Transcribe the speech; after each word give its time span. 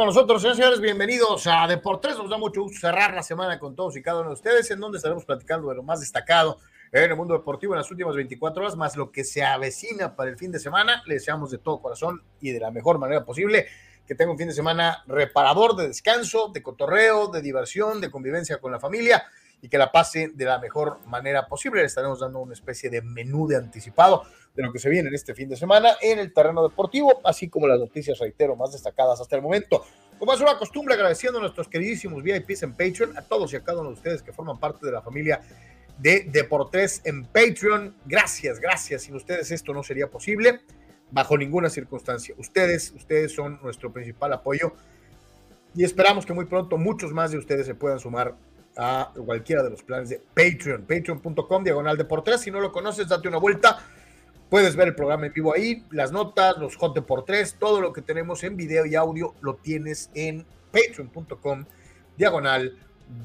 con 0.00 0.06
nosotros, 0.06 0.40
señores, 0.40 0.56
señores. 0.56 0.80
Bienvenidos 0.80 1.46
a 1.46 1.66
Deportes. 1.66 2.16
Nos 2.16 2.30
da 2.30 2.38
mucho 2.38 2.62
gusto 2.62 2.80
cerrar 2.80 3.12
la 3.12 3.22
semana 3.22 3.58
con 3.58 3.76
todos 3.76 3.98
y 3.98 4.02
cada 4.02 4.20
uno 4.20 4.30
de 4.30 4.34
ustedes, 4.34 4.70
en 4.70 4.80
donde 4.80 4.96
estaremos 4.96 5.26
platicando 5.26 5.68
de 5.68 5.74
lo 5.74 5.82
más 5.82 6.00
destacado 6.00 6.56
en 6.90 7.10
el 7.10 7.16
mundo 7.16 7.34
deportivo 7.34 7.74
en 7.74 7.80
las 7.80 7.90
últimas 7.90 8.16
24 8.16 8.62
horas, 8.62 8.76
más 8.76 8.96
lo 8.96 9.12
que 9.12 9.24
se 9.24 9.44
avecina 9.44 10.16
para 10.16 10.30
el 10.30 10.38
fin 10.38 10.52
de 10.52 10.58
semana. 10.58 11.02
Le 11.04 11.16
deseamos 11.16 11.50
de 11.50 11.58
todo 11.58 11.82
corazón 11.82 12.22
y 12.40 12.50
de 12.50 12.60
la 12.60 12.70
mejor 12.70 12.98
manera 12.98 13.26
posible 13.26 13.66
que 14.06 14.14
tenga 14.14 14.32
un 14.32 14.38
fin 14.38 14.48
de 14.48 14.54
semana 14.54 15.04
reparador 15.06 15.76
de 15.76 15.88
descanso, 15.88 16.48
de 16.48 16.62
cotorreo, 16.62 17.28
de 17.28 17.42
diversión, 17.42 18.00
de 18.00 18.10
convivencia 18.10 18.56
con 18.56 18.72
la 18.72 18.80
familia 18.80 19.22
y 19.62 19.68
que 19.68 19.78
la 19.78 19.92
pase 19.92 20.30
de 20.34 20.44
la 20.44 20.58
mejor 20.58 20.98
manera 21.06 21.46
posible. 21.46 21.80
Le 21.80 21.86
estaremos 21.86 22.20
dando 22.20 22.40
una 22.40 22.52
especie 22.52 22.90
de 22.90 23.02
menú 23.02 23.46
de 23.46 23.56
anticipado 23.56 24.24
de 24.54 24.62
lo 24.62 24.72
que 24.72 24.78
se 24.78 24.88
viene 24.88 25.08
en 25.08 25.14
este 25.14 25.34
fin 25.34 25.48
de 25.48 25.56
semana 25.56 25.90
en 26.00 26.18
el 26.18 26.32
terreno 26.32 26.62
deportivo, 26.62 27.20
así 27.24 27.48
como 27.48 27.66
las 27.66 27.78
noticias, 27.78 28.18
reitero, 28.18 28.56
más 28.56 28.72
destacadas 28.72 29.20
hasta 29.20 29.36
el 29.36 29.42
momento. 29.42 29.84
Como 30.18 30.34
es 30.34 30.40
una 30.40 30.58
costumbre, 30.58 30.94
agradeciendo 30.94 31.38
a 31.38 31.42
nuestros 31.42 31.68
queridísimos 31.68 32.22
VIPs 32.22 32.62
en 32.64 32.72
Patreon, 32.72 33.16
a 33.16 33.22
todos 33.22 33.52
y 33.52 33.56
a 33.56 33.64
cada 33.64 33.80
uno 33.80 33.90
de 33.90 33.94
ustedes 33.94 34.22
que 34.22 34.32
forman 34.32 34.58
parte 34.58 34.84
de 34.84 34.92
la 34.92 35.02
familia 35.02 35.40
de 35.98 36.26
Deportes 36.30 37.00
en 37.04 37.24
Patreon. 37.24 37.94
Gracias, 38.04 38.60
gracias. 38.60 39.02
Sin 39.02 39.14
ustedes 39.14 39.50
esto 39.50 39.72
no 39.72 39.82
sería 39.82 40.08
posible 40.08 40.60
bajo 41.10 41.36
ninguna 41.36 41.70
circunstancia. 41.70 42.34
Ustedes, 42.38 42.92
ustedes 42.92 43.32
son 43.32 43.60
nuestro 43.62 43.92
principal 43.92 44.32
apoyo 44.32 44.74
y 45.74 45.84
esperamos 45.84 46.26
que 46.26 46.32
muy 46.32 46.46
pronto 46.46 46.76
muchos 46.76 47.12
más 47.12 47.30
de 47.30 47.38
ustedes 47.38 47.66
se 47.66 47.74
puedan 47.74 47.98
sumar 47.98 48.34
a 48.80 49.12
cualquiera 49.14 49.62
de 49.62 49.70
los 49.70 49.82
planes 49.82 50.08
de 50.08 50.22
Patreon, 50.34 50.82
patreon.com 50.82 51.62
diagonal 51.62 51.96
Deportes. 51.98 52.40
Si 52.40 52.50
no 52.50 52.60
lo 52.60 52.72
conoces, 52.72 53.08
date 53.08 53.28
una 53.28 53.38
vuelta 53.38 53.78
Puedes 54.50 54.74
ver 54.74 54.88
el 54.88 54.94
programa 54.96 55.26
en 55.26 55.32
vivo 55.32 55.54
ahí, 55.54 55.86
las 55.92 56.10
notas, 56.10 56.58
los 56.58 56.74
hot 56.74 57.00
por 57.06 57.24
tres, 57.24 57.54
todo 57.56 57.80
lo 57.80 57.92
que 57.92 58.02
tenemos 58.02 58.42
en 58.42 58.56
video 58.56 58.84
y 58.84 58.96
audio 58.96 59.32
lo 59.42 59.54
tienes 59.54 60.10
en 60.12 60.44
patreon.com 60.72 61.66
diagonal 62.16 62.76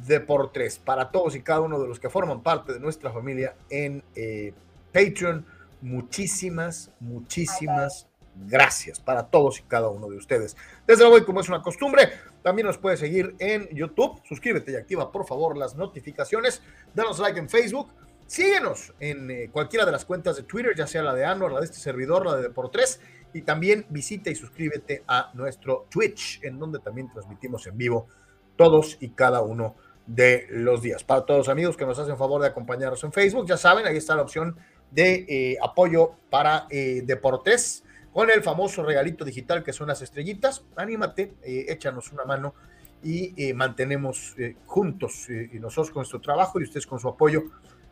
de 0.05 0.19
por 0.19 0.51
tres. 0.51 0.77
Para 0.77 1.09
todos 1.09 1.35
y 1.35 1.41
cada 1.41 1.61
uno 1.61 1.79
de 1.79 1.87
los 1.87 1.99
que 1.99 2.11
forman 2.11 2.43
parte 2.43 2.73
de 2.73 2.79
nuestra 2.79 3.11
familia 3.11 3.55
en 3.71 4.03
eh, 4.13 4.53
Patreon, 4.93 5.47
muchísimas, 5.81 6.91
muchísimas 6.99 8.07
gracias 8.45 8.99
para 8.99 9.25
todos 9.25 9.59
y 9.59 9.63
cada 9.63 9.89
uno 9.89 10.07
de 10.07 10.17
ustedes. 10.17 10.55
Desde 10.85 11.09
luego, 11.09 11.25
como 11.25 11.39
es 11.39 11.49
una 11.49 11.63
costumbre, 11.63 12.07
también 12.45 12.67
nos 12.67 12.77
puedes 12.77 12.99
seguir 12.99 13.35
en 13.39 13.67
YouTube. 13.69 14.21
Suscríbete 14.23 14.71
y 14.71 14.75
activa 14.75 15.11
por 15.11 15.25
favor 15.25 15.57
las 15.57 15.75
notificaciones. 15.75 16.61
Danos 16.93 17.17
like 17.17 17.39
en 17.39 17.49
Facebook 17.49 17.89
Síguenos 18.27 18.91
en 18.99 19.29
eh, 19.29 19.49
cualquiera 19.51 19.85
de 19.85 19.91
las 19.91 20.03
cuentas 20.03 20.35
de 20.35 20.43
Twitter, 20.43 20.73
ya 20.75 20.87
sea 20.87 21.03
la 21.03 21.13
de 21.13 21.25
Anor, 21.25 21.51
la 21.51 21.59
de 21.59 21.65
este 21.65 21.77
servidor, 21.77 22.25
la 22.25 22.35
de 22.35 22.49
Deport3, 22.49 22.99
y 23.33 23.41
también 23.43 23.85
visita 23.89 24.31
y 24.31 24.35
suscríbete 24.35 25.03
a 25.07 25.29
nuestro 25.35 25.85
Twitch, 25.89 26.39
en 26.43 26.57
donde 26.57 26.79
también 26.79 27.11
transmitimos 27.11 27.67
en 27.67 27.77
vivo 27.77 28.07
todos 28.55 28.97
y 28.99 29.09
cada 29.09 29.41
uno 29.41 29.75
de 30.07 30.47
los 30.49 30.81
días. 30.81 31.03
Para 31.03 31.25
todos 31.25 31.39
los 31.39 31.49
amigos 31.49 31.77
que 31.77 31.85
nos 31.85 31.99
hacen 31.99 32.17
favor 32.17 32.41
de 32.41 32.47
acompañarnos 32.47 33.03
en 33.03 33.11
Facebook, 33.11 33.45
ya 33.47 33.57
saben, 33.57 33.85
ahí 33.85 33.97
está 33.97 34.15
la 34.15 34.23
opción 34.23 34.57
de 34.89 35.25
eh, 35.27 35.57
apoyo 35.61 36.13
para 36.29 36.65
eh, 36.71 37.03
Deportes 37.05 37.83
con 38.15 38.31
el 38.31 38.41
famoso 38.41 38.81
regalito 38.81 39.25
digital 39.25 39.61
que 39.61 39.73
son 39.73 39.89
las 39.89 40.01
estrellitas. 40.01 40.63
Anímate, 40.77 41.33
eh, 41.43 41.65
échanos 41.67 42.13
una 42.13 42.23
mano 42.23 42.55
y 43.03 43.53
mantenemos 43.53 44.33
juntos 44.65 45.27
y 45.29 45.59
nosotros 45.59 45.91
con 45.91 45.99
nuestro 45.99 46.21
trabajo 46.21 46.59
y 46.59 46.63
ustedes 46.63 46.87
con 46.87 46.99
su 46.99 47.07
apoyo 47.07 47.43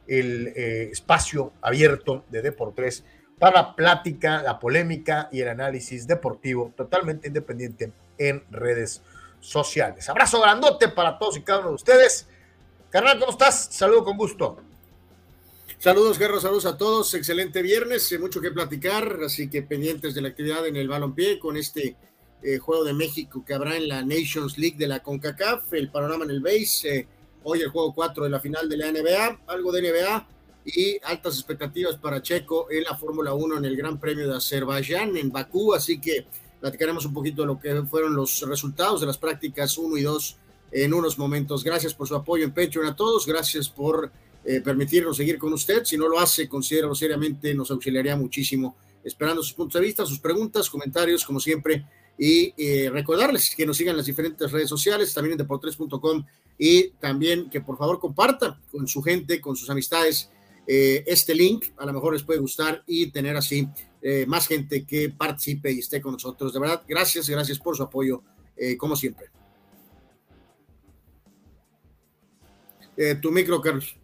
el 0.07 0.47
eh, 0.55 0.89
espacio 0.91 1.53
abierto 1.61 2.25
de 2.29 2.41
Deportes 2.41 3.03
para 3.39 3.75
plática, 3.75 4.41
la 4.41 4.59
polémica 4.59 5.29
y 5.31 5.41
el 5.41 5.49
análisis 5.49 6.07
deportivo 6.07 6.73
totalmente 6.75 7.27
independiente 7.27 7.91
en 8.17 8.43
redes 8.49 9.01
sociales. 9.39 10.09
Abrazo 10.09 10.41
grandote 10.41 10.87
para 10.87 11.19
todos 11.19 11.37
y 11.37 11.41
cada 11.41 11.59
uno 11.59 11.69
de 11.69 11.75
ustedes. 11.75 12.27
Carnal, 12.89 13.19
¿cómo 13.19 13.31
estás? 13.31 13.67
Saludo 13.71 14.05
con 14.05 14.17
gusto. 14.17 14.57
Saludos, 15.83 16.17
Guerrero, 16.17 16.39
saludos 16.39 16.65
a 16.65 16.77
todos. 16.77 17.13
Excelente 17.13 17.61
viernes, 17.61 18.09
hay 18.09 18.17
mucho 18.17 18.39
que 18.39 18.51
platicar, 18.51 19.19
así 19.25 19.49
que 19.49 19.63
pendientes 19.63 20.15
de 20.15 20.21
la 20.21 20.29
actividad 20.29 20.65
en 20.65 20.77
el 20.77 20.87
balompié 20.87 21.37
con 21.39 21.57
este 21.57 21.97
eh, 22.41 22.57
juego 22.57 22.85
de 22.85 22.93
México 22.93 23.43
que 23.45 23.53
habrá 23.53 23.75
en 23.75 23.89
la 23.89 24.01
Nations 24.01 24.57
League 24.57 24.77
de 24.77 24.87
la 24.87 25.03
CONCACAF, 25.03 25.73
el 25.73 25.91
panorama 25.91 26.23
en 26.23 26.31
el 26.31 26.39
base. 26.39 26.99
Eh, 26.99 27.07
Hoy 27.43 27.59
el 27.59 27.67
juego 27.67 27.93
4 27.93 28.23
de 28.23 28.29
la 28.29 28.39
final 28.39 28.69
de 28.69 28.77
la 28.77 28.93
NBA, 28.93 29.41
algo 29.47 29.73
de 29.73 29.81
NBA 29.81 30.27
y 30.63 30.99
altas 31.03 31.35
expectativas 31.35 31.97
para 31.97 32.21
Checo 32.21 32.71
en 32.71 32.85
la 32.85 32.95
Fórmula 32.95 33.33
1 33.33 33.57
en 33.57 33.65
el 33.65 33.75
Gran 33.75 33.99
Premio 33.99 34.25
de 34.25 34.37
Azerbaiyán 34.37 35.17
en 35.17 35.33
Bakú, 35.33 35.73
así 35.73 35.99
que 35.99 36.25
platicaremos 36.61 37.03
un 37.03 37.13
poquito 37.13 37.41
de 37.41 37.47
lo 37.47 37.59
que 37.59 37.83
fueron 37.83 38.15
los 38.15 38.39
resultados 38.47 39.01
de 39.01 39.07
las 39.07 39.17
prácticas 39.17 39.77
1 39.77 39.97
y 39.97 40.03
2 40.03 40.37
en 40.71 40.93
unos 40.93 41.19
momentos. 41.19 41.61
Gracias 41.61 41.93
por 41.93 42.07
su 42.07 42.15
apoyo 42.15 42.45
en 42.45 42.53
Patreon 42.53 42.85
a 42.85 42.95
todos, 42.95 43.27
gracias 43.27 43.67
por 43.67 44.09
eh, 44.45 44.59
permitirnos 44.59 45.15
seguir 45.15 45.37
con 45.37 45.53
usted. 45.53 45.85
Si 45.85 45.97
no 45.97 46.07
lo 46.07 46.19
hace, 46.19 46.49
considero 46.49 46.93
seriamente, 46.93 47.53
nos 47.53 47.71
auxiliaría 47.71 48.15
muchísimo. 48.15 48.75
Esperando 49.03 49.41
sus 49.41 49.53
puntos 49.53 49.79
de 49.79 49.85
vista, 49.85 50.05
sus 50.05 50.19
preguntas, 50.19 50.69
comentarios, 50.69 51.23
como 51.23 51.39
siempre. 51.39 51.85
Y 52.17 52.53
eh, 52.57 52.89
recordarles 52.89 53.55
que 53.55 53.65
nos 53.65 53.77
sigan 53.77 53.95
las 53.95 54.05
diferentes 54.05 54.51
redes 54.51 54.69
sociales, 54.69 55.13
también 55.13 55.33
en 55.33 55.37
deportes.com 55.39 56.25
y 56.57 56.89
también 56.99 57.49
que 57.49 57.61
por 57.61 57.77
favor 57.77 57.99
compartan 57.99 58.61
con 58.71 58.87
su 58.87 59.01
gente, 59.01 59.41
con 59.41 59.55
sus 59.55 59.69
amistades 59.69 60.29
eh, 60.67 61.03
este 61.07 61.33
link, 61.33 61.65
a 61.77 61.85
lo 61.85 61.93
mejor 61.93 62.13
les 62.13 62.23
puede 62.23 62.39
gustar 62.39 62.83
y 62.85 63.11
tener 63.11 63.35
así 63.35 63.67
más 64.27 64.47
gente 64.47 64.85
que 64.85 65.09
participe 65.09 65.71
y 65.71 65.79
esté 65.79 66.01
con 66.01 66.11
nosotros. 66.11 66.53
De 66.53 66.59
verdad, 66.59 66.83
gracias, 66.85 67.29
gracias 67.29 67.57
por 67.57 67.77
su 67.77 67.83
apoyo, 67.83 68.21
como 68.77 68.97
siempre. 68.97 69.27
tu 73.21 73.31
micro, 73.31 73.61
Carlos. 73.61 73.95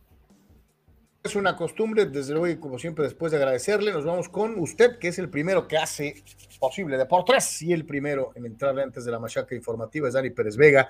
Es 1.29 1.35
una 1.35 1.55
costumbre, 1.55 2.07
desde 2.07 2.33
luego, 2.33 2.47
y 2.47 2.57
como 2.57 2.79
siempre, 2.79 3.03
después 3.03 3.31
de 3.31 3.37
agradecerle, 3.37 3.91
nos 3.91 4.03
vamos 4.03 4.29
con 4.29 4.59
usted, 4.59 4.97
que 4.97 5.09
es 5.09 5.19
el 5.19 5.29
primero 5.29 5.67
que 5.67 5.77
hace 5.77 6.23
posible 6.59 6.97
Deportes 6.97 7.61
y 7.61 7.71
el 7.71 7.85
primero 7.85 8.31
en 8.33 8.47
entrarle 8.47 8.81
antes 8.81 9.05
de 9.05 9.11
la 9.11 9.19
machaca 9.19 9.53
informativa 9.53 10.07
es 10.07 10.15
Dani 10.15 10.31
Pérez 10.31 10.57
Vega 10.57 10.89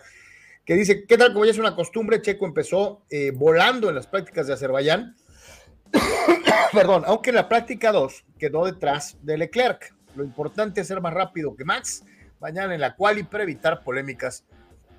que 0.63 0.75
dice, 0.75 1.05
¿qué 1.05 1.17
tal 1.17 1.33
como 1.33 1.43
ya 1.43 1.51
es 1.51 1.57
una 1.57 1.75
costumbre? 1.75 2.21
Checo 2.21 2.45
empezó 2.45 3.01
eh, 3.09 3.33
volando 3.35 3.89
en 3.89 3.95
las 3.95 4.07
prácticas 4.07 4.47
de 4.47 4.53
Azerbaiyán, 4.53 5.17
perdón, 6.71 7.03
aunque 7.05 7.31
en 7.31 7.35
la 7.35 7.49
práctica 7.49 7.91
2 7.91 8.23
quedó 8.39 8.65
detrás 8.65 9.17
de 9.21 9.37
Leclerc. 9.37 9.93
Lo 10.15 10.23
importante 10.23 10.79
es 10.79 10.87
ser 10.87 11.01
más 11.01 11.13
rápido 11.13 11.53
que 11.53 11.65
Max 11.65 12.05
mañana 12.39 12.73
en 12.73 12.79
la 12.79 12.95
cual 12.95 13.19
y 13.19 13.23
para 13.23 13.43
evitar 13.43 13.83
polémicas 13.83 14.45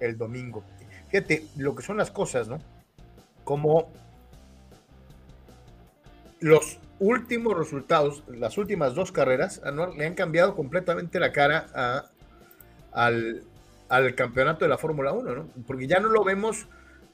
el 0.00 0.18
domingo. 0.18 0.62
Fíjate 1.08 1.46
lo 1.56 1.74
que 1.74 1.82
son 1.82 1.96
las 1.96 2.10
cosas, 2.10 2.46
¿no? 2.46 2.58
Como 3.42 3.90
los 6.40 6.78
últimos 6.98 7.56
resultados, 7.56 8.24
las 8.28 8.58
últimas 8.58 8.94
dos 8.94 9.12
carreras, 9.12 9.62
le 9.96 10.06
han 10.06 10.14
cambiado 10.14 10.54
completamente 10.54 11.20
la 11.20 11.32
cara 11.32 12.10
al 12.92 14.14
campeonato 14.14 14.64
de 14.64 14.68
la 14.68 14.78
Fórmula 14.78 15.12
1, 15.12 15.34
¿no? 15.34 15.48
Porque 15.66 15.86
ya 15.86 16.00
no 16.00 16.08
lo 16.08 16.24
vemos 16.24 16.66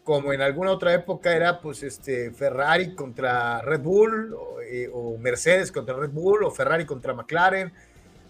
como 0.06 0.32
en 0.32 0.40
alguna 0.40 0.70
otra 0.70 0.94
época 0.94 1.34
era 1.34 1.60
pues 1.60 1.82
este 1.82 2.30
Ferrari 2.30 2.94
contra 2.94 3.60
Red 3.60 3.80
Bull 3.80 4.34
o, 4.34 4.60
eh, 4.60 4.88
Mercedes 5.18 5.72
contra 5.72 5.96
Red 5.96 6.10
Bull 6.10 6.44
o 6.44 6.50
Ferrari 6.52 6.86
contra 6.86 7.12
McLaren. 7.12 7.72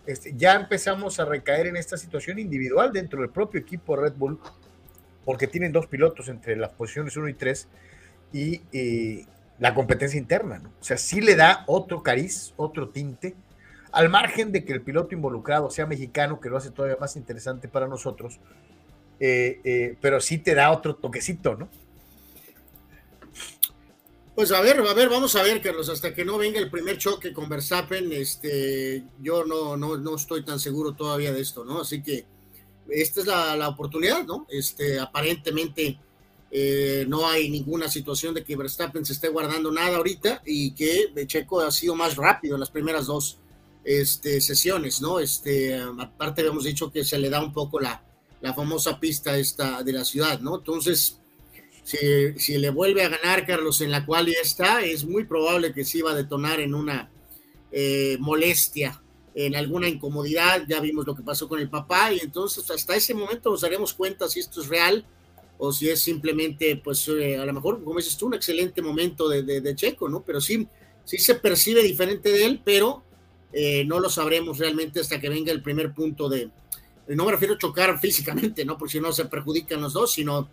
Este, 0.07 0.33
ya 0.35 0.55
empezamos 0.55 1.21
a 1.21 1.27
recaer 1.27 1.67
en 1.67 1.77
esta 1.77 1.99
situación 1.99 2.39
individual 2.39 2.93
dentro 2.95 3.21
del 3.21 3.29
propio 3.29 3.61
equipo 3.61 3.95
Red 3.95 4.15
Bull 4.15 4.41
porque 5.27 5.49
tienen 5.49 5.71
dos 5.71 5.87
pilotos 5.87 6.29
entre 6.29 6.57
las 6.57 6.71
posiciones 6.71 7.15
1 7.15 7.29
y 7.29 7.35
3 7.35 7.69
y 8.33 8.63
eh, 8.73 9.27
la 9.59 9.75
competencia 9.75 10.19
interna, 10.19 10.59
¿no? 10.59 10.71
O 10.81 10.85
sea, 10.85 10.97
sí 10.97 11.21
le 11.21 11.37
da 11.37 11.65
otro 11.67 12.03
cariz, 12.03 12.53
otro 12.57 12.89
tinte 12.91 13.35
al 13.97 14.11
margen 14.11 14.53
de 14.53 14.63
que 14.65 14.75
el 14.75 14.83
piloto 14.83 15.15
involucrado 15.15 15.71
sea 15.71 15.87
mexicano, 15.87 16.39
que 16.39 16.51
lo 16.51 16.59
hace 16.59 16.71
todavía 16.71 16.99
más 17.01 17.17
interesante 17.17 17.67
para 17.67 17.89
nosotros, 17.89 18.39
eh, 19.19 19.61
eh, 19.65 19.97
pero 20.03 20.21
sí 20.21 20.37
te 20.37 20.55
da 20.55 20.71
otro 20.71 20.97
toquecito, 20.97 21.55
¿no? 21.57 21.71
Pues 24.35 24.53
a 24.53 24.61
ver, 24.61 24.81
a 24.81 24.93
ver, 24.93 25.09
vamos 25.09 25.35
a 25.35 25.43
ver, 25.43 25.63
Carlos, 25.63 25.89
hasta 25.89 26.13
que 26.13 26.27
no 26.27 26.37
venga 26.37 26.59
el 26.59 26.71
primer 26.71 26.99
choque 26.99 27.33
con 27.33 27.49
Verstappen, 27.49 28.13
este, 28.13 29.03
yo 29.23 29.47
no, 29.47 29.79
no, 29.79 29.97
no 29.97 30.17
estoy 30.17 30.45
tan 30.45 30.61
seguro 30.61 30.93
todavía 30.93 31.33
de 31.33 31.41
esto, 31.41 31.65
¿no? 31.65 31.81
Así 31.81 32.03
que 32.03 32.27
esta 32.91 33.21
es 33.21 33.27
la, 33.27 33.67
oportunidad, 33.67 34.25
¿no? 34.25 34.47
Este, 34.51 35.01
aparentemente 35.01 35.99
eh, 36.51 37.05
no 37.09 37.29
hay 37.29 37.51
ninguna 37.51 37.89
situación 37.89 38.35
de 38.35 38.45
que 38.45 38.57
Verstappen 38.57 39.05
se 39.05 39.15
esté 39.15 39.29
guardando 39.29 39.71
nada 39.73 39.97
ahorita 39.97 40.43
y 40.47 40.73
que 40.73 41.13
Checo 41.27 41.61
ha 41.61 41.71
sido 41.71 41.95
más 41.95 42.17
rápido 42.17 42.55
en 42.55 42.61
las 42.61 42.71
primeras 42.71 43.07
dos 43.07 43.39
este, 43.85 44.41
sesiones, 44.41 45.01
¿no? 45.01 45.19
Este, 45.19 45.75
aparte 45.75 46.43
habíamos 46.43 46.65
dicho 46.65 46.91
que 46.91 47.05
se 47.05 47.19
le 47.19 47.31
da 47.31 47.43
un 47.43 47.53
poco 47.53 47.81
la, 47.81 48.03
famosa 48.55 49.01
pista 49.01 49.37
esta 49.37 49.83
de 49.83 49.93
la 49.93 50.05
ciudad, 50.05 50.39
¿no? 50.39 50.59
Entonces, 50.59 51.19
si, 51.83 51.99
si, 52.39 52.59
le 52.59 52.71
vuelve 52.71 53.03
a 53.03 53.09
ganar 53.09 53.45
Carlos 53.45 53.81
en 53.81 53.91
la 53.91 54.07
cual 54.07 54.27
ya 54.27 54.41
está, 54.41 54.83
es 54.83 55.05
muy 55.05 55.25
probable 55.25 55.73
que 55.73 55.85
sí 55.85 56.01
va 56.01 56.13
a 56.13 56.15
detonar 56.15 56.61
en 56.61 56.73
una 56.73 57.11
eh, 57.73 58.17
molestia 58.21 59.03
en 59.35 59.55
alguna 59.55 59.87
incomodidad, 59.87 60.65
ya 60.67 60.81
vimos 60.81 61.07
lo 61.07 61.15
que 61.15 61.23
pasó 61.23 61.47
con 61.47 61.61
el 61.61 61.69
papá 61.69 62.11
y 62.11 62.21
entonces 62.21 62.71
hasta 62.71 62.97
ese 62.97 63.13
momento 63.13 63.51
nos 63.51 63.61
daremos 63.61 63.93
cuenta 63.93 64.29
si 64.29 64.41
esto 64.41 64.63
es 64.63 64.69
real 64.69 65.05
o 65.59 65.73
si 65.73 65.89
es 65.89 66.01
simplemente, 66.01 66.77
pues 66.77 67.09
eh, 67.09 67.37
a 67.37 67.45
lo 67.45 67.53
mejor, 67.53 67.83
como 67.83 67.99
dices 67.99 68.17
tú, 68.17 68.27
un 68.27 68.35
excelente 68.35 68.83
momento 68.83 69.29
de, 69.29 69.43
de, 69.43 69.75
Checo, 69.75 70.09
¿no? 70.09 70.23
Pero 70.23 70.41
sí, 70.41 70.67
sí 71.05 71.19
se 71.19 71.37
percibe 71.37 71.83
diferente 71.83 72.31
de 72.31 72.45
él, 72.45 72.61
pero 72.65 73.03
eh, 73.53 73.85
no 73.85 74.01
lo 74.01 74.11
sabremos 74.11 74.59
realmente 74.59 75.01
hasta 75.01 75.21
que 75.21 75.29
venga 75.29 75.53
el 75.53 75.63
primer 75.63 75.95
punto 75.95 76.29
de, 76.29 76.51
no 77.09 77.25
me 77.25 77.33
refiero 77.33 77.55
a 77.55 77.59
chocar 77.59 77.99
físicamente, 78.01 78.65
¿no? 78.65 78.77
Porque 78.77 78.93
si 78.93 79.01
no 79.01 79.13
se 79.13 79.25
perjudican 79.27 79.81
los 79.81 79.93
dos, 79.93 80.13
sino 80.13 80.49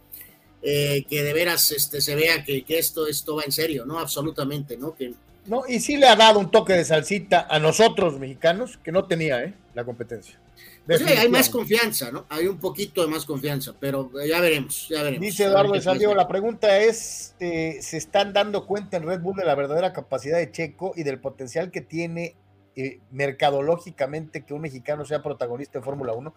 eh, 0.61 1.03
que 1.09 1.23
de 1.23 1.33
veras 1.33 1.71
este, 1.71 1.99
se 1.99 2.15
vea 2.15 2.43
que, 2.43 2.63
que, 2.63 2.77
esto, 2.79 3.07
esto 3.07 3.35
va 3.35 3.43
en 3.43 3.51
serio, 3.51 3.85
¿no? 3.85 3.99
Absolutamente, 3.99 4.77
¿no? 4.77 4.95
Que, 4.95 5.13
no, 5.45 5.63
y 5.67 5.79
sí 5.81 5.97
le 5.97 6.07
ha 6.07 6.15
dado 6.15 6.39
un 6.39 6.49
toque 6.51 6.73
de 6.73 6.85
salsita 6.85 7.47
a 7.49 7.59
nosotros 7.59 8.17
mexicanos 8.17 8.79
que 8.81 8.93
no 8.93 9.05
tenía 9.05 9.43
¿eh? 9.43 9.53
la 9.73 9.83
competencia. 9.83 10.39
Pues 10.85 11.01
hay 11.05 11.29
más 11.29 11.49
confianza, 11.49 12.11
¿no? 12.11 12.25
Hay 12.29 12.47
un 12.47 12.59
poquito 12.59 13.01
de 13.01 13.07
más 13.07 13.25
confianza, 13.25 13.73
pero 13.79 14.11
ya 14.25 14.41
veremos, 14.41 14.87
ya 14.89 15.01
veremos. 15.01 15.21
Dice 15.21 15.45
Eduardo 15.45 15.73
de 15.73 15.81
Santiago, 15.81 16.13
la 16.13 16.27
pregunta 16.27 16.77
es, 16.79 17.35
eh, 17.39 17.77
¿se 17.81 17.97
están 17.97 18.33
dando 18.33 18.65
cuenta 18.65 18.97
en 18.97 19.03
Red 19.03 19.21
Bull 19.21 19.37
de 19.37 19.45
la 19.45 19.55
verdadera 19.55 19.93
capacidad 19.93 20.37
de 20.37 20.51
Checo 20.51 20.93
y 20.95 21.03
del 21.03 21.21
potencial 21.21 21.71
que 21.71 21.79
tiene 21.79 22.35
eh, 22.75 22.99
mercadológicamente 23.11 24.43
que 24.43 24.53
un 24.53 24.61
mexicano 24.61 25.05
sea 25.05 25.23
protagonista 25.23 25.77
en 25.77 25.85
Fórmula 25.85 26.13
1? 26.13 26.35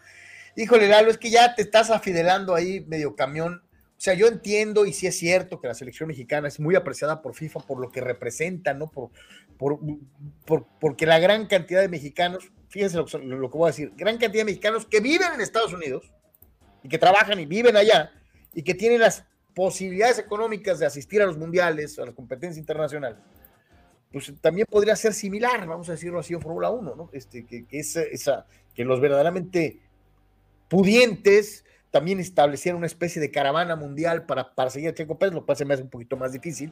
Híjole, 0.54 0.88
Lalo, 0.88 1.10
es 1.10 1.18
que 1.18 1.30
ya 1.30 1.54
te 1.54 1.62
estás 1.62 1.90
afidelando 1.90 2.54
ahí 2.54 2.84
medio 2.86 3.16
camión 3.16 3.62
o 3.96 4.00
sea, 4.00 4.12
yo 4.12 4.26
entiendo 4.26 4.84
y 4.84 4.92
sí 4.92 5.06
es 5.06 5.18
cierto 5.18 5.58
que 5.58 5.68
la 5.68 5.74
selección 5.74 6.08
mexicana 6.08 6.48
es 6.48 6.60
muy 6.60 6.74
apreciada 6.74 7.22
por 7.22 7.34
FIFA 7.34 7.60
por 7.60 7.80
lo 7.80 7.90
que 7.90 8.02
representa, 8.02 8.74
¿no? 8.74 8.90
Por, 8.90 9.10
por, 9.56 10.66
porque 10.78 11.06
la 11.06 11.18
gran 11.18 11.46
cantidad 11.46 11.80
de 11.80 11.88
mexicanos, 11.88 12.52
fíjense 12.68 12.98
lo, 12.98 13.04
lo, 13.04 13.50
que 13.50 13.56
voy 13.56 13.68
a 13.68 13.72
decir, 13.72 13.92
gran 13.96 14.18
cantidad 14.18 14.42
de 14.42 14.52
mexicanos 14.52 14.84
que 14.84 15.00
viven 15.00 15.32
en 15.34 15.40
Estados 15.40 15.72
Unidos 15.72 16.12
y 16.82 16.88
que 16.90 16.98
trabajan 16.98 17.40
y 17.40 17.46
viven 17.46 17.74
allá 17.74 18.12
y 18.52 18.62
que 18.62 18.74
tienen 18.74 19.00
las 19.00 19.24
posibilidades 19.54 20.18
económicas 20.18 20.78
de 20.78 20.84
asistir 20.84 21.22
a 21.22 21.26
los 21.26 21.38
mundiales, 21.38 21.98
a 21.98 22.04
las 22.04 22.14
competencias 22.14 22.58
internacionales, 22.58 23.18
pues 24.12 24.30
también 24.42 24.66
podría 24.70 24.94
ser 24.94 25.14
similar, 25.14 25.66
vamos 25.66 25.88
a 25.88 25.92
decirlo 25.92 26.20
así, 26.20 26.34
en 26.34 26.42
Fórmula 26.42 26.70
1, 26.70 26.94
¿no? 26.94 27.10
Este, 27.14 27.46
que, 27.46 27.66
que, 27.66 27.78
esa, 27.78 28.46
que 28.74 28.84
los 28.84 29.00
verdaderamente 29.00 29.80
pudientes 30.68 31.65
también 31.96 32.20
establecieron 32.20 32.76
una 32.76 32.86
especie 32.86 33.22
de 33.22 33.30
caravana 33.30 33.74
mundial 33.74 34.26
para, 34.26 34.54
para 34.54 34.68
seguir 34.68 34.90
a 34.90 34.94
Checo 34.94 35.18
Pérez, 35.18 35.32
lo 35.32 35.46
cual 35.46 35.56
se 35.56 35.64
me 35.64 35.72
hace 35.72 35.82
un 35.82 35.88
poquito 35.88 36.18
más 36.18 36.30
difícil, 36.30 36.70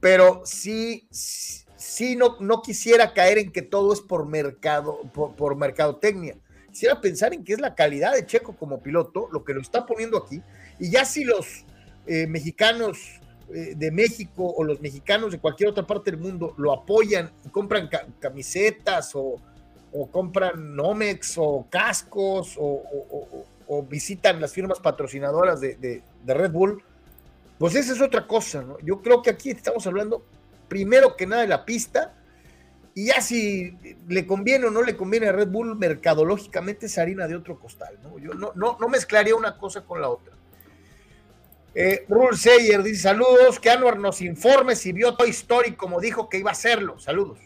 pero 0.00 0.42
sí, 0.44 1.06
sí 1.12 2.16
no, 2.16 2.38
no 2.40 2.60
quisiera 2.60 3.12
caer 3.12 3.38
en 3.38 3.52
que 3.52 3.62
todo 3.62 3.92
es 3.92 4.00
por 4.00 4.26
mercado, 4.26 4.98
por, 5.14 5.36
por 5.36 5.54
mercadotecnia. 5.54 6.34
Quisiera 6.72 7.00
pensar 7.00 7.32
en 7.32 7.44
que 7.44 7.52
es 7.52 7.60
la 7.60 7.76
calidad 7.76 8.14
de 8.14 8.26
Checo 8.26 8.56
como 8.56 8.82
piloto, 8.82 9.28
lo 9.30 9.44
que 9.44 9.54
lo 9.54 9.60
está 9.60 9.86
poniendo 9.86 10.18
aquí, 10.18 10.42
y 10.80 10.90
ya 10.90 11.04
si 11.04 11.22
los 11.22 11.64
eh, 12.08 12.26
mexicanos 12.26 12.98
eh, 13.54 13.74
de 13.76 13.92
México 13.92 14.52
o 14.56 14.64
los 14.64 14.80
mexicanos 14.80 15.30
de 15.30 15.38
cualquier 15.38 15.68
otra 15.68 15.86
parte 15.86 16.10
del 16.10 16.18
mundo 16.18 16.52
lo 16.56 16.72
apoyan 16.72 17.30
compran 17.52 17.88
camisetas 18.18 19.14
o, 19.14 19.36
o, 19.92 20.10
compran 20.10 20.74
Nomex 20.74 21.34
o 21.36 21.64
cascos 21.70 22.56
o, 22.58 22.64
o 22.64 23.51
visitan 23.82 24.40
las 24.40 24.52
firmas 24.52 24.80
patrocinadoras 24.80 25.60
de, 25.60 26.02
Red 26.26 26.50
Bull, 26.50 26.82
pues 27.58 27.74
esa 27.74 27.92
es 27.92 28.00
otra 28.00 28.26
cosa, 28.26 28.62
¿no? 28.62 28.78
Yo 28.80 29.00
creo 29.00 29.22
que 29.22 29.30
aquí 29.30 29.50
estamos 29.50 29.86
hablando 29.86 30.24
primero 30.68 31.16
que 31.16 31.26
nada 31.26 31.42
de 31.42 31.48
la 31.48 31.64
pista, 31.64 32.14
y 32.94 33.06
ya 33.06 33.22
si 33.22 33.76
le 34.08 34.26
conviene 34.26 34.66
o 34.66 34.70
no 34.70 34.82
le 34.82 34.96
conviene 34.96 35.28
a 35.28 35.32
Red 35.32 35.48
Bull 35.48 35.76
mercadológicamente 35.76 36.86
es 36.86 36.98
harina 36.98 37.26
de 37.26 37.36
otro 37.36 37.58
costal, 37.58 37.98
¿no? 38.02 38.18
Yo 38.18 38.34
no, 38.34 38.52
no, 38.54 38.76
no 38.78 38.88
mezclaría 38.88 39.34
una 39.34 39.56
cosa 39.56 39.82
con 39.82 40.00
la 40.00 40.10
otra. 40.10 40.34
Eh, 41.74 42.04
Rule 42.08 42.36
Sayer 42.36 42.82
dice 42.82 43.02
saludos, 43.02 43.58
que 43.58 43.70
Anwar 43.70 43.98
nos 43.98 44.20
informe 44.20 44.76
si 44.76 44.92
vio 44.92 45.14
Toy 45.14 45.30
Story 45.30 45.72
como 45.72 46.00
dijo 46.00 46.28
que 46.28 46.38
iba 46.38 46.50
a 46.50 46.52
hacerlo. 46.52 46.98
Saludos. 46.98 47.38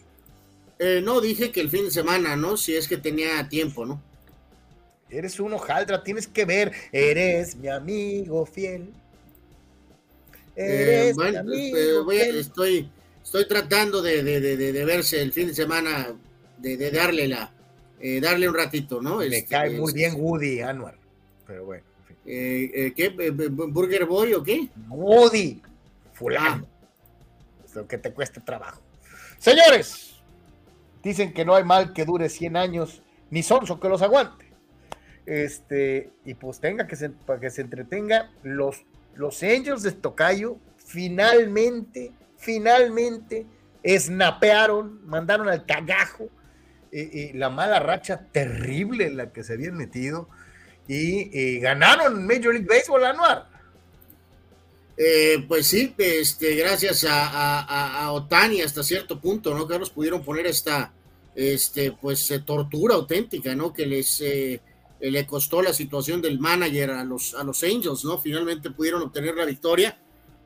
Eh, 0.79 1.01
no, 1.03 1.21
dije 1.21 1.51
que 1.51 1.61
el 1.61 1.69
fin 1.69 1.85
de 1.85 1.91
semana, 1.91 2.35
¿no? 2.35 2.57
Si 2.57 2.75
es 2.75 2.87
que 2.87 2.97
tenía 2.97 3.47
tiempo, 3.49 3.85
¿no? 3.85 4.01
Eres 5.09 5.39
un 5.39 5.53
hojaldra, 5.53 6.03
tienes 6.03 6.27
que 6.27 6.45
ver. 6.45 6.71
Eres 6.91 7.55
mi 7.55 7.69
amigo 7.69 8.45
fiel. 8.45 8.91
Eres 10.55 11.15
mi 11.17 11.23
pues, 11.23 11.35
amigo 11.35 12.11
Estoy, 12.11 12.89
estoy 13.23 13.47
tratando 13.47 14.01
de, 14.01 14.83
verse 14.85 15.21
el 15.21 15.31
fin 15.31 15.47
de 15.47 15.53
semana, 15.53 16.13
de, 16.57 16.91
darle 16.91 17.27
la, 17.27 17.51
eh, 17.99 18.19
darle 18.19 18.49
un 18.49 18.55
ratito, 18.55 19.01
¿no? 19.01 19.17
Me 19.17 19.25
este, 19.27 19.45
cae 19.45 19.71
muy 19.71 19.93
bien 19.93 20.15
Woody 20.17 20.61
Anwar, 20.61 20.97
pero 21.45 21.65
bueno. 21.65 21.83
Eh, 22.25 22.71
eh, 22.73 22.93
¿Qué? 22.93 23.09
¿Burger 23.09 24.05
Boy 24.05 24.33
o 24.33 24.43
qué? 24.43 24.67
Woody, 24.89 25.61
fulano. 26.13 26.67
Ah. 26.67 27.63
Es 27.65 27.75
lo 27.75 27.87
que 27.87 27.97
te 27.97 28.11
cueste 28.11 28.41
trabajo. 28.41 28.81
Señores, 29.39 30.15
dicen 31.01 31.33
que 31.33 31.45
no 31.45 31.55
hay 31.55 31.63
mal 31.63 31.93
que 31.93 32.03
dure 32.03 32.27
100 32.27 32.57
años, 32.57 33.01
ni 33.29 33.43
sonso 33.43 33.79
que 33.79 33.87
los 33.87 34.01
aguante. 34.01 34.46
Este, 35.27 36.09
y 36.23 36.35
pues 36.35 36.61
tenga 36.61 36.87
que 36.87 36.95
se, 36.95 37.09
para 37.09 37.41
que 37.41 37.49
se 37.49 37.61
entretenga, 37.61 38.31
los, 38.43 38.85
los 39.15 39.43
Angels 39.43 39.83
de 39.83 39.91
Tocayo 39.91 40.57
finalmente, 40.77 42.13
finalmente 42.37 43.45
snapearon, 43.85 45.05
mandaron 45.05 45.49
al 45.49 45.65
cagajo 45.65 46.29
y, 46.93 47.33
la 47.33 47.49
mala 47.49 47.79
racha 47.79 48.25
terrible 48.31 49.05
en 49.05 49.17
la 49.17 49.33
que 49.33 49.43
se 49.43 49.53
habían 49.53 49.75
metido 49.75 50.29
y, 50.87 51.59
ganaron 51.59 52.25
Major 52.25 52.53
League 52.53 52.67
Baseball 52.67 53.03
anual. 53.03 53.49
Eh, 54.95 55.43
pues 55.45 55.67
sí, 55.67 55.93
este, 55.97 56.55
gracias 56.55 57.03
a, 57.03 58.05
a, 58.05 58.11
Otani 58.13 58.61
hasta 58.61 58.81
cierto 58.81 59.19
punto, 59.19 59.53
¿no? 59.53 59.67
Nos 59.77 59.89
pudieron 59.89 60.23
poner 60.23 60.47
esta, 60.47 60.93
este, 61.35 61.91
pues, 61.91 62.31
eh, 62.31 62.39
tortura 62.39 62.95
auténtica, 62.95 63.53
¿no? 63.55 63.73
Que 63.73 63.85
les 63.85 64.23
eh, 64.99 65.11
le 65.11 65.25
costó 65.25 65.61
la 65.61 65.73
situación 65.73 66.21
del 66.21 66.39
manager 66.39 66.91
a 66.91 67.03
los, 67.03 67.33
a 67.35 67.43
los 67.43 67.63
Angels, 67.63 68.03
¿no? 68.05 68.17
Finalmente 68.17 68.71
pudieron 68.71 69.01
obtener 69.01 69.35
la 69.35 69.45
victoria. 69.45 69.97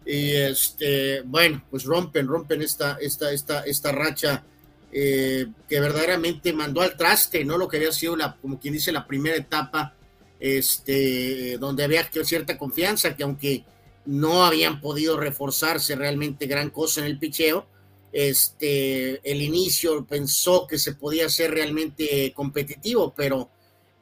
Y 0.06 0.32
este, 0.32 1.22
bueno, 1.22 1.64
pues 1.70 1.84
rompen, 1.84 2.28
rompen 2.28 2.62
esta, 2.62 2.98
esta, 3.00 3.32
esta, 3.32 3.62
esta 3.62 3.92
racha 3.92 4.44
eh, 4.92 5.46
que 5.70 5.80
verdaderamente 5.80 6.52
mandó 6.54 6.82
al 6.82 6.98
traste, 6.98 7.46
¿no? 7.46 7.58
Lo 7.58 7.68
que 7.68 7.78
había 7.78 7.92
sido 7.92 8.16
la, 8.16 8.36
como 8.42 8.60
quien 8.60 8.74
dice, 8.74 8.92
la 8.92 9.08
primera 9.08 9.38
etapa, 9.38 9.96
este, 10.40 11.58
donde 11.60 11.84
había 11.84 12.10
cierta 12.24 12.58
confianza, 12.58 13.16
que 13.16 13.24
aunque 13.24 13.64
no 14.06 14.44
habían 14.44 14.82
podido 14.82 15.18
reforzarse 15.18 15.96
realmente 15.96 16.48
gran 16.48 16.72
cosa 16.72 17.02
en 17.02 17.06
el 17.06 17.20
picheo, 17.20 17.68
este, 18.12 19.22
el 19.30 19.42
inicio 19.42 20.06
pensó 20.06 20.68
que 20.68 20.78
se 20.78 20.94
podía 20.94 21.30
ser 21.30 21.52
realmente 21.52 22.34
competitivo, 22.36 23.14
pero 23.16 23.50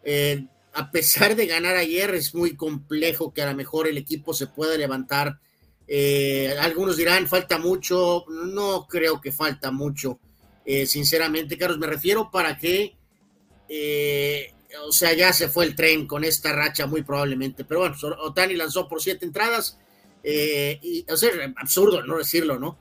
eh, 0.04 0.46
a 0.74 0.92
pesar 0.92 1.36
de 1.36 1.46
ganar 1.46 1.76
ayer, 1.76 2.14
es 2.16 2.34
muy 2.34 2.56
complejo 2.56 3.34
que 3.34 3.42
a 3.42 3.50
lo 3.50 3.56
mejor 3.56 3.88
el 3.88 3.98
equipo 3.98 4.34
se 4.34 4.48
pueda 4.48 4.78
levantar. 4.78 5.40
Eh, 5.88 6.56
algunos 6.60 6.98
dirán, 6.98 7.28
falta 7.28 7.58
mucho. 7.58 8.26
No 8.30 8.88
creo 8.88 9.20
que 9.20 9.32
falta 9.32 9.72
mucho. 9.72 10.20
Eh, 10.66 10.86
sinceramente, 10.86 11.58
Carlos, 11.58 11.80
me 11.80 11.88
refiero 11.88 12.30
para 12.30 12.58
que, 12.58 12.96
o 14.88 14.92
sea, 14.92 15.14
ya 15.14 15.34
se 15.34 15.50
fue 15.50 15.66
el 15.66 15.76
tren 15.76 16.06
con 16.06 16.24
esta 16.24 16.54
racha 16.54 16.86
muy 16.86 17.02
probablemente. 17.02 17.66
Pero 17.66 17.82
bueno, 17.82 17.96
Otani 18.22 18.56
lanzó 18.56 18.88
por 18.88 19.02
siete 19.02 19.26
entradas. 19.26 19.78
y, 20.24 21.06
o 21.12 21.18
sea, 21.18 21.30
absurdo 21.58 22.04
no 22.04 22.18
decirlo, 22.18 22.60
¿no? 22.60 22.78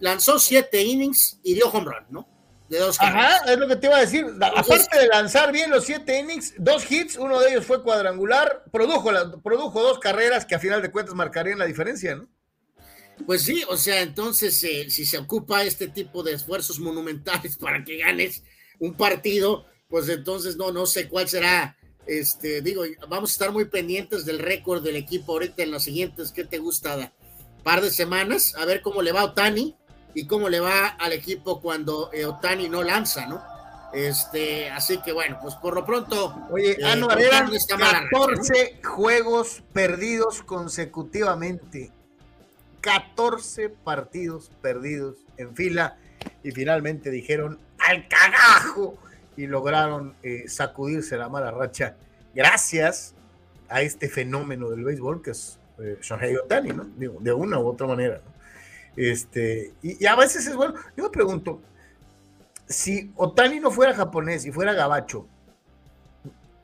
Lanzó 0.00 0.38
siete 0.38 0.82
innings 0.82 1.38
y 1.42 1.54
dio 1.54 1.68
home 1.68 1.84
run, 1.84 2.06
¿no? 2.10 2.35
De 2.68 2.78
dos 2.78 3.00
Ajá, 3.00 3.50
es 3.50 3.58
lo 3.58 3.68
que 3.68 3.76
te 3.76 3.86
iba 3.86 3.96
a 3.96 4.00
decir. 4.00 4.26
Aparte 4.40 4.98
de 4.98 5.06
lanzar 5.08 5.52
bien 5.52 5.70
los 5.70 5.84
siete 5.84 6.18
innings, 6.18 6.54
dos 6.58 6.90
hits, 6.90 7.16
uno 7.16 7.40
de 7.40 7.50
ellos 7.50 7.66
fue 7.66 7.82
cuadrangular, 7.82 8.64
produjo, 8.72 9.10
produjo 9.42 9.82
dos 9.82 9.98
carreras 9.98 10.44
que 10.44 10.54
a 10.54 10.58
final 10.58 10.82
de 10.82 10.90
cuentas 10.90 11.14
marcarían 11.14 11.58
la 11.58 11.66
diferencia, 11.66 12.16
¿no? 12.16 12.28
Pues 13.24 13.42
sí, 13.42 13.64
o 13.68 13.76
sea, 13.76 14.02
entonces 14.02 14.62
eh, 14.64 14.90
si 14.90 15.06
se 15.06 15.18
ocupa 15.18 15.62
este 15.62 15.88
tipo 15.88 16.22
de 16.22 16.34
esfuerzos 16.34 16.78
monumentales 16.80 17.56
para 17.60 17.82
que 17.84 17.98
ganes 17.98 18.42
un 18.78 18.94
partido, 18.94 19.64
pues 19.88 20.08
entonces 20.08 20.56
no, 20.56 20.72
no 20.72 20.86
sé 20.86 21.08
cuál 21.08 21.28
será. 21.28 21.76
Este, 22.06 22.60
digo, 22.60 22.84
vamos 23.08 23.30
a 23.30 23.32
estar 23.32 23.52
muy 23.52 23.64
pendientes 23.64 24.24
del 24.24 24.38
récord 24.38 24.82
del 24.82 24.96
equipo 24.96 25.32
ahorita 25.32 25.62
en 25.62 25.72
los 25.72 25.84
siguientes, 25.84 26.30
¿qué 26.30 26.44
te 26.44 26.58
gusta? 26.58 27.12
Par 27.64 27.80
de 27.80 27.90
semanas, 27.90 28.54
a 28.56 28.64
ver 28.64 28.80
cómo 28.80 29.02
le 29.02 29.10
va 29.10 29.22
a 29.22 29.24
Otani 29.24 29.76
y 30.16 30.26
cómo 30.26 30.48
le 30.48 30.60
va 30.60 30.86
al 30.86 31.12
equipo 31.12 31.60
cuando 31.60 32.10
eh, 32.10 32.24
Otani 32.24 32.70
no 32.70 32.82
lanza, 32.82 33.26
¿no? 33.26 33.42
Este, 33.92 34.70
así 34.70 34.96
que 35.02 35.12
bueno, 35.12 35.38
pues 35.42 35.54
por 35.56 35.74
lo 35.74 35.84
pronto. 35.84 36.34
Oye, 36.50 36.72
eh, 36.72 36.76
eran 36.80 37.50
14 38.10 38.80
juegos 38.82 39.62
perdidos 39.74 40.42
consecutivamente. 40.42 41.92
14 42.80 43.68
partidos 43.68 44.50
perdidos 44.62 45.16
en 45.36 45.54
fila 45.54 45.98
y 46.42 46.50
finalmente 46.50 47.10
dijeron 47.10 47.58
al 47.78 48.08
cagajo 48.08 48.96
y 49.36 49.46
lograron 49.46 50.14
eh, 50.22 50.44
sacudirse 50.48 51.18
la 51.18 51.28
mala 51.28 51.50
racha 51.50 51.94
gracias 52.34 53.14
a 53.68 53.82
este 53.82 54.08
fenómeno 54.08 54.70
del 54.70 54.82
béisbol 54.82 55.20
que 55.20 55.32
es 55.32 55.58
eh, 55.78 55.98
Shohei 56.00 56.36
Otani, 56.36 56.70
¿no? 56.70 56.86
de 56.96 57.32
una 57.34 57.58
u 57.58 57.66
otra 57.66 57.86
manera. 57.86 58.22
¿no? 58.24 58.35
Este, 58.96 59.74
y, 59.82 60.02
y, 60.02 60.06
a 60.06 60.16
veces 60.16 60.46
es 60.46 60.56
bueno. 60.56 60.74
Yo 60.96 61.04
me 61.04 61.10
pregunto, 61.10 61.60
si 62.66 63.12
Otani 63.16 63.60
no 63.60 63.70
fuera 63.70 63.94
japonés 63.94 64.46
y 64.46 64.52
fuera 64.52 64.72
gabacho, 64.72 65.26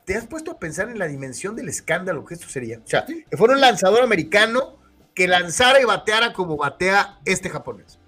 ¿te 0.05 0.15
has 0.15 0.25
puesto 0.25 0.51
a 0.51 0.59
pensar 0.59 0.89
en 0.89 0.99
la 0.99 1.07
dimensión 1.07 1.55
del 1.55 1.69
escándalo 1.69 2.25
que 2.25 2.33
esto 2.33 2.49
sería? 2.49 2.79
O 2.79 2.87
sea, 2.87 3.05
que 3.05 3.37
fuera 3.37 3.53
un 3.53 3.61
lanzador 3.61 4.01
americano 4.01 4.77
que 5.13 5.27
lanzara 5.27 5.79
y 5.79 5.85
bateara 5.85 6.33
como 6.33 6.57
batea 6.57 7.19
este 7.25 7.49
japonés. 7.49 7.99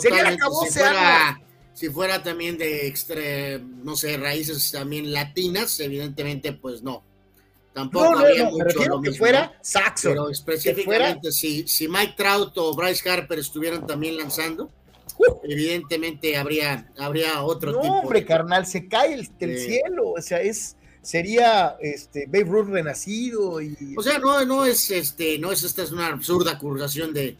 Sería 0.00 0.24
la 0.24 0.30
si 0.32 0.70
fuera, 0.70 1.40
si 1.72 1.88
fuera 1.88 2.22
también 2.22 2.58
de 2.58 2.86
extre, 2.86 3.60
no 3.60 3.96
sé, 3.96 4.18
raíces 4.18 4.70
también 4.70 5.12
latinas, 5.12 5.80
evidentemente, 5.80 6.52
pues 6.52 6.82
no. 6.82 7.02
Tampoco 7.72 8.12
no, 8.12 8.18
había 8.18 8.44
mucho 8.46 9.00
que 9.02 9.12
fuera 9.12 9.56
Saxon. 9.62 10.12
Pero 10.12 10.30
específicamente, 10.30 11.30
si, 11.30 11.68
si 11.68 11.86
Mike 11.86 12.14
Trout 12.16 12.56
o 12.56 12.74
Bryce 12.74 13.08
Harper 13.08 13.38
estuvieran 13.38 13.86
también 13.86 14.16
lanzando, 14.16 14.70
uh. 15.18 15.40
evidentemente 15.44 16.36
habría, 16.36 16.90
habría 16.98 17.42
otro 17.42 17.72
no, 17.72 17.80
tipo. 17.80 17.94
hombre, 17.94 18.24
carnal, 18.24 18.66
se 18.66 18.88
cae 18.88 19.14
el, 19.14 19.28
el 19.38 19.58
cielo. 19.58 20.10
O 20.10 20.20
sea, 20.20 20.40
es 20.40 20.76
sería 21.02 21.76
este 21.80 22.26
Babe 22.26 22.44
Ruth 22.44 22.68
renacido 22.68 23.62
y 23.62 23.94
o 23.96 24.02
sea 24.02 24.18
no 24.18 24.44
no 24.44 24.66
es 24.66 24.90
este 24.90 25.38
no 25.38 25.52
es 25.52 25.62
esta 25.62 25.82
es 25.82 25.90
una 25.90 26.08
absurda 26.08 26.52
acusación 26.52 27.14
de 27.14 27.36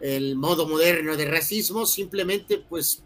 el 0.00 0.34
modo 0.34 0.66
moderno 0.66 1.16
de 1.16 1.26
racismo 1.26 1.86
simplemente 1.86 2.64
pues 2.68 3.04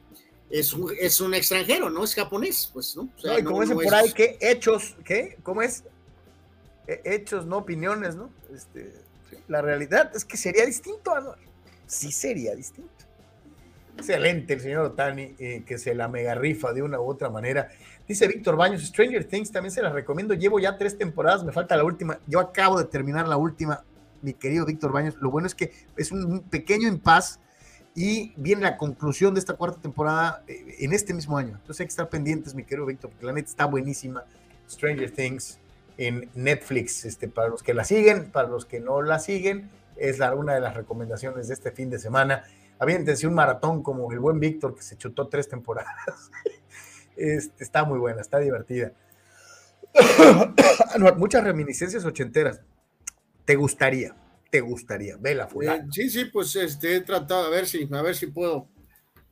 es 0.48 0.72
un, 0.72 0.90
es 0.98 1.20
un 1.20 1.34
extranjero 1.34 1.90
no 1.90 2.04
es 2.04 2.14
japonés 2.14 2.70
pues 2.72 2.96
no, 2.96 3.10
o 3.24 3.38
y 3.38 3.42
como 3.42 3.60
dicen 3.60 3.76
por 3.76 3.94
ahí 3.94 4.10
que 4.12 4.38
hechos 4.40 4.94
qué 5.04 5.36
cómo 5.42 5.60
es 5.60 5.84
hechos 6.86 7.46
no 7.46 7.58
opiniones 7.58 8.16
no 8.16 8.30
este 8.54 8.92
la 9.48 9.62
realidad 9.62 10.10
es 10.14 10.24
que 10.24 10.36
sería 10.36 10.64
distinto 10.64 11.12
sí 11.86 12.12
sería 12.12 12.54
distinto 12.54 13.04
excelente 13.96 14.54
el 14.54 14.60
señor 14.60 14.86
Otani 14.86 15.34
eh, 15.38 15.62
que 15.66 15.78
se 15.78 15.94
la 15.94 16.08
mega 16.08 16.34
rifa 16.34 16.72
de 16.72 16.82
una 16.82 17.00
u 17.00 17.04
otra 17.04 17.30
manera 17.30 17.68
Dice 18.08 18.28
Víctor 18.28 18.56
Baños, 18.56 18.84
Stranger 18.84 19.24
Things 19.24 19.50
también 19.50 19.72
se 19.72 19.82
las 19.82 19.92
recomiendo. 19.92 20.34
Llevo 20.34 20.60
ya 20.60 20.78
tres 20.78 20.96
temporadas, 20.96 21.42
me 21.42 21.52
falta 21.52 21.76
la 21.76 21.82
última. 21.82 22.20
Yo 22.26 22.38
acabo 22.38 22.78
de 22.78 22.84
terminar 22.84 23.26
la 23.26 23.36
última, 23.36 23.82
mi 24.22 24.32
querido 24.32 24.64
Víctor 24.64 24.92
Baños. 24.92 25.16
Lo 25.20 25.30
bueno 25.30 25.48
es 25.48 25.54
que 25.54 25.72
es 25.96 26.12
un 26.12 26.40
pequeño 26.42 26.86
impas 26.86 27.40
y 27.96 28.32
viene 28.36 28.62
la 28.62 28.76
conclusión 28.76 29.34
de 29.34 29.40
esta 29.40 29.54
cuarta 29.54 29.80
temporada 29.80 30.44
eh, 30.46 30.76
en 30.78 30.92
este 30.92 31.14
mismo 31.14 31.36
año. 31.36 31.56
Entonces 31.56 31.80
hay 31.80 31.86
que 31.86 31.90
estar 31.90 32.08
pendientes, 32.08 32.54
mi 32.54 32.62
querido 32.62 32.86
Víctor, 32.86 33.10
porque 33.10 33.26
la 33.26 33.32
neta 33.32 33.48
está 33.48 33.66
buenísima. 33.66 34.24
Stranger 34.70 35.10
Things 35.10 35.58
en 35.98 36.30
Netflix. 36.34 37.04
Este, 37.04 37.28
para 37.28 37.48
los 37.48 37.62
que 37.62 37.74
la 37.74 37.84
siguen, 37.84 38.30
para 38.30 38.48
los 38.48 38.64
que 38.66 38.80
no 38.80 39.02
la 39.02 39.18
siguen, 39.18 39.70
es 39.96 40.18
la, 40.18 40.34
una 40.34 40.54
de 40.54 40.60
las 40.60 40.74
recomendaciones 40.74 41.48
de 41.48 41.54
este 41.54 41.72
fin 41.72 41.90
de 41.90 41.98
semana. 41.98 42.44
Aviéntense 42.78 43.26
un 43.26 43.34
maratón 43.34 43.82
como 43.82 44.10
el 44.12 44.18
buen 44.18 44.38
Víctor 44.38 44.74
que 44.74 44.82
se 44.82 44.96
chutó 44.96 45.28
tres 45.28 45.48
temporadas. 45.48 46.30
Este, 47.18 47.64
está 47.64 47.82
muy 47.82 47.98
buena, 47.98 48.20
está 48.20 48.38
divertida. 48.38 48.92
Muchas 51.16 51.42
reminiscencias 51.42 52.04
ochenteras. 52.04 52.60
¿Te 53.46 53.56
gustaría? 53.56 54.14
¿Te 54.50 54.60
gustaría? 54.60 55.16
Vela, 55.16 55.46
fulano. 55.46 55.84
Eh, 55.84 55.88
sí, 55.92 56.10
sí, 56.10 56.26
pues 56.26 56.54
este, 56.56 56.96
he 56.96 57.00
tratado 57.00 57.46
a 57.46 57.48
ver 57.48 57.66
si, 57.66 57.88
a 57.90 58.02
ver 58.02 58.14
si 58.14 58.26
puedo. 58.26 58.68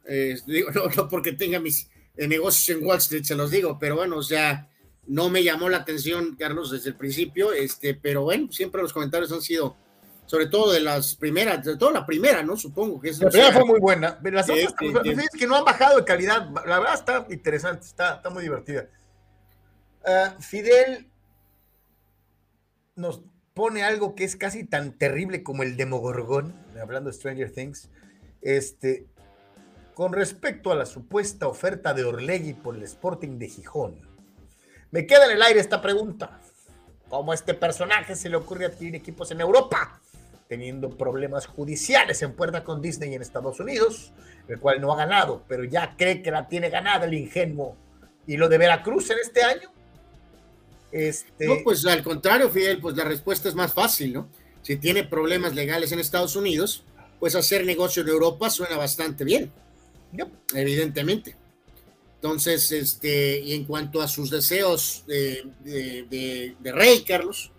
Eh, 0.06 0.36
digo, 0.46 0.70
no, 0.74 0.86
no, 0.96 1.08
porque 1.08 1.32
tenga 1.32 1.60
mis 1.60 1.90
eh, 2.16 2.26
negocios 2.26 2.78
en 2.78 2.86
Wall 2.86 2.98
Street, 2.98 3.24
se 3.24 3.34
los 3.34 3.50
digo, 3.50 3.78
pero 3.78 3.96
bueno, 3.96 4.16
o 4.16 4.22
sea, 4.22 4.68
no 5.06 5.28
me 5.30 5.42
llamó 5.42 5.68
la 5.68 5.78
atención, 5.78 6.36
Carlos, 6.36 6.70
desde 6.70 6.90
el 6.90 6.96
principio, 6.96 7.52
este, 7.52 7.94
pero 7.94 8.22
bueno, 8.22 8.50
siempre 8.50 8.82
los 8.82 8.92
comentarios 8.92 9.32
han 9.32 9.42
sido 9.42 9.76
sobre 10.26 10.46
todo 10.46 10.72
de 10.72 10.80
las 10.80 11.14
primeras, 11.14 11.64
de 11.64 11.76
toda 11.76 11.92
la 11.92 12.06
primera, 12.06 12.42
¿no? 12.42 12.56
Supongo 12.56 13.00
que 13.00 13.10
es. 13.10 13.20
La 13.20 13.28
primera 13.28 13.52
fue 13.52 13.64
muy 13.64 13.80
buena. 13.80 14.18
Las 14.22 14.48
otras 14.48 14.74
es 14.80 15.30
que 15.38 15.46
no 15.46 15.56
han 15.56 15.64
bajado 15.64 15.98
de 15.98 16.04
calidad. 16.04 16.48
La 16.66 16.78
verdad 16.78 16.94
está 16.94 17.26
interesante, 17.30 17.86
está, 17.86 18.16
está 18.16 18.30
muy 18.30 18.42
divertida. 18.42 18.88
Uh, 20.06 20.40
Fidel 20.40 21.08
nos 22.96 23.22
pone 23.52 23.84
algo 23.84 24.14
que 24.14 24.24
es 24.24 24.36
casi 24.36 24.64
tan 24.64 24.96
terrible 24.96 25.42
como 25.42 25.62
el 25.62 25.76
Demogorgón, 25.76 26.54
hablando 26.80 27.10
de 27.10 27.16
Stranger 27.16 27.52
Things. 27.52 27.90
Este, 28.40 29.06
con 29.94 30.12
respecto 30.12 30.72
a 30.72 30.74
la 30.74 30.86
supuesta 30.86 31.48
oferta 31.48 31.94
de 31.94 32.04
Orlegui 32.04 32.54
por 32.54 32.76
el 32.76 32.82
Sporting 32.82 33.38
de 33.38 33.48
Gijón. 33.48 34.13
Me 34.94 35.08
queda 35.08 35.24
en 35.24 35.32
el 35.32 35.42
aire 35.42 35.58
esta 35.58 35.82
pregunta. 35.82 36.38
¿Cómo 37.08 37.32
a 37.32 37.34
este 37.34 37.52
personaje 37.52 38.14
se 38.14 38.28
le 38.28 38.36
ocurre 38.36 38.66
adquirir 38.66 38.94
equipos 38.94 39.28
en 39.32 39.40
Europa? 39.40 40.00
teniendo 40.46 40.90
problemas 40.90 41.46
judiciales 41.46 42.22
en 42.22 42.34
puerta 42.34 42.62
con 42.62 42.82
Disney 42.82 43.14
en 43.14 43.22
Estados 43.22 43.58
Unidos, 43.58 44.12
el 44.46 44.60
cual 44.60 44.78
no 44.78 44.92
ha 44.92 44.96
ganado, 44.96 45.42
pero 45.48 45.64
ya 45.64 45.96
cree 45.96 46.22
que 46.22 46.30
la 46.30 46.46
tiene 46.46 46.68
ganada 46.68 47.06
el 47.06 47.14
ingenuo. 47.14 47.76
¿Y 48.26 48.36
lo 48.36 48.48
de 48.48 48.58
Veracruz 48.58 49.10
en 49.10 49.18
este 49.18 49.42
año? 49.42 49.72
Este... 50.92 51.48
No, 51.48 51.54
pues 51.64 51.84
al 51.86 52.02
contrario, 52.04 52.50
Fidel, 52.50 52.78
pues 52.78 52.94
la 52.94 53.04
respuesta 53.04 53.48
es 53.48 53.54
más 53.54 53.72
fácil, 53.72 54.12
¿no? 54.12 54.28
Si 54.60 54.76
tiene 54.76 55.02
problemas 55.02 55.54
legales 55.54 55.90
en 55.92 55.98
Estados 55.98 56.36
Unidos, 56.36 56.84
pues 57.18 57.34
hacer 57.34 57.64
negocio 57.64 58.02
en 58.02 58.10
Europa 58.10 58.50
suena 58.50 58.76
bastante 58.76 59.24
bien, 59.24 59.50
evidentemente. 60.54 61.36
Entonces, 62.24 62.72
este, 62.72 63.38
y 63.38 63.52
en 63.52 63.66
cuanto 63.66 64.00
a 64.00 64.08
sus 64.08 64.30
deseos 64.30 65.04
de, 65.06 65.46
de, 65.60 66.56
de 66.58 66.72
Rey, 66.72 67.02
Carlos, 67.02 67.50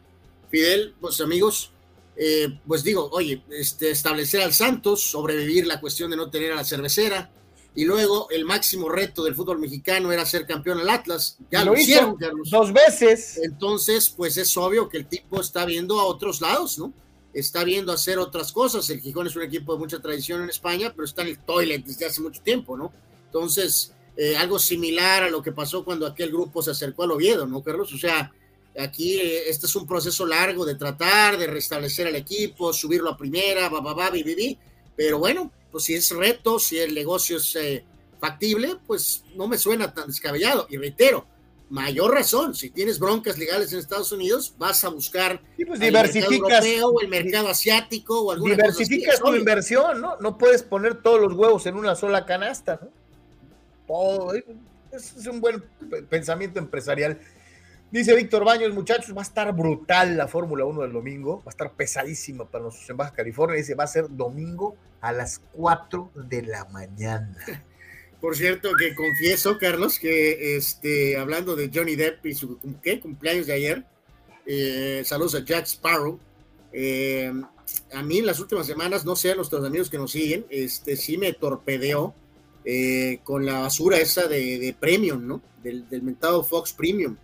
Fidel, 0.50 0.96
pues 1.00 1.22
amigos, 1.22 1.70
eh, 2.18 2.48
pues 2.66 2.84
digo, 2.84 3.08
oye, 3.12 3.44
este, 3.52 3.92
establecer 3.92 4.42
al 4.42 4.56
Santos, 4.56 5.04
sobrevivir 5.04 5.68
la 5.68 5.80
cuestión 5.80 6.10
de 6.10 6.18
no 6.18 6.32
tener 6.32 6.52
a 6.52 6.56
la 6.56 6.64
cervecera, 6.64 7.30
y 7.76 7.86
luego 7.86 8.28
el 8.32 8.44
máximo 8.44 8.90
reto 8.90 9.24
del 9.24 9.36
fútbol 9.36 9.60
mexicano 9.60 10.12
era 10.12 10.26
ser 10.26 10.48
campeón 10.48 10.80
al 10.80 10.90
Atlas. 10.90 11.38
Ya 11.52 11.64
lo, 11.64 11.76
hicieron, 11.76 12.16
Carlos. 12.16 12.50
Dos 12.50 12.74
veces. 12.74 13.38
Entonces, 13.44 14.10
pues 14.10 14.36
es 14.38 14.58
obvio 14.58 14.90
que 14.90 14.98
el 14.98 15.06
tipo 15.06 15.42
está 15.42 15.66
viendo 15.66 16.00
a 16.00 16.06
otros 16.06 16.42
lados, 16.42 16.80
¿no? 16.80 16.92
Está 17.36 17.64
viendo 17.64 17.92
hacer 17.92 18.18
otras 18.18 18.52
cosas. 18.52 18.90
El 18.90 19.00
Gijón 19.00 19.28
es 19.28 19.36
un 19.36 19.44
equipo 19.44 19.74
de 19.74 19.80
mucha 19.80 20.02
tradición 20.02 20.42
en 20.42 20.50
España, 20.50 20.92
pero 20.92 21.06
está 21.06 21.22
en 21.22 21.28
el 21.28 21.38
toilet 21.38 21.86
desde 21.86 22.08
hace 22.08 22.20
mucho 22.20 22.42
tiempo, 22.42 22.76
¿no? 22.76 22.92
Entonces, 23.28 23.95
eh, 24.18 24.38
algo 24.38 24.60
similar 24.60 25.24
a 25.24 25.30
lo 25.30 25.42
que 25.42 25.52
pasó 25.52 25.84
cuando 25.84 26.06
aquel 26.06 26.32
grupo 26.32 26.62
se 26.62 26.72
acercó 26.72 27.04
al 27.04 27.12
Oviedo, 27.12 27.46
¿no, 27.46 27.62
Carlos? 27.62 27.94
O 27.94 27.98
sea, 27.98 28.32
Aquí 28.78 29.20
eh, 29.20 29.50
este 29.50 29.68
es 29.68 29.76
un 29.76 29.88
proceso 29.88 30.26
largo 30.26 30.66
de 30.66 30.76
tratar 30.76 31.38
de 31.38 31.48
restablecer 31.48 32.08
al 32.08 32.16
equipo, 32.16 32.74
subirlo 32.74 33.10
a 33.10 33.18
primera, 33.18 33.70
va, 33.70 33.80
va, 33.80 33.94
va, 33.94 34.12
pero 34.96 35.20
bueno, 35.20 35.52
pues 35.72 35.86
si 35.86 35.94
es 35.94 36.10
reto, 36.12 36.60
si 36.60 36.78
el 36.78 36.94
negocio 36.94 37.38
es 37.38 37.56
eh, 37.56 37.84
factible, 38.20 38.78
pues 38.86 39.24
no 39.36 39.48
me 39.48 39.58
suena 39.58 39.94
tan 39.94 40.08
descabellado. 40.08 40.68
Y 40.70 40.78
reitero, 40.78 41.26
mayor 41.70 42.14
razón, 42.14 42.54
si 42.54 42.70
tienes 42.70 43.00
broncas 43.00 43.38
legales 43.38 43.72
en 43.72 43.80
Estados 43.80 44.12
Unidos, 44.12 44.54
vas 44.58 44.84
a 44.84 44.90
buscar 44.90 45.42
pues 45.56 45.80
el 45.82 45.94
mercado 45.94 46.32
europeo 46.32 47.02
el 47.02 47.08
mercado 47.08 47.50
asiático 47.50 48.22
o 48.22 48.32
alguna 48.32 48.56
Diversificas 48.56 49.20
tu 49.20 49.36
inversión, 49.36 50.02
¿no? 50.02 50.18
No 50.20 50.38
puedes 50.38 50.64
poner 50.64 51.02
todos 51.02 51.22
los 51.22 51.34
huevos 51.34 51.66
en 51.66 51.76
una 51.76 51.96
sola 51.96 52.26
canasta, 52.26 52.80
¿no? 52.82 53.05
Todo, 53.88 54.34
es 54.92 55.28
un 55.28 55.42
buen 55.42 55.64
pensamiento 56.10 56.60
empresarial. 56.60 57.20
Dice 57.92 58.16
Víctor 58.16 58.44
Baños, 58.44 58.74
muchachos, 58.74 59.16
va 59.16 59.22
a 59.22 59.24
estar 59.24 59.54
brutal 59.54 60.18
la 60.18 60.28
Fórmula 60.28 60.66
1 60.66 60.82
del 60.82 60.92
domingo, 60.92 61.38
va 61.40 61.46
a 61.48 61.50
estar 61.50 61.72
pesadísima 61.74 62.46
para 62.50 62.66
nosotros 62.66 62.90
en 62.90 62.98
Baja 62.98 63.14
California. 63.14 63.56
Dice, 63.56 63.76
va 63.76 63.84
a 63.84 63.88
ser 63.88 64.08
domingo 64.10 64.76
a 65.02 65.12
las 65.12 65.40
4 65.54 66.12
de 66.28 66.42
la 66.42 66.66
mañana. 66.66 67.38
Por 68.22 68.36
cierto, 68.36 68.72
que 68.78 68.96
confieso, 68.96 69.58
Carlos, 69.60 70.00
que 70.00 70.58
este, 70.58 71.16
hablando 71.16 71.56
de 71.56 71.70
Johnny 71.74 71.96
Depp 71.96 72.26
y 72.26 72.34
su 72.34 72.58
cumpleaños 73.02 73.46
de 73.46 73.54
ayer, 73.54 73.86
eh, 74.46 75.04
saludos 75.06 75.36
a 75.36 75.46
Jack 75.46 75.66
Sparrow. 75.66 76.20
Eh, 76.74 77.32
a 77.94 78.04
mí 78.04 78.18
en 78.18 78.26
las 78.26 78.40
últimas 78.40 78.66
semanas, 78.66 79.06
no 79.06 79.16
sé, 79.16 79.32
a 79.32 79.36
nuestros 79.36 79.64
amigos 79.64 79.90
que 79.90 79.98
nos 79.98 80.12
siguen, 80.12 80.46
este, 80.50 80.98
sí 80.98 81.18
me 81.18 81.34
torpedeó 81.34 82.16
eh, 82.66 83.20
con 83.24 83.46
la 83.46 83.60
basura 83.60 83.98
esa 83.98 84.28
de, 84.28 84.76
Premium, 84.80 85.26
¿no? 85.26 85.42
Del, 85.64 85.88
del 85.90 86.02
mentado 86.02 86.44
Fox 86.44 86.74
Premium 86.74 87.16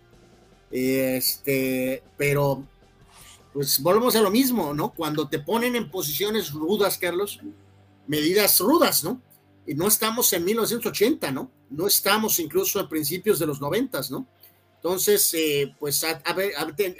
este, 0.72 2.02
pero 2.16 2.66
pues 3.52 3.80
volvemos 3.80 4.16
a 4.16 4.22
lo 4.22 4.30
mismo, 4.30 4.72
¿no? 4.72 4.92
Cuando 4.94 5.28
te 5.28 5.38
ponen 5.38 5.76
en 5.76 5.90
posiciones 5.90 6.50
rudas, 6.52 6.96
Carlos, 6.96 7.40
medidas 8.06 8.58
rudas, 8.58 9.04
¿no? 9.04 9.20
Y 9.66 9.74
no 9.74 9.86
estamos 9.86 10.32
en 10.32 10.44
1980, 10.44 11.30
¿no? 11.30 11.50
No 11.68 11.86
estamos 11.86 12.38
incluso 12.38 12.80
a 12.80 12.88
principios 12.88 13.38
de 13.38 13.46
los 13.46 13.60
90, 13.60 14.00
¿no? 14.10 14.26
Entonces, 14.76 15.32
eh, 15.34 15.74
pues 15.78 16.02
a, 16.02 16.20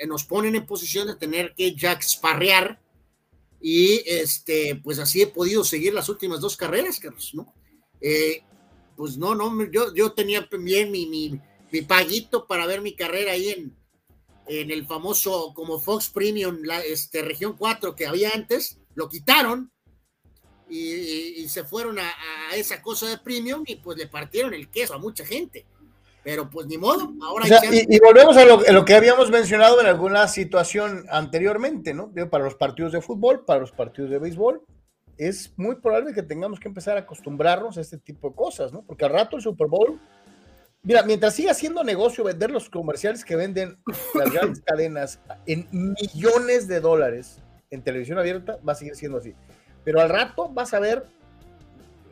nos 0.06 0.24
ponen 0.24 0.54
en 0.54 0.66
posición 0.66 1.08
de 1.08 1.16
tener 1.16 1.54
que 1.56 1.74
Jack 1.74 2.02
sparrear 2.02 2.78
y 3.60 4.02
este, 4.06 4.76
pues 4.76 4.98
así 4.98 5.22
he 5.22 5.26
podido 5.26 5.64
seguir 5.64 5.94
las 5.94 6.08
últimas 6.08 6.40
dos 6.40 6.56
carreras, 6.56 7.00
Carlos, 7.00 7.30
¿no? 7.32 7.52
Eh, 8.02 8.42
pues 8.96 9.16
no, 9.16 9.34
no, 9.34 9.70
yo, 9.70 9.94
yo 9.94 10.12
tenía 10.12 10.46
bien 10.50 10.90
mi, 10.90 11.06
mi, 11.06 11.40
mi 11.70 11.82
paguito 11.82 12.46
para 12.46 12.66
ver 12.66 12.80
mi 12.80 12.94
carrera 12.94 13.32
ahí 13.32 13.50
en, 13.50 13.76
en 14.46 14.70
el 14.70 14.86
famoso 14.86 15.52
como 15.54 15.80
Fox 15.80 16.10
Premium, 16.10 16.58
la 16.62 16.80
este, 16.80 17.22
región 17.22 17.56
4 17.56 17.94
que 17.94 18.06
había 18.06 18.30
antes, 18.34 18.78
lo 18.94 19.08
quitaron 19.08 19.70
y, 20.68 21.48
se 21.48 21.64
fueron 21.64 21.98
a, 21.98 22.10
esa 22.56 22.80
cosa 22.80 23.06
de 23.06 23.18
premium 23.18 23.62
y 23.66 23.76
pues 23.76 23.98
le 23.98 24.06
partieron 24.06 24.54
el 24.54 24.70
queso 24.70 24.94
a 24.94 24.98
mucha 24.98 25.24
gente. 25.24 25.66
Pero 26.24 26.48
pues 26.48 26.66
ni 26.66 26.78
modo, 26.78 27.12
ahora... 27.22 27.46
y, 27.70 27.98
volvemos 27.98 28.36
a 28.36 28.44
lo, 28.44 28.84
que 28.84 28.94
habíamos 28.94 29.28
mencionado 29.30 29.80
en 29.80 29.86
alguna 29.86 30.28
situación 30.28 31.04
anteriormente, 31.10 31.92
¿no? 31.92 32.12
Para 32.30 32.44
los 32.44 32.54
partidos 32.54 32.92
de 32.92 33.02
fútbol, 33.02 33.44
para 33.44 33.60
los 33.60 33.72
partidos 33.72 34.10
de 34.10 34.18
béisbol, 34.20 34.62
es 35.18 35.52
muy 35.56 35.76
probable 35.76 36.14
que 36.14 36.22
tengamos 36.22 36.58
que 36.58 36.68
empezar 36.68 36.96
a 36.96 37.00
acostumbrarnos 37.00 37.78
a 37.78 37.80
este 37.80 37.98
tipo 37.98 38.30
de 38.30 38.34
cosas, 38.34 38.72
¿no? 38.72 38.82
Porque 38.82 39.04
al 39.04 39.12
rato 39.12 39.36
el 39.36 39.42
Super 39.42 39.68
Bowl, 39.68 40.00
mira, 40.82 41.02
mientras 41.02 41.34
siga 41.34 41.54
siendo 41.54 41.84
negocio 41.84 42.24
vender 42.24 42.50
los 42.50 42.68
comerciales 42.70 43.24
que 43.24 43.36
venden 43.36 43.78
las 44.14 44.30
grandes 44.32 44.60
cadenas 44.62 45.20
en 45.46 45.68
millones 45.70 46.68
de 46.68 46.80
dólares 46.80 47.40
en 47.70 47.82
televisión 47.82 48.18
abierta, 48.18 48.58
va 48.66 48.72
a 48.72 48.76
seguir 48.76 48.96
siendo 48.96 49.18
así. 49.18 49.34
Pero 49.84 50.00
al 50.00 50.08
rato 50.08 50.48
vas 50.48 50.74
a 50.74 50.80
ver 50.80 51.06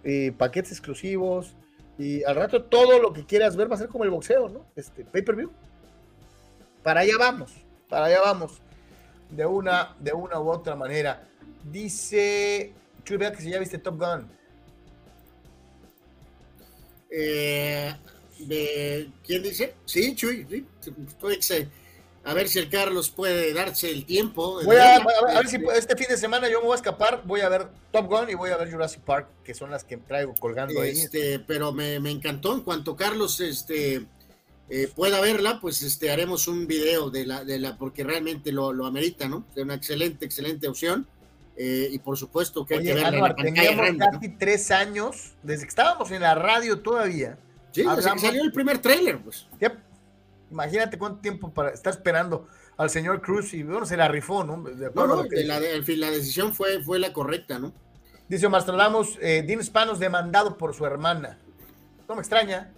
eh, 0.05 0.33
paquetes 0.37 0.73
exclusivos 0.73 1.55
y 1.99 2.25
al 2.25 2.37
rato 2.37 2.65
todo 2.65 2.99
lo 2.99 3.13
que 3.13 3.27
quieras 3.27 3.57
ver 3.57 3.71
va 3.71 3.75
a 3.75 3.79
ser 3.79 3.89
como 3.89 4.05
el 4.05 4.11
boxeo, 4.11 4.49
¿no? 4.49 4.67
Este, 4.75 5.05
pay-per-view. 5.05 5.51
Para 6.83 7.01
allá 7.01 7.15
vamos, 7.19 7.53
para 7.89 8.07
allá 8.07 8.21
vamos. 8.23 8.63
De 9.31 9.47
una, 9.47 9.95
de 10.01 10.13
una 10.13 10.41
u 10.41 10.51
otra 10.51 10.75
manera. 10.75 11.29
Dice 11.63 12.73
Chuy, 13.05 13.17
vea 13.17 13.33
que 13.33 13.43
si 13.43 13.51
ya 13.51 13.59
viste 13.59 13.79
Top 13.79 13.99
Gun. 13.99 14.29
Eh, 17.11 17.95
¿Quién 19.27 19.43
dice? 19.43 19.75
Sí, 19.85 20.15
Chuy, 20.15 20.47
sí. 21.41 21.69
A 22.23 22.35
ver 22.35 22.49
si 22.49 22.59
el 22.59 22.69
Carlos 22.69 23.11
puede 23.11 23.53
darse 23.55 23.91
el 23.91 24.05
tiempo. 24.05 24.63
Voy 24.63 24.77
a, 24.77 24.99
ver 25.35 25.49
si 25.49 25.57
este 25.75 25.97
fin 25.97 26.07
de 26.09 26.19
semana 26.19 26.51
yo 26.51 26.61
me 26.61 26.67
voy 26.67 26.75
a 26.75 26.77
escapar, 26.77 27.23
voy 27.25 27.41
a 27.41 27.49
ver 27.49 27.69
Top 27.93 28.09
Gun 28.09 28.29
y 28.29 28.35
voy 28.35 28.51
a 28.51 28.59
ver 28.59 28.71
Jurassic 28.71 29.01
Park, 29.01 29.29
que 29.43 29.55
son 29.55 29.71
las 29.71 29.85
que 29.85 29.97
traigo 29.97 30.35
colgando 30.39 30.83
ahí. 30.83 30.91
Este, 30.91 31.39
pero 31.41 31.73
me, 31.73 31.97
encantó, 31.97 32.55
en 32.55 32.61
cuanto 32.61 32.95
Carlos 32.95 33.41
este, 33.41 34.05
eh, 34.69 34.89
pueda 34.95 35.21
verla, 35.21 35.61
pues 35.61 35.81
este, 35.81 36.11
haremos 36.11 36.47
un 36.47 36.67
video 36.67 37.11
de 37.11 37.27
la, 37.27 37.43
de 37.43 37.59
la 37.59 37.79
porque 37.79 38.05
realmente 38.05 38.53
lo, 38.53 38.73
lo 38.75 38.85
amerita, 38.85 39.27
¿no? 39.27 39.47
Es 39.57 39.63
una 39.63 39.75
excelente, 39.75 40.27
excelente 40.27 40.69
opción. 40.69 41.07
Eh, 41.57 41.89
y 41.91 41.99
por 41.99 42.17
supuesto 42.17 42.65
que 42.65 42.75
hay 42.75 42.85
que 42.85 42.95
verla 42.95 43.35
casi 43.99 44.29
tres 44.31 44.71
años, 44.71 45.35
desde 45.43 45.65
que 45.65 45.69
estábamos 45.69 46.11
en 46.11 46.23
la 46.23 46.35
radio 46.35 46.81
todavía. 46.81 47.39
Sí, 47.73 47.83
desde 47.83 48.13
que 48.13 48.19
salió 48.19 48.43
el 48.43 48.53
primer 48.53 48.79
tráiler, 48.79 49.19
pues. 49.19 49.47
Imagínate 50.51 50.99
cuánto 50.99 51.21
tiempo 51.21 51.53
para 51.53 51.71
estar 51.71 51.93
esperando 51.93 52.49
al 52.77 52.91
señor 52.91 53.21
Cruz 53.21 53.53
y 53.53 53.63
bueno, 53.63 53.85
se 53.85 53.97
la 53.97 54.09
rifó, 54.09 54.43
¿no? 54.43 54.63
De 54.63 54.91
no, 54.95 55.07
no 55.07 55.23
la, 55.23 55.61
la, 55.61 56.11
decisión 56.11 56.55
fue, 56.55 56.83
fue 56.83 56.99
la 56.99 57.13
correcta, 57.13 57.59
¿no? 57.59 57.73
Dice 58.27 58.49
Mastradamus, 58.49 59.19
eh, 59.21 59.45
Dean 59.47 59.63
Spanos 59.63 59.99
demandado 59.99 60.57
por 60.57 60.75
su 60.75 60.87
hermana. 60.87 61.39
No 62.09 62.15
me 62.15 62.21
extraña. 62.21 62.73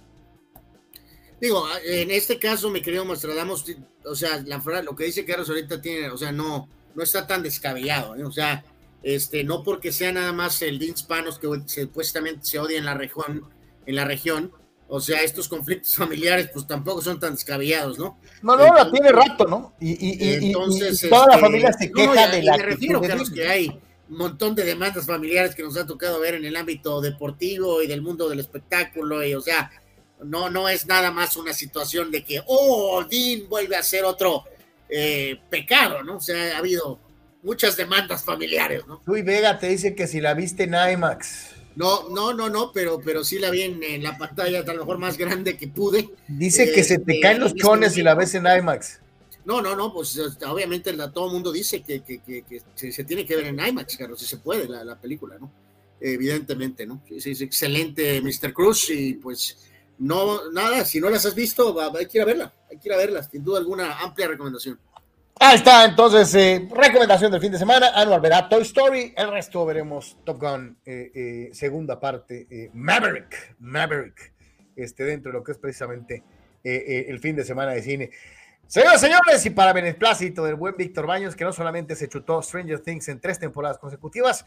Digo, 1.40 1.64
en 1.84 2.10
este 2.10 2.38
caso, 2.38 2.70
mi 2.70 2.82
querido 2.82 3.04
Mastradamus, 3.04 3.64
o 4.04 4.14
sea, 4.14 4.42
la, 4.44 4.58
lo 4.82 4.96
que 4.96 5.04
dice 5.04 5.24
Carlos 5.24 5.48
ahorita 5.48 5.80
tiene, 5.80 6.10
o 6.10 6.16
sea, 6.16 6.32
no, 6.32 6.68
no 6.94 7.02
está 7.02 7.26
tan 7.26 7.42
descabellado, 7.42 8.16
¿eh? 8.16 8.24
o 8.24 8.32
sea, 8.32 8.64
este, 9.02 9.44
no 9.44 9.62
porque 9.62 9.92
sea 9.92 10.12
nada 10.12 10.32
más 10.32 10.62
el 10.62 10.78
Dean 10.78 10.96
Spanos 10.96 11.38
que 11.38 11.48
supuestamente 11.66 12.44
se 12.44 12.58
odia 12.58 12.78
en 12.78 12.84
la 12.84 12.94
región, 12.94 13.44
en 13.86 13.96
la 13.96 14.04
región, 14.04 14.52
o 14.88 15.00
sea, 15.00 15.22
estos 15.22 15.48
conflictos 15.48 15.94
familiares, 15.96 16.50
pues 16.52 16.66
tampoco 16.66 17.00
son 17.00 17.18
tan 17.18 17.34
descabellados, 17.34 17.98
¿no? 17.98 18.18
No, 18.42 18.56
no, 18.56 18.74
la 18.74 18.90
tiene 18.90 19.10
rato, 19.10 19.46
¿no? 19.46 19.74
Y, 19.80 20.46
entonces, 20.46 21.00
toda 21.08 21.26
la 21.28 21.34
este, 21.34 21.46
familia 21.46 21.72
se 21.72 21.90
queja 21.90 22.28
de 22.28 22.42
la. 22.42 22.56
Me 22.58 22.62
refiero, 22.62 23.00
Carlos, 23.00 23.30
que 23.30 23.48
hay 23.48 23.80
un 24.10 24.18
montón 24.18 24.54
de 24.54 24.64
demandas 24.64 25.06
familiares 25.06 25.54
que 25.54 25.62
nos 25.62 25.76
ha 25.78 25.86
tocado 25.86 26.20
ver 26.20 26.34
en 26.34 26.44
el 26.44 26.54
ámbito 26.56 27.00
deportivo 27.00 27.82
y 27.82 27.86
del 27.86 28.02
mundo 28.02 28.28
del 28.28 28.40
espectáculo, 28.40 29.24
y 29.24 29.34
o 29.34 29.40
sea, 29.40 29.70
no, 30.22 30.50
no 30.50 30.68
es 30.68 30.86
nada 30.86 31.10
más 31.10 31.36
una 31.36 31.54
situación 31.54 32.10
de 32.10 32.22
que, 32.22 32.42
oh, 32.46 33.02
Dean 33.08 33.48
vuelve 33.48 33.76
a 33.76 33.82
ser 33.82 34.04
otro 34.04 34.44
eh, 34.94 35.40
pecado, 35.48 36.02
¿no? 36.02 36.16
O 36.16 36.20
sea, 36.20 36.56
ha 36.56 36.58
habido 36.58 37.00
muchas 37.42 37.76
demandas 37.76 38.24
familiares, 38.24 38.86
¿no? 38.86 39.00
Luis 39.06 39.24
Vega 39.24 39.58
te 39.58 39.68
dice 39.68 39.94
que 39.94 40.06
si 40.06 40.20
la 40.20 40.34
viste 40.34 40.64
en 40.64 40.74
IMAX. 40.74 41.50
No, 41.74 42.10
no, 42.10 42.34
no, 42.34 42.50
no, 42.50 42.70
pero, 42.72 43.00
pero 43.02 43.24
sí 43.24 43.38
la 43.38 43.48
vi 43.48 43.62
en, 43.62 44.02
la 44.02 44.18
pantalla, 44.18 44.60
a 44.60 44.74
lo 44.74 44.80
mejor 44.80 44.98
más 44.98 45.16
grande 45.16 45.56
que 45.56 45.68
pude. 45.68 46.10
Dice 46.28 46.70
que 46.72 46.84
se 46.84 46.98
te 46.98 47.16
eh, 47.16 47.20
caen 47.20 47.40
los 47.40 47.54
chones 47.54 47.94
si 47.94 48.02
la 48.02 48.14
ves 48.14 48.34
en 48.34 48.44
IMAX. 48.46 49.00
No, 49.46 49.62
no, 49.62 49.74
no, 49.74 49.92
pues 49.92 50.14
este, 50.16 50.44
obviamente 50.44 50.92
todo 51.12 51.26
el 51.26 51.32
mundo 51.32 51.50
dice 51.50 51.82
que, 51.82 52.02
se, 52.74 53.04
tiene 53.04 53.24
que 53.24 53.34
ver 53.34 53.46
en 53.46 53.58
IMAX, 53.58 53.96
Carlos, 53.96 54.20
si 54.20 54.26
se 54.26 54.36
puede 54.36 54.68
la, 54.68 55.00
película, 55.00 55.36
¿no? 55.40 55.50
Evidentemente, 56.00 56.86
¿no? 56.86 57.02
Sí, 57.18 57.30
es 57.30 57.40
excelente 57.40 58.20
Mr. 58.20 58.52
Cruz 58.52 58.90
y 58.90 59.14
pues 59.14 59.56
no, 60.02 60.50
nada, 60.50 60.84
si 60.84 61.00
no 61.00 61.08
las 61.08 61.24
has 61.26 61.34
visto, 61.34 61.80
hay 61.96 62.06
que 62.06 62.18
ir 62.18 62.22
a 62.22 62.26
verla, 62.26 62.52
hay 62.68 62.76
que 62.76 62.88
ir 62.88 62.92
a 62.92 62.96
verla, 62.96 63.22
sin 63.22 63.44
duda 63.44 63.60
alguna, 63.60 64.00
amplia 64.00 64.26
recomendación. 64.26 64.76
Ahí 65.38 65.56
está, 65.56 65.84
entonces, 65.84 66.34
eh, 66.34 66.68
recomendación 66.74 67.30
del 67.30 67.40
fin 67.40 67.52
de 67.52 67.58
semana. 67.58 67.92
Anual 67.94 68.20
verá 68.20 68.48
Toy 68.48 68.62
Story. 68.62 69.14
El 69.16 69.30
resto 69.30 69.64
veremos 69.64 70.16
Top 70.24 70.40
Gun, 70.40 70.76
eh, 70.84 71.10
eh, 71.14 71.50
segunda 71.52 72.00
parte, 72.00 72.70
Maverick, 72.74 73.54
Maverick, 73.60 74.32
este, 74.74 75.04
dentro 75.04 75.30
de 75.30 75.38
lo 75.38 75.44
que 75.44 75.52
es 75.52 75.58
precisamente 75.58 76.24
el 76.64 77.18
fin 77.20 77.36
de 77.36 77.44
semana 77.44 77.70
de 77.70 77.82
cine. 77.82 78.10
Señoras 78.66 79.00
señores, 79.00 79.44
y 79.46 79.50
para 79.50 79.72
beneplácito 79.72 80.44
del 80.44 80.56
buen 80.56 80.76
Víctor 80.76 81.06
Baños, 81.06 81.36
que 81.36 81.44
no 81.44 81.52
solamente 81.52 81.94
se 81.94 82.08
chutó 82.08 82.42
Stranger 82.42 82.80
Things 82.80 83.06
en 83.08 83.20
tres 83.20 83.38
temporadas 83.38 83.78
consecutivas, 83.78 84.46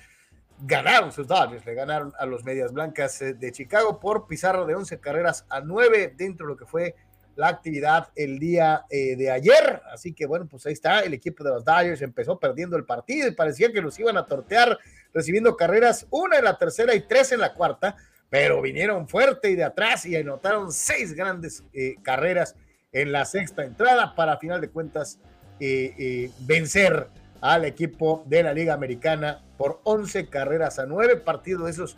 ganaron 0.62 1.12
sus 1.12 1.28
Dodgers, 1.28 1.66
le 1.66 1.74
ganaron 1.74 2.14
a 2.18 2.26
los 2.26 2.44
Medias 2.44 2.72
Blancas 2.72 3.20
de 3.20 3.52
Chicago 3.52 4.00
por 4.00 4.28
pizarro 4.28 4.66
de 4.66 4.76
11 4.76 5.00
carreras 5.00 5.46
a 5.50 5.62
9 5.62 6.14
dentro 6.16 6.48
de 6.48 6.54
lo 6.54 6.58
que 6.58 6.66
fue 6.66 6.96
la 7.36 7.50
actividad 7.50 8.10
el 8.16 8.40
día 8.40 8.86
eh, 8.90 9.16
de 9.16 9.30
ayer. 9.30 9.82
Así 9.92 10.14
que 10.14 10.26
bueno, 10.26 10.48
pues 10.50 10.66
ahí 10.66 10.74
está, 10.74 11.02
el 11.02 11.14
equipo 11.14 11.44
de 11.44 11.52
los 11.52 11.66
Dodgers 11.66 12.02
empezó 12.02 12.40
perdiendo 12.40 12.78
el 12.78 12.86
partido 12.86 13.28
y 13.28 13.32
parecía 13.32 13.72
que 13.72 13.82
los 13.82 14.00
iban 14.00 14.18
a 14.18 14.26
tortear 14.26 14.78
recibiendo 15.14 15.56
carreras, 15.56 16.08
una 16.10 16.38
en 16.38 16.46
la 16.46 16.58
tercera 16.58 16.96
y 16.96 17.02
tres 17.02 17.32
en 17.32 17.40
la 17.40 17.54
cuarta, 17.54 17.96
pero 18.30 18.62
vinieron 18.62 19.08
fuerte 19.08 19.50
y 19.50 19.56
de 19.56 19.64
atrás 19.64 20.06
y 20.06 20.16
anotaron 20.16 20.72
seis 20.72 21.14
grandes 21.14 21.64
eh, 21.74 21.96
carreras 22.02 22.56
en 22.92 23.12
la 23.12 23.26
sexta 23.26 23.64
entrada 23.64 24.16
para 24.16 24.38
final 24.38 24.62
de 24.62 24.70
cuentas 24.70 25.20
eh, 25.60 26.30
vencer 26.40 27.08
al 27.46 27.64
equipo 27.64 28.24
de 28.26 28.42
la 28.42 28.54
Liga 28.54 28.74
Americana 28.74 29.44
por 29.56 29.80
11 29.84 30.30
carreras 30.30 30.80
a 30.80 30.88
9, 30.88 31.18
partido 31.18 31.66
de 31.66 31.72
esos 31.72 31.96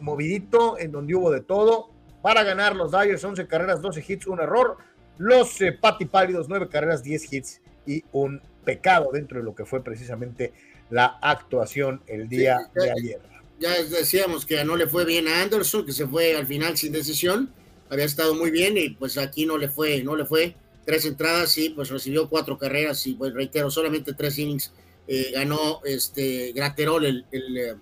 movidito 0.00 0.78
en 0.78 0.90
donde 0.90 1.14
hubo 1.14 1.30
de 1.30 1.40
todo, 1.40 1.90
para 2.22 2.42
ganar 2.42 2.74
los 2.74 2.90
Dodgers, 2.90 3.22
11 3.22 3.46
carreras, 3.46 3.82
12 3.82 4.04
hits, 4.08 4.26
un 4.26 4.40
error. 4.40 4.78
Los 5.18 5.60
eh, 5.60 5.78
Pálidos, 6.10 6.48
9 6.48 6.68
carreras, 6.68 7.02
10 7.02 7.32
hits 7.32 7.60
y 7.86 8.02
un 8.12 8.40
pecado 8.64 9.10
dentro 9.12 9.38
de 9.38 9.44
lo 9.44 9.54
que 9.54 9.66
fue 9.66 9.84
precisamente 9.84 10.52
la 10.90 11.18
actuación 11.20 12.00
el 12.06 12.28
día 12.28 12.58
de 12.74 12.90
ayer. 12.90 13.20
Ya 13.60 13.74
decíamos 13.82 14.46
que 14.46 14.64
no 14.64 14.74
le 14.76 14.86
fue 14.86 15.04
bien 15.04 15.28
a 15.28 15.42
Anderson, 15.42 15.84
que 15.84 15.92
se 15.92 16.06
fue 16.06 16.34
al 16.34 16.46
final 16.46 16.76
sin 16.78 16.92
decisión. 16.92 17.52
Había 17.90 18.06
estado 18.06 18.34
muy 18.34 18.50
bien 18.50 18.76
y 18.78 18.90
pues 18.90 19.18
aquí 19.18 19.44
no 19.44 19.58
le 19.58 19.68
fue, 19.68 20.02
no 20.02 20.16
le 20.16 20.24
fue. 20.24 20.54
Tres 20.88 21.04
entradas 21.04 21.58
y 21.58 21.68
pues 21.68 21.90
recibió 21.90 22.30
cuatro 22.30 22.56
carreras 22.56 23.06
y 23.06 23.12
pues 23.12 23.34
reitero, 23.34 23.70
solamente 23.70 24.14
tres 24.14 24.38
innings. 24.38 24.72
Eh, 25.06 25.32
ganó 25.34 25.82
este 25.84 26.52
Graterol 26.52 27.04
el, 27.04 27.26
el, 27.30 27.76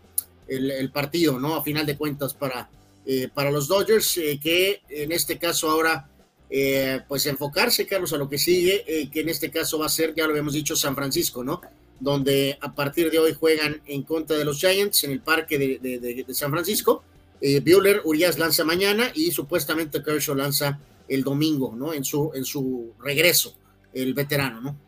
el, 0.48 0.70
el, 0.72 0.90
partido, 0.90 1.38
¿no? 1.38 1.54
A 1.54 1.62
final 1.62 1.86
de 1.86 1.96
cuentas 1.96 2.34
para, 2.34 2.68
eh, 3.06 3.28
para 3.32 3.52
los 3.52 3.68
Dodgers, 3.68 4.16
eh, 4.16 4.40
que 4.42 4.82
en 4.88 5.12
este 5.12 5.38
caso 5.38 5.70
ahora, 5.70 6.08
eh, 6.50 7.00
pues 7.06 7.24
enfocarse, 7.26 7.86
Carlos, 7.86 8.12
a 8.12 8.16
lo 8.16 8.28
que 8.28 8.38
sigue, 8.38 9.08
que 9.12 9.20
en 9.20 9.28
este 9.28 9.52
caso 9.52 9.78
va 9.78 9.86
a 9.86 9.88
ser, 9.88 10.12
ya 10.16 10.24
lo 10.24 10.30
habíamos 10.30 10.54
dicho, 10.54 10.74
San 10.74 10.96
Francisco, 10.96 11.44
¿no? 11.44 11.60
Donde 12.00 12.58
a 12.60 12.74
partir 12.74 13.12
de 13.12 13.20
hoy 13.20 13.32
juegan 13.32 13.80
en 13.86 14.02
contra 14.02 14.36
de 14.36 14.44
los 14.44 14.58
Giants 14.58 15.04
en 15.04 15.12
el 15.12 15.20
parque 15.20 15.56
de, 15.56 16.26
San 16.34 16.50
Francisco. 16.50 17.04
Bueller, 17.40 18.00
Urias 18.04 18.38
lanza 18.38 18.64
mañana 18.64 19.12
y 19.14 19.30
supuestamente 19.30 20.02
Kershaw 20.02 20.34
lanza 20.34 20.80
el 21.08 21.22
domingo, 21.22 21.74
¿no? 21.76 21.92
En 21.92 22.04
su, 22.04 22.32
en 22.34 22.44
su 22.44 22.94
regreso, 22.98 23.56
el 23.92 24.14
veterano, 24.14 24.60
¿no? 24.60 24.86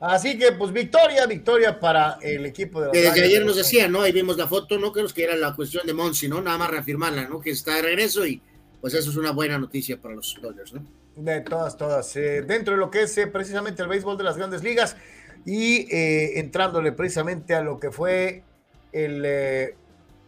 Así 0.00 0.36
que, 0.36 0.52
pues, 0.52 0.70
victoria, 0.70 1.26
victoria 1.26 1.80
para 1.80 2.18
el 2.20 2.44
equipo 2.44 2.80
de 2.80 2.90
Desde 2.92 3.22
ayer 3.22 3.44
nos 3.44 3.56
decía, 3.56 3.88
¿no? 3.88 4.02
Ahí 4.02 4.12
vimos 4.12 4.36
la 4.36 4.46
foto, 4.46 4.78
¿no? 4.78 4.92
Creo 4.92 5.08
que 5.08 5.24
era 5.24 5.34
la 5.34 5.54
cuestión 5.54 5.86
de 5.86 5.94
Monsi, 5.94 6.28
¿no? 6.28 6.42
Nada 6.42 6.58
más 6.58 6.70
reafirmarla, 6.70 7.26
¿no? 7.26 7.40
Que 7.40 7.50
está 7.50 7.76
de 7.76 7.82
regreso 7.82 8.26
y, 8.26 8.40
pues, 8.80 8.92
eso 8.92 9.10
es 9.10 9.16
una 9.16 9.30
buena 9.30 9.58
noticia 9.58 9.98
para 9.98 10.14
los 10.14 10.38
Dodgers, 10.42 10.74
¿no? 10.74 10.84
De 11.16 11.40
todas, 11.40 11.76
todas. 11.76 12.14
Eh, 12.16 12.42
dentro 12.42 12.74
de 12.74 12.80
lo 12.80 12.90
que 12.90 13.02
es 13.02 13.16
eh, 13.18 13.28
precisamente 13.28 13.82
el 13.82 13.88
béisbol 13.88 14.18
de 14.18 14.24
las 14.24 14.36
grandes 14.36 14.62
ligas 14.62 14.96
y 15.46 15.86
eh, 15.94 16.38
entrándole 16.40 16.92
precisamente 16.92 17.54
a 17.54 17.62
lo 17.62 17.78
que 17.78 17.90
fue 17.90 18.42
el. 18.92 19.74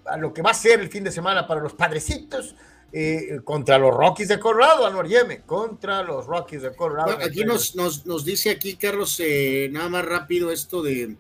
a 0.07 0.17
lo 0.17 0.33
que 0.33 0.43
va 0.43 0.53
a 0.53 0.55
ser 0.55 0.81
el 0.81 0.89
fin 0.89 1.03
de 1.03 1.11
semana 1.11 1.47
para 1.47 1.61
los 1.61 1.75
padrecitos. 1.75 2.55
Eh, 2.99 3.41
contra 3.45 3.77
los 3.77 3.95
Rockies 3.95 4.29
de 4.29 4.41
Colorado, 4.41 4.87
Anuar 4.87 5.07
Yeme, 5.07 5.43
contra 5.43 6.03
los 6.03 6.25
Rockies 6.25 6.63
de 6.63 6.75
Colorado. 6.75 7.19
aquí 7.23 7.45
nos, 7.45 7.77
nos, 7.77 8.07
nos, 8.07 8.25
dice 8.25 8.49
aquí, 8.49 8.77
Carlos, 8.77 9.21
eh, 9.21 9.69
nada 9.71 9.91
más 9.91 10.07
rápido 10.07 10.51
esto 10.51 10.83
de 10.83 11.15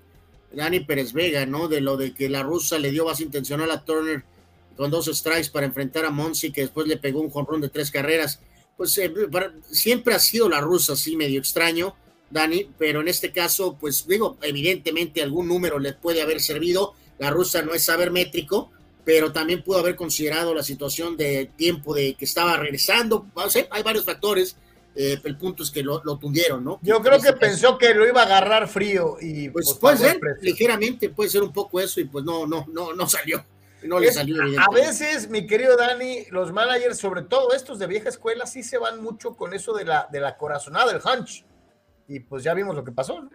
Dani 0.52 0.80
Pérez 0.80 1.12
Vega, 1.12 1.44
¿no? 1.44 1.68
De 1.68 1.82
lo 1.82 1.98
de 1.98 2.14
que 2.14 2.30
la 2.30 2.42
rusa 2.42 2.78
le 2.78 2.92
dio 2.92 3.04
base 3.04 3.24
intencional 3.24 3.70
a 3.70 3.84
Turner 3.84 4.24
con 4.74 4.90
dos 4.90 5.04
strikes 5.04 5.50
para 5.50 5.66
enfrentar 5.66 6.06
a 6.06 6.10
Monsi, 6.10 6.50
que 6.50 6.62
después 6.62 6.86
le 6.86 6.96
pegó 6.96 7.20
un 7.20 7.28
jonrón 7.28 7.60
de 7.60 7.68
tres 7.68 7.90
carreras. 7.90 8.40
Pues 8.78 8.96
eh, 8.96 9.12
siempre 9.70 10.14
ha 10.14 10.18
sido 10.18 10.48
la 10.48 10.62
rusa 10.62 10.94
así 10.94 11.14
medio 11.14 11.38
extraño, 11.38 11.94
Dani, 12.30 12.70
pero 12.78 13.02
en 13.02 13.08
este 13.08 13.32
caso, 13.32 13.76
pues 13.78 14.06
digo, 14.08 14.38
evidentemente 14.40 15.22
algún 15.22 15.46
número 15.46 15.78
le 15.78 15.92
puede 15.92 16.22
haber 16.22 16.40
servido. 16.40 16.94
La 17.18 17.28
rusa 17.28 17.60
no 17.60 17.74
es 17.74 17.84
saber 17.84 18.10
métrico, 18.10 18.70
pero 19.06 19.30
también 19.30 19.62
pudo 19.62 19.78
haber 19.78 19.94
considerado 19.94 20.52
la 20.52 20.64
situación 20.64 21.16
de 21.16 21.52
tiempo 21.56 21.94
de 21.94 22.14
que 22.14 22.24
estaba 22.24 22.56
regresando. 22.56 23.24
hay 23.70 23.82
varios 23.84 24.04
factores. 24.04 24.56
Eh, 24.96 25.20
el 25.22 25.36
punto 25.36 25.62
es 25.62 25.70
que 25.70 25.82
lo, 25.82 26.02
lo 26.04 26.18
tundieron, 26.18 26.64
¿no? 26.64 26.80
Yo 26.82 27.00
creo 27.02 27.20
que 27.20 27.34
pensó 27.34 27.78
que 27.78 27.94
lo 27.94 28.04
iba 28.08 28.22
a 28.22 28.24
agarrar 28.24 28.66
frío 28.66 29.18
y 29.20 29.48
pues, 29.50 29.66
pues 29.66 29.78
puede 29.78 29.96
ser, 29.98 30.20
ligeramente 30.40 31.10
puede 31.10 31.30
ser 31.30 31.42
un 31.42 31.52
poco 31.52 31.78
eso 31.78 32.00
y 32.00 32.04
pues 32.06 32.24
no, 32.24 32.46
no, 32.46 32.66
no, 32.72 32.94
no 32.94 33.08
salió. 33.08 33.44
No 33.82 34.00
le 34.00 34.10
salió 34.10 34.42
a 34.42 34.74
veces, 34.74 35.28
mi 35.28 35.46
querido 35.46 35.76
Dani, 35.76 36.24
los 36.30 36.50
managers, 36.50 36.98
sobre 36.98 37.22
todo 37.22 37.52
estos 37.52 37.78
de 37.78 37.86
vieja 37.86 38.08
escuela, 38.08 38.46
sí 38.46 38.64
se 38.64 38.78
van 38.78 39.00
mucho 39.00 39.36
con 39.36 39.54
eso 39.54 39.72
de 39.74 39.84
la, 39.84 40.08
de 40.10 40.18
la 40.18 40.36
corazonada, 40.36 40.92
del 40.92 41.02
hunch. 41.02 41.44
Y 42.08 42.20
pues 42.20 42.42
ya 42.42 42.54
vimos 42.54 42.74
lo 42.74 42.82
que 42.82 42.90
pasó. 42.90 43.20
¿no? 43.20 43.30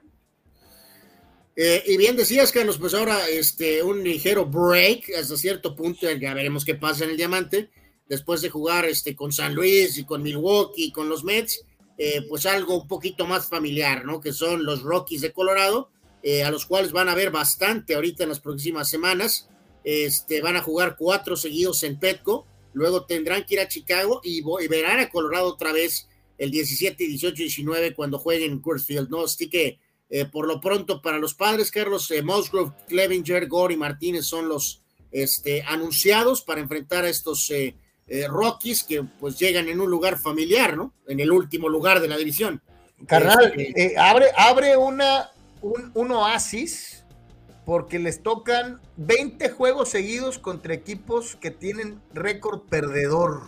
Eh, 1.55 1.83
y 1.85 1.97
bien 1.97 2.15
decías, 2.15 2.51
Carlos, 2.51 2.77
pues 2.77 2.93
ahora 2.93 3.27
este, 3.27 3.83
un 3.83 4.03
ligero 4.03 4.45
break 4.45 5.11
hasta 5.19 5.35
cierto 5.35 5.75
punto, 5.75 6.09
ya 6.09 6.33
veremos 6.33 6.63
qué 6.63 6.75
pasa 6.75 7.03
en 7.03 7.11
el 7.11 7.17
diamante, 7.17 7.69
después 8.07 8.41
de 8.41 8.49
jugar 8.49 8.85
este, 8.85 9.15
con 9.15 9.31
San 9.31 9.53
Luis 9.53 9.97
y 9.97 10.05
con 10.05 10.23
Milwaukee 10.23 10.85
y 10.85 10.91
con 10.91 11.09
los 11.09 11.23
Mets, 11.23 11.65
eh, 11.97 12.25
pues 12.27 12.45
algo 12.45 12.81
un 12.81 12.87
poquito 12.87 13.27
más 13.27 13.47
familiar, 13.47 14.05
¿no? 14.05 14.21
Que 14.21 14.33
son 14.33 14.65
los 14.65 14.81
Rockies 14.81 15.21
de 15.21 15.33
Colorado, 15.33 15.91
eh, 16.23 16.43
a 16.43 16.51
los 16.51 16.65
cuales 16.65 16.91
van 16.91 17.09
a 17.09 17.15
ver 17.15 17.31
bastante 17.31 17.95
ahorita 17.95 18.23
en 18.23 18.29
las 18.29 18.39
próximas 18.39 18.89
semanas. 18.89 19.49
Este, 19.83 20.41
van 20.41 20.55
a 20.55 20.61
jugar 20.61 20.95
cuatro 20.97 21.35
seguidos 21.35 21.83
en 21.83 21.99
Petco, 21.99 22.47
luego 22.73 23.05
tendrán 23.05 23.45
que 23.45 23.55
ir 23.55 23.59
a 23.59 23.67
Chicago 23.67 24.21
y, 24.23 24.41
verán 24.67 24.99
a 24.99 25.09
Colorado 25.09 25.47
otra 25.47 25.71
vez 25.71 26.07
el 26.37 26.51
17, 26.51 27.03
18 27.03 27.33
y 27.41 27.45
19 27.45 27.93
cuando 27.93 28.19
jueguen 28.19 28.51
en 28.51 28.59
Coors 28.61 28.85
Field, 28.85 29.09
¿no? 29.09 29.25
Así 29.25 29.49
que 29.49 29.79
eh, 30.13 30.25
por 30.25 30.45
lo 30.45 30.59
pronto, 30.59 31.01
para 31.01 31.17
los 31.19 31.33
padres, 31.33 31.71
Carlos 31.71 32.11
eh, 32.11 32.21
Musgrove, 32.21 32.73
Clevinger, 32.89 33.47
Gore 33.47 33.75
y 33.75 33.77
Martínez 33.77 34.25
son 34.25 34.49
los 34.49 34.81
este, 35.09 35.63
anunciados 35.63 36.41
para 36.41 36.59
enfrentar 36.59 37.05
a 37.05 37.09
estos 37.09 37.49
eh, 37.49 37.75
Rockies 38.27 38.83
que 38.83 39.03
pues 39.03 39.39
llegan 39.39 39.69
en 39.69 39.79
un 39.79 39.89
lugar 39.89 40.19
familiar, 40.19 40.75
¿no? 40.75 40.93
En 41.07 41.21
el 41.21 41.31
último 41.31 41.69
lugar 41.69 42.01
de 42.01 42.09
la 42.09 42.17
división. 42.17 42.61
Carnal, 43.07 43.53
este, 43.55 43.97
abre, 43.97 44.25
abre 44.35 44.75
una, 44.75 45.31
un, 45.61 46.11
oasis 46.11 47.05
porque 47.65 47.97
les 47.97 48.21
tocan 48.21 48.81
20 48.97 49.49
juegos 49.51 49.87
seguidos 49.89 50.39
contra 50.39 50.73
equipos 50.73 51.37
que 51.37 51.51
tienen 51.51 52.01
récord 52.13 52.63
perdedor. 52.63 53.43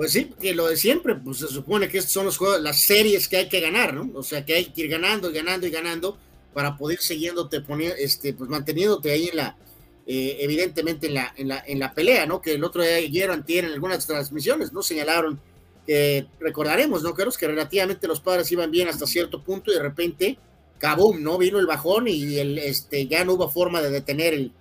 Pues 0.00 0.12
sí, 0.12 0.30
que 0.40 0.54
lo 0.54 0.66
de 0.66 0.78
siempre, 0.78 1.14
pues 1.14 1.40
se 1.40 1.48
supone 1.48 1.86
que 1.86 1.98
estos 1.98 2.14
son 2.14 2.24
los 2.24 2.38
juegos, 2.38 2.62
las 2.62 2.80
series 2.80 3.28
que 3.28 3.36
hay 3.36 3.48
que 3.50 3.60
ganar, 3.60 3.92
¿no? 3.92 4.10
O 4.14 4.22
sea, 4.22 4.46
que 4.46 4.54
hay 4.54 4.64
que 4.64 4.80
ir 4.80 4.88
ganando 4.88 5.28
y 5.28 5.34
ganando 5.34 5.66
y 5.66 5.70
ganando 5.70 6.16
para 6.54 6.74
poder 6.78 7.00
siguiéndote, 7.00 7.60
poniendo, 7.60 7.96
este, 7.96 8.32
pues 8.32 8.48
manteniéndote 8.48 9.10
ahí 9.10 9.28
en 9.28 9.36
la, 9.36 9.58
eh, 10.06 10.38
evidentemente 10.40 11.08
en 11.08 11.14
la, 11.16 11.34
en 11.36 11.48
la, 11.48 11.62
en 11.66 11.78
la 11.78 11.92
pelea, 11.92 12.24
¿no? 12.24 12.40
Que 12.40 12.54
el 12.54 12.64
otro 12.64 12.82
día 12.82 12.94
ayer 12.94 13.30
en 13.46 13.64
algunas 13.66 14.06
transmisiones, 14.06 14.72
¿no? 14.72 14.82
Señalaron 14.82 15.38
que 15.86 16.26
recordaremos, 16.40 17.02
¿no? 17.02 17.12
Creo 17.12 17.30
que 17.30 17.46
relativamente 17.46 18.08
los 18.08 18.20
padres 18.20 18.50
iban 18.52 18.70
bien 18.70 18.88
hasta 18.88 19.06
cierto 19.06 19.44
punto 19.44 19.70
y 19.70 19.74
de 19.74 19.82
repente, 19.82 20.38
cabum, 20.78 21.22
¿no? 21.22 21.36
Vino 21.36 21.58
el 21.58 21.66
bajón 21.66 22.08
y 22.08 22.38
el, 22.38 22.56
este, 22.56 23.06
ya 23.06 23.22
no 23.26 23.34
hubo 23.34 23.50
forma 23.50 23.82
de 23.82 23.90
detener 23.90 24.32
el, 24.32 24.52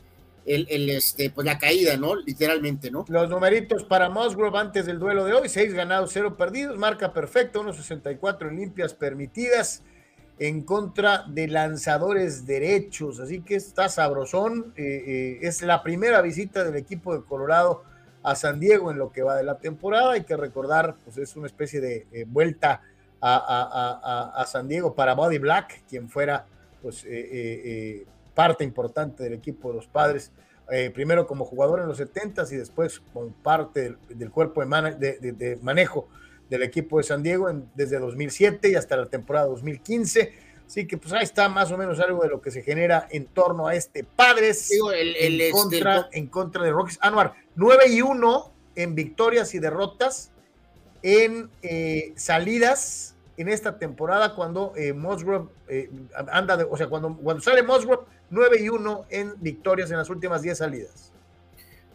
el, 0.46 0.90
este, 0.90 1.30
pues 1.30 1.46
la 1.46 1.58
caída, 1.58 1.98
¿no? 1.98 2.16
Literalmente, 2.16 2.92
¿no? 2.92 3.06
Los 3.08 3.30
numeritos 3.30 3.84
para 3.84 4.10
Musgrove 4.10 4.58
antes 4.58 4.86
del 4.86 5.00
duelo 5.00 5.26
de 5.26 5.34
hoy, 5.34 5.50
seis 5.50 5.74
ganados, 5.74 6.12
cero 6.14 6.36
perdidos, 6.38 6.78
marca 6.78 7.14
perfecta, 7.14 7.60
unos 7.60 7.78
64 7.78 8.50
limpias 8.52 8.94
permitidas 8.94 9.84
en 10.40 10.62
contra 10.64 11.26
de 11.28 11.48
lanzadores 11.48 12.46
derechos, 12.46 13.20
así 13.20 13.42
que 13.42 13.56
está 13.56 13.90
sabrosón, 13.90 14.74
eh, 14.78 15.04
eh, 15.06 15.40
es 15.42 15.62
la 15.62 15.84
primera 15.84 16.22
visita 16.22 16.64
del 16.64 16.78
equipo 16.78 17.14
de 17.14 17.26
Colorado 17.26 17.84
a 18.24 18.36
San 18.36 18.60
Diego 18.60 18.90
en 18.90 18.98
lo 18.98 19.12
que 19.12 19.22
va 19.22 19.36
de 19.36 19.44
la 19.44 19.58
temporada, 19.58 20.14
hay 20.14 20.24
que 20.24 20.38
recordar, 20.38 20.96
pues 21.04 21.18
es 21.18 21.36
una 21.36 21.48
especie 21.48 21.82
de 21.82 22.08
eh, 22.14 22.26
vuelta 22.26 22.82
a, 23.22 24.32
a, 24.34 24.46
San 24.46 24.70
Diego 24.70 24.96
para 24.96 25.14
Body 25.14 25.40
Black, 25.40 25.84
quien 25.90 26.08
fuera, 26.08 26.46
pues, 26.82 27.06
parte 28.40 28.64
importante 28.64 29.22
del 29.22 29.34
equipo 29.34 29.68
de 29.68 29.76
los 29.76 29.88
padres, 29.88 30.32
eh, 30.72 30.92
primero 30.92 31.28
como 31.28 31.44
jugador 31.44 31.82
en 31.82 31.88
los 31.88 31.98
70 31.98 32.46
y 32.52 32.56
después 32.56 33.02
como 33.12 33.34
parte 33.34 33.98
del, 34.08 34.32
cuerpo 34.32 34.64
de, 34.64 35.60
manejo 35.62 36.08
del 36.50 36.64
equipo 36.64 37.00
de 37.00 37.04
San 37.04 37.22
Diego 37.22 37.52
desde 37.76 38.00
2007 38.00 38.70
y 38.70 38.76
hasta 38.76 38.96
la 38.96 39.08
temporada 39.08 39.48
2015. 39.48 40.34
Así 40.66 40.88
que 40.88 40.98
pues 40.98 41.12
ahí 41.12 41.26
está 41.26 41.50
más 41.50 41.70
o 41.74 41.78
menos 41.78 42.00
algo 42.00 42.24
de 42.24 42.30
lo 42.30 42.40
que 42.40 42.50
se 42.50 42.64
genera 42.64 43.10
en 43.12 43.26
torno 43.26 43.68
a 43.68 43.76
este 43.76 44.06
Padres 44.06 44.72
el, 44.72 45.18
en, 45.18 45.42
este, 45.42 45.52
contra, 45.52 46.08
en 46.14 46.28
contra 46.28 46.64
de 46.64 46.72
Rockies. 46.72 46.98
Anuar, 47.02 47.34
9 47.56 47.90
y 47.90 48.02
1 48.02 48.54
en 48.78 48.96
victorias 48.96 49.54
y 49.54 49.60
derrotas 49.60 50.32
en 51.04 51.50
eh, 51.62 52.14
salidas 52.16 53.18
en 53.40 53.48
esta 53.48 53.80
temporada 53.80 54.36
cuando 54.36 54.74
eh, 54.76 54.92
Musgrove 54.92 55.48
eh, 55.70 55.90
anda, 56.30 56.58
de, 56.58 56.66
o 56.66 56.76
sea, 56.76 56.88
cuando, 56.88 57.16
cuando 57.16 57.42
sale 57.42 57.64
Musgrove, 57.64 58.04
9 58.30 58.58
y 58.62 58.68
1 58.68 59.06
en 59.10 59.34
victorias 59.40 59.90
en 59.92 59.98
las 59.98 60.10
últimas 60.10 60.42
10 60.42 60.58
salidas. 60.58 61.14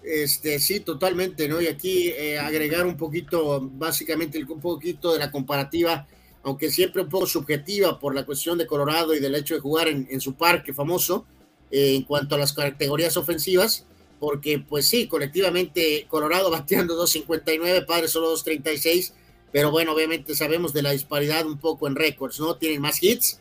Este, 0.02 0.59
sí, 0.59 0.80
totalmente, 0.80 1.46
¿no? 1.46 1.61
Y 1.61 1.66
aquí 1.66 2.09
eh, 2.09 2.38
agregar 2.38 2.87
un 2.87 2.96
poquito, 2.96 3.61
básicamente 3.61 4.42
un 4.42 4.59
poquito 4.59 5.12
de 5.12 5.18
la 5.18 5.30
comparativa, 5.30 6.07
aunque 6.42 6.70
siempre 6.70 7.02
un 7.02 7.11
poco 7.11 7.26
subjetiva 7.26 7.98
por 7.98 8.14
la 8.14 8.24
cuestión 8.24 8.57
de 8.57 8.66
Colorado 8.66 9.14
y 9.14 9.20
del 9.20 9.35
hecho 9.35 9.54
de 9.54 9.61
jugar 9.61 9.88
en, 9.88 10.09
en 10.11 10.22
su 10.22 10.35
parque 10.37 10.72
famoso, 10.72 11.26
en 11.70 12.04
cuanto 12.04 12.37
a 12.37 12.38
las 12.38 12.54
categorías 12.54 13.18
ofensivas, 13.18 13.85
porque 14.18 14.61
pues 14.61 14.88
sí, 14.88 15.09
colectivamente 15.09 16.07
Colorado 16.09 16.50
bateando 16.50 16.98
2.59, 17.02 17.85
Padres 17.85 18.12
solo 18.12 18.35
2.36, 18.35 19.12
pero 19.55 19.71
bueno, 19.71 19.93
obviamente 19.93 20.35
sabemos 20.35 20.73
de 20.73 20.83
la 20.83 20.90
disparidad 20.90 21.47
un 21.47 21.61
poco 21.61 21.87
en 21.87 21.95
récords, 21.95 22.40
¿no? 22.40 22.57
Tienen 22.57 22.81
más 22.81 23.01
hits, 23.01 23.38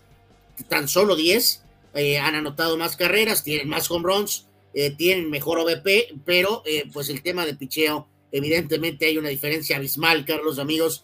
tan 0.70 0.88
solo 0.88 1.16
10, 1.16 1.64
eh, 1.96 2.20
han 2.20 2.36
anotado 2.36 2.78
más 2.78 2.96
carreras, 2.96 3.44
tienen 3.44 3.68
más 3.68 3.90
home 3.90 4.06
runs, 4.06 4.46
eh, 4.76 4.92
tienen 4.92 5.32
mejor 5.32 5.58
OVP, 5.58 6.14
pero 6.24 6.62
eh, 6.68 6.84
pues 6.94 7.10
el 7.10 7.24
tema 7.24 7.48
de 7.48 7.56
picheo, 7.56 8.08
evidentemente 8.32 9.08
hay 9.08 9.18
una 9.18 9.30
diferencia 9.30 9.78
abismal, 9.78 10.24
Carlos, 10.24 10.60
amigos, 10.60 11.04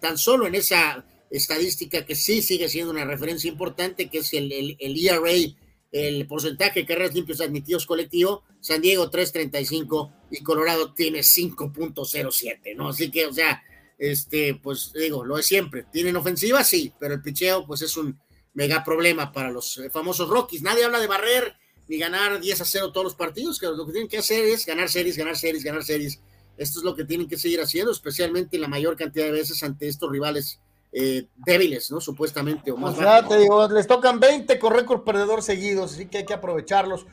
tan 0.00 0.16
solo 0.16 0.46
en 0.46 0.54
esa 0.54 1.04
estadística 1.30 2.06
que 2.06 2.14
sí 2.14 2.40
sigue 2.40 2.70
siendo 2.70 2.90
una 2.90 3.04
referencia 3.04 3.50
importante, 3.50 4.08
que 4.08 4.20
es 4.20 4.32
el, 4.32 4.50
el, 4.50 4.76
el 4.80 5.06
ERA, 5.06 5.54
el 5.92 6.26
porcentaje 6.26 6.80
de 6.80 6.86
carreras 6.86 7.14
limpias 7.14 7.42
admitidos 7.42 7.84
colectivo, 7.84 8.44
San 8.60 8.80
Diego 8.80 9.10
3.35 9.10 10.10
y 10.30 10.42
Colorado 10.42 10.94
tiene 10.94 11.18
5.07, 11.18 12.74
¿no? 12.74 12.88
Así 12.88 13.10
que, 13.10 13.26
o 13.26 13.32
sea, 13.34 13.62
este, 14.02 14.58
pues 14.60 14.92
digo, 14.92 15.24
lo 15.24 15.38
es 15.38 15.46
siempre. 15.46 15.86
Tienen 15.92 16.16
ofensiva, 16.16 16.64
sí, 16.64 16.92
pero 16.98 17.14
el 17.14 17.22
picheo, 17.22 17.64
pues 17.64 17.82
es 17.82 17.96
un 17.96 18.18
mega 18.52 18.82
problema 18.82 19.30
para 19.30 19.48
los 19.48 19.78
eh, 19.78 19.90
famosos 19.90 20.28
Rockies. 20.28 20.60
Nadie 20.60 20.84
habla 20.84 20.98
de 20.98 21.06
barrer 21.06 21.54
ni 21.86 21.98
ganar 21.98 22.40
10 22.40 22.60
a 22.60 22.64
0 22.64 22.90
todos 22.90 23.04
los 23.04 23.14
partidos, 23.14 23.60
que 23.60 23.66
lo 23.66 23.86
que 23.86 23.92
tienen 23.92 24.08
que 24.08 24.18
hacer 24.18 24.44
es 24.44 24.66
ganar 24.66 24.88
series, 24.88 25.16
ganar 25.16 25.36
series, 25.36 25.62
ganar 25.62 25.84
series. 25.84 26.20
Esto 26.56 26.80
es 26.80 26.84
lo 26.84 26.96
que 26.96 27.04
tienen 27.04 27.28
que 27.28 27.38
seguir 27.38 27.60
haciendo, 27.60 27.92
especialmente 27.92 28.58
la 28.58 28.66
mayor 28.66 28.96
cantidad 28.96 29.26
de 29.26 29.30
veces 29.30 29.62
ante 29.62 29.86
estos 29.86 30.10
rivales 30.10 30.58
eh, 30.90 31.28
débiles, 31.36 31.92
¿no? 31.92 32.00
Supuestamente. 32.00 32.72
O 32.72 32.76
más 32.76 32.96
te 33.28 33.38
digo, 33.38 33.68
les 33.68 33.86
tocan 33.86 34.18
20 34.18 34.58
con 34.58 34.74
récord 34.74 35.04
perdedor 35.04 35.44
seguidos, 35.44 35.92
así 35.92 36.06
que 36.06 36.18
hay 36.18 36.26
que 36.26 36.34
aprovecharlos. 36.34 37.06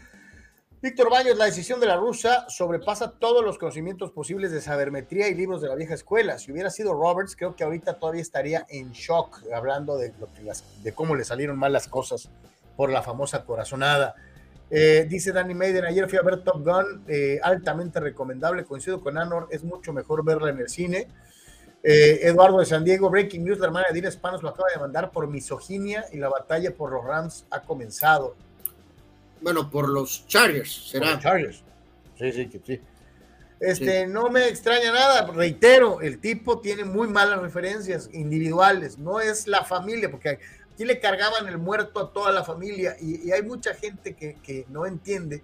Víctor 0.82 1.12
Baños, 1.12 1.38
la 1.38 1.44
decisión 1.44 1.82
de 1.82 1.88
la 1.88 1.98
rusa 1.98 2.46
sobrepasa 2.48 3.12
todos 3.12 3.44
los 3.44 3.58
conocimientos 3.58 4.12
posibles 4.12 4.50
de 4.52 4.62
sabermetría 4.62 5.28
y 5.28 5.36
libros 5.36 5.62
de 5.62 5.68
la 5.68 5.76
vieja 5.76 5.94
escuela. 5.94 6.40
Si 6.40 6.54
hubiera 6.54 6.70
sido 6.70 6.94
Roberts, 6.94 7.36
creo 7.36 7.54
que 7.54 7.66
ahorita 7.66 8.00
todavía 8.00 8.22
estaría 8.22 8.66
en 8.70 8.94
shock 8.94 9.44
hablando 9.54 9.98
de, 9.98 10.14
lo 10.18 10.28
que 10.28 10.50
de 10.82 10.94
cómo 10.94 11.16
le 11.16 11.26
salieron 11.26 11.60
mal 11.60 11.74
las 11.74 11.90
cosas 11.90 12.30
por 12.78 12.90
la 12.92 13.02
famosa 13.02 13.44
corazonada. 13.44 14.16
Eh, 14.72 15.06
dice 15.10 15.34
Danny 15.34 15.54
Maiden, 15.54 15.84
ayer 15.84 16.08
fui 16.08 16.18
a 16.18 16.22
ver 16.22 16.46
Top 16.46 16.64
Gun, 16.64 17.04
eh, 17.10 17.42
altamente 17.44 18.00
recomendable, 18.00 18.64
coincido 18.64 19.02
con 19.02 19.18
Anor, 19.18 19.50
es 19.52 19.66
mucho 19.66 19.92
mejor 19.92 20.24
verla 20.24 20.50
en 20.50 20.60
el 20.60 20.70
cine. 20.70 21.10
Eh, 21.84 22.22
Eduardo 22.24 22.58
de 22.60 22.66
San 22.66 22.86
Diego, 22.86 23.10
Breaking 23.10 23.44
News, 23.44 23.60
la 23.60 23.66
hermana 23.66 23.88
de 23.90 23.96
Dina 23.96 24.10
Spanos 24.12 24.42
lo 24.44 24.48
acaba 24.48 24.70
de 24.74 24.80
mandar 24.80 25.12
por 25.12 25.28
misoginia 25.28 26.06
y 26.14 26.18
la 26.20 26.30
batalla 26.30 26.74
por 26.74 26.94
los 26.94 27.04
Rams 27.04 27.46
ha 27.52 27.64
comenzado. 27.64 28.38
Bueno, 29.42 29.70
por 29.70 29.90
los 29.90 30.28
Chargers, 30.28 30.90
será. 30.90 31.20
Chargers. 31.20 31.64
Sí, 32.18 32.32
sí, 32.32 32.62
sí. 32.66 32.82
Este, 33.60 34.08
no 34.08 34.30
me 34.30 34.48
extraña 34.48 34.92
nada, 34.94 35.28
reitero, 35.32 36.00
el 36.00 36.20
tipo 36.20 36.60
tiene 36.60 36.86
muy 36.86 37.10
malas 37.10 37.42
referencias 37.42 38.10
individuales, 38.14 38.98
no 38.98 39.20
es 39.20 39.48
la 39.48 39.66
familia, 39.66 40.10
porque 40.10 40.40
aquí 40.74 40.86
le 40.86 41.00
cargaban 41.02 41.46
el 41.48 41.58
muerto 41.58 42.00
a 42.00 42.14
toda 42.14 42.32
la 42.32 42.46
familia 42.46 42.96
y, 43.02 43.32
hay 43.32 43.42
mucha 43.44 43.74
gente 43.74 44.14
que, 44.14 44.66
no 44.70 44.86
entiende 44.86 45.44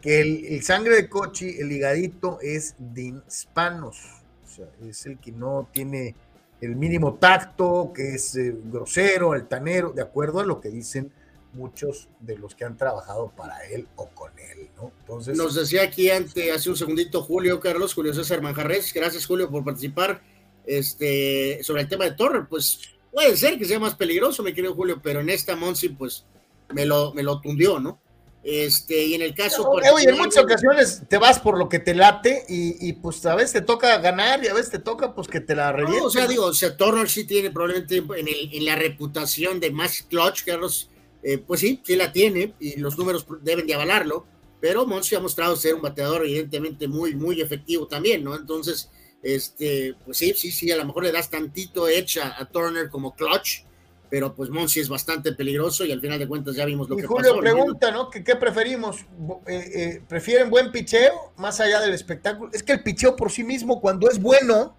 que 0.00 0.20
el, 0.20 0.62
sangre 0.62 0.94
de 0.94 1.08
Cochi, 1.08 1.56
el 1.58 1.68
ligadito, 1.68 2.38
es 2.40 2.76
de 2.78 3.20
hispanos, 3.26 3.98
o 4.44 4.48
sea, 4.48 4.66
es 4.88 5.06
el 5.06 5.18
que 5.18 5.32
no 5.32 5.68
tiene 5.72 6.14
el 6.60 6.76
mínimo 6.76 7.14
tacto, 7.14 7.92
que 7.92 8.14
es 8.14 8.36
eh, 8.36 8.54
grosero, 8.64 9.32
altanero, 9.32 9.90
de 9.90 10.02
acuerdo 10.02 10.38
a 10.38 10.44
lo 10.44 10.60
que 10.60 10.68
dicen 10.68 11.10
muchos 11.52 12.08
de 12.20 12.38
los 12.38 12.54
que 12.54 12.64
han 12.64 12.76
trabajado 12.76 13.32
para 13.36 13.64
él 13.66 13.88
o 13.96 14.08
con 14.08 14.32
él, 14.38 14.68
¿no? 14.76 14.92
Entonces. 15.00 15.36
Nos 15.36 15.54
decía 15.54 15.82
aquí 15.82 16.10
ante, 16.10 16.52
hace 16.52 16.70
un 16.70 16.76
segundito 16.76 17.22
Julio 17.22 17.60
Carlos, 17.60 17.94
Julio 17.94 18.14
César 18.14 18.42
Manjarres, 18.42 18.92
gracias 18.92 19.26
Julio 19.26 19.50
por 19.50 19.64
participar 19.64 20.22
este, 20.66 21.60
sobre 21.62 21.82
el 21.82 21.88
tema 21.88 22.04
de 22.04 22.12
Torre, 22.12 22.46
pues 22.48 22.80
puede 23.12 23.36
ser 23.36 23.58
que 23.58 23.64
sea 23.64 23.78
más 23.78 23.94
peligroso, 23.94 24.42
mi 24.42 24.52
querido 24.52 24.74
Julio, 24.74 25.00
pero 25.02 25.20
en 25.20 25.30
esta 25.30 25.56
Monsi, 25.56 25.90
pues 25.90 26.24
me 26.72 26.86
lo, 26.86 27.12
me 27.14 27.22
lo 27.22 27.40
tundió, 27.40 27.80
¿no? 27.80 28.00
Este, 28.42 29.04
y 29.04 29.14
en 29.14 29.22
el 29.22 29.34
caso. 29.34 29.68
oye, 29.68 30.08
en 30.08 30.16
muchas 30.16 30.44
ocasiones 30.44 31.02
te 31.08 31.18
vas 31.18 31.38
por 31.38 31.58
lo 31.58 31.68
que 31.68 31.78
te 31.78 31.94
late 31.94 32.44
y, 32.48 32.92
pues 32.94 33.24
a 33.26 33.34
veces 33.34 33.52
te 33.52 33.60
toca 33.60 33.98
ganar 33.98 34.42
y 34.42 34.48
a 34.48 34.54
veces 34.54 34.70
te 34.70 34.78
toca 34.78 35.14
pues 35.14 35.28
que 35.28 35.40
te 35.40 35.54
la 35.54 35.72
revienten. 35.72 36.06
o 36.06 36.10
sea, 36.10 36.26
digo, 36.26 36.46
o 36.46 36.54
sea, 36.54 36.74
Turner 36.74 37.08
sí 37.10 37.24
tiene 37.24 37.50
probablemente 37.50 37.96
en, 37.96 38.28
el, 38.28 38.50
en 38.52 38.64
la 38.64 38.76
reputación 38.76 39.60
de 39.60 39.70
más 39.70 40.02
clutch, 40.08 40.44
Carlos, 40.44 40.88
eh, 41.22 41.38
pues 41.38 41.60
sí, 41.60 41.80
sí 41.84 41.96
la 41.96 42.12
tiene 42.12 42.54
y 42.58 42.78
los 42.78 42.96
números 42.98 43.26
deben 43.42 43.66
de 43.66 43.74
avalarlo, 43.74 44.26
pero 44.60 44.86
Monsi 44.86 45.14
ha 45.14 45.20
mostrado 45.20 45.56
ser 45.56 45.74
un 45.74 45.82
bateador 45.82 46.22
evidentemente 46.24 46.88
muy, 46.88 47.14
muy 47.14 47.40
efectivo 47.40 47.86
también, 47.86 48.24
¿no? 48.24 48.36
Entonces, 48.36 48.90
este, 49.22 49.94
pues 50.04 50.16
sí, 50.16 50.32
sí, 50.34 50.50
sí, 50.50 50.70
a 50.70 50.76
lo 50.76 50.84
mejor 50.84 51.04
le 51.04 51.12
das 51.12 51.30
tantito 51.30 51.88
hecha 51.88 52.34
a 52.38 52.46
Turner 52.46 52.88
como 52.88 53.14
clutch, 53.14 53.64
pero 54.08 54.34
pues 54.34 54.50
Monsi 54.50 54.80
es 54.80 54.88
bastante 54.88 55.32
peligroso 55.32 55.84
y 55.84 55.92
al 55.92 56.00
final 56.00 56.18
de 56.18 56.26
cuentas 56.26 56.56
ya 56.56 56.64
vimos 56.64 56.88
lo 56.88 56.98
y 56.98 57.02
que 57.02 57.06
Julio 57.06 57.38
pregunta, 57.38 57.90
¿no? 57.90 58.10
¿Qué, 58.10 58.36
preferimos? 58.36 59.02
Eh, 59.46 59.70
eh, 59.74 60.02
¿Prefieren 60.08 60.50
buen 60.50 60.72
picheo 60.72 61.32
más 61.36 61.60
allá 61.60 61.80
del 61.80 61.94
espectáculo? 61.94 62.50
Es 62.52 62.62
que 62.62 62.72
el 62.72 62.82
picheo 62.82 63.14
por 63.14 63.30
sí 63.30 63.44
mismo, 63.44 63.80
cuando 63.80 64.10
es 64.10 64.20
bueno, 64.20 64.76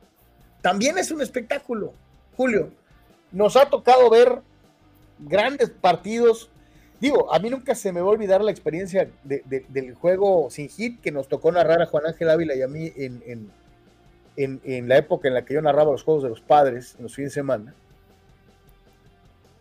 también 0.62 0.98
es 0.98 1.12
un 1.12 1.22
espectáculo. 1.22 1.94
Julio, 2.36 2.72
nos 3.32 3.56
ha 3.56 3.70
tocado 3.70 4.10
ver 4.10 4.42
grandes 5.22 5.70
partidos. 5.70 6.50
Digo, 7.00 7.34
a 7.34 7.40
mí 7.40 7.50
nunca 7.50 7.74
se 7.74 7.92
me 7.92 8.02
va 8.02 8.08
a 8.08 8.12
olvidar 8.12 8.44
la 8.44 8.52
experiencia 8.52 9.10
del 9.24 9.96
juego 9.96 10.50
sin 10.52 10.70
hit 10.70 11.02
que 11.02 11.12
nos 11.12 11.28
tocó 11.28 11.52
narrar 11.52 11.82
a 11.82 11.88
Juan 11.88 12.06
Ángel 12.06 12.30
Ávila 12.30 12.56
y 12.56 12.62
a 12.62 12.68
mí 12.68 12.92
en, 12.96 13.52
en 14.36 14.88
la 14.88 14.98
época 14.98 15.28
en 15.28 15.34
la 15.34 15.44
que 15.44 15.56
yo 15.56 15.62
narraba 15.62 15.92
los 15.92 16.04
juegos 16.04 16.24
de 16.24 16.30
los 16.30 16.42
padres, 16.42 16.96
en 16.98 17.04
los 17.04 17.16
fines 17.16 17.32
de 17.32 17.42
semana 17.42 17.74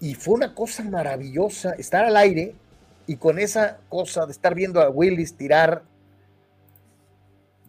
y 0.00 0.14
fue 0.14 0.34
una 0.34 0.54
cosa 0.54 0.82
maravillosa 0.82 1.72
estar 1.72 2.04
al 2.04 2.16
aire 2.16 2.54
y 3.06 3.16
con 3.16 3.38
esa 3.38 3.78
cosa 3.88 4.24
de 4.24 4.32
estar 4.32 4.54
viendo 4.54 4.80
a 4.80 4.88
Willis 4.88 5.36
tirar 5.36 5.82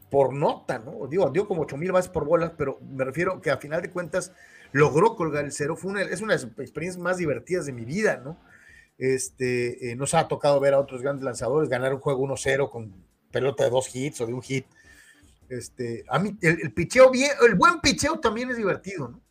por 0.10 0.34
nota, 0.34 0.80
¿no? 0.80 1.08
Digo, 1.08 1.30
dio 1.30 1.47
como 1.47 1.63
8 1.63 1.77
mil 1.77 1.91
bases 1.91 2.12
por 2.12 2.25
bolas, 2.25 2.51
pero 2.58 2.80
me 2.82 3.04
refiero 3.04 3.41
que 3.41 3.51
a 3.51 3.58
final 3.58 3.82
de 3.82 3.91
cuentas 3.91 4.34
logró 4.72 5.16
colgar 5.16 5.46
el 5.46 5.52
cero. 5.52 5.76
Fue 5.76 5.92
una, 5.92 6.02
es 6.02 6.22
una 6.22 6.36
de 6.36 6.44
las 6.44 6.52
experiencias 6.60 7.02
más 7.02 7.18
divertidas 7.18 7.66
de 7.66 7.74
mi 7.74 7.86
vida, 7.86 8.22
¿no? 8.24 8.38
Este, 8.98 9.92
eh, 9.92 9.96
nos 9.96 10.14
ha 10.14 10.28
tocado 10.28 10.60
ver 10.60 10.74
a 10.74 10.80
otros 10.80 11.02
grandes 11.02 11.24
lanzadores 11.24 11.70
ganar 11.70 11.94
un 11.94 12.00
juego 12.00 12.28
1-0 12.28 12.70
con 12.70 12.94
pelota 13.32 13.64
de 13.64 13.70
dos 13.70 13.96
hits 13.96 14.22
o 14.22 14.28
de 14.28 14.34
un 14.34 14.42
hit. 14.42 14.66
Este, 15.50 16.06
a 16.08 16.20
mí, 16.20 16.38
el, 16.42 16.62
el 16.62 16.74
picheo 16.74 17.10
bien, 17.10 17.32
el 17.46 17.56
buen 17.56 17.82
picheo 17.82 18.20
también 18.20 18.52
es 18.52 18.58
divertido, 18.58 19.10
¿no? 19.10 19.22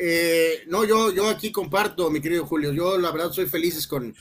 Eh, 0.00 0.62
no, 0.68 0.84
yo, 0.84 1.12
yo 1.12 1.28
aquí 1.28 1.50
comparto, 1.50 2.08
mi 2.08 2.20
querido 2.20 2.46
Julio. 2.46 2.72
Yo, 2.72 2.96
la 2.98 3.10
verdad, 3.10 3.32
soy 3.32 3.46
feliz 3.46 3.84
con 3.88 4.14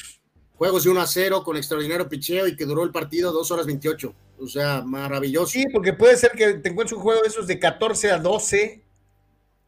juegos 0.56 0.84
de 0.84 0.90
1 0.90 1.00
a 1.00 1.06
0, 1.06 1.44
con 1.44 1.56
extraordinario 1.56 2.10
picheo 2.10 2.48
y 2.48 2.56
que 2.56 2.66
duró 2.66 2.84
el 2.84 2.92
partido 2.92 3.32
2 3.32 3.52
horas 3.52 3.68
28. 3.68 4.16
O 4.40 4.48
sea, 4.48 4.82
maravilloso. 4.82 5.52
Sí, 5.52 5.66
porque 5.72 5.94
puede 5.94 6.18
ser 6.18 6.32
que 6.32 6.56
te 6.56 6.70
encuentres 6.70 6.98
un 6.98 7.04
juego 7.04 7.22
de 7.22 7.28
esos 7.28 7.46
de 7.46 7.60
14 7.60 8.12
a 8.12 8.18
12 8.18 8.84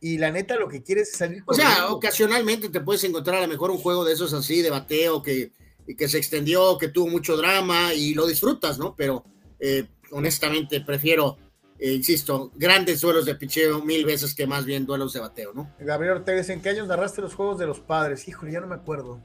y 0.01 0.17
la 0.17 0.31
neta 0.31 0.55
lo 0.55 0.67
que 0.67 0.83
quieres 0.83 1.09
es 1.09 1.17
salir. 1.17 1.43
O 1.45 1.53
sea, 1.53 1.89
ocasionalmente 1.89 2.69
te 2.69 2.81
puedes 2.81 3.03
encontrar 3.03 3.37
a 3.37 3.41
lo 3.41 3.47
mejor 3.47 3.71
un 3.71 3.77
juego 3.77 4.05
de 4.05 4.13
esos 4.13 4.33
así, 4.33 4.61
de 4.61 4.69
bateo, 4.69 5.21
que, 5.21 5.51
que 5.97 6.07
se 6.07 6.17
extendió, 6.17 6.77
que 6.77 6.87
tuvo 6.87 7.07
mucho 7.07 7.35
drama 7.37 7.93
y 7.93 8.13
lo 8.13 8.25
disfrutas, 8.25 8.79
¿no? 8.79 8.95
Pero 8.95 9.25
eh, 9.59 9.85
honestamente 10.11 10.81
prefiero 10.81 11.37
eh, 11.79 11.93
insisto, 11.93 12.51
grandes 12.55 12.99
duelos 12.99 13.25
de 13.25 13.35
picheo 13.35 13.81
mil 13.81 14.03
veces 14.03 14.35
que 14.35 14.45
más 14.45 14.65
bien 14.65 14.85
duelos 14.85 15.13
de 15.13 15.21
bateo, 15.21 15.53
¿no? 15.53 15.71
Gabriel 15.79 16.17
Ortega, 16.17 16.41
¿en 16.53 16.61
qué 16.61 16.69
años 16.69 16.89
narraste 16.89 17.21
los 17.21 17.33
juegos 17.33 17.57
de 17.57 17.67
los 17.67 17.79
padres? 17.79 18.27
Híjole, 18.27 18.51
ya 18.51 18.59
no 18.59 18.67
me 18.67 18.75
acuerdo, 18.75 19.21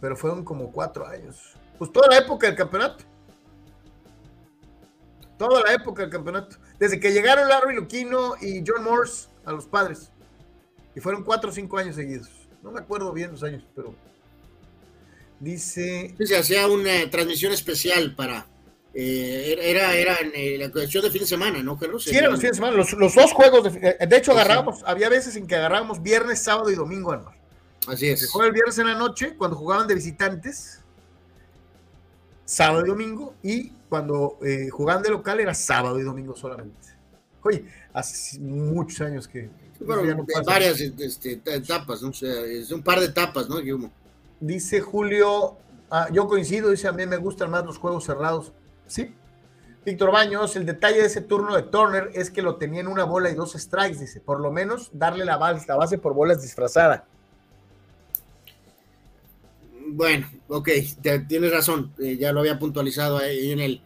pero 0.00 0.16
fueron 0.16 0.44
como 0.44 0.70
cuatro 0.70 1.04
años. 1.08 1.56
Pues 1.76 1.90
toda 1.90 2.06
la 2.08 2.18
época 2.18 2.46
del 2.46 2.54
campeonato. 2.54 3.04
Toda 5.36 5.60
la 5.62 5.72
época 5.72 6.02
del 6.02 6.10
campeonato. 6.10 6.56
Desde 6.78 7.00
que 7.00 7.12
llegaron 7.12 7.48
Larry 7.48 7.74
Luquino 7.74 8.34
y 8.40 8.62
John 8.64 8.84
Morse 8.84 9.28
a 9.48 9.52
los 9.52 9.66
padres. 9.66 10.10
Y 10.94 11.00
fueron 11.00 11.24
cuatro 11.24 11.50
o 11.50 11.52
cinco 11.52 11.78
años 11.78 11.96
seguidos. 11.96 12.28
No 12.62 12.70
me 12.70 12.80
acuerdo 12.80 13.12
bien 13.12 13.30
los 13.32 13.42
años, 13.42 13.64
pero. 13.74 13.94
Dice. 15.40 16.14
se 16.18 16.36
hacía 16.36 16.66
una 16.66 17.08
transmisión 17.10 17.52
especial 17.52 18.14
para 18.16 18.46
eh, 18.94 19.56
era, 19.60 19.94
era 19.94 20.16
en 20.16 20.32
eh, 20.34 20.58
la 20.58 20.72
cuestión 20.72 21.04
de 21.04 21.10
fin 21.10 21.20
de 21.20 21.26
semana, 21.26 21.62
¿no, 21.62 21.78
Carlos? 21.78 22.02
Sí, 22.02 22.16
eran 22.16 22.32
los 22.32 22.40
fines 22.40 22.52
de 22.52 22.56
semana, 22.56 22.76
los, 22.76 23.14
dos 23.14 23.32
juegos. 23.32 23.72
De, 23.72 23.96
de 24.06 24.16
hecho, 24.16 24.32
agarrábamos, 24.32 24.82
había 24.84 25.08
veces 25.08 25.36
en 25.36 25.46
que 25.46 25.54
agarrábamos 25.54 26.02
viernes, 26.02 26.42
sábado 26.42 26.70
y 26.70 26.74
domingo, 26.74 27.12
Anual. 27.12 27.36
Así 27.86 28.08
es. 28.08 28.20
Se 28.20 28.26
juega 28.26 28.48
el 28.48 28.54
viernes 28.54 28.78
en 28.78 28.86
la 28.86 28.94
noche, 28.94 29.36
cuando 29.36 29.56
jugaban 29.56 29.86
de 29.86 29.94
visitantes, 29.94 30.82
sábado 32.44 32.84
y 32.84 32.88
domingo, 32.88 33.34
y 33.42 33.70
cuando 33.88 34.38
eh, 34.42 34.68
jugaban 34.70 35.02
de 35.02 35.10
local 35.10 35.38
era 35.40 35.54
sábado 35.54 36.00
y 36.00 36.02
domingo 36.02 36.34
solamente. 36.34 36.88
Oye, 37.42 37.64
hace 37.98 38.38
muchos 38.40 39.00
años 39.00 39.28
que. 39.28 39.50
Bueno, 39.80 40.26
varias 40.44 40.80
este, 40.80 41.40
etapas, 41.46 42.02
¿no? 42.02 42.08
O 42.08 42.12
sea, 42.12 42.44
es 42.44 42.70
un 42.72 42.82
par 42.82 42.98
de 42.98 43.06
etapas, 43.06 43.48
¿no? 43.48 43.56
Dice 44.40 44.80
Julio, 44.80 45.56
ah, 45.90 46.08
yo 46.12 46.26
coincido, 46.26 46.70
dice 46.70 46.88
a 46.88 46.92
mí 46.92 47.06
me 47.06 47.16
gustan 47.16 47.50
más 47.50 47.64
los 47.64 47.78
juegos 47.78 48.04
cerrados. 48.04 48.52
Sí. 48.86 49.14
Víctor 49.84 50.12
Baños, 50.12 50.54
el 50.56 50.66
detalle 50.66 50.98
de 50.98 51.06
ese 51.06 51.22
turno 51.22 51.54
de 51.54 51.62
Turner 51.62 52.10
es 52.12 52.30
que 52.30 52.42
lo 52.42 52.56
tenía 52.56 52.80
en 52.80 52.88
una 52.88 53.04
bola 53.04 53.30
y 53.30 53.34
dos 53.34 53.52
strikes, 53.52 53.98
dice. 53.98 54.20
Por 54.20 54.40
lo 54.40 54.50
menos 54.50 54.90
darle 54.92 55.24
la 55.24 55.36
base, 55.36 55.64
la 55.66 55.76
base 55.76 55.98
por 55.98 56.14
bolas 56.14 56.42
disfrazada. 56.42 57.06
Bueno, 59.90 60.28
ok, 60.48 60.68
tienes 61.26 61.50
razón. 61.50 61.92
Eh, 61.98 62.16
ya 62.18 62.32
lo 62.32 62.40
había 62.40 62.58
puntualizado 62.58 63.18
ahí 63.18 63.52
en 63.52 63.60
el, 63.60 63.82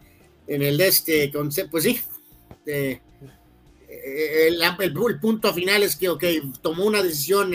en 0.47 0.61
el 0.61 0.77
de 0.77 0.87
este 0.87 1.31
concepto. 1.31 1.71
Pues 1.71 1.83
sí. 1.83 2.01
Eh, 2.65 2.99
eh, 4.05 4.47
el, 4.47 5.19
punto 5.19 5.53
final 5.53 5.83
es 5.83 5.95
que, 5.95 6.09
ok, 6.09 6.23
tomó 6.61 6.85
una 6.85 7.03
decisión 7.03 7.51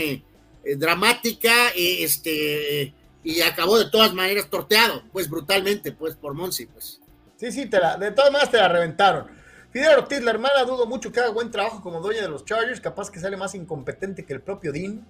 dramática 0.77 1.71
este, 1.77 2.93
y 3.25 3.41
acabó 3.41 3.79
de 3.79 3.91
todas 3.91 4.15
maneras 4.15 4.49
torteado, 4.51 5.03
pues 5.13 5.29
brutalmente, 5.29 5.93
pues 5.93 6.15
por 6.15 6.35
Monsi, 6.35 6.67
pues. 6.67 7.01
Sí, 7.37 7.53
sí, 7.53 7.67
te 7.67 7.79
la, 7.79 7.97
de 7.97 8.11
todas 8.11 8.33
maneras 8.33 8.51
te 8.51 8.57
la 8.57 8.69
reventaron. 8.69 9.27
Fidel 9.71 9.99
Ortiz, 9.99 10.21
la 10.23 10.31
hermana, 10.31 10.65
dudo 10.65 10.87
mucho 10.87 11.13
que 11.13 11.21
haga 11.21 11.31
buen 11.31 11.51
trabajo 11.51 11.83
como 11.83 12.01
dueña 12.01 12.23
de 12.23 12.29
los 12.29 12.45
Chargers, 12.45 12.81
capaz 12.81 13.11
que 13.11 13.21
sale 13.21 13.37
más 13.37 13.55
incompetente 13.55 14.25
que 14.25 14.33
el 14.33 14.41
propio 14.41 14.73
Dean. 14.73 15.07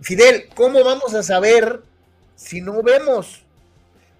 Fidel, 0.00 0.48
¿cómo 0.54 0.84
vamos 0.84 1.14
a 1.14 1.22
saber 1.22 1.82
si 2.36 2.60
no 2.60 2.82
vemos? 2.82 3.42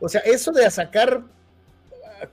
O 0.00 0.08
sea, 0.08 0.22
eso 0.22 0.50
de 0.50 0.68
sacar 0.70 1.22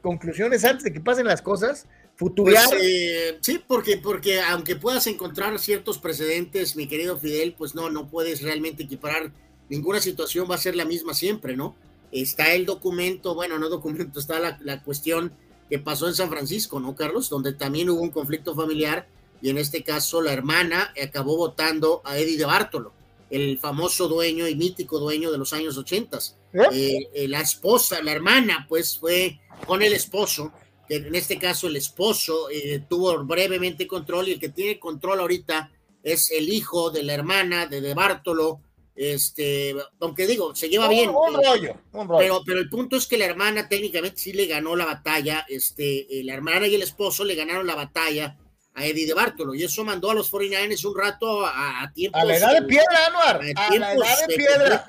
conclusiones 0.01 0.63
antes 0.63 0.83
de 0.83 0.93
que 0.93 1.01
pasen 1.01 1.27
las 1.27 1.41
cosas, 1.41 1.85
futurear. 2.19 2.67
Pues, 2.69 2.81
eh, 2.83 3.37
sí, 3.41 3.59
porque, 3.65 3.97
porque 3.97 4.41
aunque 4.41 4.75
puedas 4.75 5.07
encontrar 5.07 5.57
ciertos 5.57 5.97
precedentes, 5.97 6.75
mi 6.75 6.87
querido 6.87 7.17
Fidel, 7.17 7.55
pues 7.57 7.73
no, 7.73 7.89
no 7.89 8.07
puedes 8.07 8.43
realmente 8.43 8.83
equiparar. 8.83 9.31
Ninguna 9.69 9.99
situación 9.99 10.47
va 10.49 10.55
a 10.55 10.59
ser 10.59 10.75
la 10.75 10.85
misma 10.85 11.15
siempre, 11.15 11.55
¿no? 11.55 11.75
está 12.11 12.53
el 12.53 12.65
documento, 12.65 13.35
bueno, 13.35 13.59
no 13.59 13.69
documento, 13.69 14.19
está 14.19 14.39
la, 14.59 14.83
cuestión 14.83 15.31
que 15.69 15.79
pasó 15.79 16.07
en 16.07 16.15
San 16.15 16.29
Francisco, 16.29 16.79
¿no, 16.79 16.95
Carlos? 16.95 17.29
Donde 17.29 17.53
también 17.53 17.89
hubo 17.89 18.01
un 18.01 18.09
conflicto 18.09 18.55
familiar 18.55 19.07
y 19.41 19.49
en 19.49 19.57
este 19.57 19.83
caso 19.83 20.21
la 20.21 20.33
hermana 20.33 20.93
acabó 21.01 21.37
votando 21.37 22.01
a 22.03 22.17
Eddie 22.17 22.37
de 22.37 22.45
Bartolo, 22.45 22.91
el 23.29 23.59
famoso 23.59 24.07
dueño 24.07 24.47
y 24.47 24.55
mítico 24.55 24.99
dueño 24.99 25.31
de 25.31 25.37
los 25.37 25.53
años 25.53 25.77
80. 25.77 26.17
¿Eh? 26.53 27.09
Eh, 27.13 27.27
la 27.27 27.41
esposa, 27.41 28.01
la 28.01 28.11
hermana, 28.11 28.65
pues 28.67 28.97
fue 28.97 29.39
con 29.67 29.83
el 29.83 29.93
esposo, 29.93 30.51
que 30.89 30.95
en 30.95 31.13
este 31.13 31.37
caso 31.37 31.67
el 31.67 31.75
esposo 31.75 32.49
eh, 32.49 32.83
tuvo 32.89 33.23
brevemente 33.23 33.85
control 33.87 34.27
y 34.27 34.31
el 34.33 34.39
que 34.39 34.49
tiene 34.49 34.79
control 34.79 35.19
ahorita 35.19 35.71
es 36.01 36.31
el 36.31 36.49
hijo 36.49 36.89
de 36.89 37.03
la 37.03 37.13
hermana 37.13 37.67
de 37.67 37.79
De 37.79 37.93
Bartolo, 37.93 38.61
Este, 38.95 39.75
aunque 40.01 40.25
digo, 40.25 40.55
se 40.55 40.67
lleva 40.67 40.89
bien. 40.89 41.11
Un, 41.11 41.35
rollo, 41.35 41.75
Pero, 42.17 42.41
pero 42.45 42.59
el 42.59 42.69
punto 42.69 42.97
es 42.97 43.05
que 43.05 43.17
la 43.17 43.25
hermana 43.25 43.69
técnicamente 43.69 44.19
sí 44.19 44.33
le 44.33 44.47
ganó 44.47 44.75
la 44.75 44.85
batalla. 44.85 45.45
Este, 45.47 46.19
eh, 46.19 46.23
la 46.23 46.33
hermana 46.33 46.67
y 46.67 46.75
el 46.75 46.81
esposo 46.81 47.23
le 47.23 47.35
ganaron 47.35 47.67
la 47.67 47.75
batalla 47.75 48.37
a 48.73 48.85
Eddie 48.85 49.05
de 49.05 49.13
Bartolo 49.13 49.53
y 49.53 49.63
eso 49.63 49.83
mandó 49.83 50.09
a 50.09 50.13
los 50.15 50.31
49ers 50.31 50.85
un 50.85 50.97
rato 50.97 51.45
a, 51.45 51.83
a 51.83 51.93
tiempos. 51.93 52.21
A 52.21 52.25
la 52.25 52.37
edad 52.37 52.53
de 52.53 52.63
piedra, 52.63 53.07
Anuar. 53.07 53.41
A, 53.55 53.77
la 53.77 53.93
edad 53.93 54.27
de 54.27 54.35
piedra. 54.35 54.85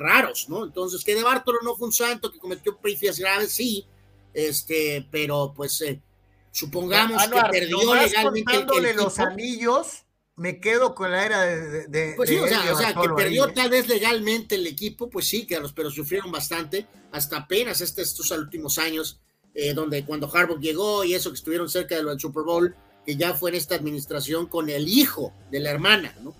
raros, 0.00 0.48
¿no? 0.48 0.64
Entonces, 0.64 1.02
que 1.02 1.14
de 1.14 1.22
Bartolo 1.22 1.58
no 1.64 1.74
fue 1.74 1.86
un 1.86 1.92
santo 1.92 2.30
que 2.30 2.38
cometió 2.38 2.76
prifias 2.76 3.18
graves, 3.18 3.52
sí, 3.52 3.86
este, 4.38 5.06
pero 5.10 5.52
pues 5.56 5.80
eh, 5.80 6.00
supongamos 6.52 7.26
que 7.26 7.40
perdió 7.50 7.94
legalmente. 7.94 8.94
los 8.94 9.18
anillos 9.18 10.04
me 10.36 10.60
quedo 10.60 10.94
con 10.94 11.10
la 11.10 11.26
era 11.26 11.42
de. 11.42 12.14
pues 12.16 12.30
sí, 12.30 12.36
o 12.36 12.46
sea, 12.46 12.94
que 12.94 13.08
perdió 13.16 13.52
tal 13.52 13.70
vez 13.70 13.88
legalmente 13.88 14.54
el 14.54 14.66
equipo, 14.68 15.10
pues 15.10 15.26
sí, 15.26 15.44
Carlos, 15.44 15.72
pero 15.74 15.90
sufrieron 15.90 16.30
bastante, 16.30 16.86
hasta 17.10 17.38
apenas 17.38 17.80
este, 17.80 18.02
estos 18.02 18.30
últimos 18.30 18.78
años, 18.78 19.20
eh, 19.54 19.74
donde 19.74 20.04
cuando 20.04 20.30
Harbaugh 20.32 20.60
llegó 20.60 21.02
y 21.02 21.14
eso 21.14 21.30
que 21.30 21.36
estuvieron 21.36 21.68
cerca 21.68 21.96
del 21.96 22.20
Super 22.20 22.44
Bowl, 22.44 22.76
que 23.04 23.16
ya 23.16 23.34
fue 23.34 23.50
en 23.50 23.56
esta 23.56 23.74
administración 23.74 24.46
con 24.46 24.70
el 24.70 24.86
hijo 24.86 25.32
de 25.50 25.58
la 25.58 25.70
hermana, 25.70 26.14
¿no? 26.22 26.32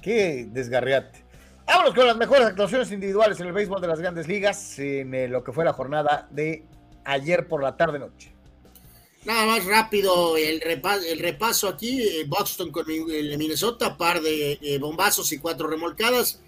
Qué 0.00 0.46
desgarriate. 0.52 1.24
Vámonos 1.66 1.94
con 1.94 2.06
las 2.06 2.16
mejores 2.16 2.46
actuaciones 2.46 2.92
individuales 2.92 3.40
en 3.40 3.48
el 3.48 3.52
béisbol 3.52 3.80
de 3.80 3.88
las 3.88 3.98
grandes 3.98 4.28
ligas 4.28 4.78
en 4.78 5.12
eh, 5.12 5.26
lo 5.26 5.42
que 5.42 5.50
fue 5.50 5.64
la 5.64 5.72
jornada 5.72 6.28
de 6.30 6.64
ayer 7.06 7.48
por 7.48 7.62
la 7.62 7.76
tarde-noche. 7.76 8.36
Nada 9.26 9.44
más 9.44 9.64
rápido 9.64 10.36
el 10.36 10.60
repaso, 11.18 11.68
aquí, 11.68 12.00
eh, 12.00 12.24
Boston 12.28 12.70
con 12.70 12.86
Minnesota, 12.86 13.96
par 13.96 14.22
de 14.22 14.52
eh, 14.62 14.78
bombazos 14.78 15.32
y 15.32 15.38
cuatro 15.38 15.66
remolcadas. 15.66 16.40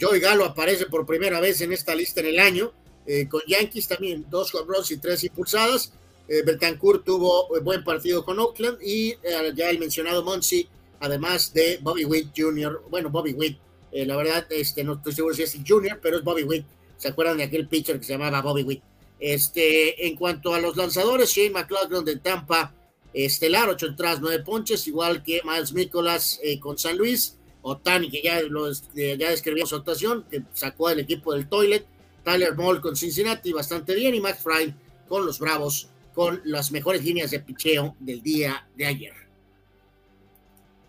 Joey 0.00 0.18
Galo 0.18 0.46
aparece 0.46 0.86
por 0.86 1.04
primera 1.04 1.40
vez 1.40 1.60
en 1.60 1.74
esta 1.74 1.94
lista 1.94 2.20
en 2.20 2.28
el 2.28 2.38
año, 2.38 2.72
eh, 3.06 3.28
con 3.28 3.42
Yankees 3.46 3.86
también, 3.86 4.24
dos 4.30 4.52
runs 4.52 4.90
y 4.90 4.96
tres 4.96 5.24
impulsadas. 5.24 5.92
Betancourt 6.26 7.04
tuvo 7.04 7.48
buen 7.60 7.84
partido 7.84 8.24
con 8.24 8.38
Oakland 8.38 8.78
y 8.80 9.14
ya 9.54 9.68
el 9.68 9.78
mencionado 9.78 10.22
Monsi, 10.22 10.66
además 11.00 11.52
de 11.52 11.78
Bobby 11.82 12.06
Witt 12.06 12.30
Jr., 12.34 12.84
bueno, 12.88 13.10
Bobby 13.10 13.34
Witt, 13.34 13.58
la 13.92 14.16
verdad, 14.16 14.46
este, 14.48 14.82
no 14.82 14.94
estoy 14.94 15.12
seguro 15.12 15.34
si 15.34 15.42
es 15.42 15.54
el 15.56 15.64
Jr., 15.66 15.98
pero 16.00 16.16
es 16.16 16.24
Bobby 16.24 16.44
Witt. 16.44 16.64
¿Se 16.96 17.08
acuerdan 17.08 17.36
de 17.36 17.42
aquel 17.42 17.68
pitcher 17.68 17.98
que 17.98 18.06
se 18.06 18.12
llamaba 18.12 18.40
Bobby 18.40 18.62
Witt? 18.62 18.82
Este, 19.22 20.08
en 20.08 20.16
cuanto 20.16 20.52
a 20.52 20.58
los 20.58 20.76
lanzadores, 20.76 21.30
Shane 21.30 21.50
McLaughlin 21.50 22.04
de 22.04 22.16
Tampa, 22.16 22.74
estelar, 23.14 23.68
ocho 23.68 23.86
entradas, 23.86 24.18
nueve 24.20 24.42
ponches, 24.42 24.88
igual 24.88 25.22
que 25.22 25.40
Miles 25.44 25.72
Nicolas 25.72 26.40
eh, 26.42 26.58
con 26.58 26.76
San 26.76 26.98
Luis, 26.98 27.38
Otani, 27.62 28.10
que 28.10 28.20
ya, 28.20 28.42
los, 28.42 28.82
eh, 28.96 29.16
ya 29.16 29.30
describimos 29.30 29.68
su 29.68 29.76
actuación, 29.76 30.24
que 30.28 30.42
sacó 30.54 30.88
al 30.88 30.98
equipo 30.98 31.32
del 31.34 31.48
Toilet, 31.48 31.86
Tyler 32.24 32.56
Moll 32.56 32.80
con 32.80 32.96
Cincinnati, 32.96 33.52
bastante 33.52 33.94
bien, 33.94 34.12
y 34.12 34.20
Max 34.20 34.42
Fry 34.42 34.74
con 35.08 35.24
los 35.24 35.38
Bravos, 35.38 35.88
con 36.12 36.40
las 36.42 36.72
mejores 36.72 37.04
líneas 37.04 37.30
de 37.30 37.38
picheo 37.38 37.94
del 38.00 38.22
día 38.22 38.66
de 38.74 38.86
ayer. 38.86 39.21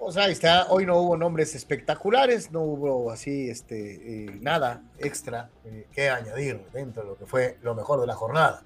Pues 0.03 0.17
ahí 0.17 0.33
está, 0.33 0.67
hoy 0.69 0.85
no 0.85 0.97
hubo 0.97 1.15
nombres 1.15 1.55
espectaculares, 1.55 2.51
no 2.51 2.59
hubo 2.59 3.09
así 3.09 3.49
este, 3.49 4.25
eh, 4.25 4.37
nada 4.41 4.83
extra 4.99 5.49
eh, 5.63 5.87
que 5.93 6.09
añadir 6.09 6.59
dentro 6.73 7.03
de 7.03 7.09
lo 7.09 7.17
que 7.17 7.25
fue 7.25 7.57
lo 7.61 7.73
mejor 7.73 8.01
de 8.01 8.07
la 8.07 8.13
jornada. 8.13 8.63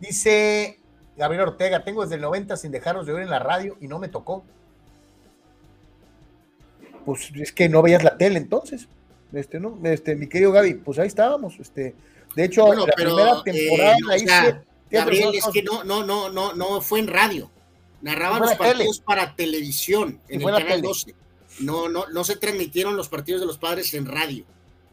Dice 0.00 0.78
Gabriel 1.14 1.48
Ortega, 1.48 1.84
tengo 1.84 2.00
desde 2.00 2.14
el 2.14 2.22
90 2.22 2.56
sin 2.56 2.72
dejarnos 2.72 3.04
de 3.04 3.12
oír 3.12 3.22
en 3.22 3.28
la 3.28 3.38
radio 3.38 3.76
y 3.82 3.86
no 3.86 3.98
me 3.98 4.08
tocó. 4.08 4.44
Pues 7.04 7.30
es 7.34 7.52
que 7.52 7.68
no 7.68 7.82
veías 7.82 8.02
la 8.02 8.16
tele 8.16 8.38
entonces. 8.38 8.88
Este, 9.34 9.60
¿no? 9.60 9.78
Este, 9.84 10.16
mi 10.16 10.26
querido 10.26 10.52
Gaby, 10.52 10.74
pues 10.76 10.98
ahí 10.98 11.06
estábamos. 11.06 11.60
Este, 11.60 11.94
de 12.34 12.44
hecho, 12.44 12.72
la 12.72 12.94
primera 12.94 13.42
eh, 13.44 13.52
temporada 13.52 14.62
Gabriel, 14.90 15.34
es 15.34 15.46
que 15.52 15.62
no, 15.62 15.84
no, 15.84 16.02
no, 16.02 16.30
no, 16.30 16.54
no 16.54 16.80
fue 16.80 17.00
en 17.00 17.08
radio 17.08 17.50
narraban 18.02 18.42
los 18.42 18.54
partidos 18.54 19.00
para 19.00 19.34
televisión 19.34 20.20
en 20.28 20.42
el 20.42 20.54
canal 20.54 20.82
12. 20.82 21.14
No, 21.60 21.88
no, 21.88 22.06
no 22.08 22.24
se 22.24 22.36
transmitieron 22.36 22.96
los 22.96 23.08
partidos 23.08 23.40
de 23.40 23.46
los 23.46 23.58
padres 23.58 23.94
en 23.94 24.06
radio, 24.06 24.44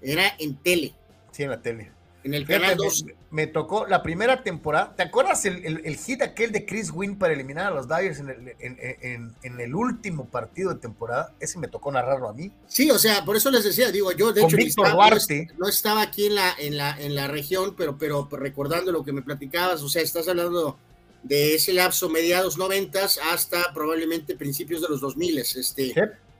era 0.01 0.35
en 0.39 0.55
tele. 0.55 0.93
Sí, 1.31 1.43
en 1.43 1.49
la 1.49 1.61
tele. 1.61 1.91
En 2.23 2.33
el 2.33 2.45
canal 2.45 2.75
12. 2.75 3.15
Me, 3.31 3.47
tocó 3.47 3.87
la 3.87 4.03
primera 4.03 4.43
temporada. 4.43 4.93
¿Te 4.95 5.03
acuerdas 5.03 5.45
el, 5.45 5.97
hit 5.97 6.21
aquel 6.21 6.51
de 6.51 6.65
Chris 6.65 6.91
Wynn 6.91 7.17
para 7.17 7.33
eliminar 7.33 7.67
a 7.67 7.71
los 7.71 7.87
Dyers 7.87 8.19
en 8.19 9.59
el, 9.59 9.75
último 9.75 10.25
partido 10.25 10.73
de 10.73 10.79
temporada? 10.79 11.33
Ese 11.39 11.57
me 11.59 11.69
tocó 11.69 11.91
narrarlo 11.91 12.27
a 12.27 12.33
mí. 12.33 12.51
Sí, 12.67 12.91
o 12.91 12.99
sea, 12.99 13.23
por 13.23 13.37
eso 13.37 13.49
les 13.49 13.63
decía, 13.63 13.89
digo, 13.91 14.11
yo 14.11 14.33
de 14.33 14.41
hecho 14.41 14.57
estaba, 14.57 15.09
no, 15.57 15.67
estaba 15.67 16.01
aquí 16.01 16.25
en 16.25 16.35
la, 16.35 16.53
en 16.59 16.75
la, 16.75 16.99
en 16.99 17.15
la 17.15 17.27
región, 17.27 17.73
pero, 17.77 17.97
pero 17.97 18.27
recordando 18.31 18.91
lo 18.91 19.03
que 19.03 19.13
me 19.13 19.21
platicabas, 19.21 19.81
o 19.81 19.87
sea, 19.87 20.01
estás 20.01 20.27
hablando 20.27 20.77
de 21.23 21.55
ese 21.55 21.73
lapso 21.73 22.09
mediados 22.09 22.57
noventas 22.57 23.19
hasta 23.31 23.73
probablemente 23.73 24.35
principios 24.35 24.81
de 24.81 24.89
los 24.89 25.01
2000. 25.01 25.39
Este, 25.39 25.89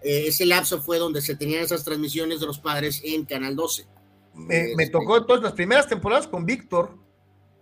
eh, 0.02 0.28
ese 0.28 0.46
lapso 0.46 0.82
fue 0.82 0.98
donde 0.98 1.22
se 1.22 1.36
tenían 1.36 1.64
esas 1.64 1.84
transmisiones 1.84 2.40
de 2.40 2.46
los 2.46 2.60
padres 2.60 3.02
en 3.04 3.26
Canal 3.26 3.56
12. 3.56 3.86
Me, 4.34 4.72
este, 4.72 4.90
tocó 4.90 5.18
entonces 5.18 5.44
las 5.44 5.54
primeras 5.54 5.88
temporadas 5.88 6.28
con 6.28 6.46
Víctor, 6.46 6.98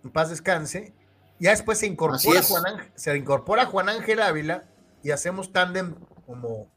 en 0.04 0.10
paz 0.10 0.30
descanse, 0.30 0.94
ya 1.40 1.50
después 1.50 1.78
se 1.78 1.86
incorpora, 1.86 2.42
Juan 2.42 2.66
Ángel, 2.66 2.92
se 2.94 3.16
incorpora 3.16 3.66
Juan 3.66 3.88
Ángel 3.88 4.20
Ávila 4.20 4.68
y 5.02 5.10
hacemos 5.10 5.52
tándem 5.52 5.94
como, 6.26 6.70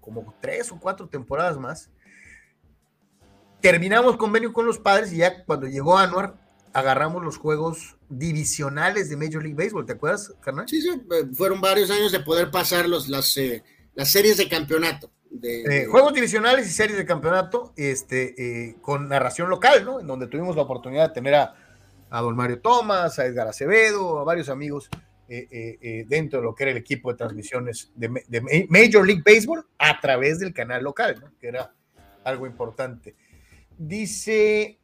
como 0.00 0.34
tres 0.40 0.70
o 0.72 0.78
cuatro 0.78 1.08
temporadas 1.08 1.58
más. 1.58 1.90
Terminamos 3.60 4.16
convenio 4.16 4.52
con 4.52 4.66
los 4.66 4.78
padres 4.78 5.12
y 5.12 5.18
ya 5.18 5.44
cuando 5.44 5.66
llegó 5.66 5.96
Anuar, 5.96 6.36
agarramos 6.74 7.22
los 7.22 7.38
juegos 7.38 7.96
divisionales 8.08 9.08
de 9.08 9.16
Major 9.16 9.42
League 9.42 9.54
Baseball, 9.54 9.86
¿te 9.86 9.92
acuerdas, 9.92 10.34
carnal? 10.40 10.68
Sí, 10.68 10.82
sí, 10.82 10.90
eh, 10.90 11.24
fueron 11.32 11.60
varios 11.60 11.90
años 11.90 12.12
de 12.12 12.20
poder 12.20 12.50
pasar 12.50 12.88
los, 12.88 13.08
las, 13.08 13.36
eh, 13.36 13.62
las 13.94 14.10
series 14.10 14.36
de 14.36 14.48
campeonato. 14.48 15.10
De, 15.30 15.62
eh, 15.82 15.86
juegos 15.86 16.12
divisionales 16.12 16.66
y 16.66 16.70
series 16.70 16.98
de 16.98 17.06
campeonato 17.06 17.72
este, 17.76 18.76
con 18.80 19.08
narración 19.08 19.48
local, 19.48 19.84
¿no? 19.84 20.00
En 20.00 20.06
donde 20.06 20.26
tuvimos 20.26 20.54
la 20.56 20.62
oportunidad 20.62 21.08
de 21.08 21.14
tener 21.14 21.34
a, 21.34 21.54
a 22.10 22.20
Don 22.20 22.36
Mario 22.36 22.60
Tomás, 22.60 23.18
a 23.18 23.26
Edgar 23.26 23.48
Acevedo, 23.48 24.18
a 24.18 24.24
varios 24.24 24.48
amigos 24.48 24.90
dentro 25.26 26.40
de 26.40 26.44
lo 26.44 26.54
que 26.54 26.64
era 26.64 26.72
el 26.72 26.76
equipo 26.76 27.10
de 27.10 27.16
transmisiones 27.16 27.90
de, 27.96 28.22
de, 28.28 28.66
Major 28.68 29.04
League 29.04 29.22
Baseball 29.24 29.66
a 29.78 29.98
través 29.98 30.38
del 30.38 30.52
canal 30.52 30.84
local, 30.84 31.16
¿no? 31.20 31.32
Que 31.40 31.48
era 31.48 31.72
algo 32.22 32.46
importante. 32.46 33.16
Dice 33.76 34.78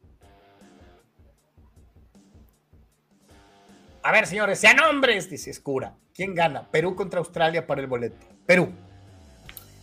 A 4.03 4.11
ver, 4.11 4.25
señores, 4.25 4.59
sean 4.59 4.79
hombres, 4.79 5.29
dice 5.29 5.51
Escura. 5.51 5.95
¿Quién 6.13 6.33
gana? 6.33 6.67
Perú 6.69 6.95
contra 6.95 7.19
Australia 7.19 7.65
para 7.65 7.81
el 7.81 7.87
boleto. 7.87 8.25
Perú. 8.45 8.69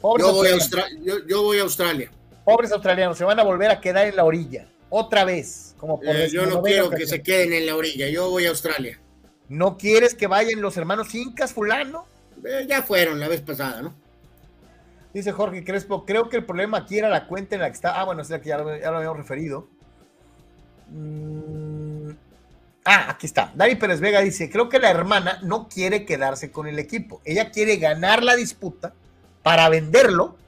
yo, 0.02 0.32
voy 0.32 0.48
yo, 1.28 1.42
voy 1.42 1.58
a 1.58 1.62
Australia. 1.62 2.10
Pobres 2.44 2.72
australianos, 2.72 3.16
se 3.16 3.24
van 3.24 3.38
a 3.38 3.44
volver 3.44 3.70
a 3.70 3.80
quedar 3.80 4.06
en 4.06 4.16
la 4.16 4.24
orilla. 4.24 4.68
Otra 4.88 5.24
vez. 5.24 5.74
Como 5.78 6.00
por 6.00 6.16
eh, 6.16 6.28
yo 6.30 6.46
no 6.46 6.62
quiero 6.62 6.90
que 6.90 7.06
se 7.06 7.22
queden 7.22 7.52
en 7.52 7.66
la 7.66 7.76
orilla. 7.76 8.08
Yo 8.08 8.30
voy 8.30 8.46
a 8.46 8.50
Australia. 8.50 8.98
¿No 9.48 9.76
quieres 9.76 10.14
que 10.14 10.26
vayan 10.26 10.60
los 10.60 10.76
hermanos 10.76 11.14
Incas, 11.14 11.52
fulano? 11.52 12.06
Eh, 12.44 12.66
ya 12.68 12.82
fueron 12.82 13.20
la 13.20 13.28
vez 13.28 13.40
pasada, 13.40 13.82
¿no? 13.82 13.94
Dice 15.12 15.32
Jorge 15.32 15.64
Crespo, 15.64 16.04
creo 16.04 16.28
que 16.28 16.36
el 16.36 16.44
problema 16.44 16.78
aquí 16.78 16.98
era 16.98 17.08
la 17.08 17.26
cuenta 17.26 17.54
en 17.54 17.62
la 17.62 17.68
que 17.68 17.74
está. 17.74 17.98
Ah, 18.00 18.04
bueno, 18.04 18.22
es 18.22 18.30
la 18.30 18.40
que 18.40 18.48
ya 18.48 18.58
lo, 18.58 18.76
ya 18.76 18.90
lo 18.90 18.98
habíamos 18.98 19.18
referido. 19.18 19.68
Mmm 20.90 21.77
Ah, 22.91 23.11
aquí 23.11 23.26
está. 23.26 23.53
David 23.55 23.78
Pérez 23.78 24.01
Vega 24.01 24.22
dice, 24.22 24.49
creo 24.49 24.70
que 24.70 24.78
la 24.78 24.91
hermana 24.91 25.41
no 25.43 25.68
quiere 25.68 26.07
quedarse 26.07 26.51
con 26.51 26.66
el 26.66 26.78
equipo. 26.78 27.20
Ella 27.26 27.51
quiere 27.51 27.76
ganar 27.76 28.22
la 28.22 28.34
disputa 28.34 28.95
para 29.43 29.68
venderlo 29.68 30.39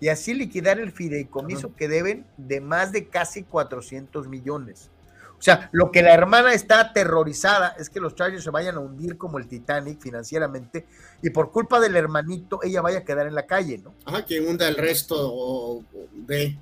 y 0.00 0.08
así 0.08 0.34
liquidar 0.34 0.80
el 0.80 0.90
fideicomiso 0.90 1.76
que 1.76 1.86
deben 1.86 2.26
de 2.36 2.60
más 2.60 2.90
de 2.90 3.06
casi 3.06 3.44
400 3.44 4.26
millones. 4.26 4.90
O 5.38 5.42
sea, 5.44 5.68
lo 5.70 5.92
que 5.92 6.02
la 6.02 6.12
hermana 6.12 6.52
está 6.52 6.80
aterrorizada 6.80 7.76
es 7.78 7.90
que 7.90 8.00
los 8.00 8.16
Chargers 8.16 8.42
se 8.42 8.50
vayan 8.50 8.74
a 8.74 8.80
hundir 8.80 9.16
como 9.16 9.38
el 9.38 9.46
Titanic 9.46 10.00
financieramente 10.00 10.86
y 11.22 11.30
por 11.30 11.52
culpa 11.52 11.78
del 11.78 11.94
hermanito 11.94 12.58
ella 12.64 12.80
vaya 12.80 12.98
a 12.98 13.04
quedar 13.04 13.28
en 13.28 13.36
la 13.36 13.46
calle, 13.46 13.78
¿no? 13.78 13.94
Ajá, 14.04 14.26
que 14.26 14.40
hunda 14.40 14.66
el 14.66 14.74
resto 14.74 15.84
de... 16.12 16.58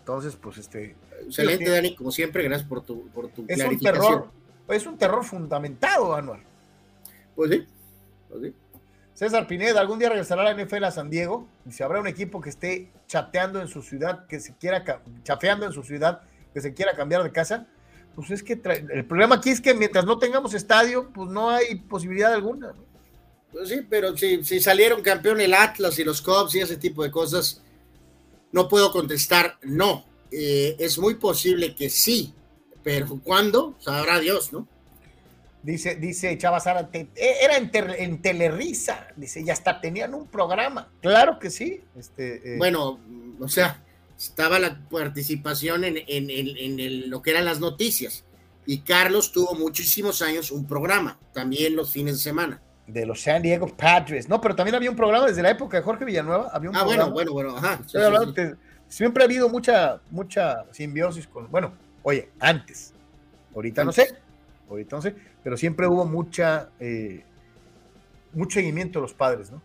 Entonces, 0.00 0.36
pues 0.36 0.58
este, 0.58 0.96
Excelente, 1.28 1.70
Dani, 1.70 1.94
como 1.94 2.10
siempre, 2.10 2.42
gracias 2.42 2.68
por 2.68 2.82
tu, 2.82 3.08
por 3.08 3.28
tu 3.28 3.44
es 3.48 3.62
Un 3.64 3.78
terror, 3.78 4.28
es 4.68 4.86
un 4.86 4.98
terror 4.98 5.24
fundamentado, 5.24 6.14
Anual. 6.14 6.40
Pues 7.36 7.50
sí, 7.50 7.66
pues 8.28 8.42
sí. 8.42 8.54
César 9.14 9.46
Pineda, 9.46 9.80
¿algún 9.80 9.98
día 9.98 10.08
regresará 10.08 10.42
a 10.42 10.52
la 10.52 10.64
NFL 10.64 10.84
a 10.84 10.90
San 10.92 11.10
Diego? 11.10 11.48
Y 11.66 11.72
si 11.72 11.82
habrá 11.82 12.00
un 12.00 12.06
equipo 12.06 12.40
que 12.40 12.50
esté 12.50 12.90
chateando 13.08 13.60
en 13.60 13.66
su 13.66 13.82
ciudad, 13.82 14.26
que 14.26 14.38
se 14.38 14.54
quiera, 14.54 14.84
chafeando 15.24 15.66
en 15.66 15.72
su 15.72 15.82
ciudad, 15.82 16.22
que 16.54 16.60
se 16.60 16.72
quiera 16.72 16.94
cambiar 16.94 17.24
de 17.24 17.32
casa, 17.32 17.66
pues 18.14 18.30
es 18.30 18.42
que 18.42 18.60
el 18.92 19.04
problema 19.06 19.36
aquí 19.36 19.50
es 19.50 19.60
que 19.60 19.74
mientras 19.74 20.04
no 20.04 20.18
tengamos 20.18 20.54
estadio, 20.54 21.10
pues 21.12 21.28
no 21.30 21.50
hay 21.50 21.76
posibilidad 21.76 22.32
alguna. 22.32 22.72
Pues 23.50 23.68
sí, 23.68 23.84
pero 23.88 24.16
si, 24.16 24.44
si 24.44 24.60
salieron 24.60 25.02
campeón 25.02 25.40
el 25.40 25.54
Atlas 25.54 25.98
y 25.98 26.04
los 26.04 26.22
Cubs 26.22 26.54
y 26.54 26.60
ese 26.60 26.76
tipo 26.76 27.02
de 27.02 27.10
cosas, 27.10 27.62
no 28.52 28.68
puedo 28.68 28.92
contestar 28.92 29.58
no. 29.62 30.04
Eh, 30.30 30.76
es 30.78 30.98
muy 30.98 31.14
posible 31.14 31.74
que 31.74 31.88
sí, 31.88 32.34
pero 32.82 33.20
¿cuándo? 33.22 33.74
Sabrá 33.78 34.20
Dios, 34.20 34.52
¿no? 34.52 34.66
Dice, 35.62 35.96
dice 35.96 36.38
Chava 36.38 36.62
eh, 36.92 37.08
era 37.42 37.56
en, 37.56 37.70
en, 37.72 38.22
Telerisa, 38.22 39.08
dice, 39.16 39.40
y 39.40 39.50
hasta 39.50 39.80
tenían 39.80 40.14
un 40.14 40.26
programa. 40.28 40.90
Claro 41.02 41.38
que 41.38 41.50
sí. 41.50 41.82
Este, 41.96 42.54
eh. 42.54 42.58
Bueno, 42.58 43.00
o 43.40 43.48
sea, 43.48 43.82
estaba 44.16 44.58
la 44.58 44.80
participación 44.88 45.84
en, 45.84 45.98
en, 46.06 47.10
lo 47.10 47.22
que 47.22 47.30
eran 47.30 47.44
las 47.44 47.60
noticias. 47.60 48.24
Y 48.66 48.80
Carlos 48.80 49.32
tuvo 49.32 49.54
muchísimos 49.54 50.22
años 50.22 50.50
un 50.50 50.66
programa, 50.66 51.18
también 51.32 51.74
los 51.74 51.90
fines 51.90 52.14
de 52.14 52.20
semana. 52.20 52.62
De 52.86 53.04
los 53.04 53.20
San 53.22 53.42
Diego 53.42 53.66
Padres. 53.66 54.28
No, 54.28 54.40
pero 54.40 54.54
también 54.54 54.74
había 54.74 54.90
un 54.90 54.96
programa 54.96 55.26
desde 55.26 55.42
la 55.42 55.50
época 55.50 55.76
de 55.76 55.82
Jorge 55.82 56.04
Villanueva. 56.04 56.50
Había 56.52 56.70
un 56.70 56.76
ah, 56.76 56.84
bueno, 56.84 57.10
bueno, 57.10 57.32
bueno, 57.32 57.56
ajá. 57.56 57.80
Siempre 58.88 59.22
ha 59.22 59.26
habido 59.26 59.48
mucha, 59.48 60.00
mucha 60.10 60.64
simbiosis 60.72 61.26
con. 61.26 61.50
Bueno, 61.50 61.72
oye, 62.02 62.30
antes. 62.40 62.94
Ahorita 63.54 63.84
no 63.84 63.92
sé. 63.92 64.16
Ahorita 64.68 64.96
no 64.96 65.02
sé. 65.02 65.14
Pero 65.42 65.56
siempre 65.56 65.86
hubo 65.86 66.04
mucha. 66.04 66.70
Eh, 66.80 67.24
mucho 68.32 68.54
seguimiento 68.54 68.98
de 68.98 69.02
los 69.02 69.14
padres, 69.14 69.50
¿no? 69.50 69.62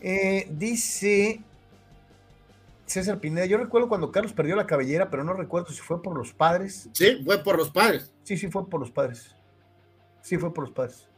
Eh, 0.00 0.46
dice 0.50 1.40
César 2.86 3.18
Pineda, 3.20 3.46
yo 3.46 3.56
recuerdo 3.56 3.88
cuando 3.88 4.12
Carlos 4.12 4.32
perdió 4.32 4.56
la 4.56 4.66
cabellera, 4.66 5.10
pero 5.10 5.24
no 5.24 5.32
recuerdo 5.32 5.68
si 5.70 5.80
fue 5.80 6.02
por 6.02 6.16
los 6.16 6.32
padres. 6.32 6.88
Sí, 6.92 7.22
fue 7.24 7.42
por 7.42 7.56
los 7.56 7.70
padres. 7.70 8.12
Sí, 8.22 8.36
sí, 8.36 8.50
fue 8.50 8.68
por 8.68 8.80
los 8.80 8.90
padres. 8.90 9.34
Sí, 10.22 10.36
fue 10.36 10.52
por 10.52 10.64
los 10.64 10.72
padres. 10.72 11.08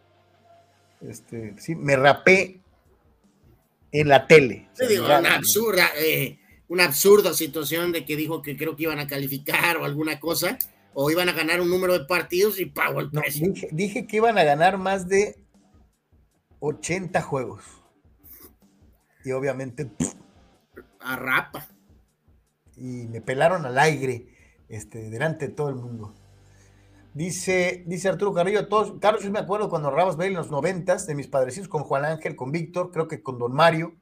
Este, 1.01 1.55
sí, 1.59 1.75
me 1.75 1.97
rapé 1.97 2.61
en 3.93 4.09
la 4.09 4.27
tele. 4.27 4.69
una 5.01 5.35
absurda, 5.35 5.89
eh, 5.99 6.39
una 6.69 6.85
absurda 6.85 7.35
situación 7.35 7.93
de 7.93 8.05
que 8.05 8.17
dijo 8.17 8.43
que 8.43 8.57
creo 8.57 8.77
que 8.77 8.85
iban 8.85 8.99
a 8.99 9.07
calificar 9.07 9.77
o 9.77 9.85
alguna 9.85 10.19
cosa, 10.19 10.59
o 10.95 11.11
iban 11.11 11.29
a 11.29 11.33
ganar 11.33 11.61
un 11.61 11.71
número 11.71 11.93
de 11.93 12.07
partidos 12.07 12.59
y 12.59 12.67
pago 12.67 13.01
el 13.01 13.11
precio. 13.11 13.53
dije, 13.71 14.07
que 14.07 14.17
iban 14.17 14.39
a 14.39 14.45
ganar 14.45 14.79
más 14.79 15.09
de 15.09 15.37
80 16.61 17.21
juegos. 17.23 17.63
Y 19.25 19.33
obviamente 19.33 19.91
rapa. 21.01 21.69
Y 22.77 23.07
me 23.07 23.21
pelaron 23.21 23.65
al 23.67 23.79
aire, 23.79 24.29
este, 24.69 25.11
delante 25.11 25.49
de 25.49 25.55
todo 25.55 25.69
el 25.69 25.77
mundo. 25.77 26.15
Dice, 27.15 27.85
dice 27.87 28.09
Arturo 28.09 28.35
Carrillo, 28.35 28.69
todos, 28.69 28.99
Carlos, 29.01 29.23
yo 29.23 29.31
me 29.31 29.39
acuerdo 29.39 29.71
cuando 29.71 29.91
Rabas 29.91 30.17
Bale 30.17 30.31
en 30.31 30.37
los 30.37 30.51
noventas, 30.51 31.07
de 31.07 31.15
mis 31.15 31.29
padrecitos 31.29 31.69
con 31.69 31.83
Juan 31.83 32.05
Ángel, 32.05 32.37
con 32.37 32.53
Víctor, 32.53 32.91
creo 32.91 33.09
que 33.09 33.23
con 33.23 33.39
Don 33.39 33.55
Mario. 33.55 33.97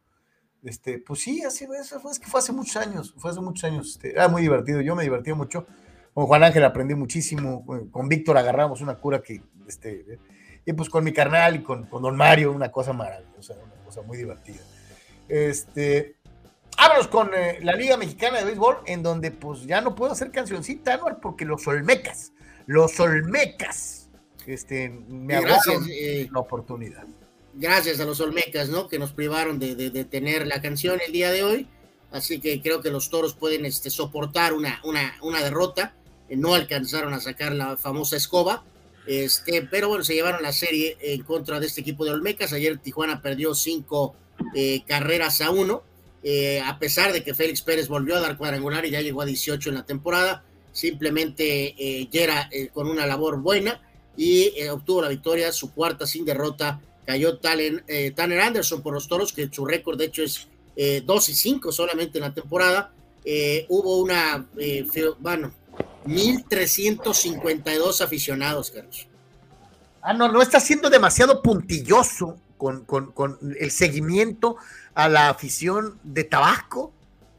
Este, 0.65 0.99
pues 0.99 1.21
sí, 1.21 1.43
así 1.45 1.67
eso 1.79 2.01
fue, 2.01 2.11
es 2.11 2.19
que 2.19 2.27
fue 2.27 2.41
hace 2.41 2.53
muchos 2.53 2.77
años, 2.77 3.15
fue 3.19 3.31
hace 3.31 3.41
muchos 3.41 3.65
años, 3.65 3.91
este, 3.91 4.13
era 4.13 4.29
muy 4.29 4.43
divertido, 4.43 4.81
yo 4.81 4.97
me 4.97 5.03
divertí 5.03 5.33
mucho. 5.33 5.67
Con 6.15 6.27
Juan 6.27 6.45
Ángel 6.45 6.65
aprendí 6.65 6.95
muchísimo, 6.95 7.67
con 7.91 8.09
Víctor 8.09 8.39
agarramos 8.39 8.81
una 8.81 8.95
cura 8.97 9.21
que, 9.21 9.43
este, 9.69 10.19
y 10.65 10.73
pues 10.73 10.89
con 10.89 11.05
mi 11.05 11.13
carnal 11.13 11.57
y 11.57 11.63
con, 11.63 11.87
con 11.87 12.03
Don 12.03 12.17
Mario, 12.17 12.53
una 12.53 12.71
cosa 12.71 12.93
maravillosa, 12.93 13.55
una 13.55 13.85
cosa 13.85 14.03
muy 14.03 14.17
divertida. 14.17 14.63
Este, 15.29 16.17
Vámonos 16.77 17.09
con 17.09 17.31
eh, 17.35 17.59
la 17.63 17.75
Liga 17.75 17.97
Mexicana 17.97 18.39
de 18.39 18.45
Béisbol, 18.45 18.79
en 18.87 19.03
donde 19.03 19.31
pues 19.31 19.65
ya 19.65 19.81
no 19.81 19.95
puedo 19.95 20.13
hacer 20.13 20.31
cancioncita, 20.31 20.97
¿no? 20.97 21.19
Porque 21.21 21.45
los 21.45 21.67
Olmecas, 21.67 22.33
los 22.67 22.99
Olmecas, 23.01 24.11
este, 24.47 24.91
me 24.91 25.41
gracias, 25.41 25.83
eh, 25.91 26.29
la 26.33 26.41
oportunidad. 26.41 27.05
Gracias 27.57 28.01
a 28.01 28.05
los 28.05 28.21
Olmecas, 28.21 28.69
¿no? 28.69 28.89
Que 28.89 28.99
nos 28.99 29.13
privaron 29.13 29.59
de, 29.59 30.05
tener 30.05 30.47
la 30.47 30.61
canción 30.61 31.01
el 31.07 31.13
día 31.13 31.31
de 31.31 31.43
hoy. 31.43 31.69
Así 32.11 32.41
que 32.41 32.61
creo 32.61 32.81
que 32.81 32.91
los 32.91 33.11
toros 33.11 33.35
pueden 33.35 33.65
este, 33.67 33.91
soportar 33.91 34.53
una, 34.53 34.81
derrota. 35.43 35.95
Eh, 36.29 36.37
no 36.37 36.55
alcanzaron 36.55 37.13
a 37.15 37.21
sacar 37.21 37.53
la 37.53 37.77
famosa 37.77 38.17
escoba. 38.17 38.65
Este, 39.07 39.63
pero 39.63 39.89
bueno, 39.89 40.05
se 40.05 40.15
llevaron 40.15 40.43
la 40.43 40.53
serie 40.53 40.97
en 41.01 41.23
contra 41.23 41.61
de 41.61 41.67
este 41.67 41.81
equipo 41.81 42.05
de 42.05 42.13
Olmecas. 42.13 42.53
Ayer 42.53 42.79
Tijuana 42.79 43.21
perdió 43.23 43.55
cinco 43.55 44.15
carreras 44.87 45.41
a 45.41 45.51
uno 45.51 45.83
eh, 46.27 46.59
a 46.65 46.79
pesar 46.79 47.13
de 47.13 47.23
que 47.23 47.35
Félix 47.35 47.61
Pérez 47.61 47.87
volvió 47.87 48.17
a 48.17 48.21
dar 48.21 48.39
cuadrangular 48.39 48.87
y 48.87 48.91
ya 48.91 49.03
llegó 49.03 49.21
a 49.21 49.27
18 49.27 49.69
en 49.69 49.75
la 49.75 49.85
temporada, 49.85 50.43
simplemente 50.73 51.75
eh, 51.79 52.09
Yera 52.11 52.49
eh, 52.51 52.69
con 52.73 52.89
una 52.89 53.07
labor 53.07 53.43
buena 53.43 53.83
y 54.17 54.55
eh, 54.57 54.71
obtuvo 54.71 55.03
la 55.03 55.11
victoria, 55.11 55.53
su 55.53 55.75
cuarta 55.75 56.07
sin 56.07 56.25
derrota, 56.25 56.81
cayó 57.07 57.39
Tanner 57.39 58.41
Anderson 58.41 58.83
por 58.83 58.95
los 58.95 59.09
toros, 59.09 59.33
que 59.33 59.49
su 59.51 59.65
récord 59.65 59.99
de 59.99 60.07
hecho 60.07 60.23
es 60.23 60.49
2 61.05 61.29
y 61.29 61.35
5 61.35 61.73
solamente 61.73 62.19
en 62.19 62.25
la 62.25 62.35
temporada. 62.35 62.93
hubo 63.69 63.99
una, 63.99 64.47
bueno, 65.19 65.53
1.352 66.07 68.01
aficionados, 68.01 68.71
Carlos. 68.71 69.07
Ah, 70.03 70.13
no, 70.13 70.31
no 70.31 70.43
está 70.43 70.61
siendo 70.61 70.91
demasiado 70.91 71.41
puntilloso 71.41 72.37
con, 72.57 72.85
con, 72.85 73.13
con 73.13 73.39
el 73.59 73.71
seguimiento 73.71 74.57
a 74.95 75.09
la 75.09 75.29
afición 75.29 75.99
de 76.03 76.25
Tabasco? 76.25 76.93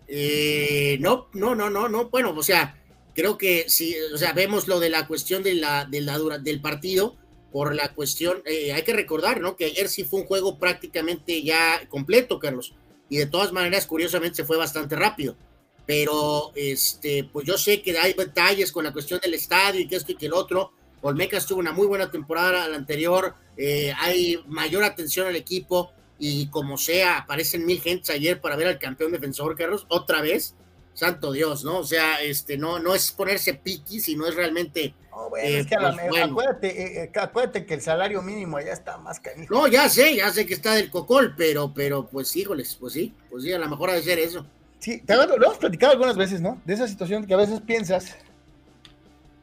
Eh, 0.07 0.97
no, 0.99 1.27
no, 1.33 1.55
no, 1.55 1.69
no, 1.69 1.89
no. 1.89 2.09
Bueno, 2.09 2.33
o 2.35 2.43
sea, 2.43 2.77
creo 3.13 3.37
que 3.37 3.65
si, 3.67 3.95
o 4.13 4.17
sea, 4.17 4.33
vemos 4.33 4.67
lo 4.67 4.79
de 4.79 4.89
la 4.89 5.07
cuestión 5.07 5.41
de 5.43 5.55
la, 5.55 5.85
de 5.85 6.01
la 6.01 6.19
del 6.39 6.61
partido, 6.61 7.15
por 7.55 7.73
la 7.73 7.93
cuestión, 7.93 8.41
eh, 8.43 8.73
hay 8.73 8.81
que 8.81 8.91
recordar, 8.91 9.39
¿no? 9.39 9.55
Que 9.55 9.63
ayer 9.63 9.87
sí 9.87 10.03
fue 10.03 10.19
un 10.19 10.25
juego 10.25 10.59
prácticamente 10.59 11.41
ya 11.41 11.87
completo, 11.87 12.37
Carlos. 12.37 12.73
Y 13.07 13.15
de 13.15 13.27
todas 13.27 13.53
maneras, 13.53 13.85
curiosamente, 13.85 14.35
se 14.35 14.43
fue 14.43 14.57
bastante 14.57 14.97
rápido. 14.97 15.37
Pero, 15.85 16.51
este, 16.53 17.23
pues 17.31 17.47
yo 17.47 17.57
sé 17.57 17.81
que 17.81 17.97
hay 17.97 18.11
detalles 18.11 18.73
con 18.73 18.83
la 18.83 18.91
cuestión 18.91 19.21
del 19.21 19.35
estadio 19.35 19.79
y 19.79 19.87
que 19.87 19.95
esto 19.95 20.11
y 20.11 20.15
que 20.15 20.25
el 20.25 20.33
otro. 20.33 20.73
Olmecas 21.01 21.45
tuvo 21.45 21.59
una 21.59 21.71
muy 21.71 21.87
buena 21.87 22.11
temporada 22.11 22.67
la 22.67 22.75
anterior, 22.75 23.35
eh, 23.55 23.93
hay 23.99 24.37
mayor 24.47 24.83
atención 24.83 25.25
al 25.25 25.37
equipo, 25.37 25.93
y 26.19 26.47
como 26.47 26.77
sea, 26.77 27.19
aparecen 27.19 27.65
mil 27.65 27.79
gentes 27.79 28.09
ayer 28.09 28.41
para 28.41 28.57
ver 28.57 28.67
al 28.67 28.79
campeón 28.79 29.13
defensor, 29.13 29.55
Carlos, 29.55 29.85
otra 29.87 30.19
vez, 30.19 30.55
santo 30.95 31.31
Dios, 31.31 31.63
¿no? 31.63 31.79
O 31.79 31.83
sea, 31.83 32.21
este, 32.21 32.57
no, 32.57 32.79
no 32.79 32.95
es 32.95 33.11
ponerse 33.11 33.53
piqui, 33.53 33.99
sino 33.99 34.25
es 34.25 34.33
realmente... 34.33 34.95
Eh, 35.41 35.65
pues, 35.69 36.21
acuérdate, 36.21 36.67
eh, 36.67 37.03
eh, 37.03 37.19
acuérdate, 37.19 37.65
que 37.65 37.75
el 37.75 37.81
salario 37.81 38.21
mínimo 38.21 38.57
allá 38.57 38.73
está 38.73 38.97
más 38.97 39.19
canijo. 39.19 39.53
No, 39.53 39.67
ya 39.67 39.87
sé, 39.87 40.15
ya 40.15 40.29
sé 40.31 40.45
que 40.45 40.53
está 40.53 40.73
del 40.73 40.89
cocol, 40.89 41.35
pero, 41.37 41.73
pero 41.73 42.05
pues 42.07 42.35
híjoles, 42.35 42.75
pues 42.75 42.93
sí, 42.93 43.13
pues 43.29 43.43
sí, 43.43 43.53
a 43.53 43.59
lo 43.59 43.69
mejor 43.69 43.91
ha 43.91 43.93
de 43.93 44.01
ser 44.01 44.19
eso. 44.19 44.45
Sí, 44.79 44.99
te 44.99 45.15
lo 45.15 45.23
hemos 45.23 45.57
platicado 45.57 45.93
algunas 45.93 46.17
veces, 46.17 46.41
¿no? 46.41 46.61
De 46.65 46.73
esa 46.73 46.87
situación 46.87 47.25
que 47.25 47.33
a 47.33 47.37
veces 47.37 47.61
piensas 47.61 48.17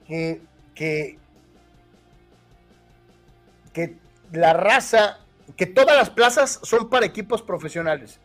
que, 0.07 0.43
que, 0.75 1.19
que 3.73 3.97
la 4.31 4.53
raza 4.53 5.19
que 5.57 5.67
todas 5.67 5.97
las 5.97 6.11
plazas 6.11 6.61
son 6.63 6.89
para 6.89 7.07
equipos 7.07 7.43
profesionales. 7.43 8.19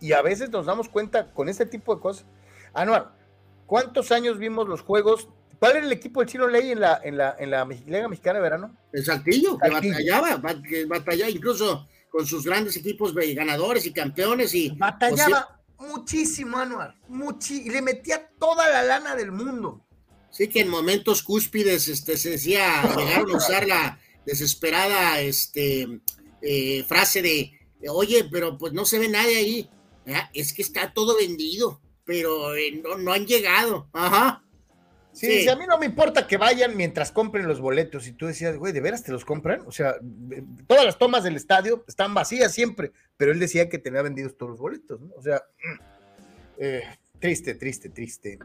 Y 0.00 0.12
a 0.12 0.22
veces 0.22 0.50
nos 0.50 0.66
damos 0.66 0.88
cuenta 0.88 1.32
con 1.32 1.48
este 1.48 1.66
tipo 1.66 1.94
de 1.94 2.00
cosas. 2.00 2.24
Anuar, 2.74 3.12
¿cuántos 3.66 4.12
años 4.12 4.38
vimos 4.38 4.68
los 4.68 4.82
juegos? 4.82 5.28
¿Cuál 5.58 5.76
era 5.76 5.86
el 5.86 5.92
equipo 5.92 6.20
del 6.20 6.28
Chino 6.28 6.46
Ley 6.46 6.70
en 6.70 6.80
la, 6.80 7.00
en 7.02 7.16
la, 7.16 7.34
en 7.38 7.50
la 7.50 7.64
Liga 7.64 8.08
Mexicana 8.08 8.38
de 8.38 8.42
Verano? 8.42 8.76
El 8.92 9.04
Saltillo, 9.04 9.58
que 9.58 9.70
batallaba, 9.70 10.40
que 10.62 10.84
batallaba 10.84 11.30
incluso 11.30 11.86
con 12.10 12.26
sus 12.26 12.44
grandes 12.44 12.76
equipos 12.76 13.14
ganadores 13.14 13.84
y 13.86 13.92
campeones. 13.92 14.54
y 14.54 14.70
Batallaba 14.70 15.60
muchísimo, 15.78 16.56
Anuar, 16.58 16.94
y 17.50 17.70
le 17.70 17.82
metía 17.82 18.28
toda 18.38 18.68
la 18.68 18.82
lana 18.82 19.16
del 19.16 19.32
mundo. 19.32 19.84
Sí, 20.30 20.48
que 20.48 20.60
en 20.60 20.68
momentos 20.68 21.22
cúspides 21.22 21.88
este, 21.88 22.16
se 22.16 22.30
decía, 22.30 22.82
llegaron 22.96 23.30
a 23.30 23.36
usar 23.36 23.66
la 23.66 23.98
desesperada 24.26 25.20
este, 25.20 26.00
eh, 26.42 26.84
frase 26.84 27.22
de, 27.22 27.52
oye, 27.88 28.28
pero 28.30 28.58
pues 28.58 28.72
no 28.72 28.84
se 28.84 28.98
ve 28.98 29.08
nadie 29.08 29.36
ahí. 29.36 29.70
Es 30.32 30.52
que 30.52 30.62
está 30.62 30.92
todo 30.92 31.16
vendido, 31.16 31.80
pero 32.04 32.54
eh, 32.54 32.82
no, 32.98 33.12
han 33.12 33.26
llegado. 33.26 33.88
Ajá. 33.92 34.42
Sí, 35.12 35.48
a 35.48 35.56
mí 35.56 35.64
no 35.66 35.78
me 35.78 35.86
importa 35.86 36.28
que 36.28 36.36
vayan 36.36 36.76
mientras 36.76 37.10
compren 37.10 37.48
los 37.48 37.60
boletos. 37.60 38.06
Y 38.06 38.12
tú 38.12 38.26
decías, 38.26 38.56
güey, 38.56 38.72
¿de 38.72 38.80
veras 38.80 39.02
te 39.02 39.10
los 39.10 39.24
compran? 39.24 39.62
O 39.66 39.72
sea, 39.72 39.96
todas 40.68 40.84
las 40.84 40.96
tomas 40.96 41.24
del 41.24 41.34
estadio 41.34 41.84
están 41.88 42.14
vacías 42.14 42.52
siempre, 42.52 42.92
pero 43.16 43.32
él 43.32 43.40
decía 43.40 43.68
que 43.68 43.78
tenía 43.78 44.02
vendidos 44.02 44.36
todos 44.36 44.50
los 44.50 44.60
boletos, 44.60 45.00
¿no? 45.00 45.12
O 45.16 45.22
sea, 45.22 45.42
eh, 46.58 46.84
triste, 47.18 47.54
triste, 47.56 47.88
triste 47.88 48.38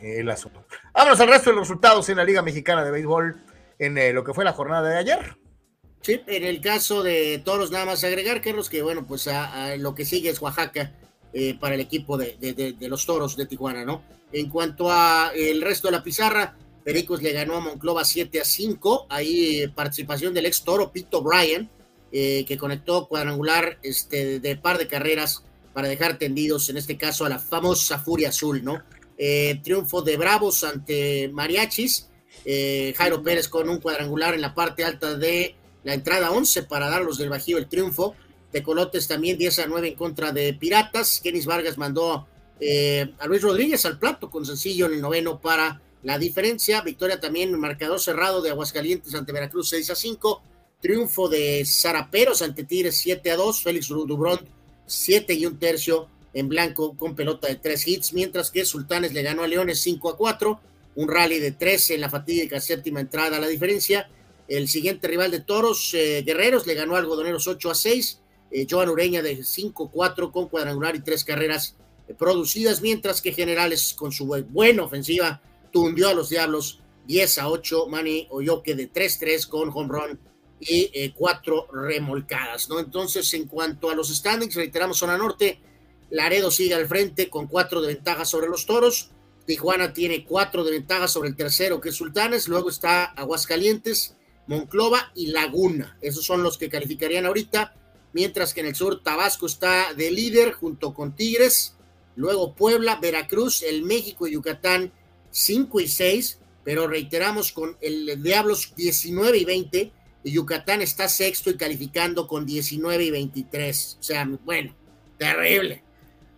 el 0.00 0.28
asunto. 0.28 0.66
Vámonos 0.92 1.18
al 1.20 1.28
resto 1.28 1.48
de 1.50 1.56
los 1.56 1.66
resultados 1.66 2.08
en 2.10 2.18
la 2.18 2.24
Liga 2.24 2.42
Mexicana 2.42 2.84
de 2.84 2.90
Béisbol 2.90 3.42
en 3.78 4.14
lo 4.14 4.22
que 4.22 4.34
fue 4.34 4.44
la 4.44 4.52
jornada 4.52 4.86
de 4.90 4.98
ayer. 4.98 5.38
Sí, 6.02 6.22
en 6.26 6.44
el 6.44 6.60
caso 6.60 7.02
de 7.02 7.40
Toros, 7.44 7.70
nada 7.70 7.84
más 7.84 8.04
agregar, 8.04 8.40
Carlos, 8.40 8.70
que 8.70 8.82
bueno, 8.82 9.06
pues 9.06 9.28
a, 9.28 9.76
lo 9.76 9.94
que 9.94 10.04
sigue 10.04 10.30
es 10.30 10.40
Oaxaca 10.40 10.94
eh, 11.32 11.56
para 11.58 11.74
el 11.74 11.80
equipo 11.80 12.16
de, 12.16 12.76
los 12.80 13.06
Toros 13.06 13.36
de 13.36 13.46
Tijuana, 13.46 13.84
¿no? 13.84 14.02
En 14.32 14.48
cuanto 14.48 14.90
a 14.90 15.32
el 15.34 15.62
resto 15.62 15.88
de 15.88 15.92
la 15.92 16.02
pizarra, 16.02 16.56
Pericos 16.84 17.22
le 17.22 17.32
ganó 17.32 17.56
a 17.56 17.60
Monclova 17.60 18.04
7 18.04 18.40
a 18.40 18.44
5, 18.44 19.06
ahí 19.08 19.60
eh, 19.60 19.68
participación 19.68 20.34
del 20.34 20.46
ex 20.46 20.62
Toro 20.62 20.90
Pito 20.90 21.22
Bryan, 21.22 21.68
eh, 22.10 22.44
que 22.46 22.56
conectó 22.56 23.06
cuadrangular 23.06 23.78
este, 23.82 24.40
de 24.40 24.56
par 24.56 24.78
de 24.78 24.88
carreras 24.88 25.44
para 25.74 25.88
dejar 25.88 26.18
tendidos, 26.18 26.70
en 26.70 26.78
este 26.78 26.96
caso, 26.96 27.24
a 27.24 27.28
la 27.28 27.38
famosa 27.38 27.98
Furia 27.98 28.30
Azul, 28.30 28.64
¿no? 28.64 28.82
Eh, 29.18 29.60
triunfo 29.62 30.00
de 30.00 30.16
Bravos 30.16 30.64
ante 30.64 31.28
Mariachis, 31.28 32.08
eh, 32.44 32.94
Jairo 32.96 33.22
Pérez 33.22 33.48
con 33.48 33.68
un 33.68 33.78
cuadrangular 33.78 34.34
en 34.34 34.40
la 34.40 34.54
parte 34.54 34.84
alta 34.84 35.16
de 35.16 35.54
la 35.84 35.94
entrada 35.94 36.30
11 36.30 36.62
para 36.62 36.88
dar 36.88 37.02
los 37.02 37.18
del 37.18 37.28
Bajío 37.28 37.58
el 37.58 37.68
triunfo. 37.68 38.14
Tecolotes 38.52 39.08
también 39.08 39.36
10 39.38 39.58
a 39.60 39.66
9 39.66 39.88
en 39.88 39.94
contra 39.94 40.32
de 40.32 40.54
Piratas. 40.54 41.20
Kenis 41.22 41.46
Vargas 41.46 41.76
mandó 41.76 42.26
eh, 42.60 43.12
a 43.18 43.26
Luis 43.26 43.42
Rodríguez 43.42 43.84
al 43.84 43.98
plato 43.98 44.30
con 44.30 44.46
sencillo 44.46 44.86
en 44.86 44.94
el 44.94 45.00
noveno 45.00 45.40
para 45.40 45.80
la 46.02 46.18
diferencia. 46.18 46.80
Victoria 46.80 47.20
también 47.20 47.58
marcador 47.58 48.00
cerrado 48.00 48.40
de 48.40 48.50
Aguascalientes 48.50 49.14
ante 49.14 49.32
Veracruz 49.32 49.68
6 49.68 49.90
a 49.90 49.94
5. 49.94 50.42
Triunfo 50.80 51.28
de 51.28 51.64
Zaraperos 51.66 52.40
ante 52.42 52.64
Tigres 52.64 52.96
7 52.98 53.30
a 53.30 53.36
2. 53.36 53.62
Félix 53.62 53.88
Dubrón 53.88 54.40
7 54.86 55.34
y 55.34 55.46
un 55.46 55.58
tercio 55.58 56.08
en 56.34 56.48
blanco 56.48 56.96
con 56.96 57.16
pelota 57.16 57.48
de 57.48 57.56
tres 57.56 57.86
hits, 57.86 58.12
mientras 58.12 58.50
que 58.50 58.64
Sultanes 58.64 59.12
le 59.12 59.22
ganó 59.22 59.42
a 59.42 59.48
Leones 59.48 59.80
5 59.80 60.10
a 60.10 60.16
4. 60.16 60.60
Un 60.96 61.08
rally 61.08 61.38
de 61.38 61.52
13 61.52 61.94
en 61.94 62.00
la 62.00 62.10
fatídica 62.10 62.60
séptima 62.60 63.00
entrada 63.00 63.38
la 63.38 63.46
diferencia. 63.46 64.08
El 64.48 64.68
siguiente 64.68 65.06
rival 65.06 65.30
de 65.30 65.40
Toros, 65.40 65.92
eh, 65.94 66.22
Guerreros, 66.24 66.66
le 66.66 66.74
ganó 66.74 66.96
a 66.96 66.98
Algodoneros 66.98 67.46
8 67.46 67.70
a 67.70 67.74
6. 67.74 68.20
Eh, 68.50 68.66
Joan 68.68 68.88
Ureña 68.88 69.22
de 69.22 69.38
5-4 69.38 70.30
con 70.30 70.48
cuadrangular 70.48 70.96
y 70.96 71.00
tres 71.00 71.24
carreras 71.24 71.76
producidas, 72.16 72.80
mientras 72.80 73.20
que 73.20 73.32
Generales 73.32 73.94
con 73.94 74.12
su 74.12 74.26
buena 74.26 74.84
ofensiva 74.84 75.42
tundió 75.72 76.08
a 76.08 76.14
los 76.14 76.30
Diablos 76.30 76.80
10 77.06 77.38
a 77.38 77.48
8. 77.48 77.86
Manny 77.88 78.26
Oyoque 78.30 78.74
de 78.74 78.90
3-3 78.90 79.48
con 79.48 79.70
home 79.70 79.88
run 79.88 80.20
y 80.60 80.90
eh, 80.92 81.12
cuatro 81.14 81.68
remolcadas, 81.72 82.68
¿no? 82.68 82.80
Entonces, 82.80 83.32
en 83.34 83.46
cuanto 83.46 83.90
a 83.90 83.94
los 83.94 84.08
standings, 84.14 84.54
reiteramos 84.54 84.98
zona 84.98 85.16
norte, 85.16 85.60
Laredo 86.10 86.50
sigue 86.50 86.74
al 86.74 86.88
frente 86.88 87.28
con 87.28 87.46
cuatro 87.46 87.80
de 87.80 87.94
ventaja 87.94 88.24
sobre 88.24 88.48
los 88.48 88.66
toros. 88.66 89.10
Tijuana 89.46 89.92
tiene 89.92 90.24
cuatro 90.24 90.64
de 90.64 90.72
ventaja 90.72 91.08
sobre 91.08 91.28
el 91.28 91.36
tercero, 91.36 91.80
que 91.80 91.90
es 91.90 91.94
Sultanes. 91.94 92.48
Luego 92.48 92.70
está 92.70 93.04
Aguascalientes, 93.04 94.16
Monclova 94.46 95.12
y 95.14 95.28
Laguna. 95.28 95.96
Esos 96.00 96.24
son 96.24 96.42
los 96.42 96.58
que 96.58 96.68
calificarían 96.68 97.26
ahorita 97.26 97.74
mientras 98.18 98.52
que 98.52 98.62
en 98.62 98.66
el 98.66 98.74
sur 98.74 99.00
Tabasco 99.00 99.46
está 99.46 99.94
de 99.94 100.10
líder 100.10 100.50
junto 100.50 100.92
con 100.92 101.14
Tigres, 101.14 101.76
luego 102.16 102.52
Puebla, 102.52 102.98
Veracruz, 103.00 103.62
el 103.62 103.84
México 103.84 104.26
y 104.26 104.32
Yucatán 104.32 104.90
5 105.30 105.78
y 105.78 105.86
6, 105.86 106.40
pero 106.64 106.88
reiteramos 106.88 107.52
con 107.52 107.76
el 107.80 108.20
Diablos 108.20 108.74
19 108.74 109.38
y 109.38 109.44
20, 109.44 109.92
y 110.24 110.32
Yucatán 110.32 110.82
está 110.82 111.08
sexto 111.08 111.48
y 111.50 111.56
calificando 111.56 112.26
con 112.26 112.44
19 112.44 113.04
y 113.04 113.10
23. 113.12 113.98
O 114.00 114.02
sea, 114.02 114.28
bueno, 114.44 114.74
terrible, 115.16 115.84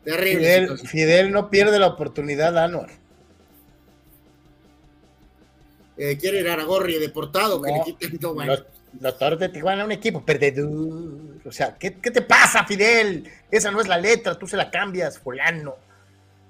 terrible. 0.04 0.76
Fidel, 0.84 1.32
no 1.32 1.48
pierde 1.48 1.78
la 1.78 1.86
oportunidad, 1.86 2.58
Anuar. 2.58 2.90
Eh, 5.96 6.18
quiere 6.18 6.40
ir 6.40 6.48
a 6.48 6.52
Aragorri 6.52 6.98
deportado, 6.98 7.62
que 7.62 7.72
le 7.72 7.80
quiten 7.84 8.18
todo, 8.18 8.34
bueno. 8.34 8.54
Los 8.98 9.18
Toros 9.18 9.38
de 9.38 9.48
Tijuana, 9.48 9.84
un 9.84 9.92
equipo 9.92 10.24
perdedor. 10.24 11.38
O 11.44 11.52
sea, 11.52 11.76
¿qué, 11.78 11.90
te 11.90 12.22
pasa, 12.22 12.64
Fidel? 12.64 13.28
Esa 13.50 13.70
no 13.70 13.80
es 13.80 13.88
la 13.88 13.96
letra, 13.96 14.38
tú 14.38 14.46
se 14.46 14.56
la 14.56 14.70
cambias, 14.70 15.18
fulano. 15.18 15.76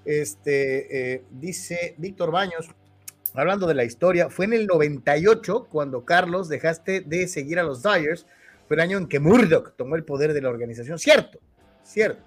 Este, 0.05 1.15
eh, 1.15 1.25
dice 1.31 1.95
Víctor 1.99 2.31
Baños, 2.31 2.69
hablando 3.35 3.67
de 3.67 3.75
la 3.75 3.85
historia, 3.85 4.31
fue 4.31 4.47
en 4.47 4.55
el 4.55 4.67
98 4.67 5.69
cuando 5.71 6.05
Carlos 6.05 6.49
dejaste 6.49 7.03
de 7.03 7.29
seguir 7.29 7.59
a 7.59 7.63
los 7.63 7.83
Dyers. 7.83 8.27
Fue 8.67 8.77
el 8.77 8.81
año 8.81 8.99
en 8.99 9.07
que 9.07 9.21
Murdoch 9.21 9.75
tomó 9.77 9.97
el 9.97 10.05
poder 10.05 10.33
de 10.33 10.41
la 10.41 10.49
organización. 10.49 10.99
Cierto, 10.99 11.39
cierto. 11.85 12.25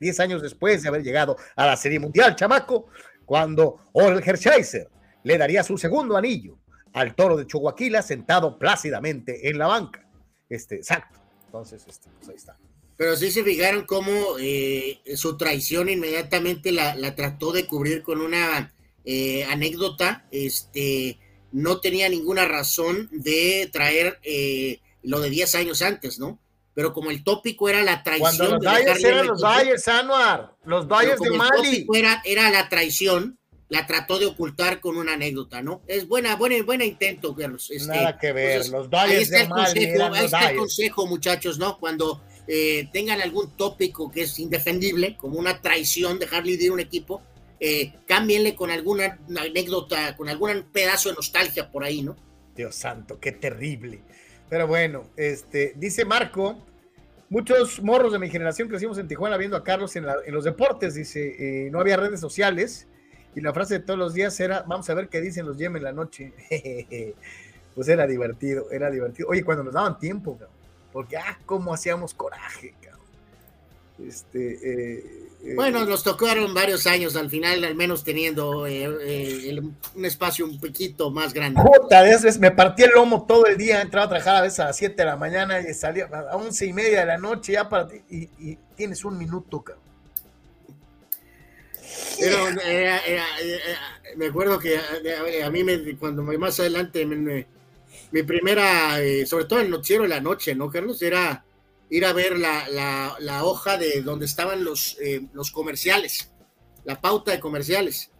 Diez 0.00 0.20
años 0.20 0.40
después 0.40 0.82
de 0.82 0.88
haber 0.88 1.02
llegado 1.02 1.36
a 1.56 1.66
la 1.66 1.76
Serie 1.76 1.98
Mundial, 1.98 2.36
chamaco, 2.36 2.86
cuando 3.26 3.80
Orel 3.92 4.22
Hershiser 4.24 4.88
le 5.24 5.36
daría 5.36 5.64
su 5.64 5.76
segundo 5.76 6.16
anillo 6.16 6.56
al 6.98 7.14
toro 7.14 7.36
de 7.36 7.46
Chihuahua 7.46 8.02
sentado 8.02 8.58
plácidamente 8.58 9.48
en 9.48 9.58
la 9.58 9.66
banca. 9.66 10.08
Este, 10.48 10.76
exacto. 10.76 11.18
Entonces, 11.46 11.84
este, 11.86 12.08
pues 12.18 12.28
ahí 12.28 12.36
está. 12.36 12.58
Pero 12.96 13.16
sí 13.16 13.30
se 13.30 13.44
fijaron 13.44 13.86
cómo 13.86 14.12
eh, 14.40 15.00
su 15.14 15.36
traición 15.36 15.88
inmediatamente 15.88 16.72
la, 16.72 17.14
trató 17.14 17.52
de 17.52 17.66
cubrir 17.66 18.02
con 18.02 18.20
una 18.20 18.74
eh, 19.04 19.44
anécdota. 19.44 20.26
Este, 20.32 21.18
no 21.52 21.80
tenía 21.80 22.08
ninguna 22.08 22.44
razón 22.44 23.08
de 23.12 23.70
traer 23.72 24.18
eh, 24.24 24.80
lo 25.02 25.20
de 25.20 25.30
10 25.30 25.54
años 25.54 25.80
antes, 25.82 26.18
¿no? 26.18 26.40
Pero 26.74 26.92
como 26.92 27.10
el 27.10 27.22
tópico 27.22 27.68
era 27.68 27.82
la 27.82 28.02
traición. 28.02 28.36
Cuando 28.36 28.56
los 28.56 28.60
Dyers 28.60 29.04
eran 29.04 29.26
los 29.28 29.40
Dyers, 29.40 29.88
Anuar, 29.88 30.56
los 30.64 30.88
Dyers 30.88 31.20
de 31.20 31.30
Mali. 31.30 31.86
Era, 31.94 32.20
era 32.24 32.50
la 32.50 32.68
traición, 32.68 33.37
la 33.68 33.86
trató 33.86 34.18
de 34.18 34.26
ocultar 34.26 34.80
con 34.80 34.96
una 34.96 35.12
anécdota, 35.12 35.62
¿no? 35.62 35.82
Es 35.86 36.08
buena, 36.08 36.36
buena, 36.36 36.62
buena 36.62 36.84
intento, 36.84 37.34
Carlos. 37.34 37.70
Este, 37.70 37.88
Nada 37.88 38.18
que 38.18 38.32
ver, 38.32 38.68
los 38.68 38.88
Dodgers 38.88 39.10
ahí 39.10 39.22
está, 39.22 39.40
el, 39.42 39.48
consejo, 39.48 40.14
ahí 40.14 40.24
está 40.24 40.50
el 40.50 40.56
consejo, 40.56 41.06
muchachos, 41.06 41.58
¿no? 41.58 41.78
Cuando 41.78 42.22
eh, 42.46 42.88
tengan 42.92 43.20
algún 43.20 43.56
tópico 43.56 44.10
que 44.10 44.22
es 44.22 44.38
indefendible, 44.38 45.16
como 45.18 45.38
una 45.38 45.60
traición, 45.60 46.18
dejarle 46.18 46.52
ir 46.52 46.72
un 46.72 46.80
equipo, 46.80 47.22
eh, 47.60 47.92
cámbienle 48.06 48.54
con 48.54 48.70
alguna 48.70 49.18
anécdota, 49.36 50.16
con 50.16 50.30
algún 50.30 50.64
pedazo 50.72 51.10
de 51.10 51.16
nostalgia 51.16 51.70
por 51.70 51.84
ahí, 51.84 52.02
¿no? 52.02 52.16
Dios 52.56 52.74
santo, 52.74 53.20
qué 53.20 53.32
terrible. 53.32 54.00
Pero 54.48 54.66
bueno, 54.66 55.10
este, 55.16 55.74
dice 55.76 56.06
Marco, 56.06 56.64
muchos 57.28 57.82
morros 57.82 58.12
de 58.12 58.18
mi 58.18 58.30
generación 58.30 58.68
crecimos 58.68 58.96
en 58.96 59.08
Tijuana 59.08 59.36
viendo 59.36 59.58
a 59.58 59.62
Carlos 59.62 59.94
en, 59.96 60.06
los 60.28 60.44
deportes, 60.44 60.94
dice, 60.94 61.66
eh, 61.66 61.70
no 61.70 61.80
había 61.80 61.98
redes 61.98 62.18
sociales 62.18 62.87
y 63.34 63.40
la 63.40 63.52
frase 63.52 63.74
de 63.74 63.80
todos 63.80 63.98
los 63.98 64.14
días 64.14 64.38
era, 64.40 64.62
vamos 64.66 64.88
a 64.90 64.94
ver 64.94 65.08
qué 65.08 65.20
dicen 65.20 65.46
los 65.46 65.58
Yemen 65.58 65.82
la 65.82 65.92
noche. 65.92 66.32
pues 67.74 67.88
era 67.88 68.06
divertido, 68.06 68.70
era 68.72 68.90
divertido. 68.90 69.28
Oye, 69.28 69.44
cuando 69.44 69.62
nos 69.62 69.72
daban 69.72 69.98
tiempo, 69.98 70.38
porque, 70.92 71.16
ah, 71.16 71.38
cómo 71.46 71.72
hacíamos 71.72 72.12
coraje, 72.14 72.74
cabrón. 72.82 72.98
Este, 74.04 74.52
eh, 74.54 75.28
eh, 75.44 75.54
bueno, 75.54 75.84
nos 75.84 76.02
tocaron 76.02 76.52
varios 76.54 76.86
años 76.88 77.14
al 77.14 77.30
final, 77.30 77.62
al 77.62 77.76
menos 77.76 78.02
teniendo 78.02 78.66
eh, 78.66 79.60
un 79.94 80.04
espacio 80.04 80.44
un 80.44 80.58
poquito 80.58 81.10
más 81.10 81.32
grande. 81.32 81.60
Puta, 81.62 82.02
veces 82.02 82.40
me 82.40 82.50
partí 82.50 82.82
el 82.82 82.90
lomo 82.90 83.26
todo 83.26 83.46
el 83.46 83.56
día, 83.56 83.80
entraba 83.80 84.06
a 84.06 84.08
trabajar 84.08 84.36
a 84.36 84.42
veces 84.42 84.60
a 84.60 84.64
las 84.66 84.76
7 84.76 84.96
de 84.96 85.04
la 85.04 85.16
mañana 85.16 85.60
y 85.60 85.72
salía 85.74 86.06
a 86.06 86.36
once 86.36 86.66
y 86.66 86.72
media 86.72 87.00
de 87.00 87.06
la 87.06 87.18
noche 87.18 87.52
ya 87.52 87.68
para 87.68 87.86
ti, 87.86 88.02
y, 88.10 88.28
y 88.38 88.58
tienes 88.76 89.04
un 89.04 89.16
minuto, 89.16 89.62
cabrón. 89.62 89.87
Me 94.16 94.26
acuerdo 94.26 94.58
que 94.58 94.78
a, 95.42 95.50
mí, 95.50 95.64
me, 95.64 95.96
cuando 95.96 96.22
más 96.22 96.58
adelante, 96.60 97.06
mi 97.06 98.22
primera, 98.22 99.00
eh, 99.02 99.26
sobre 99.26 99.44
todo 99.44 99.60
el 99.60 99.70
noticiero 99.70 100.02
de 100.02 100.08
la 100.08 100.20
noche, 100.20 100.54
¿no, 100.54 100.70
Carlos? 100.70 101.00
Era 101.02 101.44
ir 101.90 102.04
a 102.04 102.12
ver 102.12 102.38
la, 102.38 103.16
la, 103.20 103.44
hoja 103.44 103.78
de 103.78 104.02
donde 104.02 104.26
estaban 104.26 104.64
los, 104.64 104.96
eh, 105.00 105.26
los 105.32 105.50
comerciales, 105.50 106.30
la 106.84 107.00
pauta 107.00 107.32
de 107.32 107.40
comerciales. 107.40 108.10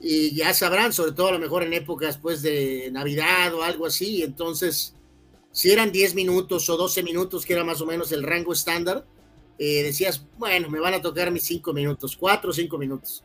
Y 0.00 0.34
ya 0.34 0.52
sabrán, 0.52 0.92
sobre 0.92 1.12
todo 1.12 1.28
a 1.28 1.32
lo 1.32 1.38
mejor 1.38 1.62
en 1.62 1.72
épocas 1.74 2.18
pues 2.18 2.42
de 2.42 2.90
Navidad 2.90 3.54
o 3.54 3.62
algo 3.62 3.86
así, 3.86 4.22
entonces, 4.22 4.94
si 5.52 5.70
eran 5.70 5.92
10 5.92 6.14
minutos 6.14 6.68
o 6.68 6.76
12 6.76 7.02
minutos, 7.02 7.46
que 7.46 7.52
era 7.52 7.64
más 7.64 7.80
o 7.80 7.86
menos 7.86 8.10
el 8.12 8.22
rango 8.22 8.52
estándar, 8.52 9.06
eh, 9.58 9.82
decías, 9.82 10.24
bueno, 10.38 10.68
me 10.68 10.80
van 10.80 10.94
a 10.94 11.02
tocar 11.02 11.30
mis 11.30 11.44
5 11.44 11.72
minutos, 11.72 12.16
4 12.16 12.50
o 12.50 12.52
5 12.52 12.78
minutos. 12.78 13.22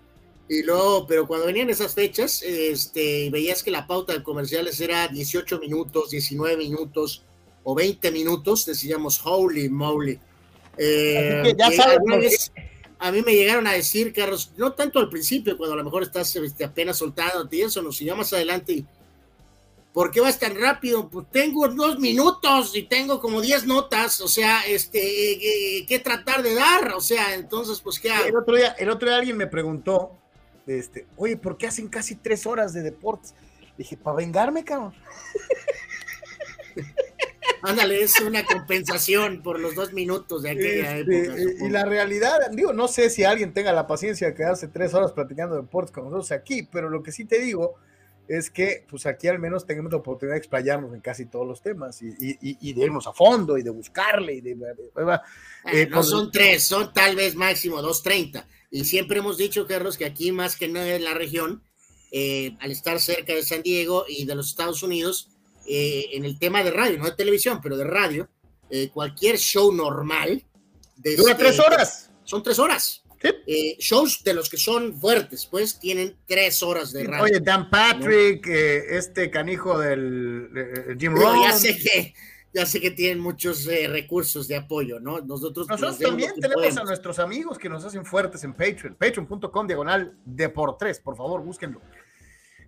Y 0.50 0.64
luego, 0.64 1.06
pero 1.08 1.28
cuando 1.28 1.46
venían 1.46 1.70
esas 1.70 1.94
fechas, 1.94 2.42
este, 2.42 3.30
veías 3.30 3.64
que 3.64 3.72
la 3.72 3.86
pauta 3.86 4.14
de 4.14 4.24
comerciales 4.24 4.80
era 4.80 5.08
18 5.08 5.60
minutos, 5.60 6.10
19 6.12 6.56
minutos 6.56 7.24
o 7.64 7.76
20 7.76 8.12
minutos, 8.12 8.66
decíamos, 8.66 9.20
holy 9.26 9.68
moly. 9.68 10.18
Eh, 10.78 11.54
ya 11.58 11.72
sabes, 11.72 12.52
a 13.00 13.12
mí 13.12 13.22
me 13.22 13.34
llegaron 13.34 13.68
a 13.68 13.74
decir, 13.74 14.14
Carlos, 14.14 14.52
no 14.58 14.74
tanto 14.74 15.00
al 15.00 15.10
principio, 15.10 15.58
cuando 15.58 15.74
a 15.74 15.78
lo 15.78 15.84
mejor 15.84 16.04
estás 16.04 16.36
este, 16.36 16.64
apenas 16.64 16.98
soltando 16.98 17.48
y 17.52 17.62
eso, 17.62 17.82
no, 17.82 17.92
sino 17.92 18.16
más 18.16 18.32
adelante, 18.34 18.86
¿por 19.98 20.12
qué 20.12 20.22
vas 20.22 20.38
tan 20.38 20.56
rápido? 20.62 21.10
Pues 21.10 21.26
tengo 21.32 21.68
dos 21.70 21.98
minutos 21.98 22.76
y 22.76 22.84
tengo 22.84 23.20
como 23.20 23.42
10 23.42 23.66
notas, 23.66 24.22
o 24.22 24.28
sea, 24.28 24.62
este, 24.68 25.00
eh, 25.00 25.88
¿qué 25.88 25.98
tratar 25.98 26.44
de 26.44 26.54
dar? 26.54 26.94
O 26.94 27.02
sea, 27.02 27.34
entonces, 27.34 27.82
pues, 27.82 28.00
¿qué 28.00 28.12
hago? 28.12 28.28
El 28.28 28.36
otro 28.36 28.56
día, 28.56 28.76
el 28.78 28.92
otro 28.92 29.08
día 29.08 29.18
alguien 29.18 29.38
me 29.38 29.48
preguntó, 29.48 30.12
este, 30.68 31.08
oye, 31.16 31.36
¿por 31.36 31.58
qué 31.58 31.66
hacen 31.66 31.88
casi 31.88 32.14
tres 32.14 32.46
horas 32.46 32.74
de 32.74 32.84
deportes? 32.84 33.34
Dije, 33.76 33.98
para 33.98 34.18
vengarme, 34.18 34.64
cabrón. 34.64 34.94
Ándale, 37.64 38.00
es 38.04 38.22
una 38.22 38.46
compensación 38.46 39.42
por 39.42 39.60
los 39.60 39.74
dos 39.74 39.94
minutos 39.94 40.44
de 40.44 40.52
aquella 40.52 41.00
este, 41.00 41.22
época. 41.24 41.42
Eh, 41.42 41.56
y 41.60 41.70
la 41.70 41.86
realidad, 41.86 42.52
digo, 42.52 42.72
no 42.72 42.88
sé 42.88 43.10
si 43.10 43.24
alguien 43.24 43.52
tenga 43.52 43.74
la 43.74 43.88
paciencia 43.88 44.28
de 44.28 44.36
quedarse 44.36 44.68
tres 44.68 44.94
horas 44.94 45.12
platicando 45.14 45.56
de 45.56 45.64
deportes 45.64 45.92
con 45.92 46.04
nosotros 46.04 46.32
aquí, 46.34 46.70
pero 46.72 46.88
lo 46.88 47.02
que 47.02 47.12
sí 47.12 47.26
te 47.26 47.40
digo 47.40 47.78
es 48.28 48.50
que 48.50 48.86
pues 48.90 49.06
aquí 49.06 49.28
al 49.28 49.40
menos 49.40 49.66
tenemos 49.66 49.92
la 49.92 49.98
oportunidad 50.00 50.36
de 50.36 50.40
explayarnos 50.40 50.94
en 50.94 51.02
casi 51.02 51.26
todos 51.26 51.48
los 51.48 51.62
temas 51.62 52.02
y, 52.02 52.16
y, 52.20 52.74
de 52.74 52.86
irnos 52.86 53.08
a 53.08 53.14
fondo 53.14 53.58
y 53.58 53.64
de 53.64 53.70
buscarle. 53.70 54.36
Y 54.36 54.42
de, 54.42 54.52
eh, 54.52 55.88
no 55.90 55.96
pues, 55.96 56.08
son 56.08 56.32
tres, 56.32 56.64
son 56.64 56.94
tal 56.94 57.16
vez 57.16 57.36
máximo 57.36 57.82
dos 57.82 58.04
treinta. 58.04 58.48
Y 58.70 58.84
siempre 58.86 59.20
hemos 59.20 59.38
dicho, 59.38 59.66
Carlos, 59.66 59.98
que 59.98 60.06
aquí 60.06 60.32
más 60.32 60.56
que 60.56 60.68
nada 60.68 60.96
en 60.96 61.04
la 61.04 61.14
región, 61.14 61.64
eh, 62.12 62.56
al 62.60 62.72
estar 62.72 63.00
cerca 63.00 63.34
de 63.34 63.44
San 63.44 63.62
Diego 63.62 64.06
y 64.08 64.26
de 64.26 64.36
los 64.36 64.50
Estados 64.50 64.84
Unidos, 64.84 65.30
eh, 65.68 66.08
en 66.14 66.26
el 66.26 66.38
tema 66.38 66.64
de 66.64 66.72
radio, 66.72 66.98
no 66.98 67.06
de 67.06 67.16
televisión, 67.16 67.60
pero 67.62 67.78
de 67.78 67.86
radio, 67.86 68.30
cualquier 68.94 69.38
show 69.38 69.72
normal. 69.72 70.44
Dura 70.98 71.38
tres 71.38 71.58
horas. 71.60 72.12
Son 72.26 72.44
tres 72.44 72.60
horas. 72.60 73.04
Eh, 73.24 73.76
shows 73.80 74.24
de 74.24 74.34
los 74.34 74.50
que 74.50 74.58
son 74.58 74.94
fuertes, 74.94 75.46
pues 75.46 75.80
tienen 75.80 76.16
tres 76.28 76.62
horas 76.62 76.92
de 76.94 77.04
radio. 77.04 77.24
Oye, 77.24 77.40
Dan 77.40 77.70
Patrick, 77.70 78.46
eh, 78.48 78.98
este 78.98 79.32
canijo 79.32 79.80
del 79.80 80.96
Jim 81.00 81.16
Rohn. 81.16 81.42
Ya 81.42 81.54
sé 81.54 81.78
que, 81.78 82.14
ya 82.54 82.66
sé 82.66 82.80
que 82.80 82.92
tienen 82.92 83.20
muchos 83.20 83.68
eh, 83.68 83.88
recursos 83.88 84.48
de 84.48 84.58
apoyo, 84.58 85.00
¿no? 85.00 85.20
Nosotros, 85.22 85.68
también 85.98 86.34
tenemos 86.40 86.78
a 86.78 86.84
nuestros 86.84 87.18
amigos 87.20 87.58
que 87.58 87.70
nos 87.70 87.84
hacen 87.84 88.06
fuertes 88.06 88.44
en 88.44 88.54
Patreon, 88.54 88.96
patreon.com 88.96 89.68
diagonal 89.68 90.14
de 90.24 90.50
por 90.50 90.78
tres, 90.78 91.00
por 91.00 91.18
favor, 91.18 91.42
búsquenlo. 91.42 91.82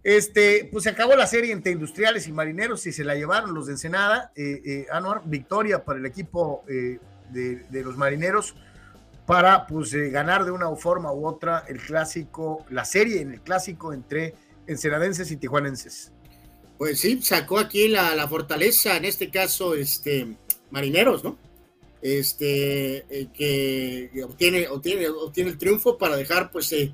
Este, 0.02 0.68
pues 0.72 0.86
se 0.86 0.90
acabó 0.90 1.14
la 1.16 1.28
serie 1.28 1.52
entre 1.52 1.74
industriales 1.74 2.26
y 2.28 2.32
marineros 2.32 2.88
y 2.88 2.94
se 2.94 3.04
la 3.04 3.16
llevaron 3.16 3.54
los 3.54 3.68
de 3.68 3.74
Ensenada. 3.74 4.32
Anuar, 4.92 5.24
victoria 5.26 5.84
para 5.84 6.00
el 6.00 6.06
equipo 6.06 6.64
de, 6.68 7.00
de 7.70 7.84
los 7.84 7.98
marineros 7.98 8.56
para 9.30 9.68
pues, 9.68 9.94
eh, 9.94 10.10
ganar 10.10 10.44
de 10.44 10.50
una 10.50 10.76
forma 10.76 11.14
u 11.14 11.28
otra 11.28 11.64
el 11.68 11.78
clásico, 11.78 12.66
la 12.72 12.84
serie 12.84 13.22
en 13.22 13.34
el 13.34 13.42
clásico 13.42 13.94
entre 13.94 14.34
ensenadenses 14.66 15.30
y 15.30 15.38
tijuanenses. 15.38 16.12
Pues 16.80 17.00
sí, 17.00 17.22
sacó 17.22 17.60
aquí 17.60 17.90
la, 17.90 18.28
fortaleza, 18.28 18.98
en 18.98 19.06
este 19.06 19.30
caso, 19.30 19.76
este, 19.76 20.36
marineros, 20.72 21.24
¿no? 21.24 21.38
Este, 22.02 23.06
eh, 23.08 23.28
que 23.32 24.10
obtiene, 24.24 24.68
obtiene, 24.68 25.08
obtiene 25.10 25.52
el 25.52 25.60
triunfo 25.60 25.96
para 25.96 26.18
dejar, 26.18 26.50
pues, 26.50 26.72
eh, 26.74 26.92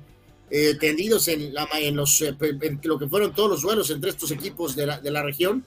tendidos 0.78 1.28
en, 1.28 1.54
la, 1.54 1.66
en, 1.78 1.96
los, 1.96 2.20
en 2.20 2.80
lo 2.82 2.98
que 2.98 3.08
fueron 3.08 3.34
todos 3.34 3.48
los 3.48 3.62
duelos 3.62 3.88
entre 3.88 4.10
estos 4.10 4.30
equipos 4.30 4.76
de 4.76 4.84
la, 4.84 5.00
de 5.00 5.10
la 5.10 5.22
región. 5.22 5.64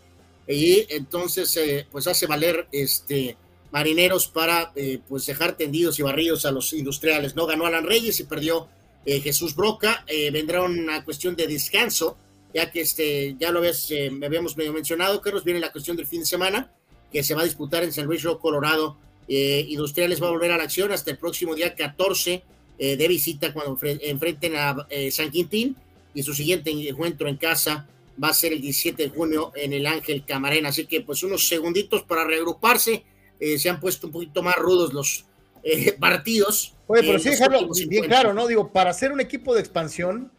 Y 0.47 0.85
entonces, 0.89 1.59
pues, 1.91 2.05
hace 2.05 2.27
valer 2.27 2.67
este 2.71 3.37
marineros 3.71 4.27
para 4.27 4.71
eh, 4.75 4.99
pues 5.07 5.25
dejar 5.25 5.55
tendidos 5.55 5.99
y 5.99 6.03
barridos 6.03 6.45
a 6.45 6.51
los 6.51 6.73
industriales. 6.73 7.35
No 7.35 7.45
ganó 7.45 7.65
Alan 7.65 7.85
Reyes 7.85 8.19
y 8.19 8.23
perdió 8.23 8.67
eh, 9.05 9.21
Jesús 9.21 9.55
Broca. 9.55 10.03
Eh, 10.07 10.31
vendrá 10.31 10.61
una 10.61 11.03
cuestión 11.03 11.35
de 11.35 11.47
descanso, 11.47 12.17
ya 12.53 12.71
que 12.71 12.81
este, 12.81 13.35
ya 13.39 13.51
lo 13.51 13.61
ves, 13.61 13.93
me 14.11 14.25
habíamos 14.25 14.57
medio 14.57 14.73
mencionado, 14.73 15.21
Carlos, 15.21 15.43
viene 15.43 15.59
la 15.59 15.71
cuestión 15.71 15.95
del 15.97 16.07
fin 16.07 16.21
de 16.21 16.25
semana, 16.25 16.71
que 17.11 17.23
se 17.23 17.35
va 17.35 17.41
a 17.41 17.45
disputar 17.45 17.83
en 17.83 17.93
San 17.93 18.05
Luis 18.05 18.23
Río 18.23 18.39
Colorado. 18.39 18.97
industriales 19.27 20.21
va 20.21 20.27
a 20.27 20.31
volver 20.31 20.51
a 20.51 20.57
la 20.57 20.63
acción 20.63 20.91
hasta 20.91 21.11
el 21.11 21.17
próximo 21.17 21.53
día 21.53 21.75
14 21.75 22.43
de 22.79 23.07
visita 23.07 23.53
cuando 23.53 23.77
enfrenten 23.83 24.55
a 24.55 24.87
San 25.11 25.29
Quintín 25.29 25.75
y 26.13 26.23
su 26.23 26.33
siguiente 26.33 26.71
encuentro 26.71 27.27
en 27.27 27.37
casa 27.37 27.87
va 28.21 28.29
a 28.29 28.33
ser 28.33 28.53
el 28.53 28.61
17 28.61 29.03
de 29.03 29.09
junio 29.09 29.51
en 29.55 29.73
el 29.73 29.85
Ángel 29.85 30.23
Camarena. 30.25 30.69
Así 30.69 30.85
que 30.85 31.01
pues 31.01 31.23
unos 31.23 31.47
segunditos 31.47 32.03
para 32.03 32.25
reagruparse 32.25 33.03
eh, 33.39 33.57
se 33.57 33.69
han 33.69 33.79
puesto 33.79 34.07
un 34.07 34.13
poquito 34.13 34.43
más 34.43 34.55
rudos 34.55 34.93
los 34.93 35.25
eh, 35.63 35.93
partidos. 35.99 36.75
Oye, 36.87 37.01
pero 37.03 37.19
sí, 37.19 37.29
dejarlo 37.29 37.69
bien 37.87 38.05
claro, 38.05 38.33
¿no? 38.33 38.47
Digo, 38.47 38.71
para 38.71 38.93
ser 38.93 39.11
un 39.11 39.19
equipo 39.19 39.53
de 39.53 39.61
expansión. 39.61 40.31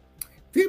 Sí. 0.53 0.69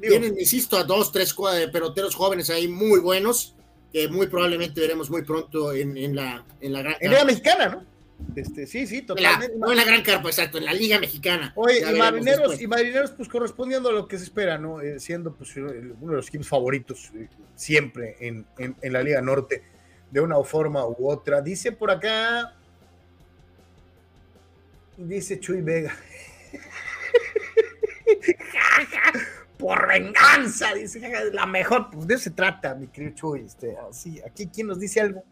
Tienen, 0.00 0.38
insisto, 0.38 0.78
a 0.78 0.84
dos, 0.84 1.12
tres 1.12 1.34
peloteros 1.70 2.14
jóvenes 2.14 2.48
ahí 2.48 2.68
muy 2.68 3.00
buenos, 3.00 3.54
que 3.92 4.08
muy 4.08 4.28
probablemente 4.28 4.80
veremos 4.80 5.10
muy 5.10 5.22
pronto 5.22 5.74
en, 5.74 6.16
la, 6.16 6.42
en 6.62 6.72
la 6.72 6.82
gran 6.82 6.96
En 7.00 7.12
la 7.12 7.24
mexicana, 7.24 7.68
¿no? 7.68 7.84
Este, 8.36 8.66
sí, 8.66 8.86
sí, 8.86 9.02
totalmente. 9.02 9.56
no 9.56 9.70
en 9.70 9.76
la 9.76 9.84
gran 9.84 10.02
carpa, 10.02 10.28
exacto, 10.28 10.58
en 10.58 10.64
la 10.64 10.72
Liga 10.72 10.98
Mexicana. 10.98 11.52
Oye, 11.56 11.80
y 11.80 11.98
marineros, 11.98 12.60
y 12.60 12.66
marineros, 12.66 13.10
pues 13.12 13.28
correspondiendo 13.28 13.88
a 13.88 13.92
lo 13.92 14.06
que 14.06 14.18
se 14.18 14.24
espera, 14.24 14.58
¿no? 14.58 14.80
Eh, 14.80 15.00
siendo 15.00 15.34
pues 15.34 15.56
uno 15.56 15.72
de 15.72 16.16
los 16.16 16.28
equipos 16.28 16.48
favoritos 16.48 17.10
siempre 17.56 18.16
en, 18.20 18.46
en, 18.58 18.92
la 18.92 19.02
Liga 19.02 19.20
Norte 19.20 19.62
de 20.10 20.20
una 20.20 20.42
forma 20.42 20.86
u 20.86 21.10
otra. 21.10 21.40
Dice 21.40 21.72
por 21.72 21.90
acá, 21.90 22.54
dice 24.96 25.38
Chuy 25.38 25.62
Vega. 25.62 25.94
por 29.58 29.86
venganza, 29.86 30.74
dice 30.74 31.00
la 31.32 31.46
mejor, 31.46 31.90
pues 31.90 32.06
de 32.06 32.14
eso 32.14 32.24
se 32.24 32.30
trata, 32.30 32.74
mi 32.74 32.88
querido 32.88 33.14
Chuy. 33.14 33.44
Este, 33.46 33.76
así, 33.88 34.20
aquí, 34.26 34.48
¿quién 34.52 34.66
nos 34.66 34.80
dice 34.80 35.00
algo? 35.00 35.22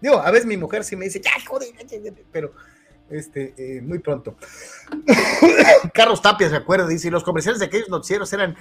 Digo, 0.00 0.18
a 0.18 0.30
veces 0.30 0.46
mi 0.46 0.56
mujer 0.56 0.84
sí 0.84 0.96
me 0.96 1.06
dice, 1.06 1.20
ya, 1.20 1.30
joder, 1.46 1.68
pero 2.32 2.52
este, 3.10 3.54
eh, 3.56 3.80
muy 3.80 3.98
pronto. 3.98 4.36
Carlos 5.94 6.20
Tapia 6.20 6.48
se 6.48 6.56
acuerda, 6.56 6.86
dice, 6.86 7.10
los 7.10 7.24
comerciales 7.24 7.60
de 7.60 7.66
aquellos 7.66 7.88
noticieros 7.88 8.32
eran 8.32 8.56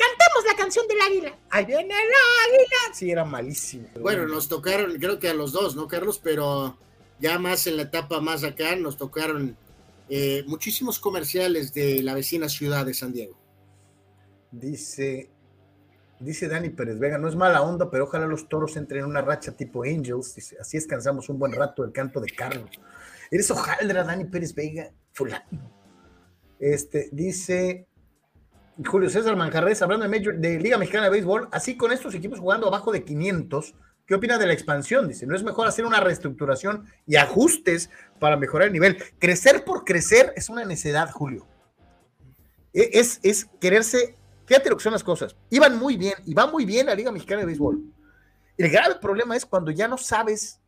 cantamos 0.00 0.44
la 0.46 0.56
canción 0.56 0.86
del 0.88 1.00
águila. 1.00 1.38
Ahí 1.50 1.64
viene 1.66 1.82
el 1.82 1.90
águila. 1.90 2.94
Sí, 2.94 3.10
era 3.10 3.24
malísimo. 3.24 3.88
Bueno, 4.00 4.26
nos 4.26 4.48
tocaron, 4.48 4.94
creo 4.96 5.18
que 5.18 5.28
a 5.28 5.34
los 5.34 5.52
dos, 5.52 5.76
¿no, 5.76 5.86
Carlos? 5.86 6.20
Pero 6.22 6.76
ya 7.18 7.38
más 7.38 7.66
en 7.66 7.76
la 7.76 7.82
etapa 7.82 8.20
más 8.20 8.44
acá, 8.44 8.74
nos 8.76 8.96
tocaron 8.96 9.56
eh, 10.08 10.42
muchísimos 10.46 10.98
comerciales 10.98 11.72
de 11.74 12.02
la 12.02 12.14
vecina 12.14 12.48
ciudad 12.48 12.86
de 12.86 12.94
San 12.94 13.12
Diego. 13.12 13.38
Dice, 14.50 15.30
dice 16.18 16.48
Dani 16.48 16.70
Pérez 16.70 16.98
Vega, 16.98 17.18
no 17.18 17.28
es 17.28 17.36
mala 17.36 17.62
onda, 17.62 17.90
pero 17.90 18.04
ojalá 18.04 18.26
los 18.26 18.48
toros 18.48 18.76
entren 18.76 19.02
en 19.02 19.10
una 19.10 19.20
racha 19.20 19.52
tipo 19.52 19.84
Angels. 19.84 20.34
Dice, 20.34 20.56
así 20.60 20.78
descansamos 20.78 21.28
un 21.28 21.38
buen 21.38 21.52
rato 21.52 21.82
del 21.82 21.92
canto 21.92 22.20
de 22.20 22.30
Carlos. 22.30 22.70
Eres 23.30 23.50
hojaldra, 23.50 24.02
Dani 24.02 24.24
Pérez 24.24 24.54
Vega, 24.54 24.90
fulano. 25.12 25.80
Este, 26.58 27.08
dice 27.12 27.86
Julio 28.84 29.10
César 29.10 29.36
Manjarres, 29.36 29.82
hablando 29.82 30.08
de, 30.08 30.32
de 30.38 30.58
Liga 30.58 30.78
Mexicana 30.78 31.04
de 31.04 31.10
Béisbol, 31.10 31.48
así 31.52 31.76
con 31.76 31.92
estos 31.92 32.14
equipos 32.14 32.38
jugando 32.38 32.68
abajo 32.68 32.92
de 32.92 33.04
500, 33.04 33.74
¿qué 34.06 34.14
opina 34.14 34.38
de 34.38 34.46
la 34.46 34.52
expansión? 34.52 35.08
Dice, 35.08 35.26
¿no 35.26 35.36
es 35.36 35.42
mejor 35.42 35.66
hacer 35.66 35.84
una 35.84 36.00
reestructuración 36.00 36.86
y 37.06 37.16
ajustes 37.16 37.90
para 38.18 38.36
mejorar 38.36 38.68
el 38.68 38.72
nivel? 38.72 39.02
Crecer 39.18 39.64
por 39.64 39.84
crecer 39.84 40.32
es 40.36 40.48
una 40.48 40.64
necedad, 40.64 41.10
Julio. 41.10 41.46
E, 42.72 42.90
es, 42.94 43.20
es 43.22 43.46
quererse, 43.60 44.16
fíjate 44.46 44.70
lo 44.70 44.76
que 44.76 44.84
son 44.84 44.92
las 44.92 45.04
cosas. 45.04 45.36
Iban 45.50 45.78
muy 45.78 45.96
bien, 45.96 46.14
y 46.24 46.34
va 46.34 46.46
muy 46.46 46.64
bien 46.64 46.86
la 46.86 46.94
Liga 46.94 47.12
Mexicana 47.12 47.40
de 47.40 47.46
Béisbol. 47.46 47.82
El 48.56 48.70
grave 48.70 48.96
problema 49.00 49.36
es 49.36 49.44
cuando 49.44 49.70
ya 49.70 49.88
no 49.88 49.98
sabes, 49.98 50.60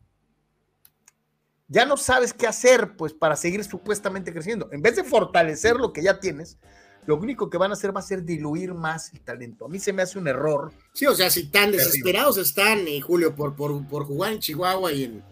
ya 1.67 1.85
no 1.85 1.97
sabes 1.97 2.33
qué 2.33 2.47
hacer, 2.47 2.95
pues, 2.95 3.13
para 3.13 3.35
seguir 3.35 3.63
supuestamente 3.63 4.33
creciendo. 4.33 4.69
En 4.71 4.81
vez 4.81 4.95
de 4.95 5.03
fortalecer 5.03 5.75
lo 5.77 5.93
que 5.93 6.03
ya 6.03 6.19
tienes, 6.19 6.57
lo 7.05 7.17
único 7.17 7.49
que 7.49 7.57
van 7.57 7.71
a 7.71 7.73
hacer 7.73 7.95
va 7.95 7.99
a 7.99 8.03
ser 8.03 8.23
diluir 8.23 8.73
más 8.73 9.13
el 9.13 9.21
talento. 9.21 9.65
A 9.65 9.69
mí 9.69 9.79
se 9.79 9.93
me 9.93 10.01
hace 10.01 10.17
un 10.17 10.27
error. 10.27 10.71
Sí, 10.93 11.05
o 11.05 11.15
sea, 11.15 11.29
si 11.29 11.47
tan 11.47 11.71
desesperados 11.71 12.37
están, 12.37 12.87
eh, 12.87 13.01
Julio, 13.01 13.35
por, 13.35 13.55
por, 13.55 14.05
jugar 14.05 14.33
en 14.33 14.39
Chihuahua 14.39 14.93
y 14.93 15.03
en, 15.05 15.23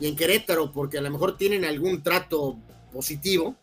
y 0.00 0.08
en 0.08 0.16
Querétaro, 0.16 0.72
porque 0.72 0.98
a 0.98 1.00
lo 1.00 1.10
mejor 1.10 1.36
tienen 1.36 1.64
algún 1.64 2.02
trato 2.02 2.58
positivo, 2.92 3.56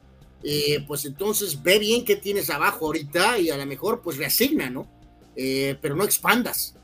eh, 0.43 0.83
pues 0.87 1.05
entonces 1.05 1.61
ve 1.61 1.79
bien 1.79 2.03
qué 2.03 2.15
tienes 2.15 2.49
abajo 2.49 2.87
ahorita 2.87 3.37
y 3.39 3.49
a 3.49 3.57
lo 3.57 3.65
mejor 3.65 4.01
pues 4.01 4.17
reasigna, 4.17 4.69
¿no? 4.69 4.87
Eh, 5.35 5.77
pero 5.81 5.95
no 5.95 6.03
expandas. 6.03 6.75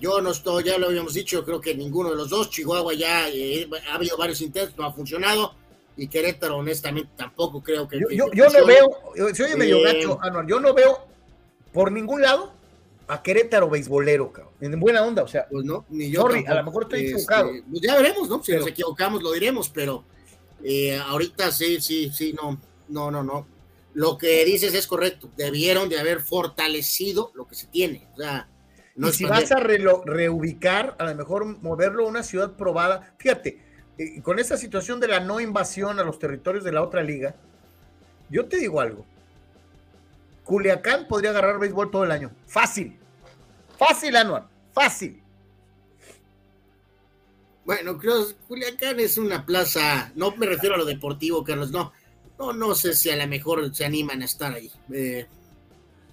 yo 0.00 0.20
no 0.20 0.30
estoy, 0.30 0.64
ya 0.64 0.78
lo 0.78 0.86
habíamos 0.86 1.14
dicho, 1.14 1.44
creo 1.44 1.60
que 1.60 1.74
ninguno 1.74 2.10
de 2.10 2.16
los 2.16 2.30
dos, 2.30 2.50
Chihuahua 2.50 2.94
ya 2.94 3.24
ha 3.24 3.94
habido 3.94 4.16
varios 4.16 4.40
intentos, 4.40 4.76
no 4.78 4.84
ha 4.84 4.92
funcionado 4.92 5.54
y 5.96 6.08
Querétaro, 6.08 6.58
honestamente, 6.58 7.10
tampoco 7.16 7.62
creo 7.62 7.88
que. 7.88 7.98
Yo, 7.98 8.30
yo, 8.32 8.48
no 8.48 8.66
veo, 8.66 8.86
oye 9.14 9.56
medio 9.56 9.78
eh, 9.78 9.94
gacho, 9.94 10.20
yo 10.46 10.60
no 10.60 10.74
veo 10.74 11.06
por 11.72 11.90
ningún 11.90 12.22
lado 12.22 12.52
a 13.08 13.22
Querétaro 13.22 13.70
beisbolero, 13.70 14.32
cabrón. 14.32 14.52
En 14.60 14.78
buena 14.78 15.02
onda, 15.04 15.22
o 15.22 15.28
sea. 15.28 15.46
Pues 15.50 15.64
no, 15.64 15.86
ni 15.88 16.10
yo. 16.10 16.26
a 16.26 16.54
lo 16.54 16.64
mejor 16.64 16.84
estoy 16.84 17.00
este, 17.00 17.12
equivocado. 17.12 17.50
Pues 17.70 17.82
ya 17.82 17.96
veremos, 17.96 18.28
¿no? 18.28 18.42
Si 18.42 18.52
nos 18.52 18.66
equivocamos, 18.66 19.22
lo 19.22 19.32
diremos, 19.32 19.70
pero 19.70 20.04
eh, 20.62 20.96
ahorita 20.96 21.50
sí, 21.50 21.80
sí, 21.80 22.10
sí, 22.12 22.34
no, 22.34 22.60
no, 22.88 23.10
no, 23.10 23.22
no. 23.22 23.46
Lo 23.94 24.18
que 24.18 24.44
dices 24.44 24.74
es 24.74 24.86
correcto. 24.86 25.30
Debieron 25.36 25.88
de 25.88 25.98
haber 25.98 26.20
fortalecido 26.20 27.32
lo 27.34 27.46
que 27.46 27.54
se 27.54 27.66
tiene. 27.68 28.06
O 28.12 28.16
sea, 28.18 28.48
no 28.94 29.08
y 29.08 29.12
si 29.12 29.24
vas 29.24 29.50
a 29.52 29.60
reubicar, 29.60 30.94
a 30.98 31.04
lo 31.04 31.14
mejor 31.14 31.46
moverlo 31.62 32.04
a 32.04 32.08
una 32.08 32.22
ciudad 32.22 32.56
probada. 32.56 33.14
Fíjate, 33.18 33.65
con 34.22 34.38
esta 34.38 34.56
situación 34.56 35.00
de 35.00 35.08
la 35.08 35.20
no 35.20 35.40
invasión 35.40 35.98
a 35.98 36.04
los 36.04 36.18
territorios 36.18 36.64
de 36.64 36.72
la 36.72 36.82
otra 36.82 37.02
liga, 37.02 37.34
yo 38.28 38.46
te 38.46 38.58
digo 38.58 38.80
algo. 38.80 39.04
Culiacán 40.44 41.08
podría 41.08 41.30
agarrar 41.30 41.58
béisbol 41.58 41.90
todo 41.90 42.04
el 42.04 42.10
año. 42.10 42.30
Fácil. 42.46 42.96
Fácil, 43.78 44.16
Anuar. 44.16 44.46
Fácil. 44.72 45.22
Bueno, 47.64 47.98
creo 47.98 48.26
Culiacán 48.46 49.00
es 49.00 49.18
una 49.18 49.44
plaza, 49.44 50.12
no 50.14 50.36
me 50.36 50.46
refiero 50.46 50.76
a 50.76 50.78
lo 50.78 50.84
deportivo, 50.84 51.42
Carlos, 51.42 51.72
no. 51.72 51.92
No, 52.38 52.52
no 52.52 52.74
sé 52.74 52.94
si 52.94 53.10
a 53.10 53.16
lo 53.16 53.26
mejor 53.26 53.74
se 53.74 53.84
animan 53.84 54.22
a 54.22 54.26
estar 54.26 54.52
ahí. 54.52 54.70
Eh, 54.92 55.26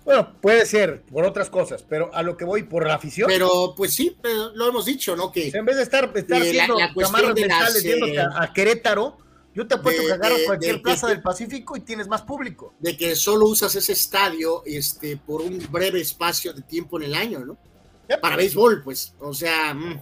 Bueno, 0.06 0.34
puede 0.42 0.66
ser 0.66 1.02
por 1.04 1.24
otras 1.24 1.50
cosas, 1.50 1.84
pero 1.88 2.14
a 2.14 2.24
lo 2.24 2.36
que 2.36 2.44
voy 2.44 2.64
por 2.64 2.86
la 2.86 2.96
afición. 2.96 3.28
Pero 3.28 3.74
pues 3.76 3.94
sí, 3.94 4.18
lo 4.54 4.68
hemos 4.68 4.86
dicho, 4.86 5.16
¿no? 5.16 5.32
Que 5.32 5.50
en 5.54 5.66
vez 5.66 5.78
de 5.78 5.84
estar, 5.84 6.12
estar 6.14 6.42
eh, 6.42 6.50
haciendo 6.50 6.78
camarras 6.98 7.36
mentales 7.36 7.86
eh, 7.86 8.20
a, 8.20 8.52
Querétaro, 8.52 9.18
yo 9.56 9.66
te 9.66 9.76
apuesto 9.76 10.06
que 10.06 10.12
agarras 10.12 10.40
cualquier 10.46 10.82
plaza 10.82 11.08
del 11.08 11.22
Pacífico 11.22 11.78
y 11.78 11.82
tienes 11.82 12.08
más 12.08 12.24
público. 12.24 12.74
De 12.80 12.98
que 12.98 13.16
solo 13.16 13.46
usas 13.46 13.74
ese 13.76 13.94
estadio 13.94 14.64
este, 14.66 15.16
por 15.16 15.42
un 15.42 15.66
breve 15.72 16.02
espacio 16.02 16.52
de 16.54 16.64
tiempo 16.64 16.98
en 17.00 17.04
el 17.04 17.16
año, 17.16 17.40
¿no? 17.46 17.58
Para 18.22 18.36
béisbol, 18.36 18.84
pues. 18.84 19.14
O 19.20 19.34
sea. 19.34 19.74
Mm. 19.74 20.02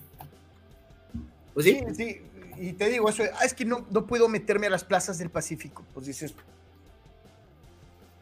Pues 1.54 1.66
sí. 1.66 1.80
sí. 1.96 2.22
Y 2.58 2.74
te 2.74 2.90
digo, 2.90 3.10
eso 3.10 3.24
ah, 3.40 3.46
es 3.46 3.54
que 3.54 3.66
no, 3.66 3.88
no 3.90 4.06
puedo 4.06 4.30
meterme 4.30 4.68
a 4.68 4.70
las 4.70 4.84
plazas 4.84 5.18
del 5.18 5.30
Pacífico. 5.30 5.84
Pues 5.94 6.06
dices, 6.06 6.34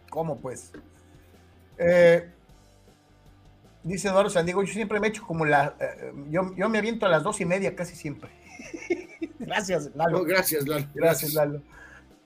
¿cómo 0.09 0.39
pues? 0.39 0.71
Eh, 1.79 2.29
dice 3.83 4.09
Eduardo 4.09 4.29
Sandiego, 4.29 4.61
yo 4.63 4.73
siempre 4.73 4.99
me 4.99 5.07
echo 5.07 5.25
como 5.25 5.45
la. 5.45 5.75
Eh, 5.79 6.13
yo, 6.29 6.53
yo, 6.55 6.69
me 6.69 6.77
aviento 6.77 7.05
a 7.05 7.09
las 7.09 7.23
dos 7.23 7.39
y 7.41 7.45
media 7.45 7.75
casi 7.75 7.95
siempre. 7.95 8.29
gracias, 9.39 9.89
Lalo. 9.95 10.23
gracias, 10.23 10.67
Lalo. 10.67 10.85
Gracias, 10.93 11.33
Lalo. 11.33 11.61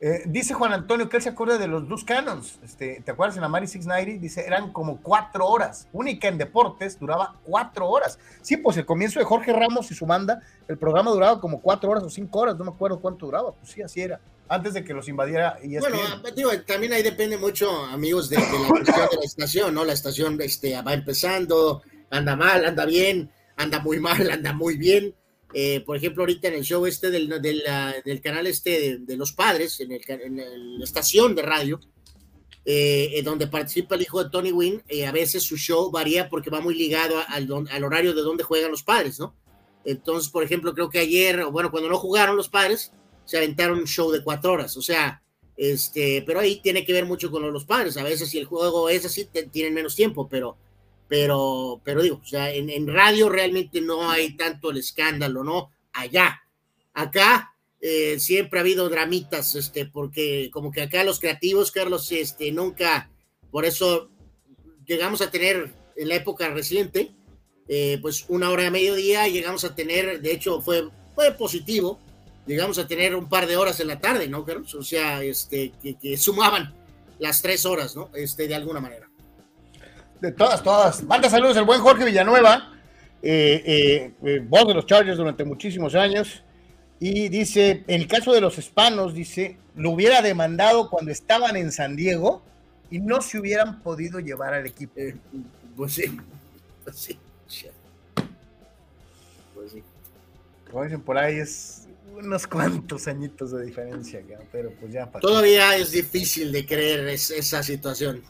Eh, 0.05 0.23
dice 0.25 0.53
Juan 0.53 0.73
Antonio 0.73 1.07
que 1.07 1.15
él 1.15 1.23
se 1.23 1.29
acuerda 1.29 1.57
de 1.57 1.67
los 1.67 1.87
dos 1.87 2.03
Cannons. 2.03 2.59
Este, 2.61 3.01
¿Te 3.05 3.11
acuerdas 3.11 3.37
en 3.37 3.41
la 3.41 3.47
Mari 3.47 3.67
690? 3.67 4.21
Dice, 4.21 4.45
eran 4.45 4.73
como 4.73 4.99
cuatro 5.01 5.47
horas. 5.47 5.87
Única 5.93 6.27
en 6.27 6.37
deportes, 6.37 6.99
duraba 6.99 7.35
cuatro 7.45 7.87
horas. 7.87 8.19
Sí, 8.41 8.57
pues 8.57 8.75
el 8.75 8.85
comienzo 8.85 9.19
de 9.19 9.25
Jorge 9.25 9.53
Ramos 9.53 9.89
y 9.91 9.95
su 9.95 10.05
banda, 10.05 10.41
el 10.67 10.77
programa 10.77 11.11
duraba 11.11 11.39
como 11.39 11.61
cuatro 11.61 11.89
horas 11.89 12.03
o 12.03 12.09
cinco 12.09 12.39
horas, 12.39 12.57
no 12.57 12.65
me 12.65 12.71
acuerdo 12.71 12.99
cuánto 12.99 13.27
duraba. 13.27 13.53
Pues 13.53 13.71
sí, 13.71 13.81
así 13.81 14.01
era. 14.01 14.19
Antes 14.49 14.73
de 14.73 14.83
que 14.83 14.93
los 14.93 15.07
invadiera. 15.07 15.57
Y 15.63 15.77
bueno, 15.77 15.97
digo, 16.35 16.51
también 16.65 16.93
ahí 16.93 17.01
depende 17.01 17.37
mucho, 17.37 17.85
amigos, 17.85 18.29
de, 18.29 18.37
la 18.37 18.67
cuestión 18.67 19.07
de 19.09 19.17
la 19.17 19.25
estación, 19.25 19.73
¿no? 19.73 19.85
La 19.85 19.93
estación 19.93 20.39
este, 20.41 20.79
va 20.81 20.93
empezando, 20.93 21.81
anda 22.09 22.35
mal, 22.35 22.65
anda 22.65 22.85
bien, 22.85 23.31
anda 23.55 23.79
muy 23.79 23.99
mal, 23.99 24.29
anda 24.31 24.53
muy 24.53 24.77
bien. 24.77 25.15
Eh, 25.53 25.81
por 25.85 25.95
ejemplo, 25.95 26.23
ahorita 26.23 26.47
en 26.47 26.55
el 26.55 26.63
show 26.63 26.85
este 26.85 27.11
del, 27.11 27.29
del, 27.41 28.21
canal 28.21 28.47
este 28.47 28.97
de, 28.99 29.17
los 29.17 29.33
padres, 29.33 29.79
en, 29.79 29.91
el, 29.91 30.79
la 30.79 30.83
estación 30.83 31.35
de 31.35 31.43
radio, 31.43 31.79
eh, 32.65 33.21
donde 33.23 33.47
participa 33.47 33.95
el 33.95 34.01
hijo 34.01 34.23
de 34.23 34.29
Tony 34.29 34.51
Wynn, 34.51 34.83
eh, 34.87 35.05
a 35.05 35.11
veces 35.11 35.43
su 35.43 35.57
show 35.57 35.91
varía 35.91 36.27
porque 36.27 36.49
va 36.49 36.59
muy 36.59 36.75
ligado 36.75 37.15
al, 37.27 37.47
al, 37.69 37.83
horario 37.83 38.13
de 38.13 38.21
donde 38.21 38.43
juegan 38.43 38.71
los 38.71 38.83
padres, 38.83 39.19
¿no? 39.19 39.35
Entonces, 39.85 40.31
por 40.31 40.43
ejemplo, 40.43 40.73
creo 40.73 40.89
que 40.89 40.99
ayer, 40.99 41.45
bueno, 41.45 41.69
cuando 41.69 41.89
no 41.89 41.97
jugaron 41.97 42.35
los 42.35 42.49
padres, 42.49 42.91
se 43.25 43.37
aventaron 43.37 43.79
un 43.79 43.87
show 43.87 44.11
de 44.11 44.23
cuatro 44.23 44.53
horas, 44.53 44.75
o 44.77 44.81
sea, 44.81 45.21
este, 45.55 46.23
pero 46.25 46.39
ahí 46.39 46.59
tiene 46.61 46.83
que 46.85 46.93
ver 46.93 47.05
mucho 47.05 47.29
con 47.31 47.51
los 47.51 47.65
padres, 47.65 47.97
a 47.97 48.03
veces 48.03 48.29
si 48.29 48.39
el 48.39 48.45
juego 48.45 48.89
es 48.89 49.05
así, 49.05 49.27
tienen 49.51 49.73
menos 49.73 49.95
tiempo, 49.95 50.27
pero 50.27 50.57
pero, 51.13 51.79
pero 51.83 52.01
digo, 52.01 52.19
o 52.23 52.25
sea, 52.25 52.51
en, 52.51 52.87
radio 52.87 53.29
realmente 53.29 53.81
no 53.81 54.09
hay 54.09 54.35
tanto 54.35 54.71
el 54.71 54.77
escándalo, 54.77 55.43
¿no? 55.43 55.69
Allá, 55.91 56.41
acá 56.91 57.53
eh, 57.81 58.19
siempre 58.19 58.57
ha 58.57 58.61
habido 58.61 58.89
dramitas, 58.89 59.53
este, 59.53 59.85
porque 59.85 60.49
como 60.51 60.71
que 60.71 60.81
acá 60.81 61.03
los 61.03 61.19
creativos, 61.19 61.71
Carlos, 61.71 62.11
este, 62.11 62.51
nunca, 62.51 63.11
por 63.51 63.63
eso 63.65 64.09
llegamos 64.87 65.21
a 65.21 65.29
tener 65.29 65.75
en 65.95 66.07
la 66.07 66.15
época 66.15 66.49
reciente, 66.49 67.11
eh, 67.67 67.99
pues 68.01 68.25
una 68.29 68.49
hora 68.49 68.63
de 68.63 68.71
mediodía, 68.71 69.27
llegamos 69.27 69.63
a 69.65 69.75
tener, 69.75 70.19
de 70.19 70.31
hecho 70.31 70.61
fue, 70.61 70.89
fue 71.13 71.31
positivo, 71.33 71.99
llegamos 72.45 72.77
a 72.77 72.87
tener 72.87 73.15
un 73.15 73.29
par 73.29 73.47
de 73.47 73.57
horas 73.57 73.79
en 73.79 73.87
la 73.87 73.99
tarde, 73.99 74.27
¿no, 74.27 74.45
Carlos? 74.45 74.73
O 74.75 74.83
sea, 74.83 75.23
este, 75.23 75.71
que, 75.81 75.95
que 75.95 76.17
sumaban 76.17 76.73
las 77.19 77.41
tres 77.41 77.65
horas, 77.65 77.95
¿no? 77.95 78.09
Este, 78.13 78.47
de 78.47 78.55
alguna 78.55 78.79
manera 78.79 79.07
de 80.23 80.31
todas, 80.31 80.63
todas. 80.63 81.03
Manda 81.03 81.29
saludos 81.29 81.57
el 81.57 81.65
buen 81.65 81.81
Jorge 81.81 82.05
Villanueva, 82.05 82.71
eh, 83.21 83.61
eh, 83.65 84.13
eh, 84.23 84.39
voz 84.47 84.65
de 84.65 84.73
los 84.73 84.85
Chargers 84.85 85.17
durante 85.17 85.43
muchísimos 85.43 85.95
años. 85.95 86.45
Y 86.97 87.27
dice, 87.27 87.83
en 87.87 88.01
el 88.01 88.07
caso 88.07 88.31
de 88.31 88.39
los 88.39 88.57
hispanos, 88.57 89.13
dice, 89.13 89.57
lo 89.75 89.91
hubiera 89.91 90.21
demandado 90.21 90.89
cuando 90.89 91.11
estaban 91.11 91.57
en 91.57 91.73
San 91.73 91.97
Diego 91.97 92.41
y 92.89 92.99
no 92.99 93.21
se 93.21 93.37
hubieran 93.37 93.81
podido 93.81 94.21
llevar 94.21 94.53
al 94.53 94.65
equipo. 94.65 94.93
pues 95.75 95.91
sí, 95.91 96.17
pues 96.85 96.95
sí. 96.95 97.19
Pues 99.53 99.73
sí. 99.73 99.83
Como 100.71 100.85
dicen 100.85 101.01
por 101.01 101.17
ahí, 101.17 101.35
es 101.35 101.82
unos 102.17 102.47
cuantos 102.47 103.07
añitos 103.07 103.51
de 103.51 103.65
diferencia, 103.65 104.23
pero 104.51 104.71
pues 104.79 104.93
ya 104.93 105.09
Todavía 105.11 105.75
es 105.77 105.91
difícil 105.91 106.51
de 106.51 106.65
creer 106.65 107.07
esa 107.07 107.63
situación. 107.63 108.23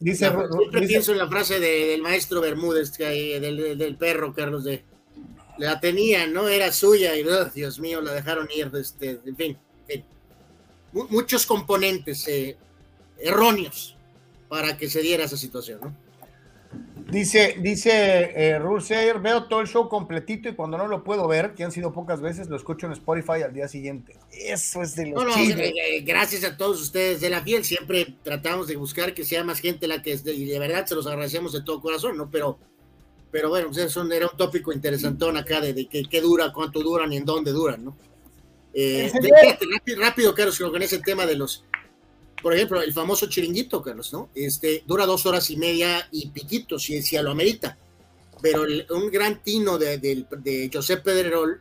Dice, 0.00 0.30
siempre 0.30 0.86
pienso 0.86 1.12
en 1.12 1.18
la 1.18 1.28
frase 1.28 1.58
del 1.58 2.02
maestro 2.02 2.40
Bermúdez, 2.40 2.90
que, 2.90 3.40
del, 3.40 3.76
del, 3.76 3.96
perro, 3.96 4.32
Carlos, 4.32 4.64
de 4.64 4.84
la 5.58 5.80
tenía, 5.80 6.26
no 6.26 6.48
era 6.48 6.70
suya, 6.72 7.16
y 7.16 7.22
oh, 7.26 7.46
Dios 7.46 7.80
mío, 7.80 8.00
la 8.00 8.12
dejaron 8.12 8.48
ir, 8.54 8.70
este, 8.76 9.20
en 9.24 9.36
fin, 9.36 9.58
muchos 10.92 11.46
componentes 11.46 12.26
eh, 12.28 12.56
erróneos 13.18 13.96
para 14.48 14.76
que 14.76 14.88
se 14.88 15.00
diera 15.00 15.24
esa 15.24 15.36
situación, 15.36 15.80
¿no? 15.82 16.07
Dice, 17.10 17.56
dice 17.58 17.90
eh, 18.36 18.60
veo 19.20 19.44
todo 19.44 19.60
el 19.60 19.66
show 19.66 19.88
completito 19.88 20.50
y 20.50 20.54
cuando 20.54 20.76
no 20.76 20.86
lo 20.86 21.02
puedo 21.02 21.26
ver, 21.26 21.54
que 21.54 21.64
han 21.64 21.72
sido 21.72 21.90
pocas 21.90 22.20
veces, 22.20 22.48
lo 22.48 22.56
escucho 22.56 22.84
en 22.84 22.92
Spotify 22.92 23.42
al 23.42 23.54
día 23.54 23.66
siguiente. 23.66 24.18
Eso 24.30 24.82
es 24.82 24.94
de 24.94 25.06
los 25.06 25.24
no, 25.24 25.34
eh, 25.34 25.74
eh, 25.74 26.00
Gracias 26.02 26.44
a 26.44 26.58
todos 26.58 26.82
ustedes 26.82 27.22
de 27.22 27.30
la 27.30 27.42
fiel, 27.42 27.64
siempre 27.64 28.14
tratamos 28.22 28.66
de 28.66 28.76
buscar 28.76 29.14
que 29.14 29.24
sea 29.24 29.42
más 29.42 29.60
gente 29.60 29.88
la 29.88 30.02
que 30.02 30.12
es, 30.12 30.26
y 30.26 30.44
de 30.44 30.58
verdad 30.58 30.84
se 30.84 30.94
los 30.94 31.06
agradecemos 31.06 31.54
de 31.54 31.62
todo 31.62 31.80
corazón, 31.80 32.18
¿no? 32.18 32.30
Pero, 32.30 32.58
pero 33.30 33.48
bueno, 33.48 33.68
pues 33.68 33.78
eso 33.78 34.12
era 34.12 34.26
un 34.26 34.36
tópico 34.36 34.70
interesantón 34.70 35.38
acá 35.38 35.62
de, 35.62 35.72
de 35.72 35.86
qué 35.86 36.20
dura, 36.20 36.52
cuánto 36.52 36.80
duran 36.80 37.10
y 37.10 37.16
en 37.16 37.24
dónde 37.24 37.52
duran, 37.52 37.86
¿no? 37.86 37.96
Eh, 38.74 39.10
rápido, 39.66 40.00
rápido, 40.00 40.34
Carlos, 40.34 40.58
con 40.58 40.82
ese 40.82 40.98
tema 40.98 41.24
de 41.26 41.36
los 41.36 41.64
por 42.42 42.54
ejemplo, 42.54 42.82
el 42.82 42.92
famoso 42.92 43.26
chiringuito, 43.26 43.82
Carlos, 43.82 44.12
¿no? 44.12 44.30
Este, 44.34 44.82
dura 44.86 45.06
dos 45.06 45.26
horas 45.26 45.50
y 45.50 45.56
media 45.56 46.08
y 46.12 46.28
piquito, 46.28 46.78
si, 46.78 47.02
si 47.02 47.16
lo 47.18 47.30
amerita. 47.30 47.76
Pero 48.40 48.64
un 48.90 49.10
gran 49.10 49.42
tino 49.42 49.78
de, 49.78 49.98
de, 49.98 50.24
de, 50.38 50.70
José 50.72 50.98
Pedrerol 50.98 51.60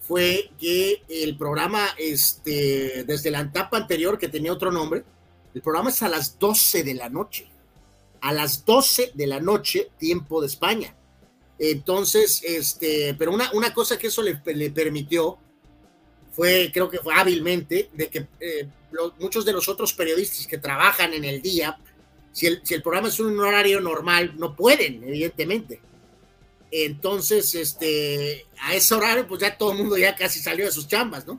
fue 0.00 0.50
que 0.58 1.02
el 1.08 1.36
programa, 1.36 1.88
este, 1.98 3.04
desde 3.04 3.30
la 3.30 3.40
etapa 3.40 3.76
anterior, 3.76 4.18
que 4.18 4.28
tenía 4.28 4.52
otro 4.52 4.70
nombre, 4.70 5.04
el 5.54 5.62
programa 5.62 5.90
es 5.90 6.02
a 6.02 6.08
las 6.08 6.38
12 6.38 6.84
de 6.84 6.94
la 6.94 7.08
noche. 7.08 7.48
A 8.20 8.32
las 8.32 8.64
12 8.64 9.12
de 9.14 9.26
la 9.26 9.40
noche, 9.40 9.90
tiempo 9.98 10.40
de 10.40 10.46
España. 10.46 10.94
Entonces, 11.58 12.42
este, 12.44 13.14
pero 13.14 13.32
una, 13.32 13.50
una 13.52 13.74
cosa 13.74 13.98
que 13.98 14.08
eso 14.08 14.22
le, 14.22 14.40
le 14.46 14.70
permitió 14.70 15.38
fue, 16.32 16.70
creo 16.72 16.88
que 16.88 16.98
fue 16.98 17.14
hábilmente, 17.14 17.90
de 17.92 18.08
que 18.08 18.26
eh, 18.40 18.68
muchos 19.18 19.44
de 19.44 19.52
los 19.52 19.68
otros 19.68 19.92
periodistas 19.92 20.46
que 20.46 20.58
trabajan 20.58 21.12
en 21.14 21.24
el 21.24 21.40
día, 21.40 21.78
si 22.32 22.46
el, 22.46 22.60
si 22.64 22.74
el, 22.74 22.82
programa 22.82 23.08
es 23.08 23.20
un 23.20 23.38
horario 23.38 23.80
normal, 23.80 24.34
no 24.36 24.56
pueden, 24.56 25.04
evidentemente. 25.04 25.80
Entonces, 26.70 27.54
este, 27.54 28.46
a 28.60 28.74
ese 28.74 28.94
horario, 28.94 29.28
pues 29.28 29.42
ya 29.42 29.56
todo 29.56 29.72
el 29.72 29.78
mundo 29.78 29.98
ya 29.98 30.16
casi 30.16 30.40
salió 30.40 30.64
de 30.64 30.72
sus 30.72 30.88
chambas, 30.88 31.26
¿no? 31.26 31.38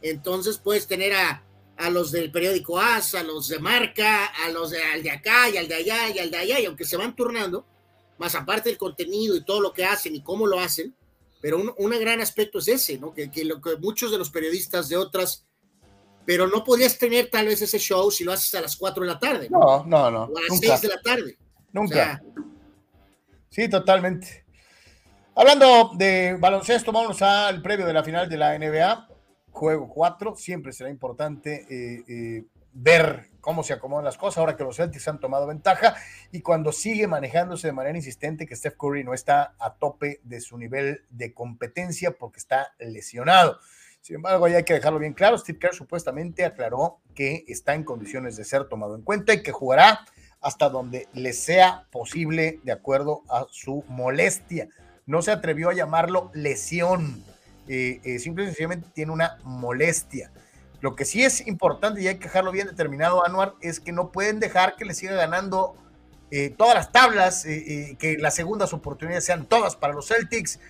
Entonces 0.00 0.58
puedes 0.58 0.86
tener 0.86 1.12
a, 1.14 1.42
a 1.76 1.90
los 1.90 2.12
del 2.12 2.30
periódico 2.30 2.78
AS, 2.78 3.16
a 3.16 3.24
los 3.24 3.48
de 3.48 3.58
Marca, 3.58 4.26
a 4.26 4.50
los 4.50 4.70
de, 4.70 4.80
al 4.80 5.02
de 5.02 5.10
acá 5.10 5.50
y 5.50 5.56
al 5.56 5.66
de 5.66 5.74
allá 5.74 6.10
y 6.10 6.18
al 6.20 6.30
de 6.30 6.36
allá, 6.36 6.60
y 6.60 6.66
aunque 6.66 6.84
se 6.84 6.96
van 6.96 7.16
turnando, 7.16 7.66
más 8.18 8.36
aparte 8.36 8.68
del 8.68 8.78
contenido 8.78 9.36
y 9.36 9.44
todo 9.44 9.60
lo 9.60 9.72
que 9.72 9.84
hacen 9.84 10.14
y 10.14 10.22
cómo 10.22 10.46
lo 10.46 10.60
hacen, 10.60 10.94
pero 11.40 11.58
un, 11.58 11.72
un 11.76 11.90
gran 12.00 12.20
aspecto 12.20 12.58
es 12.58 12.68
ese, 12.68 12.98
¿no? 12.98 13.12
Que, 13.12 13.30
que, 13.30 13.44
lo, 13.44 13.60
que 13.60 13.76
muchos 13.76 14.10
de 14.10 14.18
los 14.18 14.30
periodistas 14.30 14.88
de 14.88 14.96
otras 14.96 15.48
pero 16.28 16.46
no 16.46 16.62
podrías 16.62 16.98
tener 16.98 17.30
tal 17.30 17.46
vez 17.46 17.62
ese 17.62 17.78
show 17.78 18.10
si 18.10 18.22
lo 18.22 18.32
haces 18.32 18.54
a 18.54 18.60
las 18.60 18.76
4 18.76 19.02
de 19.02 19.08
la 19.08 19.18
tarde. 19.18 19.48
No, 19.48 19.82
no, 19.86 20.10
no. 20.10 20.24
O 20.24 20.36
a 20.36 20.42
las 20.42 20.58
6 20.60 20.82
de 20.82 20.88
la 20.88 21.00
tarde. 21.00 21.38
Nunca. 21.72 22.22
sí, 23.48 23.66
totalmente. 23.66 24.44
Hablando 25.34 25.92
de 25.94 26.36
baloncesto, 26.38 26.92
vamos 26.92 27.22
al 27.22 27.62
previo 27.62 27.86
de 27.86 27.94
la 27.94 28.04
final 28.04 28.28
de 28.28 28.36
la 28.36 28.58
NBA, 28.58 29.08
juego 29.52 29.88
4. 29.88 30.36
Siempre 30.36 30.74
será 30.74 30.90
importante 30.90 31.64
eh, 31.70 32.04
eh, 32.06 32.44
ver 32.80 33.28
cómo 33.40 33.62
se 33.62 33.72
acomodan 33.72 34.04
las 34.04 34.16
cosas 34.16 34.38
ahora 34.38 34.56
que 34.56 34.62
los 34.62 34.76
Celtics 34.76 35.08
han 35.08 35.20
tomado 35.20 35.46
ventaja 35.46 35.96
y 36.30 36.42
cuando 36.42 36.70
sigue 36.70 37.06
manejándose 37.06 37.66
de 37.66 37.72
manera 37.72 37.96
insistente 37.96 38.46
que 38.46 38.54
Steph 38.54 38.76
Curry 38.76 39.04
no 39.04 39.14
está 39.14 39.54
a 39.58 39.74
tope 39.74 40.20
de 40.22 40.40
su 40.40 40.58
nivel 40.58 41.04
de 41.10 41.34
competencia 41.34 42.12
porque 42.12 42.38
está 42.38 42.74
lesionado. 42.78 43.58
Sin 44.00 44.16
embargo, 44.16 44.44
hay 44.46 44.62
que 44.64 44.74
dejarlo 44.74 44.98
bien 44.98 45.12
claro, 45.12 45.36
Steve 45.38 45.58
Kerr 45.58 45.74
supuestamente 45.74 46.44
aclaró 46.44 47.00
que 47.14 47.44
está 47.48 47.74
en 47.74 47.84
condiciones 47.84 48.36
de 48.36 48.44
ser 48.44 48.68
tomado 48.68 48.94
en 48.94 49.02
cuenta 49.02 49.34
y 49.34 49.42
que 49.42 49.50
jugará 49.50 50.00
hasta 50.40 50.68
donde 50.68 51.08
le 51.14 51.32
sea 51.32 51.86
posible 51.90 52.60
de 52.62 52.72
acuerdo 52.72 53.22
a 53.28 53.46
su 53.50 53.84
molestia. 53.88 54.68
No 55.04 55.20
se 55.20 55.32
atrevió 55.32 55.70
a 55.70 55.74
llamarlo 55.74 56.30
lesión, 56.32 57.24
eh, 57.66 58.00
eh, 58.04 58.18
simple 58.20 58.44
y 58.44 58.46
sencillamente 58.46 58.88
tiene 58.94 59.10
una 59.10 59.38
molestia. 59.42 60.30
Lo 60.80 60.94
que 60.94 61.04
sí 61.04 61.24
es 61.24 61.46
importante 61.46 62.00
y 62.00 62.08
hay 62.08 62.18
que 62.18 62.24
dejarlo 62.24 62.52
bien 62.52 62.66
determinado, 62.66 63.26
Anuar, 63.26 63.54
es 63.60 63.80
que 63.80 63.92
no 63.92 64.12
pueden 64.12 64.40
dejar 64.40 64.76
que 64.76 64.84
le 64.84 64.94
siga 64.94 65.14
ganando 65.14 65.74
eh, 66.30 66.50
todas 66.50 66.74
las 66.74 66.92
tablas, 66.92 67.44
eh, 67.46 67.96
que 67.98 68.16
las 68.18 68.34
segundas 68.34 68.72
oportunidades 68.72 69.24
sean 69.24 69.46
todas 69.46 69.76
para 69.76 69.94
los 69.94 70.08
Celtics 70.08 70.60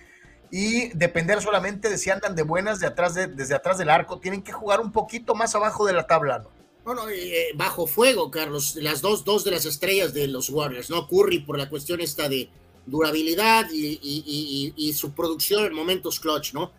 y 0.51 0.89
depender 0.89 1.41
solamente 1.41 1.89
de 1.89 1.97
si 1.97 2.09
andan 2.09 2.35
de 2.35 2.43
buenas 2.43 2.79
de 2.79 2.87
atrás 2.87 3.13
de, 3.13 3.27
desde 3.27 3.55
atrás 3.55 3.77
del 3.77 3.89
arco. 3.89 4.19
Tienen 4.19 4.41
que 4.41 4.51
jugar 4.51 4.79
un 4.79 4.91
poquito 4.91 5.35
más 5.35 5.53
abajo 5.55 5.85
de 5.85 5.93
la 5.93 6.07
tabla, 6.07 6.39
¿no? 6.39 6.59
Bueno, 6.85 7.07
eh, 7.09 7.49
bajo 7.55 7.85
fuego, 7.85 8.31
Carlos, 8.31 8.75
las 8.75 9.01
dos, 9.01 9.23
dos 9.23 9.43
de 9.43 9.51
las 9.51 9.65
estrellas 9.65 10.13
de 10.13 10.27
los 10.27 10.49
Warriors, 10.49 10.89
¿no? 10.89 11.07
Curry 11.07 11.41
por 11.41 11.57
la 11.57 11.69
cuestión 11.69 12.01
esta 12.01 12.27
de 12.27 12.49
durabilidad 12.85 13.67
y, 13.71 14.93
su 14.93 15.11
producción 15.11 15.65
en 15.65 15.73
momentos 15.73 16.19
clutch, 16.19 16.53
¿no? 16.53 16.71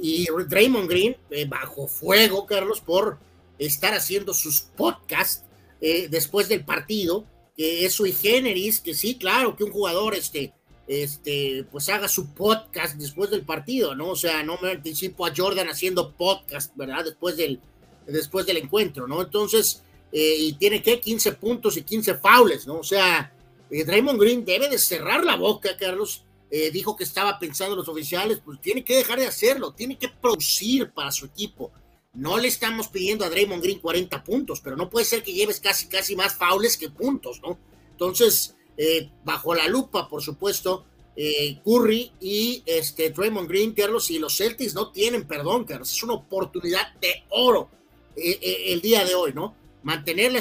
Y 0.00 0.26
Draymond 0.26 0.88
Green, 0.88 1.16
eh, 1.30 1.46
bajo 1.46 1.88
fuego, 1.88 2.46
Carlos, 2.46 2.80
por 2.80 3.18
estar 3.58 3.94
haciendo 3.94 4.34
sus 4.34 4.60
podcasts 4.60 5.44
eh, 5.80 6.08
después 6.10 6.48
del 6.48 6.64
partido, 6.64 7.24
que 7.56 7.86
es 7.86 7.94
sui 7.94 8.12
generis, 8.12 8.80
que 8.80 8.94
sí, 8.94 9.16
claro, 9.16 9.56
que 9.56 9.64
un 9.64 9.70
jugador 9.70 10.14
este, 10.14 10.52
este, 10.86 11.64
pues 11.70 11.88
haga 11.88 12.08
su 12.08 12.32
podcast 12.34 12.96
después 12.96 13.30
del 13.30 13.42
partido, 13.42 13.94
¿no? 13.94 14.10
O 14.10 14.16
sea, 14.16 14.42
no 14.42 14.58
me 14.60 14.72
anticipo 14.72 15.26
a 15.26 15.32
Jordan 15.34 15.68
haciendo 15.68 16.12
podcast, 16.12 16.76
¿verdad? 16.76 17.04
Después 17.04 17.36
del, 17.36 17.60
después 18.06 18.46
del 18.46 18.58
encuentro, 18.58 19.08
¿no? 19.08 19.22
Entonces, 19.22 19.82
eh, 20.12 20.36
y 20.38 20.52
tiene 20.54 20.82
que 20.82 21.00
15 21.00 21.32
puntos 21.32 21.76
y 21.76 21.82
15 21.82 22.14
faules, 22.14 22.66
¿no? 22.66 22.78
O 22.78 22.84
sea, 22.84 23.32
eh, 23.70 23.84
Draymond 23.84 24.20
Green 24.20 24.44
debe 24.44 24.68
de 24.68 24.78
cerrar 24.78 25.24
la 25.24 25.36
boca, 25.36 25.76
Carlos. 25.76 26.24
Eh, 26.50 26.70
dijo 26.70 26.96
que 26.96 27.04
estaba 27.04 27.38
pensando 27.38 27.74
en 27.74 27.78
los 27.78 27.88
oficiales, 27.88 28.40
pues 28.44 28.60
tiene 28.60 28.84
que 28.84 28.96
dejar 28.96 29.18
de 29.18 29.26
hacerlo, 29.26 29.72
tiene 29.72 29.98
que 29.98 30.08
producir 30.08 30.90
para 30.92 31.10
su 31.10 31.26
equipo. 31.26 31.72
No 32.14 32.38
le 32.38 32.48
estamos 32.48 32.88
pidiendo 32.88 33.24
a 33.24 33.30
Draymond 33.30 33.62
Green 33.62 33.80
40 33.80 34.22
puntos, 34.24 34.60
pero 34.60 34.76
no 34.76 34.88
puede 34.88 35.04
ser 35.04 35.22
que 35.22 35.32
lleves 35.32 35.60
casi, 35.60 35.88
casi 35.88 36.14
más 36.16 36.36
faules 36.36 36.76
que 36.76 36.88
puntos, 36.88 37.40
¿no? 37.42 37.58
Entonces, 37.90 38.54
eh, 38.76 39.10
bajo 39.24 39.54
la 39.54 39.68
lupa, 39.68 40.08
por 40.08 40.22
supuesto, 40.22 40.84
eh, 41.16 41.58
Curry 41.64 42.12
y 42.20 42.62
este, 42.66 43.10
Draymond 43.10 43.48
Green, 43.48 43.72
Carlos, 43.72 44.10
y 44.10 44.18
los 44.18 44.36
Celtics 44.36 44.74
no 44.74 44.92
tienen 44.92 45.26
perdón, 45.26 45.64
Carlos, 45.64 45.90
es 45.90 46.02
una 46.02 46.14
oportunidad 46.14 46.94
de 47.00 47.24
oro 47.30 47.70
eh, 48.16 48.66
el 48.68 48.80
día 48.80 49.04
de 49.04 49.14
hoy, 49.14 49.32
¿no? 49.32 49.54
Mantener 49.82 50.32
la, 50.32 50.40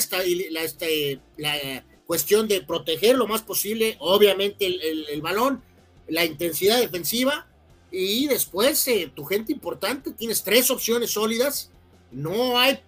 la, 0.52 0.64
este, 0.64 1.20
la, 1.38 1.84
cuestión 2.06 2.48
de 2.48 2.62
proteger 2.62 3.16
lo 3.16 3.28
más 3.28 3.42
posible, 3.42 3.98
obviamente, 4.00 4.66
el, 4.66 5.22
balón, 5.22 5.64
la 6.08 6.26
intensidad 6.26 6.80
defensiva, 6.80 7.48
y 7.92 8.28
después 8.28 8.90
tu 9.14 9.24
gente 9.26 9.54
importante, 9.54 10.12
tienes 10.12 10.44
tres 10.44 10.70
opciones 10.70 11.12
sólidas, 11.12 11.72
no 12.12 12.58
hay 12.58 12.80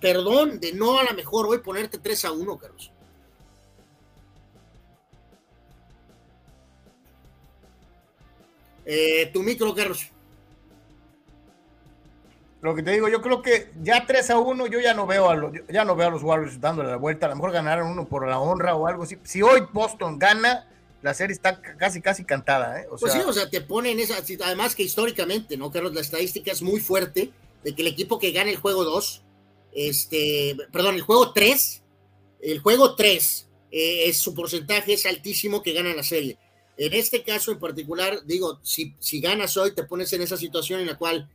perdón 0.00 0.58
de 0.60 0.72
no 0.72 0.98
a 0.98 1.04
lo 1.04 1.14
mejor 1.14 1.46
hoy 1.46 1.58
ponerte 1.58 1.98
3 1.98 2.24
a 2.24 2.32
1, 2.32 2.58
Carlos. 2.58 2.90
Eh, 8.84 9.30
tu 9.32 9.42
micro, 9.42 9.74
Carlos. 9.74 10.08
Lo 12.60 12.74
que 12.74 12.82
te 12.82 12.92
digo, 12.92 13.08
yo 13.08 13.20
creo 13.20 13.42
que 13.42 13.72
ya 13.82 14.06
3 14.06 14.30
a 14.30 14.38
1, 14.38 14.66
yo 14.66 14.80
ya 14.80 14.94
no 14.94 15.06
veo 15.06 15.28
a 15.28 15.34
los, 15.34 15.52
ya 15.68 15.84
no 15.84 15.96
veo 15.96 16.08
a 16.08 16.10
los 16.10 16.22
Warriors 16.22 16.60
dándole 16.60 16.90
la 16.90 16.96
vuelta. 16.96 17.26
A 17.26 17.30
lo 17.30 17.36
mejor 17.36 17.52
ganaron 17.52 17.88
uno 17.88 18.06
por 18.06 18.26
la 18.26 18.38
honra 18.38 18.74
o 18.74 18.86
algo 18.86 19.02
así. 19.02 19.18
Si 19.24 19.42
hoy 19.42 19.66
Boston 19.72 20.18
gana, 20.18 20.68
la 21.02 21.14
serie 21.14 21.34
está 21.34 21.60
casi, 21.60 22.00
casi 22.00 22.24
cantada. 22.24 22.80
¿eh? 22.80 22.86
pues 22.98 23.12
sí, 23.12 23.18
o 23.26 23.32
sea, 23.32 23.50
te 23.50 23.60
ponen 23.60 23.98
esa. 24.00 24.22
Además 24.44 24.74
que 24.74 24.84
históricamente, 24.84 25.56
¿no, 25.56 25.70
Carlos? 25.70 25.94
La 25.94 26.00
estadística 26.00 26.52
es 26.52 26.62
muy 26.62 26.80
fuerte 26.80 27.30
de 27.64 27.74
que 27.74 27.82
el 27.82 27.88
equipo 27.88 28.18
que 28.18 28.30
gana 28.30 28.50
el 28.50 28.56
juego 28.56 28.84
2, 28.84 29.22
este, 29.74 30.56
perdón, 30.72 30.94
el 30.94 31.02
juego 31.02 31.32
3, 31.32 31.82
el 32.40 32.58
juego 32.60 32.94
3, 32.94 33.48
eh, 33.72 34.08
es, 34.08 34.18
su 34.18 34.34
porcentaje 34.34 34.94
es 34.94 35.06
altísimo 35.06 35.62
que 35.62 35.72
gana 35.72 35.94
la 35.94 36.02
serie. 36.02 36.38
En 36.76 36.92
este 36.94 37.22
caso 37.22 37.52
en 37.52 37.58
particular, 37.58 38.24
digo, 38.24 38.60
si, 38.62 38.94
si 38.98 39.20
ganas 39.20 39.56
hoy, 39.56 39.74
te 39.74 39.84
pones 39.84 40.12
en 40.12 40.22
esa 40.22 40.36
situación 40.36 40.80
en 40.80 40.86
la 40.86 40.98
cual 40.98 41.28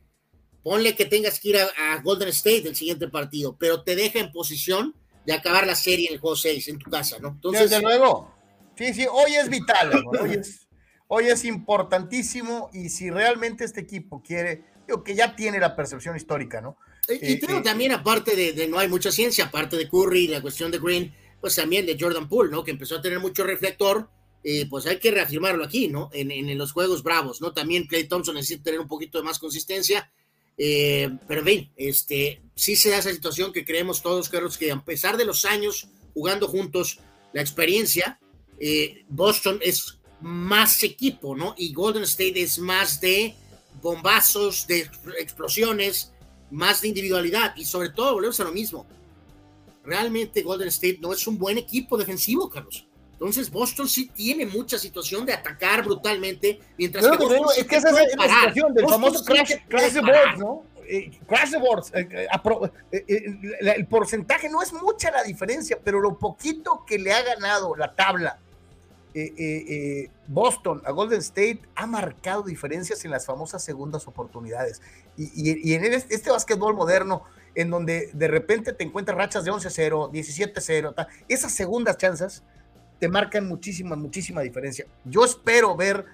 ponle 0.62 0.94
que 0.94 1.06
tengas 1.06 1.40
que 1.40 1.50
ir 1.50 1.56
a, 1.58 2.00
Golden 2.02 2.28
State 2.28 2.68
el 2.68 2.76
siguiente 2.76 3.08
partido, 3.08 3.56
pero 3.58 3.82
te 3.82 3.96
deja 3.96 4.18
en 4.18 4.32
posición 4.32 4.94
de 5.24 5.32
acabar 5.32 5.66
la 5.66 5.74
serie 5.74 6.08
en 6.08 6.14
el 6.14 6.20
juego 6.20 6.36
6 6.36 6.68
en 6.68 6.78
tu 6.78 6.90
casa, 6.90 7.18
¿no? 7.18 7.28
Entonces, 7.28 7.70
Desde 7.70 7.82
luego. 7.82 8.37
Sí, 8.78 8.94
sí, 8.94 9.06
hoy 9.10 9.34
es 9.34 9.50
vital, 9.50 10.04
hoy 10.20 10.34
es, 10.34 10.68
hoy 11.08 11.26
es 11.26 11.44
importantísimo 11.44 12.70
y 12.72 12.88
si 12.88 13.10
realmente 13.10 13.64
este 13.64 13.80
equipo 13.80 14.22
quiere, 14.22 14.64
digo 14.86 15.02
que 15.02 15.14
ya 15.14 15.34
tiene 15.34 15.58
la 15.58 15.74
percepción 15.74 16.16
histórica, 16.16 16.60
¿no? 16.60 16.78
Y, 17.08 17.32
eh, 17.32 17.40
creo 17.40 17.58
eh, 17.58 17.62
también, 17.62 17.92
aparte 17.92 18.36
de, 18.36 18.52
de, 18.52 18.68
no 18.68 18.78
hay 18.78 18.88
mucha 18.88 19.10
ciencia, 19.10 19.46
aparte 19.46 19.76
de 19.76 19.88
Curry, 19.88 20.28
la 20.28 20.40
cuestión 20.40 20.70
de 20.70 20.78
Green, 20.78 21.12
pues 21.40 21.56
también 21.56 21.84
de 21.86 21.96
Jordan 21.98 22.28
Poole, 22.28 22.50
¿no? 22.50 22.62
Que 22.62 22.70
empezó 22.70 22.96
a 22.96 23.02
tener 23.02 23.18
mucho 23.18 23.44
reflector 23.44 24.08
eh, 24.44 24.66
pues 24.70 24.86
hay 24.86 24.98
que 24.98 25.10
reafirmarlo 25.10 25.64
aquí, 25.64 25.88
¿no? 25.88 26.10
En, 26.12 26.56
los 26.56 26.72
juegos 26.72 27.02
bravos, 27.02 27.40
¿no? 27.40 27.52
También 27.52 27.86
Clay 27.86 28.04
Thompson 28.04 28.36
necesita 28.36 28.64
tener 28.64 28.80
un 28.80 28.88
poquito 28.88 29.18
de 29.18 29.24
más 29.24 29.38
consistencia, 29.38 30.10
eh, 30.56 31.10
pero 31.26 31.42
bien, 31.42 31.70
este, 31.76 32.40
sí 32.54 32.76
se 32.76 32.90
da 32.90 32.98
esa 32.98 33.12
situación 33.12 33.52
que 33.52 33.64
creemos 33.64 34.00
todos, 34.00 34.28
Carlos, 34.28 34.56
que 34.56 34.70
a 34.70 34.84
pesar 34.84 35.16
de 35.16 35.24
los 35.24 35.44
años 35.44 35.88
jugando 36.14 36.46
juntos, 36.46 37.00
la 37.32 37.40
experiencia, 37.40 38.20
eh, 38.60 39.04
Boston 39.08 39.58
es 39.62 39.98
más 40.20 40.82
equipo, 40.82 41.36
¿no? 41.36 41.54
Y 41.56 41.72
Golden 41.72 42.02
State 42.02 42.40
es 42.40 42.58
más 42.58 43.00
de 43.00 43.34
bombazos, 43.80 44.66
de 44.66 44.90
explosiones, 45.18 46.12
más 46.50 46.80
de 46.80 46.88
individualidad 46.88 47.54
y 47.56 47.64
sobre 47.64 47.90
todo 47.90 48.14
volvemos 48.14 48.38
a 48.40 48.44
lo 48.44 48.52
mismo. 48.52 48.86
Realmente 49.84 50.42
Golden 50.42 50.68
State 50.68 50.98
no 51.00 51.12
es 51.12 51.26
un 51.26 51.38
buen 51.38 51.58
equipo 51.58 51.96
defensivo, 51.96 52.48
Carlos. 52.48 52.86
Entonces 53.12 53.50
Boston 53.50 53.88
sí 53.88 54.10
tiene 54.14 54.46
mucha 54.46 54.78
situación 54.78 55.26
de 55.26 55.32
atacar 55.32 55.84
brutalmente, 55.84 56.60
mientras 56.76 57.04
que 57.04 57.60
es 57.60 57.66
que 57.66 57.76
esa 57.76 57.90
es 57.90 58.16
la 58.16 58.28
situación 58.28 58.74
del 58.74 58.88
famoso 58.88 59.24
crash, 59.24 59.54
crash 59.68 59.92
the 59.92 60.00
boards, 60.00 60.38
¿no? 60.38 60.62
Eh, 60.86 61.10
crash 61.26 61.50
the 61.50 61.58
boards. 61.58 61.92
Eh, 61.94 62.08
eh, 62.92 63.74
el 63.76 63.86
porcentaje 63.86 64.48
no 64.48 64.62
es 64.62 64.72
mucha 64.72 65.10
la 65.10 65.24
diferencia, 65.24 65.78
pero 65.82 66.00
lo 66.00 66.16
poquito 66.16 66.84
que 66.86 66.98
le 66.98 67.12
ha 67.12 67.22
ganado 67.22 67.74
la 67.74 67.92
tabla 67.92 68.38
Boston 70.26 70.82
a 70.84 70.92
Golden 70.92 71.20
State 71.20 71.62
ha 71.74 71.86
marcado 71.86 72.42
diferencias 72.42 73.04
en 73.04 73.10
las 73.10 73.26
famosas 73.26 73.64
segundas 73.64 74.06
oportunidades. 74.06 74.80
Y, 75.16 75.74
en 75.74 75.84
este, 75.84 76.14
este 76.14 76.30
básquetbol 76.30 76.74
moderno, 76.74 77.24
en 77.54 77.70
donde 77.70 78.10
de 78.12 78.28
repente 78.28 78.72
te 78.72 78.84
encuentras 78.84 79.16
rachas 79.16 79.44
de 79.44 79.50
11-0, 79.50 80.10
17-0, 80.10 81.06
esas 81.28 81.52
segundas 81.52 81.96
chances 81.96 82.42
te 82.98 83.08
marcan 83.08 83.46
muchísima, 83.48 83.96
muchísima 83.96 84.42
diferencia. 84.42 84.86
Yo 85.04 85.24
espero 85.24 85.76
ver. 85.76 86.04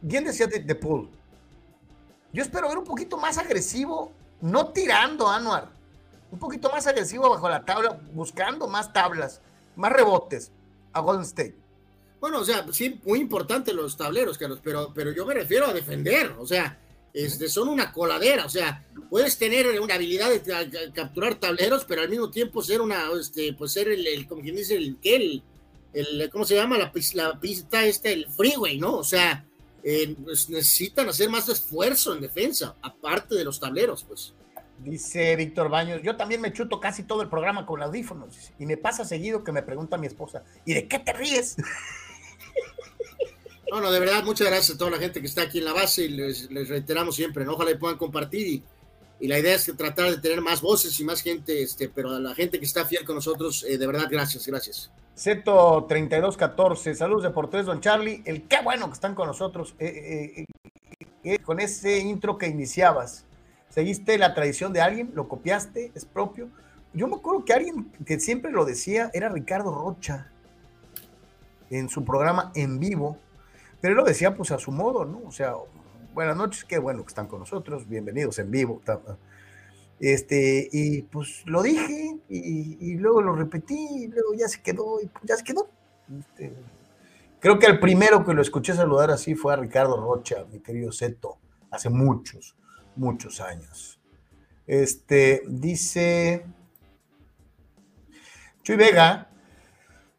Bien 0.00 0.24
decía 0.24 0.46
de, 0.46 0.60
de 0.60 0.74
Pool. 0.74 1.08
Yo 2.32 2.42
espero 2.42 2.68
ver 2.68 2.78
un 2.78 2.84
poquito 2.84 3.16
más 3.16 3.38
agresivo, 3.38 4.12
no 4.40 4.68
tirando 4.68 5.28
a 5.28 5.36
Anuar, 5.36 5.70
un 6.30 6.38
poquito 6.38 6.70
más 6.70 6.86
agresivo 6.86 7.30
bajo 7.30 7.48
la 7.48 7.64
tabla, 7.64 7.98
buscando 8.12 8.66
más 8.68 8.92
tablas, 8.92 9.40
más 9.76 9.92
rebotes 9.92 10.52
a 10.92 11.00
Golden 11.00 11.24
State. 11.24 11.54
Bueno, 12.20 12.40
o 12.40 12.44
sea, 12.44 12.66
sí, 12.72 13.00
muy 13.04 13.20
importante 13.20 13.72
los 13.72 13.96
tableros, 13.96 14.38
Carlos, 14.38 14.60
pero, 14.62 14.92
pero 14.94 15.12
yo 15.12 15.26
me 15.26 15.34
refiero 15.34 15.66
a 15.66 15.72
defender, 15.72 16.34
o 16.38 16.46
sea, 16.46 16.80
este, 17.12 17.48
son 17.48 17.68
una 17.68 17.92
coladera, 17.92 18.46
o 18.46 18.48
sea, 18.48 18.84
puedes 19.08 19.38
tener 19.38 19.80
una 19.80 19.94
habilidad 19.94 20.30
de 20.30 20.92
capturar 20.92 21.36
tableros, 21.36 21.84
pero 21.84 22.02
al 22.02 22.08
mismo 22.08 22.30
tiempo 22.30 22.62
ser 22.62 22.80
una, 22.80 23.08
este, 23.18 23.52
pues 23.52 23.72
ser 23.72 23.88
el, 23.88 24.26
como 24.26 24.42
quien 24.42 24.56
dice, 24.56 24.76
el, 24.76 24.98
el, 25.02 25.42
el, 25.92 26.30
¿cómo 26.30 26.44
se 26.44 26.56
llama? 26.56 26.78
La, 26.78 26.92
la 27.14 27.40
pista 27.40 27.84
este, 27.86 28.12
el 28.12 28.26
freeway, 28.28 28.78
¿no? 28.78 28.96
O 28.96 29.04
sea, 29.04 29.46
eh, 29.82 30.16
pues 30.24 30.50
necesitan 30.50 31.08
hacer 31.08 31.30
más 31.30 31.48
esfuerzo 31.48 32.14
en 32.14 32.20
defensa, 32.20 32.74
aparte 32.82 33.34
de 33.34 33.44
los 33.44 33.60
tableros, 33.60 34.04
pues. 34.04 34.34
Dice 34.78 35.34
Víctor 35.36 35.68
Baños, 35.68 36.02
yo 36.02 36.16
también 36.16 36.40
me 36.40 36.52
chuto 36.52 36.80
casi 36.80 37.02
todo 37.02 37.22
el 37.22 37.28
programa 37.28 37.64
con 37.64 37.82
audífonos 37.82 38.52
y 38.58 38.66
me 38.66 38.76
pasa 38.76 39.04
seguido 39.04 39.42
que 39.42 39.52
me 39.52 39.62
pregunta 39.62 39.96
mi 39.96 40.06
esposa, 40.06 40.44
¿y 40.64 40.74
de 40.74 40.86
qué 40.86 40.98
te 40.98 41.12
ríes? 41.12 41.56
No, 43.68 43.80
no, 43.80 43.90
de 43.90 43.98
verdad, 43.98 44.22
muchas 44.22 44.46
gracias 44.46 44.76
a 44.76 44.78
toda 44.78 44.92
la 44.92 44.98
gente 44.98 45.20
que 45.20 45.26
está 45.26 45.42
aquí 45.42 45.58
en 45.58 45.64
la 45.64 45.72
base 45.72 46.04
y 46.04 46.08
les, 46.10 46.48
reiteramos 46.68 47.16
siempre, 47.16 47.44
¿no? 47.44 47.54
ojalá 47.54 47.72
y 47.72 47.74
puedan 47.74 47.98
compartir 47.98 48.46
y, 48.46 48.62
y, 49.18 49.26
la 49.26 49.40
idea 49.40 49.56
es 49.56 49.66
que 49.66 49.72
tratar 49.72 50.08
de 50.08 50.18
tener 50.18 50.40
más 50.40 50.60
voces 50.60 50.98
y 51.00 51.04
más 51.04 51.20
gente, 51.20 51.62
este, 51.62 51.88
pero 51.88 52.10
a 52.10 52.20
la 52.20 52.32
gente 52.32 52.60
que 52.60 52.64
está 52.64 52.84
fiel 52.84 53.04
con 53.04 53.16
nosotros, 53.16 53.64
eh, 53.68 53.76
de 53.76 53.86
verdad, 53.88 54.06
gracias, 54.08 54.46
gracias. 54.46 54.92
Zeto 55.18 55.84
3214, 55.88 56.94
saludos 56.94 57.24
de 57.24 57.30
Portés, 57.30 57.66
don 57.66 57.80
Charlie, 57.80 58.22
el 58.24 58.46
qué 58.46 58.58
bueno 58.62 58.86
que 58.86 58.92
están 58.92 59.14
con 59.16 59.26
nosotros, 59.26 59.74
eh, 59.80 60.46
eh, 61.24 61.38
con 61.40 61.58
ese 61.58 61.98
intro 61.98 62.38
que 62.38 62.46
iniciabas, 62.46 63.24
¿seguiste 63.76 64.18
la 64.18 64.34
tradición 64.34 64.72
de 64.72 64.80
alguien? 64.80 65.12
¿Lo 65.14 65.28
copiaste? 65.28 65.92
¿Es 65.94 66.04
propio? 66.04 66.48
Yo 66.92 67.06
me 67.06 67.14
acuerdo 67.14 67.44
que 67.44 67.52
alguien 67.52 67.92
que 68.04 68.18
siempre 68.18 68.50
lo 68.50 68.64
decía 68.64 69.12
era 69.14 69.28
Ricardo 69.28 69.72
Rocha 69.72 70.32
en 71.70 71.88
su 71.88 72.04
programa 72.04 72.50
en 72.56 72.80
vivo 72.80 73.18
pero 73.80 73.92
él 73.92 73.98
lo 73.98 74.04
decía 74.04 74.34
pues 74.34 74.50
a 74.50 74.58
su 74.58 74.72
modo, 74.72 75.04
¿no? 75.04 75.22
O 75.26 75.30
sea, 75.30 75.54
buenas 76.14 76.36
noches, 76.36 76.64
qué 76.64 76.78
bueno 76.78 77.02
que 77.02 77.08
están 77.08 77.26
con 77.26 77.40
nosotros, 77.40 77.88
bienvenidos 77.88 78.38
en 78.38 78.50
vivo. 78.50 78.82
Este, 80.00 80.68
y 80.72 81.02
pues 81.02 81.42
lo 81.46 81.62
dije 81.62 82.18
y, 82.28 82.94
luego 82.96 83.22
lo 83.22 83.34
repetí 83.34 83.76
y 83.76 84.08
luego 84.08 84.34
ya 84.34 84.48
se 84.48 84.60
quedó 84.60 85.00
y 85.00 85.06
pues 85.06 85.24
ya 85.24 85.36
se 85.36 85.44
quedó. 85.44 85.68
Este, 86.18 86.52
creo 87.38 87.58
que 87.58 87.66
el 87.66 87.78
primero 87.78 88.24
que 88.24 88.34
lo 88.34 88.42
escuché 88.42 88.74
saludar 88.74 89.10
así 89.10 89.34
fue 89.34 89.52
a 89.52 89.56
Ricardo 89.56 90.00
Rocha, 90.00 90.44
mi 90.50 90.60
querido 90.60 90.90
Seto, 90.90 91.38
hace 91.70 91.88
muchos, 91.88 92.56
muchos 92.96 93.40
años. 93.40 94.00
Este, 94.66 95.42
dice 95.46 96.44
Chuy 98.62 98.76
Vega, 98.76 99.28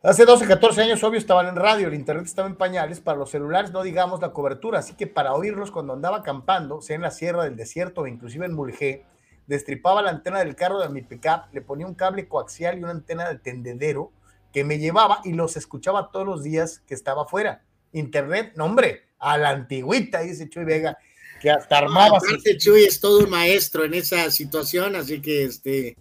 Hace 0.03 0.25
12, 0.25 0.47
14 0.47 0.83
años, 0.83 1.03
obvio, 1.03 1.17
estaban 1.17 1.47
en 1.47 1.55
radio, 1.57 1.87
el 1.87 1.93
internet 1.93 2.27
estaba 2.27 2.47
en 2.47 2.55
pañales, 2.55 3.01
para 3.01 3.17
los 3.17 3.31
celulares 3.31 3.71
no 3.73 3.83
digamos 3.83 4.21
la 4.21 4.31
cobertura, 4.31 4.79
así 4.79 4.93
que 4.93 5.05
para 5.05 5.33
oírlos 5.33 5.69
cuando 5.69 5.91
andaba 5.91 6.19
acampando, 6.19 6.81
sea 6.81 6.95
en 6.95 7.01
la 7.01 7.11
sierra 7.11 7.43
del 7.43 7.57
desierto 7.57 8.01
o 8.01 8.07
inclusive 8.07 8.45
en 8.45 8.53
Mulgé, 8.53 9.05
destripaba 9.47 10.01
la 10.01 10.11
antena 10.11 10.39
del 10.39 10.55
carro 10.55 10.79
de 10.79 10.87
mi 10.87 11.01
pickup, 11.01 11.51
le 11.51 11.61
ponía 11.61 11.87
un 11.87 11.95
cable 11.95 12.27
coaxial 12.27 12.77
y 12.77 12.83
una 12.83 12.91
antena 12.91 13.27
de 13.27 13.39
tendedero 13.39 14.13
que 14.53 14.63
me 14.63 14.77
llevaba 14.77 15.19
y 15.25 15.33
los 15.33 15.57
escuchaba 15.57 16.11
todos 16.11 16.25
los 16.25 16.41
días 16.41 16.79
que 16.87 16.93
estaba 16.93 17.23
afuera. 17.23 17.63
Internet, 17.91 18.53
no 18.55 18.63
hombre, 18.63 19.07
a 19.19 19.37
la 19.37 19.49
antigüita, 19.49 20.21
dice 20.21 20.47
Chuy 20.47 20.63
Vega, 20.63 20.97
que 21.39 21.49
hasta 21.51 21.77
armaba. 21.77 22.19
Chuy 22.57 22.83
es 22.83 22.99
todo 22.99 23.19
un 23.19 23.29
maestro 23.29 23.85
en 23.85 23.93
esa 23.93 24.29
situación, 24.31 24.95
así 24.95 25.21
que 25.21 25.43
este 25.43 25.97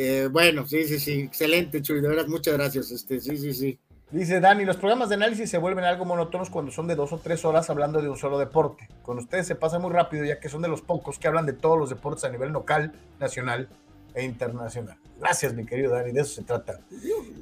eh, 0.00 0.28
bueno, 0.30 0.64
sí, 0.64 0.84
sí, 0.84 1.00
sí, 1.00 1.22
excelente, 1.22 1.82
Chuy, 1.82 2.00
de 2.00 2.08
verdad, 2.08 2.28
muchas 2.28 2.54
gracias. 2.54 2.90
Este, 2.92 3.20
sí, 3.20 3.36
sí, 3.36 3.52
sí. 3.52 3.78
Dice 4.10 4.38
Dani, 4.38 4.64
los 4.64 4.76
programas 4.76 5.08
de 5.08 5.16
análisis 5.16 5.50
se 5.50 5.58
vuelven 5.58 5.84
algo 5.84 6.04
monótonos 6.04 6.50
cuando 6.50 6.70
son 6.70 6.86
de 6.86 6.94
dos 6.94 7.12
o 7.12 7.18
tres 7.18 7.44
horas 7.44 7.68
hablando 7.68 8.00
de 8.00 8.08
un 8.08 8.16
solo 8.16 8.38
deporte. 8.38 8.88
Con 9.02 9.18
ustedes 9.18 9.46
se 9.48 9.56
pasa 9.56 9.80
muy 9.80 9.90
rápido 9.90 10.24
ya 10.24 10.38
que 10.38 10.48
son 10.48 10.62
de 10.62 10.68
los 10.68 10.82
pocos 10.82 11.18
que 11.18 11.26
hablan 11.26 11.46
de 11.46 11.52
todos 11.52 11.76
los 11.78 11.90
deportes 11.90 12.24
a 12.24 12.30
nivel 12.30 12.50
local, 12.50 12.92
nacional 13.18 13.68
e 14.14 14.24
internacional. 14.24 14.96
Gracias, 15.18 15.52
mi 15.54 15.66
querido 15.66 15.92
Dani, 15.92 16.12
de 16.12 16.20
eso 16.20 16.34
se 16.34 16.42
trata. 16.42 16.80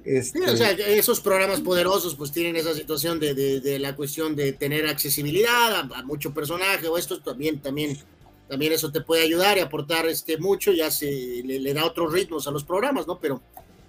Este... 0.05 0.41
o 0.41 0.57
sea, 0.57 0.71
esos 0.71 1.21
programas 1.21 1.61
poderosos 1.61 2.15
pues 2.15 2.33
tienen 2.33 2.57
esa 2.57 2.75
situación 2.75 3.21
de, 3.21 3.35
de, 3.35 3.79
la 3.79 3.95
cuestión 3.95 4.35
de 4.35 4.53
tener 4.53 4.87
accesibilidad 4.87 5.75
a, 5.75 5.81
a, 5.99 6.03
mucho 6.03 6.33
personaje 6.33 6.89
o 6.89 6.97
esto 6.97 7.21
también, 7.21 7.61
también 7.61 7.99
también 8.49 8.73
eso 8.73 8.93
te 8.93 9.01
puede 9.01 9.23
ayudar 9.23 9.57
y 9.59 9.61
aportar 9.61 10.07
este 10.07 10.39
mucho, 10.39 10.73
ya 10.73 10.91
se 10.91 11.07
le, 11.45 11.75
da 11.75 11.85
otros 11.85 12.13
ritmos 12.13 12.47
a 12.47 12.51
los 12.51 12.65
programas, 12.65 13.07
¿no? 13.07 13.19
Pero 13.19 13.41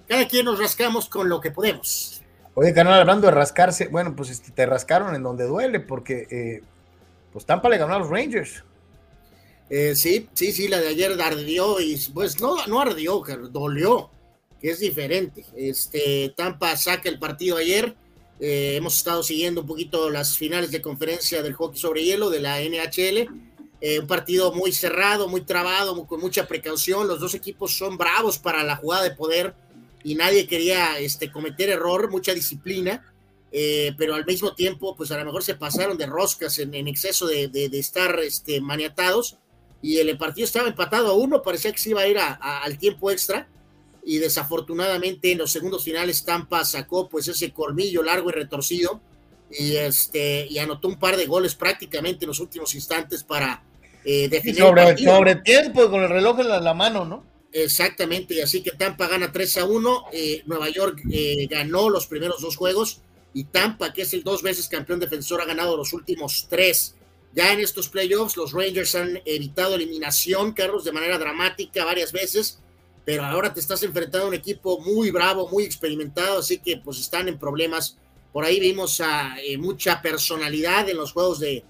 cada 0.07 0.27
quien 0.27 0.45
nos 0.45 0.59
rascamos 0.59 1.07
con 1.09 1.29
lo 1.29 1.39
que 1.39 1.51
podemos. 1.51 2.23
Oye, 2.55 2.73
canal, 2.73 2.99
hablando 2.99 3.27
de 3.27 3.33
rascarse, 3.33 3.87
bueno, 3.87 4.15
pues 4.15 4.31
este, 4.31 4.51
te 4.51 4.65
rascaron 4.65 5.13
en 5.13 5.21
donde 5.21 5.45
duele, 5.45 5.79
porque 5.79 6.27
eh, 6.31 6.63
pues 7.31 7.45
Tampa 7.45 7.69
le 7.69 7.77
ganó 7.77 7.93
a 7.93 7.99
los 7.99 8.09
Rangers. 8.09 8.63
Eh, 9.69 9.95
sí, 9.95 10.29
sí, 10.33 10.51
sí, 10.51 10.67
la 10.67 10.79
de 10.79 10.87
ayer 10.87 11.19
ardió 11.21 11.79
y 11.79 11.97
pues 12.13 12.39
no, 12.39 12.65
no 12.67 12.79
ardió, 12.79 13.21
dolió, 13.51 14.09
que 14.61 14.71
es 14.71 14.79
diferente. 14.79 15.45
Este, 15.55 16.33
Tampa 16.35 16.75
saca 16.77 17.09
el 17.09 17.19
partido 17.19 17.57
ayer. 17.57 17.95
Eh, 18.39 18.75
hemos 18.75 18.95
estado 18.95 19.23
siguiendo 19.23 19.61
un 19.61 19.67
poquito 19.67 20.09
las 20.09 20.37
finales 20.37 20.71
de 20.71 20.81
conferencia 20.81 21.41
del 21.41 21.53
hockey 21.53 21.79
sobre 21.79 22.03
hielo 22.03 22.29
de 22.29 22.39
la 22.39 22.61
NHL 22.61 23.47
eh, 23.79 23.99
un 23.99 24.07
partido 24.07 24.51
muy 24.51 24.71
cerrado, 24.71 25.27
muy 25.27 25.41
trabado, 25.41 26.05
con 26.07 26.19
mucha 26.19 26.47
precaución. 26.47 27.07
Los 27.07 27.19
dos 27.19 27.35
equipos 27.35 27.77
son 27.77 27.97
bravos 27.97 28.39
para 28.39 28.63
la 28.63 28.75
jugada 28.75 29.03
de 29.03 29.11
poder 29.11 29.53
y 30.03 30.15
nadie 30.15 30.47
quería 30.47 30.97
este, 30.99 31.31
cometer 31.31 31.69
error, 31.69 32.09
mucha 32.09 32.33
disciplina, 32.33 33.03
eh, 33.51 33.93
pero 33.97 34.15
al 34.15 34.25
mismo 34.25 34.53
tiempo, 34.55 34.95
pues 34.95 35.11
a 35.11 35.17
lo 35.17 35.25
mejor 35.25 35.43
se 35.43 35.55
pasaron 35.55 35.97
de 35.97 36.07
roscas 36.07 36.57
en, 36.59 36.87
exceso 36.87 37.27
de, 37.27 37.49
estar 37.73 38.19
este, 38.19 38.61
maniatados 38.61 39.37
y 39.81 39.97
el 39.99 40.17
partido 40.17 40.45
estaba 40.45 40.67
empatado 40.67 41.09
a 41.09 41.13
uno, 41.13 41.41
parecía 41.41 41.71
que 41.71 41.77
se 41.77 41.91
iba 41.91 42.01
a 42.01 42.07
ir 42.07 42.17
al 42.19 42.77
tiempo 42.77 43.11
extra 43.11 43.47
y 44.03 44.17
desafortunadamente 44.19 45.31
en 45.31 45.39
los 45.39 45.51
segundos 45.51 45.83
finales 45.83 46.23
Tampa 46.23 46.63
sacó 46.63 47.09
pues 47.09 47.27
ese 47.27 47.51
colmillo 47.51 48.01
largo 48.01 48.29
y 48.29 48.33
retorcido 48.33 49.01
y 49.51 49.75
este 49.75 50.47
y 50.49 50.57
anotó 50.59 50.87
un 50.87 50.97
par 50.97 51.17
de 51.17 51.25
goles 51.25 51.55
prácticamente 51.55 52.25
en 52.25 52.29
los 52.29 52.39
últimos 52.39 52.73
instantes 52.73 53.23
para 53.23 53.63
eh, 54.05 54.29
definir 54.29 54.61
sobre, 54.61 54.97
sobre 54.97 55.35
tiempo 55.35 55.89
con 55.89 56.01
el 56.01 56.09
reloj 56.09 56.39
en 56.39 56.47
la, 56.47 56.73
mano, 56.73 57.03
¿no? 57.03 57.25
Exactamente, 57.51 58.35
y 58.35 58.41
así 58.41 58.61
que 58.61 58.71
Tampa 58.71 59.07
gana 59.07 59.31
3 59.31 59.57
a 59.57 59.65
1, 59.65 60.05
eh, 60.13 60.43
Nueva 60.45 60.69
York 60.69 61.01
eh, 61.11 61.47
ganó 61.49 61.89
los 61.89 62.07
primeros 62.07 62.41
dos 62.41 62.55
juegos 62.55 63.01
y 63.33 63.45
Tampa, 63.45 63.91
que 63.91 64.03
es 64.03 64.13
el 64.13 64.23
dos 64.23 64.41
veces 64.41 64.67
campeón 64.67 64.99
defensor, 64.99 65.41
ha 65.41 65.45
ganado 65.45 65.75
los 65.75 65.93
últimos 65.93 66.47
tres. 66.49 66.95
Ya 67.33 67.53
en 67.53 67.59
estos 67.59 67.89
playoffs 67.89 68.37
los 68.37 68.51
Rangers 68.51 68.95
han 68.95 69.21
evitado 69.25 69.75
eliminación, 69.75 70.53
Carlos, 70.53 70.83
de 70.83 70.91
manera 70.91 71.17
dramática 71.17 71.85
varias 71.85 72.11
veces, 72.11 72.59
pero 73.05 73.23
ahora 73.23 73.53
te 73.53 73.59
estás 73.59 73.83
enfrentando 73.83 74.25
a 74.25 74.29
un 74.29 74.33
equipo 74.33 74.79
muy 74.79 75.11
bravo, 75.11 75.47
muy 75.49 75.63
experimentado, 75.63 76.39
así 76.39 76.59
que 76.59 76.77
pues 76.77 76.99
están 76.99 77.27
en 77.27 77.37
problemas 77.37 77.97
por 78.37 78.45
ahí 78.45 78.59
vimos 78.59 79.01
a 79.01 79.35
eh, 79.41 79.57
mucha 79.57 79.99
personalidad 79.99 80.87
en 80.87 80.97
los 80.97 81.11
juegos 81.11 81.39
de, 81.39 81.63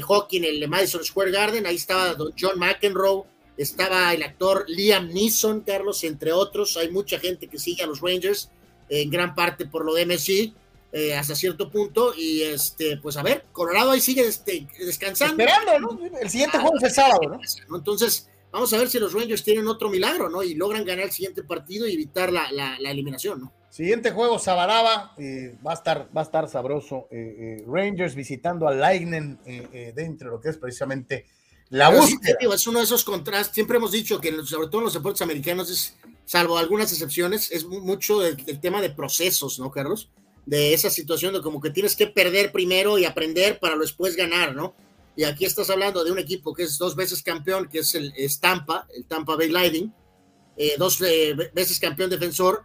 hockey 0.00 0.38
en 0.38 0.44
el 0.44 0.68
Madison 0.68 1.04
Square 1.04 1.32
Garden. 1.32 1.66
Ahí 1.66 1.74
estaba 1.74 2.16
John 2.38 2.56
McEnroe, 2.56 3.24
estaba 3.56 4.14
el 4.14 4.22
actor 4.22 4.64
Liam 4.68 5.08
Neeson, 5.08 5.62
Carlos, 5.62 6.04
entre 6.04 6.32
otros. 6.32 6.76
Hay 6.76 6.90
mucha 6.90 7.18
gente 7.18 7.48
que 7.48 7.58
sigue 7.58 7.82
a 7.82 7.88
los 7.88 8.00
Rangers, 8.00 8.48
en 8.88 9.10
gran 9.10 9.34
parte 9.34 9.66
por 9.66 9.84
lo 9.84 9.92
de 9.92 10.06
MSG. 10.06 10.54
Eh, 10.96 11.12
hasta 11.12 11.34
cierto 11.34 11.72
punto 11.72 12.14
y 12.16 12.42
este 12.42 12.98
pues 12.98 13.16
a 13.16 13.24
ver 13.24 13.46
Colorado 13.50 13.90
ahí 13.90 14.00
sigue 14.00 14.28
este, 14.28 14.68
descansando 14.78 15.42
esperando 15.42 15.98
¿no? 15.98 16.18
el 16.20 16.30
siguiente 16.30 16.56
juego 16.56 16.76
es 16.76 16.84
el 16.84 16.90
sábado 16.92 17.40
¿no? 17.68 17.76
entonces 17.76 18.28
vamos 18.52 18.72
a 18.72 18.78
ver 18.78 18.88
si 18.88 19.00
los 19.00 19.12
Rangers 19.12 19.42
tienen 19.42 19.66
otro 19.66 19.90
milagro 19.90 20.28
no 20.28 20.44
y 20.44 20.54
logran 20.54 20.84
ganar 20.84 21.06
el 21.06 21.10
siguiente 21.10 21.42
partido 21.42 21.88
y 21.88 21.94
evitar 21.94 22.32
la, 22.32 22.52
la, 22.52 22.78
la 22.78 22.92
eliminación 22.92 23.40
no 23.40 23.52
Siguiente 23.74 24.12
juego, 24.12 24.38
Sabaraba, 24.38 25.14
eh, 25.18 25.58
va, 25.66 25.72
a 25.72 25.74
estar, 25.74 26.08
va 26.16 26.20
a 26.20 26.22
estar 26.22 26.48
sabroso. 26.48 27.08
Eh, 27.10 27.58
eh, 27.58 27.64
Rangers 27.66 28.14
visitando 28.14 28.68
a 28.68 28.72
Lightning 28.72 29.36
dentro 29.92 30.28
de 30.28 30.36
lo 30.36 30.40
que 30.40 30.50
es 30.50 30.58
precisamente 30.58 31.26
la 31.70 31.90
búsqueda. 31.90 32.36
es 32.54 32.66
uno 32.68 32.78
de 32.78 32.84
esos 32.84 33.02
contrastes. 33.02 33.52
Siempre 33.52 33.78
hemos 33.78 33.90
dicho 33.90 34.20
que, 34.20 34.30
sobre 34.44 34.68
todo 34.68 34.82
en 34.82 34.84
los 34.84 34.94
deportes 34.94 35.22
americanos, 35.22 35.68
es, 35.72 35.96
salvo 36.24 36.56
algunas 36.56 36.92
excepciones, 36.92 37.50
es 37.50 37.64
mucho 37.64 38.24
el, 38.24 38.60
tema 38.60 38.80
de 38.80 38.90
procesos, 38.90 39.58
¿no, 39.58 39.72
Carlos? 39.72 40.08
De 40.46 40.74
esa 40.74 40.90
situación 40.90 41.32
de 41.32 41.40
como 41.40 41.60
que 41.60 41.70
tienes 41.70 41.96
que 41.96 42.06
perder 42.06 42.52
primero 42.52 42.98
y 42.98 43.04
aprender 43.04 43.58
para 43.58 43.76
después 43.76 44.16
ganar, 44.16 44.54
¿no? 44.54 44.74
Y 45.16 45.24
aquí 45.24 45.44
estás 45.44 45.70
hablando 45.70 46.04
de 46.04 46.10
un 46.10 46.18
equipo 46.18 46.52
que 46.52 46.64
es 46.64 46.76
dos 46.76 46.96
veces 46.96 47.22
campeón, 47.22 47.68
que 47.68 47.78
es 47.78 47.94
el 47.94 48.12
Tampa, 48.40 48.86
el 48.94 49.06
Tampa 49.06 49.36
Bay 49.36 49.48
Lightning, 49.48 49.92
dos 50.76 50.98
veces 50.98 51.78
campeón 51.78 52.10
defensor 52.10 52.64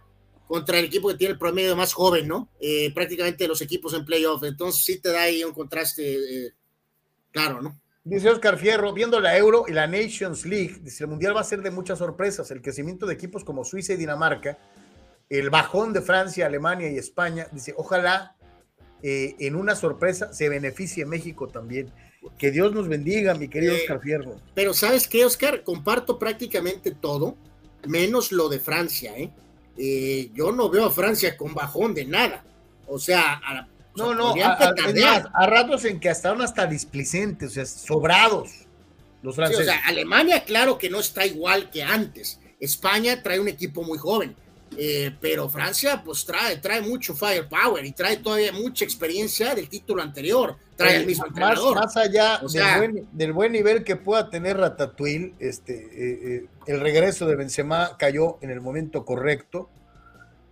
contra 0.50 0.80
el 0.80 0.86
equipo 0.86 1.06
que 1.06 1.14
tiene 1.14 1.34
el 1.34 1.38
promedio 1.38 1.76
más 1.76 1.92
joven, 1.92 2.26
¿no? 2.26 2.48
Eh, 2.58 2.92
prácticamente 2.92 3.46
los 3.46 3.62
equipos 3.62 3.94
en 3.94 4.04
playoff. 4.04 4.42
Entonces 4.42 4.84
sí 4.84 5.00
te 5.00 5.12
da 5.12 5.22
ahí 5.22 5.44
un 5.44 5.52
contraste 5.52 6.46
eh, 6.46 6.54
claro, 7.30 7.62
¿no? 7.62 7.80
Dice 8.02 8.30
Oscar 8.30 8.58
Fierro, 8.58 8.92
viendo 8.92 9.20
la 9.20 9.38
Euro 9.38 9.66
y 9.68 9.72
la 9.72 9.86
Nations 9.86 10.44
League, 10.44 10.80
dice, 10.82 11.04
el 11.04 11.10
Mundial 11.10 11.36
va 11.36 11.42
a 11.42 11.44
ser 11.44 11.62
de 11.62 11.70
muchas 11.70 12.00
sorpresas. 12.00 12.50
El 12.50 12.62
crecimiento 12.62 13.06
de 13.06 13.14
equipos 13.14 13.44
como 13.44 13.62
Suiza 13.62 13.92
y 13.92 13.96
Dinamarca, 13.96 14.58
el 15.30 15.48
bajón 15.48 15.92
de 15.92 16.02
Francia, 16.02 16.46
Alemania 16.46 16.90
y 16.90 16.98
España. 16.98 17.46
Dice, 17.52 17.72
ojalá 17.76 18.36
eh, 19.02 19.36
en 19.38 19.54
una 19.54 19.74
sorpresa 19.74 20.32
se 20.32 20.48
beneficie 20.48 21.06
México 21.06 21.48
también. 21.48 21.90
Que 22.36 22.50
Dios 22.50 22.74
nos 22.74 22.88
bendiga, 22.88 23.34
mi 23.34 23.48
querido 23.48 23.74
Oscar 23.74 24.00
Fierro. 24.00 24.36
Pero 24.54 24.74
¿sabes 24.74 25.08
qué, 25.08 25.24
Oscar? 25.24 25.62
Comparto 25.64 26.18
prácticamente 26.18 26.90
todo, 26.90 27.36
menos 27.86 28.30
lo 28.32 28.50
de 28.50 28.60
Francia, 28.60 29.16
¿eh? 29.16 29.30
Eh, 29.78 30.30
yo 30.34 30.52
no 30.52 30.68
veo 30.68 30.84
a 30.84 30.90
Francia 30.90 31.36
con 31.38 31.54
bajón 31.54 31.94
de 31.94 32.04
nada. 32.04 32.44
O 32.86 32.98
sea, 32.98 33.40
no, 33.96 34.14
no, 34.14 34.34
a, 34.34 35.46
ratos 35.46 35.84
en 35.86 35.98
que 35.98 36.10
estaban 36.10 36.42
hasta 36.42 36.66
displicentes, 36.66 37.52
o 37.52 37.54
sea, 37.54 37.64
sobrados 37.64 38.66
los 39.22 39.36
franceses. 39.36 39.68
o 39.68 39.70
sea, 39.70 39.80
Alemania, 39.86 40.44
claro 40.44 40.76
que 40.76 40.90
no 40.90 41.00
está 41.00 41.24
igual 41.24 41.70
que 41.70 41.82
antes. 41.82 42.40
España 42.58 43.22
trae 43.22 43.40
un 43.40 43.48
equipo 43.48 43.82
muy 43.82 43.96
joven, 43.96 44.36
eh, 44.76 45.14
pero 45.20 45.48
Francia, 45.48 46.02
pues 46.04 46.24
trae, 46.24 46.58
trae 46.58 46.80
mucho 46.80 47.14
firepower 47.14 47.84
y 47.84 47.92
trae 47.92 48.18
todavía 48.18 48.52
mucha 48.52 48.84
experiencia 48.84 49.54
del 49.54 49.68
título 49.68 50.02
anterior. 50.02 50.56
Trae 50.76 50.96
el 50.96 51.06
mismo 51.06 51.26
entrenador. 51.26 51.74
Más 51.74 51.96
allá 51.96 52.40
del, 53.12 53.32
buen, 53.32 53.52
nivel 53.52 53.84
que 53.84 53.96
pueda 53.96 54.30
tener 54.30 54.56
Ratatouille, 54.56 55.34
este, 55.38 55.74
eh, 55.74 56.20
eh, 56.24 56.46
el 56.66 56.80
regreso 56.80 57.26
de 57.26 57.36
Benzema 57.36 57.96
cayó 57.98 58.38
en 58.42 58.50
el 58.50 58.60
momento 58.60 59.04
correcto. 59.04 59.68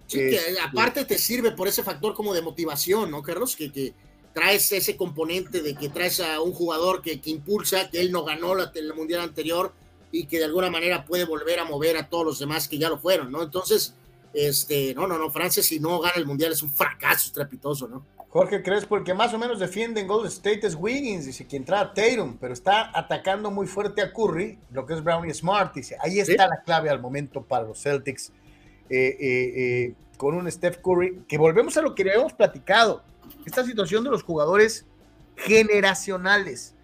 Sí, 0.07 0.19
que 0.19 0.37
este, 0.37 0.61
aparte 0.61 1.05
te 1.05 1.19
sirve 1.19 1.53
por 1.53 1.69
ese 1.69 1.83
factor 1.83 2.15
como 2.15 2.35
de 2.35 2.43
motivación, 2.43 3.11
¿no, 3.11 3.23
Carlos? 3.23 3.55
Que, 3.55 3.71
que 3.71 3.95
traes 4.35 4.73
ese 4.73 4.97
componente 4.97 5.63
de 5.63 5.75
que 5.75 5.89
traes 5.89 6.21
a 6.21 6.41
un 6.41 6.53
jugador 6.53 7.03
que, 7.03 7.21
que 7.21 7.31
impulsa, 7.31 7.89
que 7.89 8.01
él 8.01 8.11
no 8.11 8.25
ganó 8.25 8.55
la, 8.55 8.73
el 8.75 8.93
mundial 8.95 9.21
anterior 9.21 9.73
y 10.11 10.27
que 10.27 10.39
de 10.39 10.45
alguna 10.45 10.71
manera 10.71 11.05
puede 11.05 11.25
volver 11.25 11.59
a 11.59 11.65
mover 11.65 11.97
a 11.97 12.09
todos 12.09 12.25
los 12.25 12.39
demás 12.39 12.69
que 12.69 12.79
ya 12.79 12.89
lo 12.89 12.99
fueron, 12.99 13.31
¿no? 13.31 13.43
Entonces, 13.43 13.95
este, 14.33 14.95
no, 14.95 15.07
no, 15.07 15.19
no, 15.19 15.31
Francia 15.31 15.63
si 15.63 15.81
no 15.81 16.01
gana 16.01 16.15
el 16.17 16.27
mundial 16.27 16.53
es 16.53 16.63
un 16.63 16.71
fracaso 16.71 17.27
estrepitoso, 17.27 17.89
¿no? 17.89 18.05
Jorge 18.31 18.63
Crespo, 18.63 18.99
el 18.99 19.05
que 19.05 19.15
más 19.15 19.33
o 19.33 19.39
menos 19.39 19.59
defiende 19.59 20.03
en 20.03 20.07
Golden 20.07 20.29
State 20.29 20.67
es 20.67 20.75
Wiggins, 20.75 21.25
dice 21.25 21.47
que 21.47 21.57
entra 21.57 21.95
Tatum, 21.95 22.37
pero 22.39 22.53
está 22.53 22.91
atacando 22.97 23.51
muy 23.51 23.67
fuerte 23.67 24.03
a 24.03 24.13
Curry, 24.13 24.59
lo 24.71 24.85
que 24.85 24.95
es 24.95 25.03
Brown 25.03 25.29
y 25.29 25.33
Smart, 25.33 25.75
dice, 25.75 25.97
ahí 26.01 26.21
está 26.21 26.47
la 26.47 26.61
clave 26.63 26.91
al 26.91 27.01
momento 27.01 27.43
para 27.43 27.65
los 27.65 27.81
Celtics, 27.81 28.31
eh, 28.91 29.17
eh, 29.19 29.53
eh, 29.57 29.95
con 30.19 30.35
un 30.35 30.51
Steph 30.51 30.79
Curry, 30.83 31.25
que 31.27 31.39
volvemos 31.39 31.77
a 31.79 31.83
lo 31.83 31.95
que 31.95 32.03
habíamos 32.03 32.35
platicado, 32.35 33.03
esta 33.47 33.65
situación 33.65 34.05
de 34.05 34.11
los 34.11 34.23
jugadores 34.23 34.85
generacionales. 35.37 36.75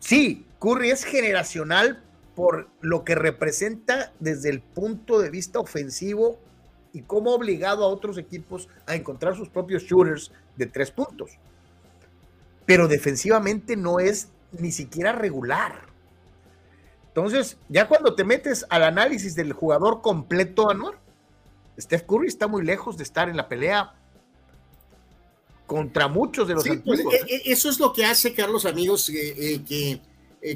Sí, 0.00 0.46
Curry 0.58 0.90
es 0.90 1.04
generacional 1.04 2.02
por 2.34 2.68
lo 2.80 3.04
que 3.04 3.14
representa 3.14 4.12
desde 4.20 4.50
el 4.50 4.60
punto 4.60 5.18
de 5.18 5.30
vista 5.30 5.58
ofensivo 5.58 6.38
y 6.92 7.02
cómo 7.02 7.30
ha 7.30 7.34
obligado 7.34 7.84
a 7.84 7.88
otros 7.88 8.18
equipos 8.18 8.68
a 8.86 8.94
encontrar 8.94 9.36
sus 9.36 9.48
propios 9.48 9.82
shooters 9.84 10.32
de 10.56 10.66
tres 10.66 10.90
puntos. 10.90 11.32
Pero 12.66 12.88
defensivamente 12.88 13.76
no 13.76 14.00
es 14.00 14.28
ni 14.52 14.72
siquiera 14.72 15.12
regular. 15.12 15.90
Entonces, 17.08 17.56
ya 17.68 17.88
cuando 17.88 18.14
te 18.14 18.24
metes 18.24 18.64
al 18.70 18.84
análisis 18.84 19.34
del 19.34 19.52
jugador 19.52 20.00
completo, 20.00 20.70
Anuar, 20.70 20.98
Steph 21.78 22.04
Curry 22.06 22.28
está 22.28 22.46
muy 22.46 22.64
lejos 22.64 22.96
de 22.96 23.02
estar 23.02 23.28
en 23.28 23.36
la 23.36 23.48
pelea 23.48 23.94
contra 25.66 26.08
muchos 26.08 26.48
de 26.48 26.54
los 26.54 26.64
pues, 26.84 27.00
eh, 27.00 27.04
eh, 27.28 27.42
eso 27.44 27.70
es 27.70 27.78
lo 27.78 27.92
que 27.92 28.04
hace, 28.04 28.34
Carlos, 28.34 28.66
amigos, 28.66 29.08
eh, 29.08 29.62
que, 29.66 30.00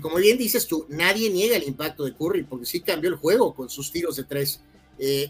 como 0.00 0.16
bien 0.16 0.38
dices 0.38 0.66
tú, 0.66 0.86
nadie 0.88 1.30
niega 1.30 1.56
el 1.56 1.64
impacto 1.64 2.04
de 2.04 2.14
Curry, 2.14 2.44
porque 2.44 2.66
sí 2.66 2.80
cambió 2.80 3.10
el 3.10 3.16
juego 3.16 3.54
con 3.54 3.68
sus 3.68 3.92
tiros 3.92 4.16
de 4.16 4.24
tres. 4.24 4.60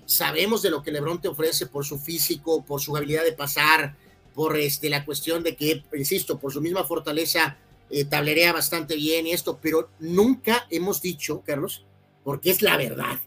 sabemos 0.07 0.63
de 0.63 0.71
lo 0.71 0.83
que 0.83 0.93
LeBron 0.93 1.21
te 1.21 1.29
ofrece 1.29 1.67
por 1.67 1.85
su 1.85 1.99
físico, 1.99 2.65
por 2.65 2.81
su 2.81 2.97
habilidad 2.97 3.25
de 3.25 3.33
pasar, 3.33 3.97
por 4.35 4.57
este, 4.57 4.89
la 4.91 5.05
cuestión 5.05 5.43
de 5.43 5.57
que, 5.57 5.83
insisto, 5.95 6.39
por 6.39 6.53
su 6.53 6.61
misma 6.61 6.85
fortaleza, 6.85 7.57
tablerea 8.09 8.53
bastante 8.53 8.97
bien 8.97 9.27
y 9.27 9.33
esto, 9.33 9.59
pero 9.61 9.91
nunca 9.99 10.67
hemos 10.71 11.03
dicho, 11.03 11.43
Carlos, 11.45 11.85
porque 12.25 12.51
es 12.51 12.63
la 12.63 12.77
verdad, 12.77 13.21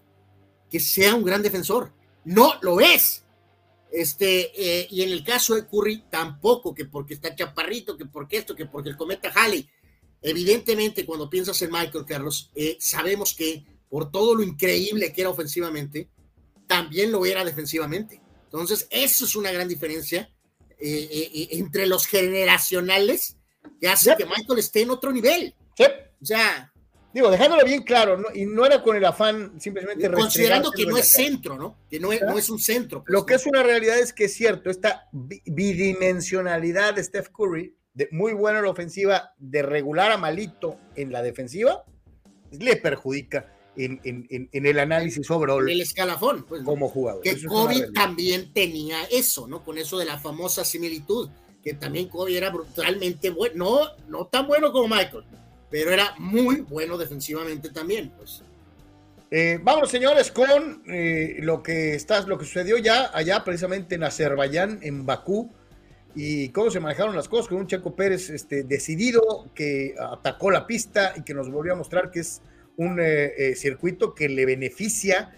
que 0.69 0.79
sea 0.79 1.15
un 1.15 1.23
gran 1.23 1.41
defensor. 1.41 1.91
No 2.25 2.55
lo 2.61 2.81
es. 2.81 3.23
Este, 3.91 4.51
eh, 4.81 4.87
y 4.91 5.01
en 5.03 5.11
el 5.11 5.23
caso 5.23 5.55
de 5.55 5.65
Curry, 5.65 6.03
tampoco, 6.09 6.75
que 6.75 6.85
porque 6.85 7.13
está 7.13 7.33
chaparrito, 7.33 7.95
que 7.95 8.05
porque 8.05 8.37
esto, 8.37 8.55
que 8.55 8.65
porque 8.65 8.89
el 8.89 8.97
cometa 8.97 9.31
Halley. 9.33 9.69
Evidentemente, 10.21 11.05
cuando 11.05 11.29
piensas 11.29 11.61
en 11.61 11.71
Michael 11.71 12.05
Carlos, 12.05 12.51
eh, 12.55 12.77
sabemos 12.79 13.33
que 13.33 13.65
por 13.89 14.11
todo 14.11 14.35
lo 14.35 14.43
increíble 14.43 15.13
que 15.13 15.21
era 15.21 15.29
ofensivamente, 15.29 16.09
también 16.67 17.11
lo 17.11 17.25
era 17.25 17.45
defensivamente. 17.45 18.21
Entonces, 18.45 18.87
eso 18.89 19.25
es 19.25 19.35
una 19.35 19.51
gran 19.51 19.67
diferencia 19.67 20.29
eh, 20.79 21.47
entre 21.51 21.87
los 21.87 22.05
generacionales 22.05 23.37
que 23.79 23.87
hace 23.87 24.15
que 24.17 24.25
Michael 24.25 24.59
esté 24.59 24.81
en 24.81 24.91
otro 24.91 25.11
nivel. 25.11 25.55
O 26.19 26.25
sea, 26.25 26.71
Digo, 27.13 27.31
dejándolo 27.31 27.63
bien 27.63 27.83
claro, 27.83 28.21
y 28.35 28.45
no 28.45 28.65
era 28.65 28.83
con 28.83 28.95
el 28.95 29.05
afán 29.05 29.59
simplemente... 29.59 30.11
Considerando 30.11 30.71
que 30.71 30.85
no 30.85 30.97
es 30.97 31.11
centro, 31.11 31.57
¿no? 31.57 31.77
Que 31.89 31.99
no 31.99 32.11
es, 32.11 32.49
un 32.49 32.59
centro. 32.59 33.03
Pues, 33.03 33.11
Lo 33.11 33.25
que 33.25 33.35
es 33.35 33.45
una 33.45 33.63
realidad 33.63 33.97
es 33.97 34.13
que 34.13 34.25
es 34.25 34.35
cierto, 34.35 34.69
esta 34.69 35.07
bidimensionalidad 35.11 36.93
de 36.93 37.03
Steph 37.03 37.29
Curry, 37.29 37.73
de 37.97 38.07
muy 38.11 38.33
buena 38.33 38.59
en 38.59 38.65
la 38.65 38.71
ofensiva, 38.71 39.33
de 39.37 39.63
regular 39.63 40.11
a 40.11 40.17
malito 40.17 40.77
en 40.95 41.11
la 41.11 41.21
defensiva, 41.21 41.83
le 42.51 42.75
perjudica 42.77 43.51
en, 43.75 43.99
el 44.51 44.79
análisis 44.79 45.29
overall. 45.29 45.69
El 45.69 45.81
escalafón, 45.81 46.45
pues, 46.47 46.63
como 46.63 46.87
jugador. 46.87 47.21
Que 47.21 47.43
Kobe 47.43 47.91
también 47.93 48.53
tenía 48.53 49.03
eso, 49.11 49.47
¿no? 49.47 49.63
Con 49.63 49.77
eso 49.77 49.97
de 49.97 50.05
la 50.05 50.17
famosa 50.17 50.63
similitud, 50.63 51.29
que 51.63 51.73
también 51.73 52.07
Kobe 52.07 52.37
era 52.37 52.49
brutalmente 52.51 53.31
bueno, 53.31 53.55
no, 53.55 53.79
no 54.07 54.27
tan 54.27 54.47
bueno 54.47 54.71
como 54.71 54.95
Michael 54.95 55.25
pero 55.69 55.91
era 55.91 56.13
muy 56.17 56.61
bueno 56.61 56.97
defensivamente 56.97 57.69
también, 57.69 58.11
pues. 58.17 58.41
Eh, 59.29 59.59
vamos, 59.61 59.89
señores, 59.89 60.31
con 60.31 60.83
eh, 60.87 61.37
lo 61.39 61.61
que 61.61 61.95
estás, 61.95 62.27
lo 62.27 62.37
que 62.37 62.45
sucedió 62.45 62.77
ya 62.77 63.11
allá, 63.13 63.43
precisamente 63.43 63.95
en 63.95 64.03
Azerbaiyán, 64.03 64.79
en 64.81 65.05
Bakú, 65.05 65.51
y 66.17 66.49
cómo 66.49 66.71
se 66.71 66.79
manejaron 66.79 67.15
las 67.15 67.29
cosas 67.29 67.47
con 67.47 67.59
un 67.59 67.67
Checo 67.67 67.95
Pérez 67.95 68.29
este, 68.29 68.63
decidido 68.63 69.49
que 69.53 69.95
atacó 69.99 70.51
la 70.51 70.65
pista 70.67 71.13
y 71.15 71.21
que 71.21 71.33
nos 71.33 71.49
volvió 71.49 71.73
a 71.73 71.75
mostrar 71.75 72.11
que 72.11 72.19
es 72.21 72.41
un 72.75 72.97
eh, 72.99 73.55
circuito 73.55 74.13
que 74.13 74.27
le 74.27 74.45
beneficia 74.45 75.33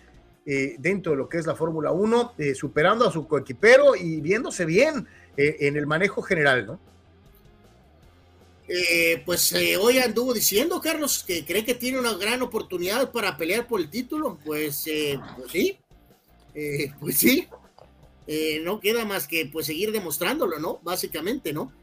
dentro 0.79 1.11
de 1.11 1.17
lo 1.19 1.29
que 1.29 1.37
es 1.37 1.45
la 1.45 1.53
Fórmula 1.53 1.91
1, 1.91 2.33
superando 2.55 3.07
a 3.07 3.11
su 3.11 3.27
coequipero 3.27 3.95
y 3.95 4.19
viéndose 4.19 4.65
bien 4.65 5.07
en 5.37 5.77
el 5.77 5.85
manejo 5.85 6.23
general, 6.23 6.65
¿no? 6.65 6.79
Eh, 8.71 9.23
pues 9.25 9.51
eh, 9.53 9.77
hoy 9.77 9.97
anduvo 9.97 10.31
diciendo, 10.31 10.79
Carlos, 10.79 11.23
que 11.25 11.43
cree 11.43 11.65
que 11.65 11.73
tiene 11.73 11.99
una 11.99 12.13
gran 12.13 12.43
oportunidad 12.43 13.11
para 13.11 13.35
pelear 13.35 13.67
por 13.67 13.81
el 13.81 13.89
título. 13.89 14.37
Pues, 14.45 14.85
eh, 14.85 15.19
pues 15.35 15.51
sí, 15.51 15.79
pues 16.99 17.17
sí. 17.17 17.47
No 18.63 18.79
queda 18.79 19.05
más 19.05 19.27
que 19.27 19.45
pues 19.47 19.65
seguir 19.65 19.91
demostrándolo, 19.91 20.59
¿no? 20.59 20.79
Básicamente, 20.83 21.53
¿no? 21.53 21.73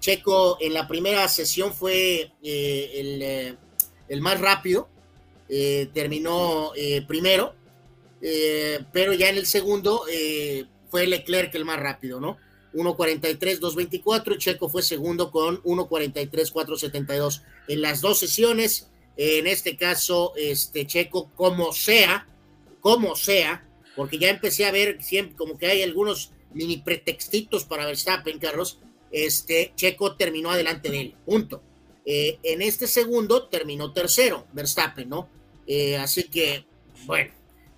Checo 0.00 0.56
en 0.60 0.74
la 0.74 0.88
primera 0.88 1.28
sesión 1.28 1.72
fue 1.72 2.32
el, 2.42 3.56
el, 4.08 4.20
más 4.20 4.40
rápido, 4.40 4.88
terminó 5.92 6.72
primero, 7.06 7.54
pero 8.92 9.12
ya 9.12 9.28
en 9.28 9.36
el 9.36 9.46
segundo 9.46 10.04
fue 10.90 11.06
Leclerc 11.06 11.54
el 11.54 11.64
más 11.64 11.80
rápido, 11.80 12.20
¿no? 12.20 12.38
1.43.224 12.74 14.38
Checo 14.38 14.68
fue 14.68 14.82
segundo 14.82 15.30
con 15.30 15.62
1.43.472 15.62 17.42
en 17.68 17.82
las 17.82 18.00
dos 18.00 18.18
sesiones. 18.18 18.88
En 19.16 19.46
este 19.46 19.76
caso, 19.76 20.32
este 20.36 20.86
Checo, 20.86 21.30
como 21.34 21.72
sea, 21.72 22.26
como 22.80 23.14
sea, 23.14 23.66
porque 23.96 24.18
ya 24.18 24.30
empecé 24.30 24.66
a 24.66 24.72
ver 24.72 25.02
siempre 25.02 25.36
como 25.36 25.58
que 25.58 25.66
hay 25.66 25.82
algunos 25.82 26.32
mini 26.54 26.78
pretextitos 26.78 27.64
para 27.64 27.86
Verstappen, 27.86 28.38
Carlos. 28.38 28.78
Este 29.10 29.72
Checo 29.76 30.16
terminó 30.16 30.50
adelante 30.50 30.90
de 30.90 31.00
él, 31.00 31.14
punto. 31.24 31.62
Eh, 32.04 32.38
en 32.42 32.62
este 32.62 32.86
segundo 32.86 33.48
terminó 33.48 33.92
tercero, 33.92 34.46
Verstappen, 34.52 35.08
¿no? 35.08 35.28
Eh, 35.66 35.96
así 35.96 36.24
que, 36.24 36.64
bueno, 37.04 37.32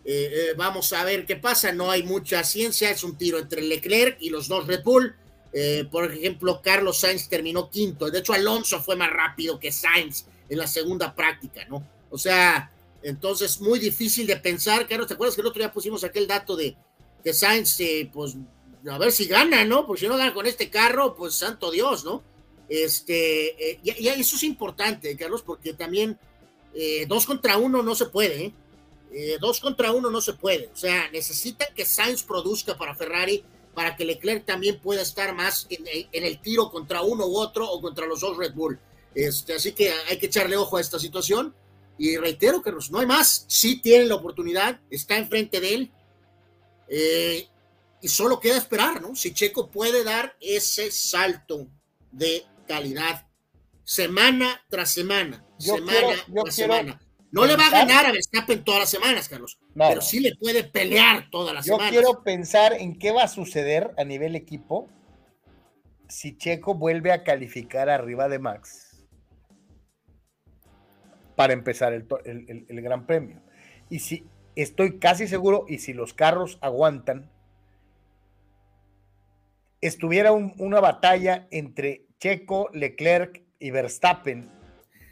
eh, 0.04 0.54
vamos 0.56 0.92
a 0.92 1.04
ver 1.04 1.26
qué 1.26 1.36
pasa. 1.36 1.72
No 1.72 1.90
hay 1.90 2.02
mucha 2.02 2.44
ciencia, 2.44 2.90
es 2.90 3.04
un 3.04 3.18
tiro 3.18 3.38
entre 3.38 3.62
Leclerc 3.62 4.16
y 4.20 4.30
los 4.30 4.48
dos 4.48 4.66
Red 4.66 4.82
Bull. 4.82 5.16
Por 5.92 6.12
ejemplo, 6.12 6.60
Carlos 6.62 6.98
Sainz 6.98 7.28
terminó 7.28 7.70
quinto. 7.70 8.10
De 8.10 8.18
hecho, 8.18 8.32
Alonso 8.32 8.82
fue 8.82 8.96
más 8.96 9.10
rápido 9.10 9.60
que 9.60 9.70
Sainz 9.70 10.24
en 10.48 10.58
la 10.58 10.66
segunda 10.66 11.14
práctica, 11.14 11.64
¿no? 11.66 11.86
O 12.10 12.18
sea, 12.18 12.72
entonces 13.04 13.60
muy 13.60 13.78
difícil 13.78 14.26
de 14.26 14.36
pensar. 14.36 14.88
Carlos, 14.88 15.06
¿te 15.06 15.14
acuerdas 15.14 15.36
que 15.36 15.42
el 15.42 15.46
otro 15.46 15.60
día 15.60 15.72
pusimos 15.72 16.02
aquel 16.02 16.26
dato 16.26 16.56
de 16.56 16.76
que 17.22 17.32
Sainz, 17.32 17.78
pues, 18.12 18.36
a 18.90 18.98
ver 18.98 19.12
si 19.12 19.26
gana, 19.26 19.64
¿no? 19.64 19.86
Porque 19.86 20.00
si 20.00 20.08
no 20.08 20.16
gana 20.16 20.34
con 20.34 20.46
este 20.46 20.68
carro, 20.68 21.14
pues 21.14 21.34
santo 21.34 21.70
Dios, 21.70 22.04
¿no? 22.04 22.22
Este, 22.68 23.78
y, 23.82 24.02
y, 24.02 24.08
eso 24.08 24.36
es 24.36 24.42
importante, 24.42 25.16
Carlos, 25.16 25.42
porque 25.42 25.74
también 25.74 26.18
dos 27.06 27.24
contra 27.24 27.56
uno 27.56 27.82
no 27.82 27.94
se 27.94 28.06
puede, 28.06 28.46
¿eh? 28.46 28.54
Eh, 29.16 29.38
dos 29.40 29.60
contra 29.60 29.92
uno 29.92 30.10
no 30.10 30.20
se 30.20 30.32
puede. 30.32 30.70
O 30.72 30.76
sea, 30.76 31.08
necesitan 31.12 31.68
que 31.74 31.86
Sainz 31.86 32.24
produzca 32.24 32.76
para 32.76 32.96
Ferrari 32.96 33.44
para 33.72 33.96
que 33.96 34.04
Leclerc 34.04 34.44
también 34.44 34.80
pueda 34.80 35.02
estar 35.02 35.34
más 35.34 35.66
en, 35.70 35.84
el 36.12 36.40
tiro 36.40 36.70
contra 36.70 37.02
uno 37.02 37.26
u 37.26 37.36
otro 37.36 37.68
o 37.68 37.80
contra 37.80 38.06
los 38.06 38.20
dos 38.20 38.36
Red 38.36 38.54
Bull. 38.54 38.78
Este, 39.14 39.54
así 39.54 39.72
que 39.72 39.92
hay 40.08 40.18
que 40.18 40.26
echarle 40.26 40.56
ojo 40.56 40.76
a 40.76 40.80
esta 40.80 40.98
situación. 40.98 41.54
Y 41.96 42.16
reitero 42.16 42.62
que 42.62 42.72
no 42.72 42.98
hay 42.98 43.06
más. 43.06 43.44
Sí 43.48 43.80
tienen 43.80 44.08
la 44.08 44.16
oportunidad, 44.16 44.80
está 44.90 45.16
enfrente 45.16 45.60
de 45.60 45.74
él. 45.74 45.92
Eh, 46.88 47.48
y 48.00 48.08
solo 48.08 48.40
queda 48.40 48.58
esperar, 48.58 49.00
¿no? 49.00 49.14
Si 49.14 49.32
Checo 49.32 49.70
puede 49.70 50.04
dar 50.04 50.36
ese 50.40 50.90
salto 50.90 51.68
de 52.10 52.44
calidad 52.66 53.26
semana 53.84 54.62
tras 54.68 54.92
semana, 54.92 55.44
semana 55.58 56.16
tras 56.32 56.54
semana. 56.54 57.00
No 57.30 57.46
le 57.46 57.56
va 57.56 57.66
a 57.66 57.70
ganar 57.70 58.06
a 58.06 58.12
Verstappen 58.12 58.62
todas 58.62 58.80
las 58.80 58.90
semanas, 58.90 59.28
Carlos, 59.28 59.58
pero 59.74 60.00
sí 60.00 60.20
le 60.20 60.36
puede 60.36 60.64
pelear 60.64 61.28
todas 61.30 61.52
las 61.52 61.64
semanas. 61.64 61.92
Yo 61.92 62.00
quiero 62.00 62.22
pensar 62.22 62.74
en 62.74 62.96
qué 62.96 63.10
va 63.10 63.24
a 63.24 63.28
suceder 63.28 63.92
a 63.98 64.04
nivel 64.04 64.36
equipo 64.36 64.88
si 66.08 66.36
Checo 66.36 66.74
vuelve 66.74 67.10
a 67.10 67.24
calificar 67.24 67.88
arriba 67.88 68.28
de 68.28 68.38
Max 68.38 68.83
para 71.36 71.52
empezar 71.52 71.92
el, 71.92 72.06
Gran 72.68 73.06
Premio. 73.06 73.42
Y 73.90 74.00
si 74.00 74.24
estoy 74.56 74.98
casi 74.98 75.28
seguro, 75.28 75.64
y 75.68 75.78
si 75.78 75.92
los 75.92 76.14
carros 76.14 76.58
aguantan, 76.60 77.30
estuviera 79.80 80.32
una 80.32 80.80
batalla 80.80 81.46
entre 81.50 82.06
Checo, 82.18 82.70
Leclerc 82.72 83.42
y 83.58 83.70
Verstappen 83.70 84.50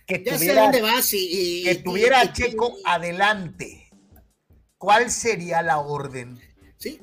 que 0.06 0.18
tuviera, 0.18 0.70
que 0.70 1.80
tuviera 1.82 2.32
Checo 2.32 2.76
adelante, 2.84 3.90
¿cuál 4.78 5.10
sería 5.10 5.62
la 5.62 5.78
orden? 5.78 6.40
Sí, 6.76 6.98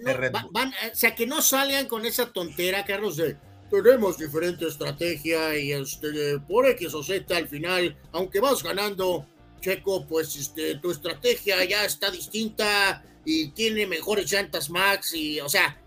van, 0.52 0.74
o 0.91 0.96
sea, 0.96 1.16
que 1.16 1.26
no 1.26 1.41
salgan 1.41 1.88
con 1.88 2.06
esa 2.06 2.34
tontera, 2.34 2.86
Carlos, 2.86 3.16
de 3.16 3.38
tenemos 3.70 4.18
diferente 4.18 4.68
estrategia 4.68 5.58
y 5.58 5.72
este, 5.72 6.40
por 6.40 6.68
X 6.68 6.94
o 6.94 7.04
Z 7.04 7.36
al 7.36 7.48
final, 7.48 7.96
aunque 8.12 8.40
vas 8.40 8.64
ganando, 8.64 9.26
Checo, 9.62 10.06
pues 10.08 10.36
este, 10.36 10.76
tu 10.76 10.91
estrategia 10.91 11.64
ya 11.66 11.86
está 11.86 12.10
distinta 12.10 13.04
y 13.26 13.50
tiene 13.50 13.86
mejores 13.86 14.32
llantas 14.32 14.70
Max 14.70 15.14
y, 15.14 15.40
o 15.40 15.50
sea, 15.50 15.80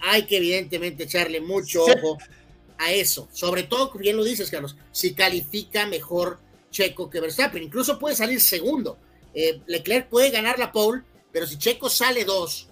hay 0.00 0.26
que 0.26 0.36
evidentemente 0.36 1.04
echarle 1.04 1.40
mucho 1.40 1.84
ojo 1.84 2.18
a 2.78 2.92
eso. 2.92 3.28
Sobre 3.32 3.64
todo, 3.64 3.92
bien 3.94 4.16
lo 4.16 4.24
dices, 4.24 4.50
Carlos, 4.50 4.76
si 4.92 5.14
califica 5.14 5.86
mejor 5.86 6.38
Checo 6.70 7.10
que 7.10 7.20
Verstappen. 7.20 7.62
Incluso 7.62 7.98
puede 7.98 8.16
salir 8.16 8.40
segundo. 8.40 8.98
Eh, 9.34 9.60
Leclerc 9.66 10.08
puede 10.08 10.30
ganar 10.30 10.58
la 10.58 10.72
pole, 10.72 11.02
pero 11.32 11.46
si 11.46 11.58
Checo 11.58 11.88
sale 11.88 12.24
dos 12.24 12.67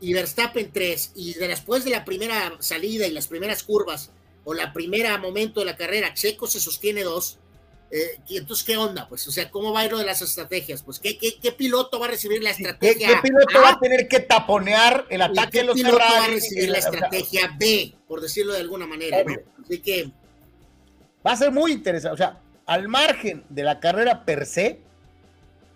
y 0.00 0.12
Verstappen 0.12 0.70
tres, 0.72 1.12
y 1.14 1.34
después 1.34 1.84
de 1.84 1.90
la 1.90 2.04
primera 2.04 2.52
salida 2.60 3.06
y 3.06 3.12
las 3.12 3.26
primeras 3.28 3.62
curvas, 3.62 4.10
o 4.44 4.54
la 4.54 4.72
primera 4.72 5.18
momento 5.18 5.60
de 5.60 5.66
la 5.66 5.76
carrera, 5.76 6.14
Checo 6.14 6.46
se 6.46 6.60
sostiene 6.60 7.02
dos, 7.02 7.38
eh, 7.90 8.20
y 8.28 8.36
entonces, 8.36 8.64
¿qué 8.66 8.76
onda? 8.76 9.08
Pues, 9.08 9.26
o 9.28 9.30
sea, 9.30 9.48
¿cómo 9.50 9.72
va 9.72 9.80
a 9.80 9.84
ir 9.84 9.92
lo 9.92 9.98
de 9.98 10.04
las 10.04 10.20
estrategias? 10.20 10.82
Pues, 10.82 10.98
¿qué, 10.98 11.16
qué, 11.16 11.52
piloto 11.52 12.00
va 12.00 12.06
a 12.06 12.10
recibir 12.10 12.42
la 12.42 12.50
estrategia 12.50 13.08
¿Qué, 13.08 13.14
piloto 13.22 13.62
va 13.62 13.70
a 13.70 13.78
tener 13.78 14.08
que 14.08 14.20
taponear 14.20 15.06
el 15.08 15.22
ataque 15.22 15.58
de 15.58 15.64
los 15.64 15.76
piloto 15.76 15.98
va 15.98 16.24
a 16.24 16.28
recibir 16.28 16.68
la 16.68 16.78
estrategia 16.78 17.54
B, 17.58 17.94
por 18.08 18.20
decirlo 18.20 18.54
de 18.54 18.60
alguna 18.60 18.86
manera? 18.86 19.18
Así 19.64 19.78
que... 19.78 20.10
Va 21.24 21.32
a 21.32 21.36
ser 21.36 21.52
muy 21.52 21.72
interesante. 21.72 22.14
O 22.14 22.16
sea, 22.16 22.40
al 22.66 22.88
margen 22.88 23.44
de 23.48 23.62
la 23.62 23.78
carrera 23.78 24.24
per 24.24 24.46
se, 24.46 24.80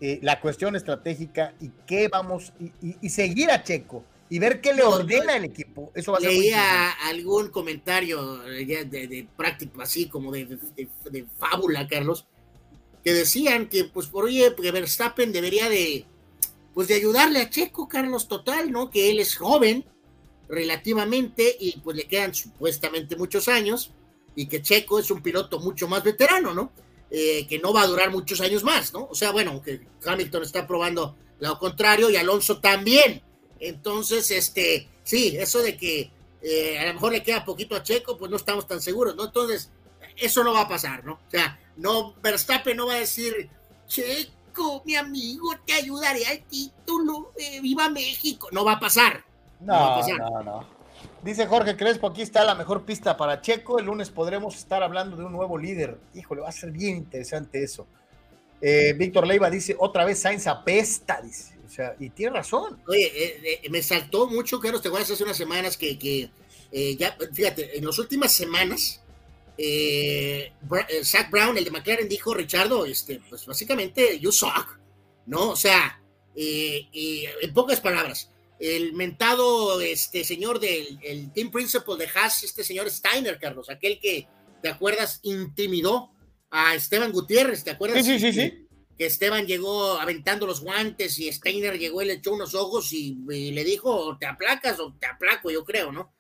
eh, 0.01 0.19
la 0.23 0.41
cuestión 0.41 0.75
estratégica 0.75 1.55
y 1.61 1.71
qué 1.87 2.09
vamos, 2.09 2.53
y, 2.81 3.09
seguir 3.09 3.51
a 3.51 3.63
Checo 3.63 4.05
y 4.31 4.39
ver 4.39 4.61
qué 4.61 4.73
le 4.73 4.85
ordena 4.85 5.37
el 5.37 5.45
equipo. 5.45 5.91
Eso 5.95 6.13
va 6.13 6.19
a 6.19 6.21
ser 6.21 6.31
Leía 6.31 6.93
algún 6.93 7.49
comentario 7.49 8.39
de, 8.39 8.85
de, 8.85 9.27
práctico, 9.37 9.83
así 9.83 10.09
como 10.09 10.31
de, 10.31 10.47
de, 10.47 11.27
fábula, 11.37 11.89
Carlos, 11.89 12.27
que 13.05 13.13
decían 13.13 13.69
que, 13.69 13.85
pues, 13.85 14.07
por 14.07 14.25
oye, 14.25 14.55
que 14.55 14.71
Verstappen 14.71 15.33
debería 15.33 15.69
de, 15.69 16.07
pues, 16.73 16.87
de 16.87 16.95
ayudarle 16.95 17.41
a 17.41 17.51
Checo, 17.51 17.89
Carlos, 17.89 18.29
total, 18.29 18.71
¿no? 18.71 18.89
Que 18.89 19.11
él 19.11 19.19
es 19.19 19.37
joven, 19.37 19.85
relativamente, 20.49 21.57
y 21.59 21.81
pues 21.81 21.97
le 21.97 22.05
quedan 22.05 22.33
supuestamente 22.33 23.17
muchos 23.17 23.49
años, 23.49 23.93
y 24.37 24.47
que 24.47 24.63
Checo 24.63 25.01
es 25.01 25.11
un 25.11 25.23
piloto 25.23 25.59
mucho 25.59 25.89
más 25.89 26.05
veterano, 26.05 26.55
¿no? 26.55 26.73
Eh, 27.11 27.49
que 27.49 27.59
no 27.59 27.73
va 27.73 27.83
a 27.83 27.87
durar 27.89 28.13
muchos 28.13 28.41
años 28.41 28.63
más, 28.63 28.93
¿no? 28.93 29.09
O 29.11 29.15
sea, 29.17 29.33
bueno, 29.33 29.51
aunque 29.51 29.81
Hamilton 30.07 30.45
está 30.45 30.69
probando 30.69 31.17
lo 31.41 31.59
contrario 31.59 32.11
y 32.11 32.17
Alonso 32.17 32.61
también. 32.61 33.23
Entonces, 33.61 34.31
este, 34.31 34.89
sí, 35.05 35.37
eso 35.39 35.61
de 35.61 35.77
que 35.77 36.11
eh, 36.43 36.79
a 36.79 36.87
lo 36.87 36.95
mejor 36.95 37.13
le 37.13 37.23
queda 37.23 37.45
poquito 37.45 37.77
a 37.77 37.83
Checo, 37.83 38.17
pues 38.17 38.31
no 38.31 38.37
estamos 38.37 38.67
tan 38.67 38.81
seguros, 38.81 39.15
¿no? 39.15 39.27
Entonces, 39.27 39.71
eso 40.17 40.43
no 40.43 40.55
va 40.55 40.63
a 40.63 40.69
pasar, 40.69 41.05
¿no? 41.05 41.13
O 41.13 41.31
sea, 41.31 41.59
no, 41.77 42.15
Verstappen 42.23 42.77
no 42.77 42.87
va 42.87 42.95
a 42.95 43.01
decir, 43.01 43.51
Checo, 43.87 44.83
mi 44.85 44.97
amigo, 44.97 45.51
te 45.67 45.75
ayudaré 45.75 46.27
al 46.27 46.41
título, 46.45 47.33
eh, 47.37 47.61
viva 47.61 47.89
México. 47.89 48.49
No 48.53 48.65
va 48.65 48.73
a 48.73 48.81
pasar. 48.81 49.25
No, 49.61 49.75
no, 49.75 49.81
va 49.81 49.95
a 49.95 50.01
pasar. 50.01 50.19
no, 50.19 50.43
no. 50.43 50.81
Dice 51.23 51.47
Jorge 51.47 51.77
Crespo, 51.77 52.07
aquí 52.07 52.23
está 52.23 52.45
la 52.45 52.55
mejor 52.55 52.85
pista 52.85 53.17
para 53.17 53.43
Checo. 53.43 53.79
El 53.79 53.87
lunes 53.87 54.09
podremos 54.09 54.57
estar 54.57 54.83
hablando 54.83 55.17
de 55.17 55.25
un 55.25 55.33
nuevo 55.33 55.59
líder. 55.59 55.99
Híjole, 56.15 56.41
va 56.41 56.49
a 56.49 56.53
ser 56.53 56.71
bien 56.71 56.97
interesante 56.97 57.63
eso. 57.63 57.87
Eh, 58.63 58.95
Víctor 58.95 59.27
Leiva 59.27 59.51
dice, 59.51 59.77
otra 59.79 60.05
vez 60.05 60.21
Sainz 60.21 60.47
apesta, 60.47 61.21
dice. 61.21 61.50
O 61.71 61.73
sea, 61.73 61.95
y 62.01 62.11
tiene 62.11 62.33
razón. 62.33 62.83
Oye, 62.89 63.07
eh, 63.15 63.61
eh, 63.63 63.71
me 63.71 63.81
saltó 63.81 64.27
mucho, 64.27 64.59
Carlos, 64.59 64.83
te 64.83 64.89
voy 64.89 64.99
a 64.99 65.03
hace 65.03 65.23
unas 65.23 65.37
semanas 65.37 65.77
que, 65.77 65.97
que 65.97 66.29
ya, 66.99 67.17
fíjate, 67.33 67.79
en 67.79 67.87
las 67.87 67.97
últimas 68.01 68.33
semanas, 68.33 69.01
Zach 71.05 71.31
Brown, 71.31 71.57
el 71.57 71.65
de 71.65 71.71
McLaren, 71.71 72.09
dijo, 72.09 72.35
Richardo, 72.35 72.87
este, 72.87 73.21
pues 73.29 73.47
básicamente, 73.47 74.19
you 74.19 74.33
suck, 74.33 74.79
¿no? 75.27 75.51
O 75.51 75.57
sea, 75.57 76.03
en 76.35 77.55
pocas 77.55 77.81
palabras, 77.81 78.33
el 78.59 78.93
mentado 78.95 79.81
este 79.81 80.25
señor 80.25 80.59
del 80.59 80.99
el 81.03 81.33
team 81.33 81.53
principal 81.53 81.99
de 81.99 82.09
Haas, 82.15 82.43
este 82.43 82.65
señor 82.65 82.91
Steiner, 82.91 83.39
Carlos, 83.39 83.71
aquel 83.71 84.01
que, 84.01 84.27
¿te 84.61 84.69
acuerdas? 84.69 85.21
Intimidó 85.23 86.11
a 86.51 86.75
Esteban 86.75 87.13
Gutiérrez, 87.13 87.63
¿te 87.63 87.71
acuerdas? 87.71 88.05
Sí, 88.05 88.19
sí, 88.19 88.33
sí, 88.33 88.60
Que 89.01 89.07
Esteban 89.07 89.47
llegó 89.47 89.99
aventando 89.99 90.47
los 90.47 90.61
guantes 90.61 91.19
y 91.19 91.33
Steiner 91.33 91.79
llegó 91.79 92.03
y 92.03 92.05
le 92.05 92.13
echó 92.13 92.35
unos 92.35 92.55
ojos 92.55 92.93
y, 92.93 93.15
le 93.25 93.65
dijo, 93.65 94.19
te 94.19 94.27
aplacas 94.27 94.79
o 94.79 94.93
te 95.01 95.07
aplaco, 95.07 95.51
yo 95.51 95.65
creo, 95.65 95.91
¿no? 95.91 96.13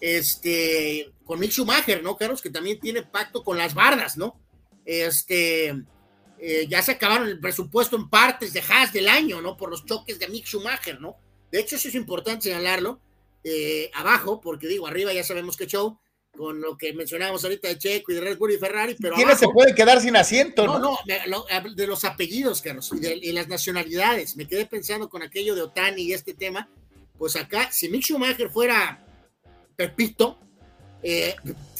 Este, 0.00 1.12
con 1.26 1.38
Mick 1.38 1.50
Schumacher, 1.50 2.02
¿no, 2.02 2.16
Carlos? 2.16 2.40
Que 2.40 2.48
también 2.48 2.80
tiene 2.80 3.02
pacto 3.02 3.44
con 3.44 3.58
las 3.58 3.74
bardas, 3.74 4.16
¿no? 4.16 4.40
Este, 4.86 5.74
eh, 6.38 6.66
ya 6.70 6.80
se 6.80 6.92
acabaron 6.92 7.28
el 7.28 7.38
presupuesto 7.38 7.96
en 7.96 8.08
partes 8.08 8.54
de 8.54 8.62
Haas 8.66 8.94
del 8.94 9.10
año, 9.10 9.42
¿no? 9.42 9.54
Por 9.54 9.68
los 9.68 9.84
choques 9.84 10.18
de 10.18 10.28
Mick 10.28 10.46
Schumacher, 10.46 11.02
¿no? 11.02 11.16
De 11.50 11.60
hecho, 11.60 11.76
eso 11.76 11.88
es 11.88 11.94
importante 11.94 12.44
señalarlo 12.44 12.98
eh, 13.44 13.90
abajo, 13.92 14.40
porque 14.40 14.68
digo, 14.68 14.86
arriba 14.86 15.12
ya 15.12 15.22
sabemos 15.22 15.58
que 15.58 15.66
show, 15.66 15.98
con 16.36 16.60
lo 16.60 16.78
que 16.78 16.92
mencionábamos 16.92 17.44
ahorita 17.44 17.68
de 17.68 17.78
Checo 17.78 18.12
y 18.12 18.14
de 18.16 18.20
Red 18.22 18.38
Bull 18.38 18.52
y 18.52 18.58
Ferrari, 18.58 18.96
pero. 19.00 19.14
¿Quiénes 19.14 19.38
se 19.38 19.48
puede 19.48 19.74
quedar 19.74 20.00
sin 20.00 20.16
asiento? 20.16 20.66
No, 20.66 20.78
no, 20.78 20.98
de 21.04 21.86
los 21.86 22.04
apellidos, 22.04 22.62
Carlos, 22.62 22.90
y 22.92 23.00
de 23.00 23.32
las 23.32 23.48
nacionalidades. 23.48 24.36
Me 24.36 24.46
quedé 24.46 24.66
pensando 24.66 25.08
con 25.08 25.22
aquello 25.22 25.54
de 25.54 25.62
Otani 25.62 26.02
y 26.02 26.12
este 26.12 26.34
tema. 26.34 26.68
Pues 27.18 27.36
acá, 27.36 27.70
si 27.70 27.88
Mick 27.88 28.02
Schumacher 28.02 28.50
fuera 28.50 29.04
Pepito, 29.76 30.38
eh, 31.02 31.36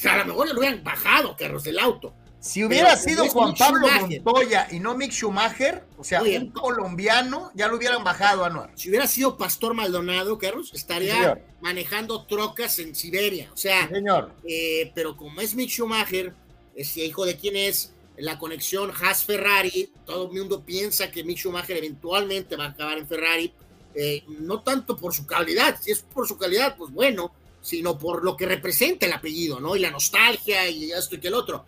a 0.08 0.16
lo 0.18 0.26
mejor 0.26 0.48
le 0.48 0.58
hubieran 0.58 0.84
bajado, 0.84 1.36
Carlos, 1.36 1.64
del 1.64 1.78
auto. 1.78 2.14
Si 2.42 2.64
hubiera 2.64 2.96
sido 2.96 3.28
Juan 3.28 3.54
Pablo 3.54 3.86
Montoya 3.86 4.66
y 4.72 4.80
no 4.80 4.96
Mick 4.96 5.12
Schumacher, 5.12 5.84
o 5.96 6.02
sea, 6.02 6.22
un 6.22 6.50
colombiano, 6.50 7.52
ya 7.54 7.68
lo 7.68 7.76
hubieran 7.76 8.02
bajado 8.02 8.42
a 8.42 8.48
Anuar. 8.48 8.72
Si 8.74 8.88
hubiera 8.88 9.06
sido 9.06 9.38
Pastor 9.38 9.74
Maldonado, 9.74 10.36
Carlos, 10.38 10.72
estaría 10.74 11.40
manejando 11.60 12.26
trocas 12.26 12.80
en 12.80 12.96
Siberia. 12.96 13.48
O 13.52 13.56
sea, 13.56 13.88
señor. 13.88 14.32
Eh, 14.42 14.90
pero 14.92 15.16
como 15.16 15.40
es 15.40 15.54
Mick 15.54 15.70
Schumacher, 15.70 16.34
es 16.74 16.96
hijo 16.96 17.24
de 17.24 17.36
quién 17.36 17.54
es, 17.54 17.92
la 18.16 18.36
conexión 18.40 18.90
Haas-Ferrari, 18.90 19.92
todo 20.04 20.26
el 20.26 20.36
mundo 20.36 20.64
piensa 20.64 21.12
que 21.12 21.22
Mick 21.22 21.38
Schumacher 21.38 21.76
eventualmente 21.76 22.56
va 22.56 22.64
a 22.64 22.68
acabar 22.70 22.98
en 22.98 23.06
Ferrari, 23.06 23.52
eh, 23.94 24.24
no 24.40 24.62
tanto 24.62 24.96
por 24.96 25.14
su 25.14 25.26
calidad, 25.26 25.78
si 25.80 25.92
es 25.92 26.00
por 26.00 26.26
su 26.26 26.36
calidad, 26.36 26.74
pues 26.76 26.90
bueno, 26.92 27.32
sino 27.60 27.96
por 27.96 28.24
lo 28.24 28.36
que 28.36 28.46
representa 28.46 29.06
el 29.06 29.12
apellido, 29.12 29.60
¿no? 29.60 29.76
Y 29.76 29.78
la 29.78 29.92
nostalgia 29.92 30.68
y 30.68 30.90
esto 30.90 31.14
y 31.14 31.20
que 31.20 31.28
el 31.28 31.34
otro 31.34 31.66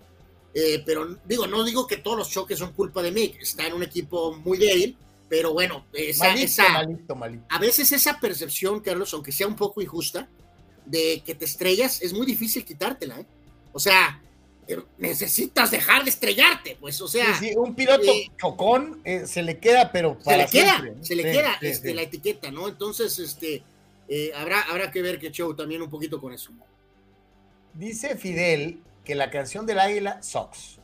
eh, 0.54 0.82
pero 0.86 1.18
digo, 1.24 1.48
no 1.48 1.64
digo 1.64 1.86
que 1.86 1.96
todos 1.96 2.16
los 2.16 2.30
choques 2.30 2.58
son 2.58 2.72
culpa 2.72 3.02
de 3.02 3.10
Mick, 3.10 3.42
está 3.42 3.66
en 3.66 3.72
un 3.72 3.82
equipo 3.82 4.36
muy 4.36 4.56
débil, 4.56 4.96
pero 5.28 5.52
bueno, 5.52 5.84
esa, 5.92 6.32
a 7.48 7.58
veces 7.58 7.90
esa 7.90 8.20
percepción, 8.20 8.78
Carlos, 8.78 9.12
aunque 9.14 9.32
sea 9.32 9.48
un 9.48 9.56
poco 9.56 9.82
injusta, 9.82 10.28
de 10.86 11.22
que 11.26 11.34
te 11.34 11.44
estrellas, 11.44 12.00
es 12.02 12.12
muy 12.12 12.24
difícil 12.24 12.64
quitártela, 12.64 13.18
¿eh? 13.18 13.26
O 13.72 13.80
sea, 13.80 14.22
eh, 14.68 14.78
necesitas 14.98 15.72
dejar 15.72 16.04
de 16.04 16.10
estrellarte, 16.10 16.76
pues, 16.78 17.00
o 17.00 17.08
sea. 17.08 17.36
un 17.56 17.74
piloto 17.74 18.12
chocón 18.40 19.02
se 19.26 19.42
le 19.42 19.58
queda, 19.58 19.90
pero 19.90 20.18
se 20.22 20.36
le 20.36 20.46
queda, 20.46 20.94
se 21.00 21.16
le 21.16 21.22
queda 21.24 21.58
este, 21.62 21.94
la 21.94 22.02
etiqueta, 22.02 22.52
¿no? 22.52 22.68
Entonces, 22.68 23.18
este, 23.18 23.64
habrá, 24.36 24.60
habrá 24.62 24.92
que 24.92 25.02
ver 25.02 25.18
que 25.18 25.32
show 25.32 25.52
también 25.56 25.82
un 25.82 25.90
poquito 25.90 26.20
con 26.20 26.32
eso. 26.32 26.52
Dice 27.72 28.14
Fidel 28.16 28.78
que 29.04 29.14
la 29.14 29.30
canción 29.30 29.66
del 29.66 29.78
águila 29.78 30.22
Sox. 30.22 30.80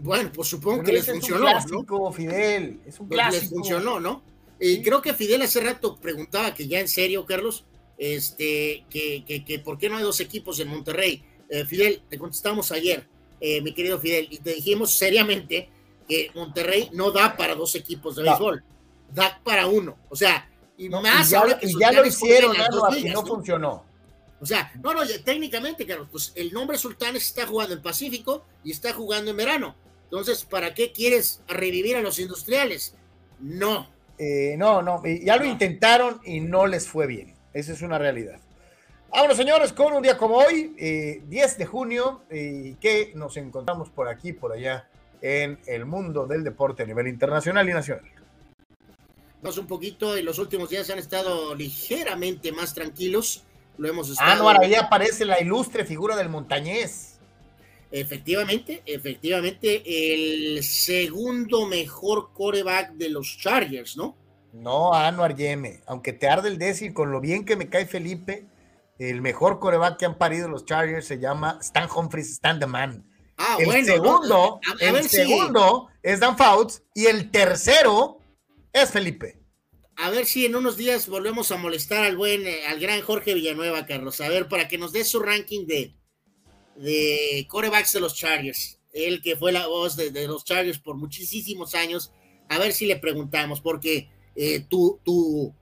Bueno, 0.00 0.30
pues 0.34 0.48
supongo 0.48 0.82
que 0.82 0.92
les 0.92 1.06
funcionó, 1.06 1.44
un 1.44 1.50
clásico, 1.50 2.12
Fidel, 2.12 2.80
es 2.84 2.98
un 2.98 3.08
clásico. 3.08 3.40
Les 3.40 3.50
funcionó, 3.50 4.00
¿no? 4.00 4.22
Y 4.60 4.82
creo 4.82 5.00
que 5.00 5.14
Fidel 5.14 5.42
hace 5.42 5.60
rato 5.60 5.96
preguntaba 6.00 6.52
que 6.52 6.66
ya 6.66 6.80
en 6.80 6.88
serio, 6.88 7.24
Carlos, 7.24 7.64
este, 7.96 8.84
que, 8.90 9.24
que, 9.24 9.58
por 9.60 9.78
qué 9.78 9.88
no 9.88 9.96
hay 9.96 10.02
dos 10.02 10.20
equipos 10.20 10.58
en 10.60 10.68
Monterrey. 10.68 11.24
Eh, 11.48 11.64
Fidel, 11.64 12.02
te 12.08 12.18
contestamos 12.18 12.72
ayer, 12.72 13.06
eh, 13.40 13.60
mi 13.60 13.72
querido 13.72 13.98
Fidel, 14.00 14.26
y 14.30 14.38
te 14.38 14.54
dijimos 14.54 14.92
seriamente 14.92 15.70
que 16.08 16.30
Monterrey 16.34 16.90
no 16.92 17.12
da 17.12 17.36
para 17.36 17.54
dos 17.54 17.74
equipos 17.76 18.16
de 18.16 18.24
béisbol, 18.24 18.64
da 19.12 19.40
para 19.44 19.66
uno. 19.66 19.96
O 20.08 20.16
sea, 20.16 20.50
y 20.76 20.88
más 20.88 21.30
ya, 21.30 21.40
ahora 21.40 21.58
que 21.58 21.68
ya 21.78 21.92
lo 21.92 22.04
hicieron, 22.04 22.56
no, 22.56 22.90
no 23.12 23.26
funcionó. 23.26 23.87
O 24.40 24.46
sea, 24.46 24.72
no, 24.82 24.94
no, 24.94 25.00
técnicamente, 25.24 25.86
Carlos, 25.86 26.08
pues 26.10 26.32
el 26.36 26.52
nombre 26.52 26.78
Sultanes 26.78 27.24
está 27.24 27.46
jugando 27.46 27.74
en 27.74 27.82
Pacífico 27.82 28.44
y 28.62 28.70
está 28.70 28.92
jugando 28.92 29.30
en 29.30 29.36
verano. 29.36 29.74
Entonces, 30.04 30.44
¿para 30.44 30.74
qué 30.74 30.92
quieres 30.92 31.42
revivir 31.48 31.96
a 31.96 32.00
los 32.00 32.18
industriales? 32.18 32.94
No. 33.40 33.90
Eh, 34.18 34.56
no, 34.56 34.82
no, 34.82 35.02
ya 35.04 35.36
lo 35.36 35.44
intentaron 35.44 36.20
y 36.24 36.40
no 36.40 36.66
les 36.66 36.88
fue 36.88 37.06
bien. 37.06 37.34
Esa 37.52 37.72
es 37.72 37.82
una 37.82 37.98
realidad. 37.98 38.40
Vámonos, 39.10 39.36
señores, 39.36 39.72
con 39.72 39.92
un 39.92 40.02
día 40.02 40.18
como 40.18 40.36
hoy, 40.36 40.74
10 40.76 40.78
eh, 40.78 41.54
de 41.58 41.66
junio, 41.66 42.22
y 42.30 42.74
que 42.74 43.12
nos 43.14 43.36
encontramos 43.36 43.88
por 43.88 44.08
aquí, 44.08 44.32
por 44.32 44.52
allá, 44.52 44.88
en 45.22 45.58
el 45.66 45.86
mundo 45.86 46.26
del 46.26 46.44
deporte 46.44 46.82
a 46.82 46.86
nivel 46.86 47.08
internacional 47.08 47.68
y 47.68 47.72
nacional. 47.72 48.04
un 49.42 49.66
poquito, 49.66 50.16
en 50.16 50.24
los 50.24 50.38
últimos 50.38 50.68
días 50.68 50.90
han 50.90 50.98
estado 50.98 51.54
ligeramente 51.54 52.52
más 52.52 52.74
tranquilos. 52.74 53.44
Lo 53.78 53.88
hemos 53.88 54.10
estado... 54.10 54.48
Ah, 54.48 54.54
no, 54.54 54.62
ahí 54.62 54.74
aparece 54.74 55.24
la 55.24 55.40
ilustre 55.40 55.84
figura 55.84 56.16
del 56.16 56.28
montañés. 56.28 57.18
Efectivamente, 57.90 58.82
efectivamente, 58.84 59.82
el 59.86 60.62
segundo 60.62 61.66
mejor 61.66 62.32
coreback 62.34 62.92
de 62.92 63.08
los 63.08 63.38
Chargers, 63.38 63.96
¿no? 63.96 64.14
No, 64.52 64.92
Anuar 64.92 65.34
Yeme, 65.34 65.80
aunque 65.86 66.12
te 66.12 66.28
arde 66.28 66.48
el 66.48 66.58
décimo, 66.58 66.94
con 66.94 67.10
lo 67.10 67.20
bien 67.20 67.44
que 67.44 67.56
me 67.56 67.68
cae 67.68 67.86
Felipe, 67.86 68.46
el 68.98 69.22
mejor 69.22 69.58
coreback 69.58 69.98
que 69.98 70.06
han 70.06 70.18
parido 70.18 70.48
los 70.48 70.64
Chargers 70.64 71.06
se 71.06 71.18
llama 71.18 71.58
Stan 71.60 71.88
Humphries, 71.94 72.32
Stan 72.32 72.58
the 72.58 72.66
Man. 72.66 73.04
Ah, 73.36 73.56
el 73.60 73.84
segundo, 73.84 74.60
el 74.80 75.08
segundo 75.08 75.88
es 76.02 76.18
Dan 76.18 76.36
Fouts 76.36 76.82
y 76.92 77.06
el 77.06 77.30
tercero 77.30 78.18
es 78.72 78.90
Felipe. 78.90 79.37
A 80.00 80.10
ver 80.10 80.26
si 80.26 80.46
en 80.46 80.54
unos 80.54 80.76
días 80.76 81.08
volvemos 81.08 81.50
a 81.50 81.56
molestar 81.56 82.04
al 82.04 82.16
buen, 82.16 82.46
eh, 82.46 82.64
al 82.66 82.78
gran 82.78 83.02
Jorge 83.02 83.34
Villanueva, 83.34 83.84
Carlos. 83.84 84.20
A 84.20 84.28
ver, 84.28 84.46
para 84.46 84.68
que 84.68 84.78
nos 84.78 84.92
dé 84.92 85.02
su 85.02 85.18
ranking 85.18 85.66
de, 85.66 85.92
de 86.76 87.44
corebacks 87.48 87.94
de 87.94 88.00
los 88.00 88.14
Chargers. 88.14 88.78
Él 88.92 89.20
que 89.20 89.36
fue 89.36 89.50
la 89.50 89.66
voz 89.66 89.96
de, 89.96 90.12
los 90.28 90.44
Chargers 90.44 90.78
por 90.78 90.96
muchísimos 90.96 91.74
años. 91.74 92.12
A 92.48 92.58
ver 92.58 92.72
si 92.72 92.86
le 92.86 92.94
preguntamos, 92.94 93.60
porque 93.60 94.08
eh, 94.36 94.60
tu, 94.70 95.00
tu, 95.04 95.52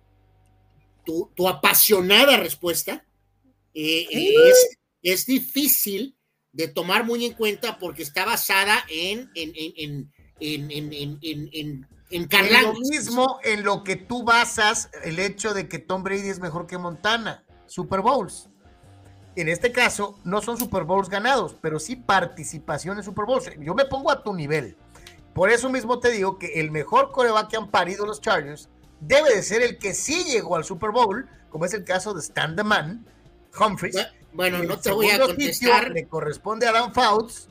tu, 1.07 1.49
apasionada 1.49 2.37
respuesta 2.37 3.07
eh, 3.73 4.07
es, 4.11 4.79
es 5.03 5.25
difícil 5.25 6.15
de 6.53 6.69
tomar 6.69 7.07
muy 7.07 7.25
en 7.25 7.33
cuenta 7.33 7.79
porque 7.79 8.03
está 8.03 8.27
basada 8.27 8.85
en, 8.91 9.31
en, 9.35 9.53
en, 9.55 10.13
en, 10.41 11.89
en, 12.11 12.29
en 12.31 12.63
lo 12.63 12.75
mismo 12.75 13.41
en 13.43 13.65
lo 13.65 13.85
que 13.85 13.97
tú 13.97 14.23
basas 14.23 14.91
el 15.05 15.19
hecho 15.19 15.55
de 15.55 15.69
que 15.69 15.79
Tom 15.79 16.03
Brady 16.03 16.29
es 16.29 16.41
mejor 16.41 16.67
que 16.67 16.79
Montana. 16.79 17.45
Super 17.67 18.01
Bowls. 18.01 18.49
En 19.35 19.49
este 19.49 19.73
caso, 19.73 20.19
no 20.25 20.41
son 20.41 20.57
Super 20.57 20.85
Bowls 20.85 21.11
ganados, 21.11 21.57
pero 21.61 21.79
sí 21.79 21.97
participación 21.97 22.97
en 22.97 23.05
Super 23.05 23.27
Bowls. 23.27 23.51
Yo 23.59 23.75
me 23.75 23.85
pongo 23.85 24.11
a 24.11 24.23
tu 24.23 24.33
nivel. 24.33 24.77
Por 25.35 25.51
eso 25.51 25.69
mismo 25.69 25.99
te 25.99 26.11
digo 26.11 26.39
que 26.39 26.61
el 26.61 26.71
mejor 26.71 27.13
coreback 27.13 27.49
que 27.51 27.57
han 27.57 27.71
parido 27.71 28.07
los 28.07 28.21
Chargers 28.21 28.71
debe 29.01 29.35
de 29.35 29.43
ser 29.43 29.61
el 29.61 29.79
que 29.79 29.93
sí 29.93 30.25
llegó 30.25 30.57
al 30.57 30.65
Super 30.65 30.91
Bowl, 30.91 31.29
como 31.51 31.67
es 31.67 31.75
el 31.75 31.85
caso 31.85 32.15
de 32.15 32.21
Stan 32.21 32.57
the 32.57 32.65
Man, 32.65 33.05
Humphries, 33.59 33.97
bueno, 34.37 34.63
no 34.63 34.79
te 34.79 34.91
voy 34.91 35.11
a 35.11 35.19
contestar. 35.19 35.91
Le 35.91 36.07
corresponde 36.07 36.67
a 36.67 36.73
Dan 36.73 36.93
Fouts. 36.93 37.49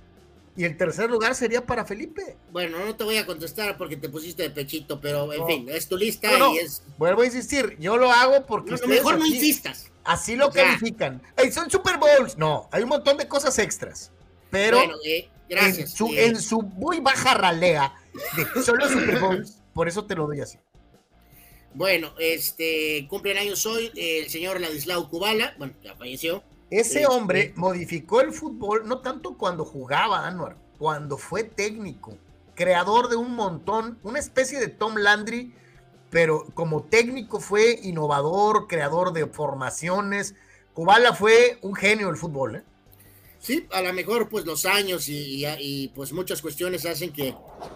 Y 0.57 0.63
el 0.63 0.77
tercer 0.77 1.09
lugar 1.09 1.35
sería 1.35 1.65
para 1.65 1.83
Felipe. 1.83 2.37
Bueno, 2.51 2.79
no 2.79 2.95
te 2.95 3.03
voy 3.03 3.17
a 3.17 3.25
contestar 3.25 3.77
porque 3.77 3.97
te 3.97 4.07
pusiste 4.07 4.43
de 4.43 4.49
pechito, 4.51 5.01
pero 5.01 5.31
en 5.33 5.45
fin, 5.45 5.67
es 5.69 5.87
tu 5.87 5.97
lista 5.97 6.29
y 6.53 6.57
es. 6.57 6.83
Vuelvo 6.97 7.23
a 7.23 7.25
insistir, 7.25 7.75
yo 7.79 7.97
lo 7.97 8.11
hago 8.11 8.45
porque. 8.45 8.75
mejor 8.87 9.19
no 9.19 9.25
insistas. 9.25 9.91
Así 10.05 10.35
lo 10.35 10.51
califican. 10.51 11.21
son 11.51 11.69
Super 11.69 11.97
Bowls. 11.97 12.37
No, 12.37 12.69
hay 12.71 12.83
un 12.83 12.89
montón 12.89 13.17
de 13.17 13.27
cosas 13.27 13.57
extras. 13.59 14.11
Pero 14.49 14.77
bueno, 14.77 14.95
eh, 15.03 15.27
gracias. 15.49 15.89
En 15.89 15.97
su, 15.97 16.07
eh. 16.07 16.25
en 16.27 16.41
su 16.41 16.61
muy 16.61 16.99
baja 17.01 17.33
ralea 17.33 17.93
de 18.37 18.63
solo 18.63 18.87
Super 18.87 19.19
Bowls, 19.19 19.61
por 19.73 19.89
eso 19.89 20.05
te 20.05 20.15
lo 20.15 20.27
doy 20.27 20.39
así. 20.39 20.57
Bueno, 21.73 22.13
este 22.17 23.05
cumplen 23.09 23.37
años 23.37 23.65
hoy 23.65 23.91
el 23.95 24.29
señor 24.29 24.61
Ladislao 24.61 25.09
Kubala, 25.09 25.53
bueno, 25.57 25.73
ya 25.83 25.95
falleció. 25.95 26.41
Ese 26.69 27.01
este, 27.01 27.07
hombre 27.07 27.53
modificó 27.55 28.21
el 28.21 28.31
fútbol 28.31 28.87
no 28.87 28.99
tanto 28.99 29.37
cuando 29.37 29.65
jugaba 29.65 30.27
Anwar, 30.27 30.57
cuando 30.79 31.17
fue 31.17 31.43
técnico, 31.43 32.17
creador 32.55 33.09
de 33.09 33.15
un 33.15 33.35
montón, 33.35 33.99
una 34.03 34.19
especie 34.19 34.59
de 34.59 34.67
Tom 34.67 34.95
Landry, 34.97 35.53
pero 36.09 36.45
como 36.53 36.83
técnico 36.83 37.39
fue 37.39 37.79
innovador, 37.83 38.67
creador 38.67 39.13
de 39.13 39.27
formaciones. 39.27 40.35
Kubala 40.73 41.13
fue 41.13 41.59
un 41.61 41.75
genio 41.75 42.07
del 42.07 42.17
fútbol, 42.17 42.57
¿eh? 42.57 42.63
Sí, 43.39 43.67
a 43.71 43.83
lo 43.83 43.93
mejor 43.93 44.27
pues 44.27 44.43
los 44.45 44.65
años 44.65 45.05
y, 45.07 45.91
pues 45.93 46.13
muchas 46.13 46.41
cuestiones 46.41 46.83
hacen 46.87 47.13
que 47.13 47.35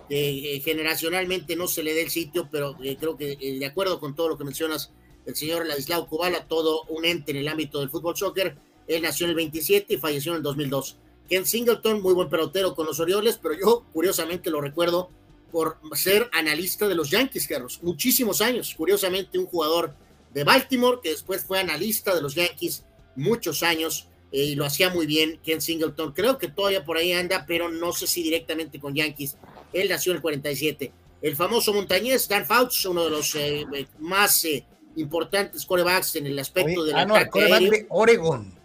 eh, 0.10 0.62
generacionalmente 0.66 1.56
no 1.56 1.68
se 1.68 1.84
le 1.84 1.94
dé 1.94 2.02
el 2.02 2.10
sitio, 2.10 2.50
pero 2.52 2.76
eh, 2.82 2.98
creo 3.00 3.16
que 3.16 3.36
de 3.36 3.66
acuerdo 3.68 4.00
con 4.00 4.16
todo 4.16 4.30
lo 4.30 4.38
que 4.38 4.46
mencionas, 4.46 4.92
el 5.28 5.36
señor 5.36 5.68
Ladislao 5.68 6.08
Kubala, 6.08 6.48
todo 6.48 6.86
un 6.86 7.06
ente 7.06 7.32
en 7.32 7.38
el 7.38 7.48
ámbito 7.48 7.82
del 7.82 7.92
fútbol 7.92 8.18
soccer, 8.18 8.58
él 8.90 9.04
nació 9.04 9.26
en 9.26 9.30
el 9.30 9.36
27 9.36 9.94
y 9.94 9.98
falleció 9.98 10.32
en 10.32 10.38
el 10.38 10.44
2002. 10.44 10.98
Ken 11.30 11.46
Singleton, 11.46 12.02
muy 12.02 12.14
buen 12.16 12.28
pelotero 12.28 12.74
con 12.74 12.88
los 12.88 13.00
Orioles, 13.00 13.40
pero 13.42 13.54
yo 13.54 13.86
curiosamente 13.94 14.50
lo 14.50 14.62
recuerdo 14.62 15.12
por 15.52 15.78
ser 15.94 16.28
analista 16.34 16.88
de 16.88 16.96
los 16.96 17.12
Yankees, 17.12 17.48
Carlos. 17.48 17.80
Muchísimos 17.84 18.42
años. 18.42 18.74
Curiosamente, 18.76 19.38
un 19.38 19.46
jugador 19.46 19.94
de 20.34 20.44
Baltimore 20.44 21.00
que 21.04 21.12
después 21.12 21.44
fue 21.44 21.60
analista 21.60 22.16
de 22.16 22.22
los 22.22 22.34
Yankees 22.34 22.84
muchos 23.16 23.62
años 23.62 24.08
eh, 24.32 24.44
y 24.44 24.56
lo 24.56 24.66
hacía 24.66 24.90
muy 24.90 25.06
bien 25.06 25.40
Ken 25.44 25.62
Singleton. 25.62 26.14
Creo 26.14 26.40
que 26.40 26.48
todavía 26.48 26.84
por 26.84 26.98
ahí 26.98 27.14
anda, 27.14 27.46
pero 27.48 27.70
no 27.70 27.94
sé 27.94 28.08
si 28.08 28.24
directamente 28.24 28.80
con 28.80 28.96
Yankees. 28.96 29.38
Él 29.72 29.88
nació 29.88 30.14
en 30.14 30.18
el 30.18 30.22
47. 30.24 30.92
El 31.22 31.36
famoso 31.36 31.74
montañés 31.74 32.28
Dan 32.28 32.48
Fouts, 32.48 32.86
uno 32.86 33.04
de 33.04 33.10
los 33.12 33.36
eh, 33.36 33.66
más 34.00 34.46
eh, 34.46 34.66
importantes 34.96 35.64
corebacks 35.64 36.16
en 36.16 36.26
el 36.26 36.40
aspecto 36.40 36.84
de 36.84 36.94
la 36.94 37.02
ah, 37.02 37.30
de 37.60 37.86
Oregon 37.90 38.59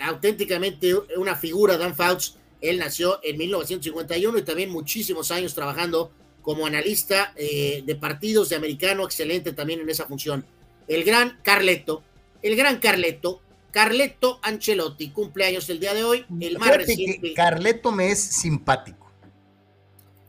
auténticamente 0.00 0.94
una 1.16 1.36
figura, 1.36 1.76
Dan 1.76 1.94
Fouts. 1.94 2.36
Él 2.60 2.78
nació 2.78 3.20
en 3.22 3.38
1951 3.38 4.38
y 4.38 4.42
también 4.42 4.70
muchísimos 4.70 5.30
años 5.30 5.54
trabajando 5.54 6.10
como 6.42 6.66
analista 6.66 7.32
eh, 7.36 7.82
de 7.84 7.94
partidos 7.96 8.48
de 8.48 8.56
americano, 8.56 9.04
excelente 9.04 9.52
también 9.52 9.80
en 9.80 9.88
esa 9.88 10.06
función. 10.06 10.44
El 10.88 11.04
gran 11.04 11.38
Carleto, 11.42 12.02
el 12.42 12.56
gran 12.56 12.78
Carleto, 12.78 13.40
Carleto 13.70 14.40
Ancelotti, 14.42 15.10
cumpleaños 15.10 15.68
el 15.70 15.80
día 15.80 15.94
de 15.94 16.04
hoy, 16.04 16.26
el 16.40 16.58
más 16.58 16.76
reciente. 16.76 17.34
Carleto 17.34 17.92
me 17.92 18.10
es 18.10 18.20
simpático. 18.20 19.10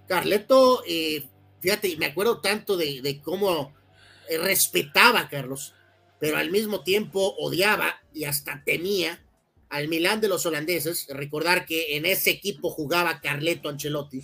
Carleto, 0.08 0.84
eh, 0.88 1.26
fíjate, 1.60 1.96
me 1.98 2.06
acuerdo 2.08 2.40
tanto 2.40 2.78
de, 2.78 3.02
de 3.02 3.22
cómo 3.22 3.74
eh, 4.30 4.38
respetaba 4.38 5.22
a 5.22 5.30
Carlos, 5.30 5.74
pero 6.20 6.38
al 6.38 6.52
mismo 6.52 6.84
tiempo 6.84 7.36
odiaba 7.40 8.02
y 8.14 8.26
hasta 8.26 8.64
temía 8.64 9.20
al 9.72 9.88
Milán 9.88 10.22
de 10.22 10.28
los 10.28 10.46
holandeses. 10.46 11.08
Recordar 11.10 11.66
que 11.66 11.96
en 11.96 12.06
ese 12.06 12.30
equipo 12.30 12.70
jugaba 12.70 13.22
Carleto 13.22 13.70
Ancelotti 13.70 14.22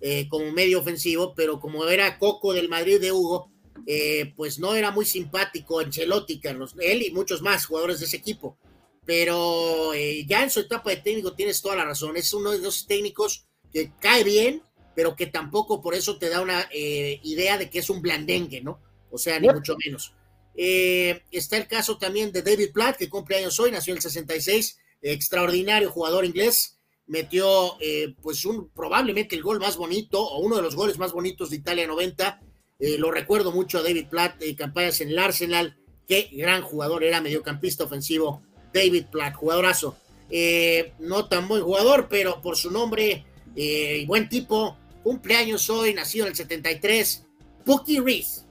eh, 0.00 0.28
como 0.28 0.50
medio 0.52 0.80
ofensivo, 0.80 1.34
pero 1.34 1.60
como 1.60 1.86
era 1.88 2.18
Coco 2.18 2.52
del 2.52 2.68
Madrid 2.68 3.00
de 3.00 3.12
Hugo, 3.12 3.50
eh, 3.86 4.32
pues 4.36 4.58
no 4.58 4.74
era 4.74 4.92
muy 4.92 5.04
simpático 5.04 5.80
Ancelotti, 5.80 6.40
Carlos, 6.40 6.74
él 6.80 7.02
y 7.02 7.10
muchos 7.10 7.42
más 7.42 7.66
jugadores 7.66 7.98
de 7.98 8.06
ese 8.06 8.16
equipo. 8.16 8.56
Pero 9.04 9.92
eh, 9.92 10.24
ya 10.26 10.44
en 10.44 10.50
su 10.50 10.60
etapa 10.60 10.90
de 10.90 10.96
técnico 10.96 11.34
tienes 11.34 11.60
toda 11.60 11.76
la 11.76 11.84
razón. 11.84 12.16
Es 12.16 12.32
uno 12.32 12.52
de 12.52 12.58
esos 12.58 12.86
técnicos 12.86 13.46
que 13.72 13.90
cae 14.00 14.22
bien, 14.22 14.62
pero 14.94 15.16
que 15.16 15.26
tampoco 15.26 15.82
por 15.82 15.94
eso 15.94 16.18
te 16.18 16.28
da 16.28 16.40
una 16.40 16.68
idea 16.72 17.58
de 17.58 17.68
que 17.68 17.80
es 17.80 17.90
un 17.90 18.00
blandengue, 18.00 18.60
¿no? 18.60 18.80
O 19.10 19.18
sea, 19.18 19.40
ni 19.40 19.48
mucho 19.48 19.76
menos. 19.84 20.14
está 20.54 21.56
el 21.56 21.66
caso 21.66 21.98
también 21.98 22.30
de 22.30 22.42
David 22.42 22.70
Platt, 22.72 22.96
que 22.96 23.08
cumple 23.08 23.38
años 23.38 23.58
hoy, 23.58 23.72
nació 23.72 23.92
en 23.92 23.96
el 23.96 24.02
66 24.02 24.78
extraordinario 25.12 25.90
jugador 25.90 26.24
inglés, 26.24 26.78
metió 27.06 27.76
eh, 27.80 28.14
pues 28.22 28.44
un 28.44 28.70
probablemente 28.70 29.36
el 29.36 29.42
gol 29.42 29.60
más 29.60 29.76
bonito 29.76 30.20
o 30.20 30.38
uno 30.38 30.56
de 30.56 30.62
los 30.62 30.74
goles 30.74 30.98
más 30.98 31.12
bonitos 31.12 31.50
de 31.50 31.56
Italia 31.56 31.86
90. 31.86 32.40
Eh, 32.78 32.98
lo 32.98 33.10
recuerdo 33.10 33.52
mucho 33.52 33.78
a 33.78 33.82
David 33.82 34.08
Platt, 34.08 34.38
de 34.38 34.56
campañas 34.56 35.00
en 35.00 35.10
el 35.10 35.18
Arsenal. 35.18 35.76
Qué 36.08 36.30
gran 36.32 36.62
jugador 36.62 37.04
era, 37.04 37.20
mediocampista 37.20 37.84
ofensivo. 37.84 38.42
David 38.72 39.06
Platt, 39.10 39.34
jugadorazo. 39.34 39.96
Eh, 40.30 40.94
no 40.98 41.28
tan 41.28 41.46
buen 41.46 41.62
jugador, 41.62 42.08
pero 42.08 42.40
por 42.40 42.56
su 42.56 42.70
nombre 42.70 43.24
y 43.54 44.04
buen 44.06 44.28
tipo. 44.28 44.76
Cumpleaños 45.02 45.68
hoy, 45.68 45.92
nacido 45.92 46.24
en 46.24 46.30
el 46.30 46.36
73. 46.36 47.26
Pookie 47.64 48.00
Reese. 48.00 48.42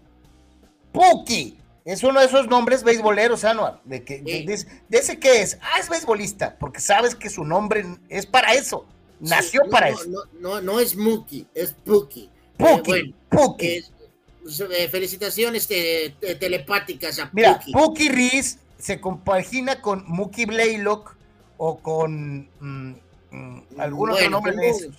Pookie. 0.92 1.58
Es 1.86 2.04
uno 2.04 2.22
de 2.22 2.28
esos 2.28 2.48
nombres 2.48 2.84
beisboleros, 2.84 3.44
Anuar, 3.44 3.82
de, 3.84 4.04
que, 4.06 4.22
de, 4.22 4.98
ese 4.98 5.20
que 5.20 5.42
es, 5.42 5.58
ah, 5.62 5.80
es 5.80 5.90
beisbolista, 5.90 6.58
porque 6.58 6.80
sabes 6.80 7.14
que 7.14 7.30
su 7.30 7.44
nombre 7.44 7.86
es 8.08 8.26
para 8.26 8.54
eso, 8.54 8.86
nació 9.20 9.64
para 9.70 9.90
eso. 9.90 10.06
No, 10.40 10.62
no, 10.62 10.80
es 10.80 10.96
Mookie, 10.96 11.46
es. 11.54 11.74
Pookie, 11.74 12.30
eh, 13.60 13.84
eh, 14.78 14.88
felicitaciones 14.90 15.68
telepáticas 15.68 17.20
a 17.20 17.30
Mira, 17.34 17.60
Pookie. 17.74 18.10
Reese 18.10 18.60
se 18.78 19.02
compagina 19.02 19.82
con 19.82 20.04
Mookie 20.08 20.46
Blaylock 20.46 21.16
o 21.58 21.80
con 21.80 22.50
mm, 22.60 22.96
mm, 23.32 23.64
algún 23.78 24.12
otro 24.12 24.30
nombre 24.30 24.56
de 24.56 24.70
esos. 24.70 24.96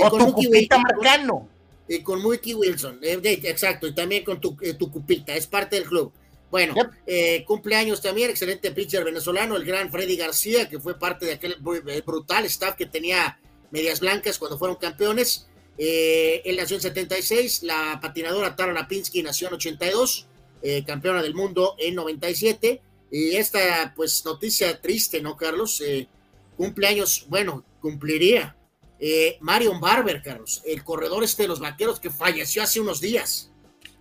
O 0.00 0.10
tu 0.16 0.32
cupita 0.32 0.78
Marcano. 0.78 1.48
Y 1.88 2.02
con 2.02 2.22
Mookie 2.22 2.54
Wilson, 2.54 2.98
eh, 3.02 3.18
exacto, 3.24 3.86
y 3.86 3.94
también 3.94 4.22
con 4.22 4.40
tu, 4.40 4.56
tu 4.78 4.90
cupita, 4.90 5.34
es 5.34 5.46
parte 5.46 5.76
del 5.76 5.86
club. 5.86 6.12
Bueno, 6.50 6.74
eh, 7.06 7.44
cumpleaños 7.46 8.00
también, 8.00 8.30
excelente 8.30 8.70
pitcher 8.70 9.04
venezolano, 9.04 9.56
el 9.56 9.64
gran 9.64 9.90
Freddy 9.90 10.16
García, 10.16 10.68
que 10.68 10.80
fue 10.80 10.98
parte 10.98 11.26
de 11.26 11.32
aquel 11.34 11.56
brutal 11.60 12.46
staff 12.46 12.74
que 12.74 12.86
tenía 12.86 13.38
Medias 13.70 14.00
Blancas 14.00 14.38
cuando 14.38 14.58
fueron 14.58 14.76
campeones. 14.76 15.46
Eh, 15.76 16.42
él 16.44 16.56
nació 16.56 16.76
en 16.76 16.82
76, 16.82 17.62
la 17.62 17.98
patinadora 18.00 18.56
Tara 18.56 18.72
Lapinski 18.72 19.22
nació 19.22 19.48
en 19.48 19.54
82, 19.54 20.26
eh, 20.62 20.84
campeona 20.84 21.22
del 21.22 21.34
mundo 21.34 21.76
en 21.78 21.94
97. 21.94 22.80
Y 23.10 23.36
esta, 23.36 23.94
pues, 23.96 24.24
noticia 24.24 24.80
triste, 24.80 25.20
¿no, 25.20 25.36
Carlos? 25.36 25.80
Eh, 25.80 26.08
cumpleaños, 26.56 27.26
bueno, 27.28 27.64
cumpliría. 27.80 28.54
Eh, 29.00 29.38
Marion 29.40 29.80
Barber, 29.80 30.20
Carlos, 30.22 30.60
el 30.66 30.82
corredor 30.82 31.22
este 31.22 31.44
de 31.44 31.48
los 31.48 31.60
vaqueros 31.60 32.00
que 32.00 32.10
falleció 32.10 32.62
hace 32.62 32.80
unos 32.80 33.00
días. 33.00 33.47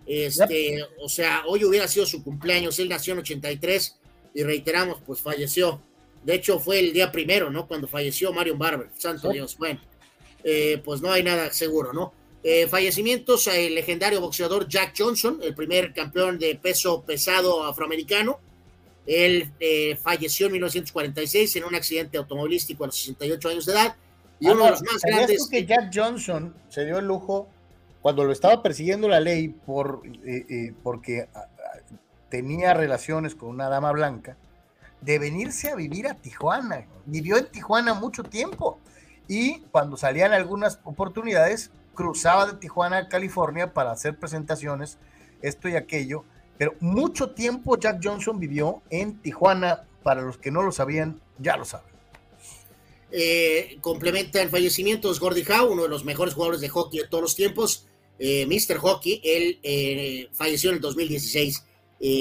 Este, 0.07 0.79
o 1.01 1.09
sea, 1.09 1.43
hoy 1.47 1.65
hubiera 1.65 1.87
sido 1.87 2.05
su 2.05 2.23
cumpleaños, 2.23 2.79
él 2.79 2.87
nació 2.87 3.13
en 3.13 3.19
83 3.19 3.99
y 4.33 4.43
reiteramos, 4.43 4.99
pues 5.05 5.19
falleció. 5.19 5.81
De 6.23 6.35
hecho, 6.35 6.59
fue 6.59 6.79
el 6.79 6.93
día 6.93 7.11
primero, 7.11 7.49
¿no? 7.49 7.67
Cuando 7.67 7.87
falleció 7.87 8.31
Marion 8.31 8.57
Barber, 8.57 8.89
santo 8.97 9.29
Dios. 9.29 9.57
Bueno, 9.57 9.81
eh, 10.43 10.81
pues 10.83 11.01
no 11.01 11.11
hay 11.11 11.23
nada 11.23 11.51
seguro, 11.51 11.91
¿no? 11.91 12.13
Eh, 12.43 12.67
fallecimientos, 12.67 13.47
el 13.47 13.75
legendario 13.75 14.21
boxeador 14.21 14.67
Jack 14.67 14.93
Johnson, 14.97 15.39
el 15.43 15.53
primer 15.53 15.91
campeón 15.93 16.39
de 16.39 16.55
peso 16.55 17.03
pesado 17.03 17.63
afroamericano. 17.65 18.39
Él 19.05 19.51
eh, 19.59 19.97
falleció 20.01 20.47
en 20.47 20.53
1946 20.53 21.55
en 21.57 21.63
un 21.65 21.75
accidente 21.75 22.17
automovilístico 22.17 22.83
a 22.83 22.87
los 22.87 22.95
68 22.97 23.49
años 23.49 23.65
de 23.65 23.73
edad. 23.73 23.95
Y 24.39 24.47
uno 24.47 24.65
de 24.65 24.71
los 24.71 24.83
más 24.83 25.01
grandes. 25.01 25.47
que 25.49 25.65
Jack 25.65 25.91
Johnson 25.93 26.53
se 26.69 26.85
dio 26.85 26.99
el 26.99 27.05
lujo 27.05 27.49
cuando 28.07 28.23
lo 28.23 28.31
estaba 28.31 28.63
persiguiendo 28.63 29.09
la 29.09 29.19
ley 29.19 29.49
por, 29.49 30.01
porque 30.81 31.27
ah, 31.35 31.41
ah, 31.43 31.95
tenía 32.29 32.73
relaciones 32.73 33.35
con 33.35 33.49
una 33.49 33.67
dama 33.67 33.91
blanca, 33.91 34.37
de 35.01 35.19
venirse 35.19 35.69
a 35.71 35.75
vivir 35.75 36.07
a 36.07 36.13
Tijuana. 36.13 36.85
Vivió 37.05 37.35
en 37.35 37.51
Tijuana 37.51 37.93
mucho 37.95 38.23
tiempo 38.23 38.79
y 39.27 39.59
cuando 39.71 39.97
salían 39.97 40.31
algunas 40.31 40.79
oportunidades, 40.85 41.69
cruzaba 41.95 42.45
de 42.45 42.53
Tijuana 42.53 42.97
a 42.97 43.09
California 43.09 43.73
para 43.73 43.91
hacer 43.91 44.17
presentaciones, 44.17 44.97
esto 45.41 45.67
y 45.67 45.75
aquello. 45.75 46.23
Pero 46.57 46.75
mucho 46.79 47.31
tiempo 47.31 47.77
Jack 47.77 47.99
Johnson 48.01 48.39
vivió 48.39 48.83
en 48.89 49.21
Tijuana. 49.21 49.83
Para 50.01 50.21
los 50.21 50.37
que 50.37 50.49
no 50.49 50.61
lo 50.61 50.71
sabían, 50.71 51.19
ya 51.39 51.57
lo 51.57 51.65
saben. 51.65 51.97
Eh, 53.11 53.77
complementa 53.81 54.41
el 54.41 54.49
fallecimiento 54.49 55.09
es 55.11 55.19
Gordie 55.19 55.45
Howe, 55.45 55.71
uno 55.71 55.83
de 55.83 55.89
los 55.89 56.03
mejores 56.03 56.33
jugadores 56.33 56.61
de 56.61 56.69
hockey 56.69 57.01
de 57.01 57.07
todos 57.07 57.21
los 57.21 57.35
tiempos. 57.35 57.87
Eh, 58.19 58.45
Mr. 58.45 58.77
Hockey, 58.77 59.21
él 59.23 59.59
eh, 59.63 60.29
falleció 60.33 60.69
en 60.69 60.77
el 60.77 60.81
2016, 60.81 61.63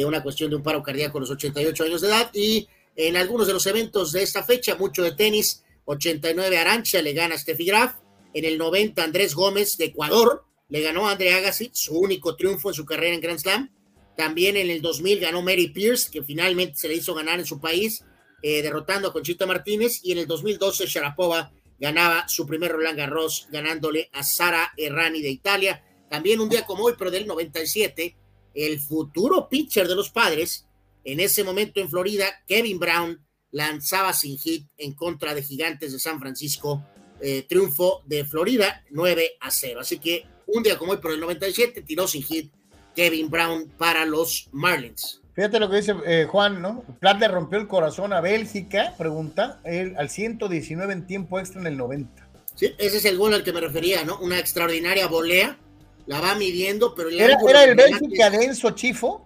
una 0.06 0.23
cuestión 0.23 0.51
de 0.51 0.56
un 0.56 0.62
paro 0.62 0.82
cardíaco 0.82 1.18
a 1.18 1.20
los 1.20 1.31
88 1.31 1.85
años 1.85 2.01
de 2.01 2.09
edad. 2.09 2.31
Y 2.32 2.68
en 2.97 3.16
algunos 3.16 3.47
de 3.47 3.52
los 3.52 3.66
eventos 3.66 4.12
de 4.12 4.23
esta 4.23 4.43
fecha, 4.43 4.74
mucho 4.74 5.02
de 5.02 5.12
tenis, 5.12 5.62
89 5.86 6.59
Arancha 6.59 7.02
le 7.02 7.12
gana 7.12 7.35
a 7.35 7.39
Steffi 7.39 7.64
Graf. 7.64 7.94
En 8.32 8.44
el 8.44 8.59
90 8.59 9.02
Andrés 9.02 9.35
Gómez 9.35 9.77
de 9.77 9.86
Ecuador 9.86 10.44
le 10.68 10.81
ganó 10.81 11.09
a 11.09 11.12
Andre 11.12 11.32
Agassi, 11.35 11.70
su 11.73 11.98
único 11.98 12.36
triunfo 12.36 12.70
en 12.70 12.74
su 12.74 12.85
carrera 12.85 13.14
en 13.14 13.20
Grand 13.20 13.39
Slam. 13.39 13.70
También 14.16 14.56
en 14.56 14.70
el 14.70 14.82
2000 14.82 15.20
ganó 15.20 15.43
Mary 15.43 15.68
Pierce, 15.68 16.10
que 16.10 16.23
finalmente 16.23 16.77
se 16.77 16.89
le 16.89 16.94
hizo 16.94 17.14
ganar 17.14 17.39
en 17.39 17.47
su 17.47 17.60
país, 17.60 18.05
eh, 18.43 18.62
derrotando 18.62 19.09
a 19.09 19.12
Conchita 19.12 19.47
Martínez. 19.47 20.01
Y 20.02 20.12
en 20.12 20.18
el 20.18 20.27
2012 20.27 20.86
Sharapova 20.86 21.52
ganaba 21.78 22.27
su 22.28 22.47
primer 22.47 22.73
Roland 22.73 22.98
Garros, 22.98 23.47
ganándole 23.51 24.10
a 24.12 24.23
Sara 24.23 24.73
Errani 24.77 25.23
de 25.23 25.31
Italia. 25.31 25.85
También 26.08 26.40
un 26.40 26.48
día 26.48 26.64
como 26.64 26.84
hoy, 26.84 26.94
pero 26.98 27.10
del 27.10 27.26
97, 27.26 28.16
el 28.54 28.80
futuro 28.80 29.48
pitcher 29.48 29.88
de 29.88 29.96
los 29.96 30.10
padres, 30.10 30.66
en 31.04 31.20
ese 31.20 31.44
momento 31.44 31.80
en 31.80 31.88
Florida, 31.88 32.26
Kevin 32.46 32.78
Brown, 32.78 33.24
lanzaba 33.50 34.12
sin 34.12 34.38
hit 34.38 34.68
en 34.76 34.94
contra 34.94 35.34
de 35.34 35.42
Gigantes 35.42 35.92
de 35.92 35.98
San 35.98 36.20
Francisco. 36.20 36.84
Eh, 37.20 37.46
triunfo 37.48 38.02
de 38.04 38.26
Florida 38.26 38.84
9 38.90 39.36
a 39.40 39.50
0. 39.50 39.80
Así 39.80 39.98
que 39.98 40.26
un 40.46 40.62
día 40.62 40.76
como 40.76 40.92
hoy, 40.92 40.98
por 40.98 41.12
el 41.12 41.20
97, 41.20 41.82
tiró 41.82 42.06
sin 42.06 42.22
hit 42.22 42.52
Kevin 42.94 43.30
Brown 43.30 43.72
para 43.78 44.04
los 44.04 44.48
Marlins. 44.52 45.22
Fíjate 45.34 45.60
lo 45.60 45.68
que 45.68 45.76
dice 45.76 45.94
eh, 46.06 46.26
Juan, 46.28 46.62
¿no? 46.62 46.82
Plat 46.98 47.20
le 47.20 47.28
rompió 47.28 47.58
el 47.58 47.68
corazón 47.68 48.12
a 48.12 48.20
Bélgica, 48.22 48.94
pregunta, 48.96 49.60
él, 49.64 49.94
al 49.98 50.08
119 50.08 50.92
en 50.92 51.06
tiempo 51.06 51.38
extra 51.38 51.60
en 51.60 51.66
el 51.66 51.76
90. 51.76 52.26
Sí, 52.54 52.74
ese 52.78 52.96
es 52.96 53.04
el 53.04 53.18
gol 53.18 53.34
al 53.34 53.44
que 53.44 53.52
me 53.52 53.60
refería, 53.60 54.02
¿no? 54.04 54.18
Una 54.18 54.38
extraordinaria 54.38 55.08
volea, 55.08 55.58
la 56.06 56.20
va 56.20 56.34
midiendo, 56.34 56.94
pero... 56.94 57.10
¿Era, 57.10 57.36
¿era 57.48 57.64
el 57.64 57.74
Bélgica 57.74 58.30
de 58.30 58.44
Enzo 58.44 58.70
Chifo? 58.70 59.24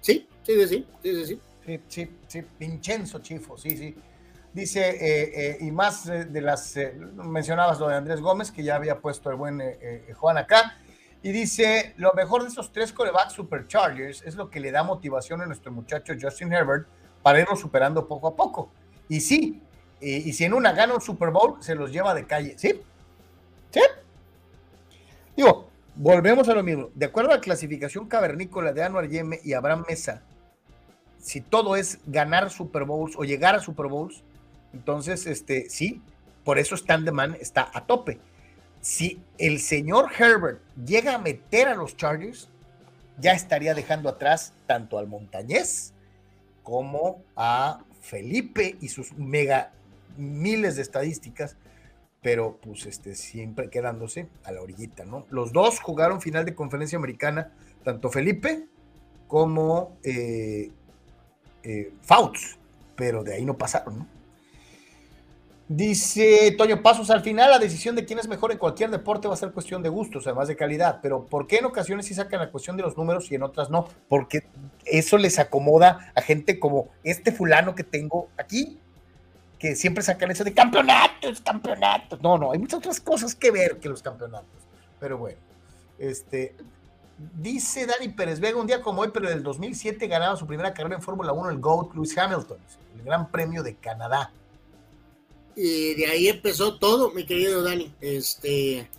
Sí, 0.00 0.28
sí, 0.42 0.66
sí, 0.66 0.66
sí, 0.68 0.86
sí, 1.02 1.26
sí. 1.26 1.40
Sí, 1.64 1.80
sí, 1.88 2.10
sí, 2.26 2.44
Vincenzo 2.58 3.20
Chifo, 3.20 3.56
sí, 3.56 3.76
sí. 3.76 3.96
Dice, 4.52 4.88
eh, 4.90 5.32
eh, 5.34 5.58
y 5.60 5.70
más 5.72 6.06
eh, 6.08 6.26
de 6.26 6.40
las, 6.40 6.74
mencionabas 7.14 7.80
lo 7.80 7.88
de 7.88 7.96
Andrés 7.96 8.20
Gómez, 8.20 8.52
que 8.52 8.62
ya 8.62 8.76
había 8.76 9.00
puesto 9.00 9.30
el 9.30 9.36
buen 9.36 9.60
Juan 10.14 10.38
acá, 10.38 10.78
y 11.22 11.32
dice, 11.32 11.94
lo 11.96 12.12
mejor 12.12 12.42
de 12.42 12.48
esos 12.48 12.70
tres 12.70 12.92
corebacks 12.92 13.32
superchargers 13.32 14.22
es 14.22 14.34
lo 14.36 14.50
que 14.50 14.60
le 14.60 14.70
da 14.70 14.82
motivación 14.82 15.40
a 15.40 15.46
nuestro 15.46 15.72
muchacho 15.72 16.12
Justin 16.20 16.52
Herbert 16.52 16.86
para 17.22 17.40
irlo 17.40 17.56
superando 17.56 18.06
poco 18.06 18.28
a 18.28 18.36
poco. 18.36 18.70
Y 19.08 19.20
sí, 19.20 19.60
y 20.00 20.32
si 20.34 20.44
en 20.44 20.52
una 20.52 20.72
gana 20.72 20.94
un 20.94 21.00
Super 21.00 21.30
Bowl, 21.30 21.56
se 21.62 21.74
los 21.74 21.90
lleva 21.90 22.14
de 22.14 22.26
calle, 22.26 22.54
¿sí? 22.58 22.82
¿Sí? 23.70 23.80
Digo, 25.34 25.63
volvemos 25.96 26.48
a 26.48 26.54
lo 26.54 26.62
mismo. 26.62 26.90
De 26.94 27.06
acuerdo 27.06 27.30
a 27.30 27.36
la 27.36 27.40
clasificación 27.40 28.06
cavernícola 28.06 28.72
de 28.72 28.82
Anuar 28.82 29.08
Yeme 29.08 29.40
y 29.44 29.52
Abraham 29.52 29.84
Mesa, 29.88 30.22
si 31.18 31.40
todo 31.40 31.76
es 31.76 32.00
ganar 32.06 32.50
Super 32.50 32.84
Bowls 32.84 33.14
o 33.16 33.24
llegar 33.24 33.54
a 33.54 33.60
Super 33.60 33.86
Bowls, 33.86 34.22
entonces, 34.72 35.26
este, 35.26 35.70
sí, 35.70 36.02
por 36.44 36.58
eso 36.58 36.74
Stan 36.74 37.02
Man 37.14 37.36
está 37.40 37.70
a 37.72 37.86
tope. 37.86 38.18
Si 38.80 39.20
el 39.38 39.60
señor 39.60 40.10
Herbert 40.18 40.60
llega 40.84 41.14
a 41.14 41.18
meter 41.18 41.68
a 41.68 41.74
los 41.74 41.96
Chargers, 41.96 42.50
ya 43.18 43.32
estaría 43.32 43.74
dejando 43.74 44.08
atrás 44.08 44.52
tanto 44.66 44.98
al 44.98 45.06
Montañez 45.06 45.92
como 46.62 47.22
a 47.36 47.84
Felipe 48.02 48.76
y 48.80 48.88
sus 48.88 49.12
mega 49.14 49.72
miles 50.16 50.76
de 50.76 50.82
estadísticas, 50.82 51.56
pero 52.24 52.58
pues 52.62 52.86
este, 52.86 53.14
siempre 53.14 53.68
quedándose 53.68 54.28
a 54.44 54.52
la 54.52 54.62
orillita, 54.62 55.04
¿no? 55.04 55.26
Los 55.28 55.52
dos 55.52 55.78
jugaron 55.78 56.22
final 56.22 56.46
de 56.46 56.54
conferencia 56.54 56.96
americana, 56.96 57.52
tanto 57.84 58.08
Felipe 58.08 58.64
como 59.28 59.98
eh, 60.02 60.72
eh, 61.62 61.92
Fouts, 62.00 62.58
pero 62.96 63.22
de 63.22 63.34
ahí 63.34 63.44
no 63.44 63.58
pasaron, 63.58 63.98
¿no? 63.98 64.06
Dice 65.68 66.54
Toño 66.56 66.82
Pasos, 66.82 67.10
al 67.10 67.20
final 67.20 67.50
la 67.50 67.58
decisión 67.58 67.94
de 67.94 68.06
quién 68.06 68.18
es 68.18 68.26
mejor 68.26 68.52
en 68.52 68.58
cualquier 68.58 68.90
deporte 68.90 69.28
va 69.28 69.34
a 69.34 69.36
ser 69.36 69.52
cuestión 69.52 69.82
de 69.82 69.90
gustos, 69.90 70.26
además 70.26 70.48
de 70.48 70.56
calidad, 70.56 71.00
pero 71.02 71.26
¿por 71.26 71.46
qué 71.46 71.56
en 71.56 71.66
ocasiones 71.66 72.06
sí 72.06 72.14
sacan 72.14 72.40
la 72.40 72.50
cuestión 72.50 72.78
de 72.78 72.84
los 72.84 72.96
números 72.96 73.30
y 73.30 73.34
en 73.34 73.42
otras 73.42 73.68
no? 73.68 73.86
Porque 74.08 74.44
eso 74.86 75.18
les 75.18 75.38
acomoda 75.38 76.10
a 76.14 76.22
gente 76.22 76.58
como 76.58 76.88
este 77.02 77.32
fulano 77.32 77.74
que 77.74 77.84
tengo 77.84 78.28
aquí, 78.38 78.78
que 79.64 79.74
siempre 79.74 80.04
sacan 80.04 80.30
eso 80.30 80.44
de 80.44 80.52
campeonatos, 80.52 81.40
campeonatos. 81.40 82.20
No, 82.20 82.36
no, 82.36 82.52
hay 82.52 82.58
muchas 82.58 82.80
otras 82.80 83.00
cosas 83.00 83.34
que 83.34 83.50
ver 83.50 83.78
que 83.78 83.88
los 83.88 84.02
campeonatos, 84.02 84.60
pero 85.00 85.16
bueno, 85.16 85.38
este, 85.98 86.54
Dice 87.16 87.86
Dani 87.86 88.08
Pérez 88.08 88.40
Vega, 88.40 88.60
un 88.60 88.66
día 88.66 88.82
como 88.82 89.00
hoy, 89.00 89.08
pero 89.10 89.26
del 89.26 89.42
2007 89.42 90.06
ganaba 90.06 90.36
su 90.36 90.46
primera 90.46 90.74
carrera 90.74 90.96
en 90.96 91.00
Fórmula 91.00 91.32
1 91.32 91.48
el 91.48 91.60
GOAT 91.60 91.94
Lewis 91.94 92.18
Hamilton, 92.18 92.58
el 92.98 93.04
Gran 93.04 93.30
Premio 93.30 93.62
de 93.62 93.76
Canadá. 93.76 94.32
Y 95.56 95.94
de 95.94 96.06
ahí 96.08 96.28
empezó 96.28 96.78
todo, 96.78 97.12
mi 97.12 97.24
querido 97.24 97.62
Dani. 97.62 97.94
Este, 98.02 98.90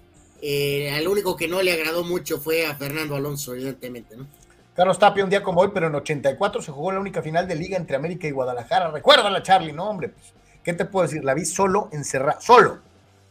eh, 0.41 0.91
al 0.95 1.07
único 1.07 1.35
que 1.35 1.47
no 1.47 1.61
le 1.61 1.73
agradó 1.73 2.03
mucho 2.03 2.39
fue 2.39 2.65
a 2.65 2.73
Fernando 2.73 3.15
Alonso, 3.15 3.53
evidentemente, 3.53 4.17
¿no? 4.17 4.25
Carlos 4.73 4.97
Tapia, 4.97 5.23
un 5.23 5.29
día 5.29 5.43
como 5.43 5.61
hoy, 5.61 5.69
pero 5.73 5.87
en 5.87 5.95
84 5.95 6.61
se 6.61 6.71
jugó 6.71 6.91
la 6.91 6.99
única 6.99 7.21
final 7.21 7.47
de 7.47 7.55
liga 7.55 7.77
entre 7.77 7.95
América 7.95 8.27
y 8.27 8.31
Guadalajara. 8.31 8.91
Recuérdala, 8.91 9.43
Charlie, 9.43 9.71
no, 9.71 9.89
hombre, 9.89 10.09
pues, 10.09 10.33
¿qué 10.65 10.73
te 10.73 10.83
puedo 10.83 11.07
decir? 11.07 11.23
La 11.23 11.33
vi 11.33 11.45
solo 11.45 11.87
encerrado, 11.93 12.41
solo, 12.41 12.81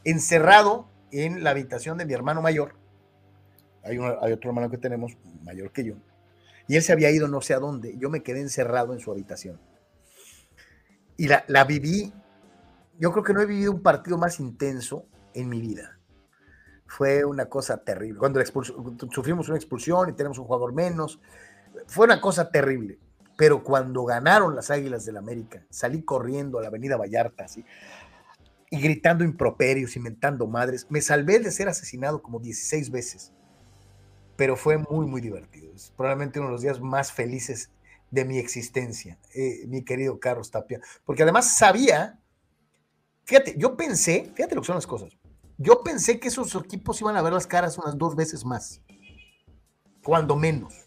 encerrado 0.05 0.89
en 1.11 1.45
la 1.45 1.51
habitación 1.51 1.99
de 1.99 2.07
mi 2.07 2.15
hermano 2.15 2.41
mayor 2.41 2.83
hay, 3.85 3.99
otro 3.99 4.51
hermano 4.51 4.71
que 4.71 4.79
tenemos, 4.79 5.17
mayor 5.43 5.71
que 5.71 5.85
yo, 5.85 5.95
y 6.67 6.77
él 6.77 6.83
se 6.83 6.93
había 6.93 7.11
ido 7.11 7.29
no 7.29 7.41
sé 7.41 7.55
a 7.55 7.59
dónde, 7.59 7.97
yo 7.99 8.09
me 8.09 8.23
quedé 8.23 8.41
encerrado 8.41 8.95
en 8.95 9.01
su 9.01 9.11
habitación. 9.13 9.61
Y 11.17 11.29
la, 11.29 11.65
viví, 11.65 12.13
yo 12.99 13.13
creo 13.13 13.23
que 13.23 13.35
no 13.35 13.41
he 13.41 13.47
vivido 13.47 13.71
un 13.71 13.83
partido 13.83 14.19
más 14.19 14.41
intenso 14.41 15.07
en 15.35 15.49
mi 15.49 15.61
vida. 15.61 15.99
Fue 16.87 17.25
una 17.25 17.47
cosa 17.47 17.77
terrible. 17.85 18.19
Cuando 18.19 18.41
sufrimos 19.13 19.49
una 19.49 19.57
expulsión 19.57 20.09
y 20.09 20.13
tenemos 20.15 20.39
un 20.39 20.47
jugador 20.47 20.73
menos, 20.73 21.21
fue 21.87 22.07
una 22.07 22.21
cosa 22.21 22.51
terrible. 22.51 22.99
Pero 23.37 23.65
cuando 23.65 24.05
ganaron 24.05 24.55
las 24.55 24.71
Águilas 24.71 25.05
del 25.05 25.17
América, 25.17 25.65
salí 25.71 26.03
corriendo 26.03 26.59
a 26.59 26.63
la 26.63 26.69
Avenida 26.69 26.97
Vallarta, 26.97 27.47
y 28.71 28.81
gritando 28.81 29.25
improperios, 29.25 29.97
inventando 29.97 30.47
madres. 30.47 30.87
Me 30.89 31.01
salvé 31.01 31.39
de 31.39 31.51
ser 31.51 31.69
asesinado 31.69 32.23
como 32.23 32.41
16 32.41 32.91
veces 32.91 33.33
pero 34.37 34.57
fue 34.57 34.79
muy, 34.79 35.07
muy 35.07 35.21
divertido. 35.21 35.73
Es 35.75 35.93
probablemente 35.97 36.39
uno 36.39 36.49
de 36.49 36.53
los 36.53 36.63
días 36.63 36.81
más 36.81 37.13
felices 37.13 37.71
de 38.11 38.25
mi 38.25 38.39
existencia, 38.39 39.19
eh, 39.35 39.65
mi 39.67 39.85
querido 39.85 40.21
Carlos 40.21 40.51
Tapia, 40.51 40.81
porque 41.05 41.25
además 41.25 41.57
sabía, 41.57 42.21
fíjate, 43.25 43.55
yo 43.59 43.77
pensé, 43.77 44.31
fíjate 44.35 44.55
lo 44.55 44.61
que 44.61 44.67
son 44.67 44.77
las 44.77 44.87
cosas, 44.87 45.17
Yo 45.57 45.83
pensé 45.83 46.19
que 46.19 46.29
esos 46.29 46.55
equipos 46.57 47.01
iban 47.01 47.17
a 47.17 47.23
ver 47.23 47.33
las 47.33 47.47
caras 47.47 47.79
unas 47.79 47.97
dos 47.97 48.15
veces 48.15 48.45
más, 48.45 48.83
cuando 50.03 50.37
menos, 50.37 50.84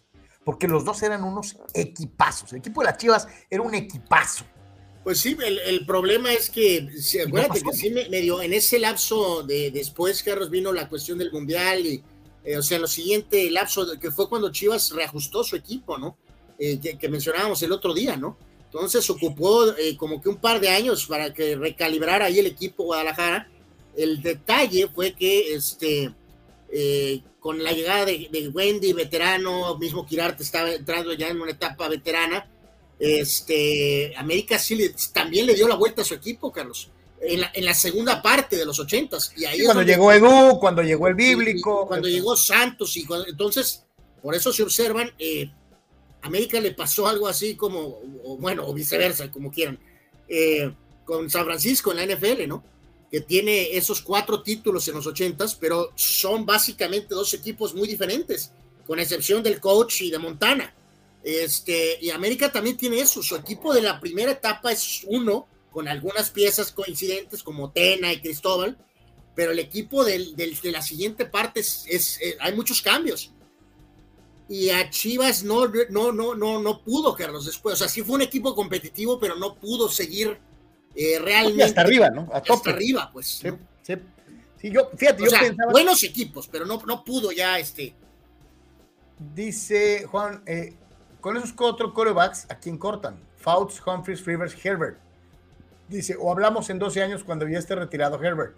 porque 0.48 0.66
los 0.66 0.86
dos 0.86 1.04
eran 1.04 1.26
unos 1.26 1.58
equipazos. 1.74 2.54
El 2.54 2.60
equipo 2.60 2.80
de 2.80 2.86
las 2.86 2.98
Chivas 2.98 3.28
era 3.50 3.62
un 3.62 3.76
equipazo. 3.76 4.46
Pues 5.04 5.20
sí, 5.20 5.36
el, 5.46 5.86
problema 5.86 6.32
es 6.32 6.50
que, 6.50 6.88
acuérdate 7.28 7.62
que 7.62 7.74
sí 7.74 7.90
me, 7.90 8.22
dio 8.22 8.42
en 8.42 8.54
ese 8.54 8.80
lapso 8.80 9.44
de 9.44 9.72
después, 9.72 10.24
Carlos, 10.24 10.50
vino 10.50 10.72
la 10.72 10.88
cuestión 10.88 11.18
del 11.18 11.34
Mundial 11.34 11.86
y, 11.86 12.02
eh, 12.46 12.58
o 12.58 12.64
sea, 12.64 12.78
en 12.78 12.84
lo 12.84 12.88
siguiente 12.88 13.52
lapso, 13.52 14.00
que 14.00 14.10
fue 14.10 14.30
cuando 14.30 14.50
Chivas 14.50 14.92
reajustó 14.92 15.44
su 15.44 15.58
equipo, 15.58 15.98
¿no? 15.98 16.16
Eh, 16.58 16.80
que, 16.80 17.10
mencionábamos 17.10 17.62
el 17.64 17.74
otro 17.74 17.94
día, 17.94 18.16
¿no? 18.16 18.38
Entonces 18.64 19.10
ocupó 19.10 19.70
eh, 19.72 19.98
como 19.98 20.22
que 20.22 20.30
un 20.30 20.38
par 20.38 20.62
de 20.62 20.70
años 20.70 21.08
para 21.08 21.34
que 21.34 21.58
recalibrara 21.58 22.24
ahí 22.24 22.40
el 22.40 22.46
equipo 22.46 22.86
Guadalajara. 22.86 23.52
El 23.98 24.22
detalle 24.22 24.88
fue 24.96 25.12
que 25.12 25.54
este, 25.56 26.14
con 27.48 27.64
la 27.64 27.72
llegada 27.72 28.04
de, 28.04 28.52
Wendy, 28.54 28.92
veterano, 28.92 29.78
mismo 29.78 30.06
Quirarte 30.06 30.44
estaba 30.44 30.70
entrando 30.70 31.14
ya 31.14 31.30
en 31.30 31.40
una 31.40 31.52
etapa 31.52 31.88
veterana, 31.88 32.46
este, 33.00 34.14
América 34.18 34.60
sí 34.60 34.78
también 35.14 35.46
le 35.46 35.54
dio 35.54 35.66
la 35.66 35.76
vuelta 35.76 36.02
a 36.02 36.04
su 36.04 36.14
equipo, 36.14 36.52
Carlos. 36.52 36.90
En 37.22 37.64
la, 37.64 37.74
segunda 37.74 38.22
parte 38.22 38.58
de 38.58 38.66
los 38.66 38.78
ochentas. 38.82 39.32
Y 39.38 39.46
ahí 39.46 39.64
cuando 39.64 39.84
llegó 39.84 40.12
Edu, 40.12 40.60
cuando 40.60 40.84
llegó 40.84 41.08
el 41.08 41.16
bíblico. 41.16 41.88
cuando 41.88 42.10
llegó 42.10 42.36
Santos. 42.36 42.98
y 42.98 43.08
Entonces, 43.30 43.86
por 44.22 44.36
eso 44.36 44.52
se 44.52 44.64
observan, 44.64 45.10
eh, 45.18 45.50
América 46.24 46.60
le 46.60 46.74
pasó 46.74 47.08
algo 47.08 47.30
así 47.30 47.56
como, 47.56 48.02
bueno, 48.40 48.68
o 48.68 48.74
viceversa, 48.74 49.32
como 49.32 49.50
quieran, 49.50 49.80
eh, 50.28 50.70
con 51.06 51.30
San 51.30 51.46
Francisco 51.46 51.94
en 51.94 51.98
la 51.98 52.14
NFL, 52.14 52.46
¿no? 52.46 52.62
Que 53.12 53.22
tiene 53.22 53.78
esos 53.78 54.02
cuatro 54.02 54.42
títulos 54.42 54.88
en 54.88 54.96
los 54.96 55.08
ochentas, 55.08 55.56
pero 55.56 55.92
son 55.96 56.46
básicamente 56.46 57.16
dos 57.16 57.34
equipos 57.34 57.74
muy 57.74 57.88
diferentes, 57.88 58.52
con 58.86 59.00
excepción 59.00 59.42
del 59.42 59.60
coach 59.60 60.02
y 60.02 60.12
de 60.12 60.20
Montana. 60.20 60.74
Este, 61.24 61.98
y 62.02 62.10
América 62.10 62.52
también 62.52 62.78
tiene 62.78 63.00
eso. 63.00 63.22
Su 63.22 63.36
equipo 63.36 63.74
de 63.74 63.82
la 63.82 64.00
primera 64.00 64.32
etapa 64.32 64.72
es 64.72 65.06
uno, 65.08 65.48
con 65.72 65.88
algunas 65.88 66.30
piezas 66.32 66.72
coincidentes 66.72 67.44
como 67.44 67.72
Tena 67.72 68.12
y 68.12 68.22
Cristóbal, 68.22 68.78
pero 69.36 69.52
el 69.52 69.60
equipo 69.60 70.04
de 70.04 70.34
la 70.64 70.82
siguiente 70.82 71.26
parte 71.26 71.60
es, 71.60 72.20
eh, 72.22 72.38
hay 72.40 72.56
muchos 72.56 72.82
cambios. 72.82 73.32
Y 74.50 74.70
a 74.70 74.90
Chivas 74.90 75.44
no, 75.44 75.68
no, 75.90 76.12
no, 76.12 76.34
no, 76.34 76.62
no 76.62 76.84
pudo, 76.84 77.14
Carlos, 77.14 77.46
después. 77.46 77.74
O 77.74 77.78
sea, 77.78 77.90
sí 77.90 78.02
fue 78.02 78.16
un 78.16 78.22
equipo 78.22 78.56
competitivo, 78.56 79.20
pero 79.20 79.36
no 79.36 79.56
pudo 79.56 79.90
seguir 79.90 80.40
eh, 80.98 81.20
realmente. 81.20 81.64
hasta 81.64 81.82
arriba, 81.82 82.10
¿no? 82.10 82.28
hasta 82.34 82.72
arriba, 82.72 83.10
pues. 83.14 83.44
Sí, 84.60 84.72
yo, 84.72 84.90
fíjate, 84.98 85.24
yo 85.24 85.30
pensaba... 85.30 85.72
Buenos 85.72 86.04
equipos, 86.04 86.48
pero 86.48 86.66
no, 86.66 86.82
no 86.88 87.04
pudo 87.04 87.32
ya 87.32 87.60
este. 87.60 87.94
Dice 89.36 90.06
Juan, 90.08 90.42
eh, 90.48 90.74
con 91.22 91.38
esos 91.38 91.54
cuatro 91.54 91.94
corebacks, 91.94 92.48
¿a 92.50 92.58
quién 92.58 92.78
cortan? 92.80 93.20
Fouts, 93.38 93.80
Humphries, 93.86 94.26
Rivers, 94.26 94.66
Herbert. 94.66 94.98
Dice, 95.88 96.16
o 96.20 96.32
hablamos 96.32 96.70
en 96.72 96.80
12 96.80 97.04
años 97.04 97.24
cuando 97.24 97.48
ya 97.48 97.60
esté 97.60 97.76
retirado 97.76 98.22
Herbert. 98.22 98.56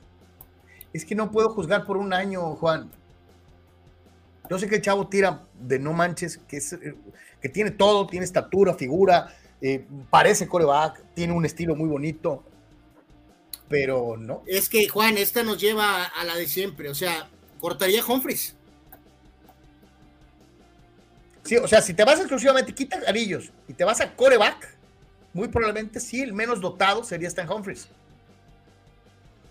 Es 0.93 1.03
que 1.03 1.15
no 1.15 1.31
puedo 1.31 1.49
juzgar 1.49 1.85
por 1.85 1.97
un 1.97 2.13
año, 2.13 2.55
Juan. 2.55 2.89
Yo 4.49 4.57
sé 4.57 4.67
que 4.69 4.77
el 4.77 4.81
chavo 4.81 5.07
tira 5.07 5.43
de 5.59 5.77
no 5.77 5.91
manches, 5.91 6.37
que, 6.47 6.57
es, 6.57 6.73
eh, 6.73 6.95
que 7.41 7.49
tiene 7.49 7.71
todo, 7.71 8.07
tiene 8.07 8.25
estatura, 8.25 8.73
figura, 8.73 9.35
eh, 9.61 9.85
parece 10.09 10.47
coreback, 10.47 11.03
tiene 11.13 11.33
un 11.33 11.45
estilo 11.45 11.75
muy 11.75 11.89
bonito, 11.89 12.43
pero 13.67 14.17
no. 14.17 14.43
Es 14.45 14.69
que, 14.69 14.87
Juan, 14.87 15.17
esta 15.17 15.43
nos 15.43 15.59
lleva 15.59 16.05
a 16.05 16.23
la 16.23 16.35
de 16.35 16.47
siempre, 16.47 16.89
o 16.89 16.95
sea, 16.95 17.29
cortaría 17.59 18.05
Humphries. 18.05 18.55
Sí, 21.43 21.57
o 21.57 21.67
sea, 21.67 21.81
si 21.81 21.93
te 21.93 22.03
vas 22.03 22.19
exclusivamente, 22.19 22.73
quita 22.73 22.99
anillos 23.07 23.51
y 23.67 23.73
te 23.73 23.83
vas 23.83 24.01
a 24.01 24.15
coreback, 24.15 24.77
muy 25.33 25.47
probablemente 25.47 25.99
sí, 25.99 26.21
el 26.21 26.33
menos 26.33 26.61
dotado 26.61 27.03
sería 27.03 27.27
Stan 27.27 27.49
Humphries. 27.49 27.87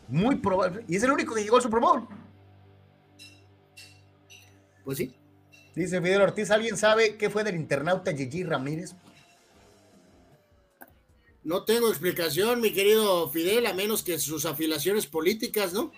Muy 0.08 0.36
probable. 0.36 0.84
Y 0.88 0.96
es 0.96 1.02
el 1.02 1.10
único 1.10 1.34
que 1.34 1.42
llegó 1.42 1.56
al 1.56 1.62
Super 1.62 1.80
Bowl. 1.80 2.06
Pues 4.84 4.98
sí. 4.98 5.14
Dice 5.74 6.00
Fidel 6.00 6.22
Ortiz, 6.22 6.50
¿alguien 6.50 6.76
sabe 6.76 7.16
qué 7.16 7.30
fue 7.30 7.44
del 7.44 7.54
internauta 7.56 8.12
Gigi 8.12 8.42
Ramírez? 8.42 8.94
No 11.48 11.64
tengo 11.64 11.88
explicación, 11.88 12.60
mi 12.60 12.74
querido 12.74 13.30
Fidel, 13.30 13.64
a 13.64 13.72
menos 13.72 14.02
que 14.02 14.18
sus 14.18 14.44
afiliaciones 14.44 15.06
políticas, 15.06 15.72
¿no? 15.72 15.92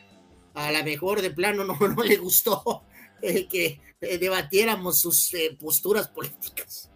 A 0.54 0.70
la 0.70 0.84
mejor 0.84 1.22
de 1.22 1.32
plano 1.32 1.64
no, 1.64 1.76
no 1.96 2.04
le 2.04 2.18
gustó 2.18 2.84
eh, 3.20 3.48
que 3.48 3.80
eh, 4.00 4.18
debatiéramos 4.18 5.00
sus 5.00 5.34
eh, 5.34 5.58
posturas 5.58 6.06
políticas. 6.06 6.92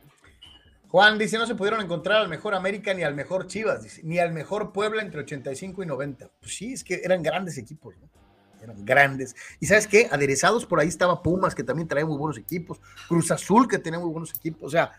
Juan 0.86 1.18
dice, 1.18 1.36
no 1.36 1.48
se 1.48 1.56
pudieron 1.56 1.80
encontrar 1.80 2.20
al 2.20 2.28
mejor 2.28 2.54
América 2.54 2.94
ni 2.94 3.02
al 3.02 3.16
mejor 3.16 3.48
Chivas, 3.48 4.04
ni 4.04 4.20
al 4.20 4.32
mejor 4.32 4.72
Puebla 4.72 5.02
entre 5.02 5.22
85 5.22 5.82
y 5.82 5.86
90. 5.86 6.30
Pues 6.38 6.54
sí, 6.54 6.74
es 6.74 6.84
que 6.84 7.00
eran 7.02 7.24
grandes 7.24 7.58
equipos, 7.58 7.96
¿no? 7.96 8.08
Eran 8.62 8.84
grandes. 8.84 9.34
Y 9.58 9.66
sabes 9.66 9.88
qué, 9.88 10.06
aderezados 10.12 10.64
por 10.64 10.78
ahí 10.78 10.86
estaba 10.86 11.24
Pumas, 11.24 11.56
que 11.56 11.64
también 11.64 11.88
traía 11.88 12.06
muy 12.06 12.18
buenos 12.18 12.38
equipos, 12.38 12.80
Cruz 13.08 13.32
Azul, 13.32 13.66
que 13.66 13.80
tenía 13.80 13.98
muy 13.98 14.12
buenos 14.12 14.32
equipos, 14.32 14.62
o 14.62 14.70
sea, 14.70 14.92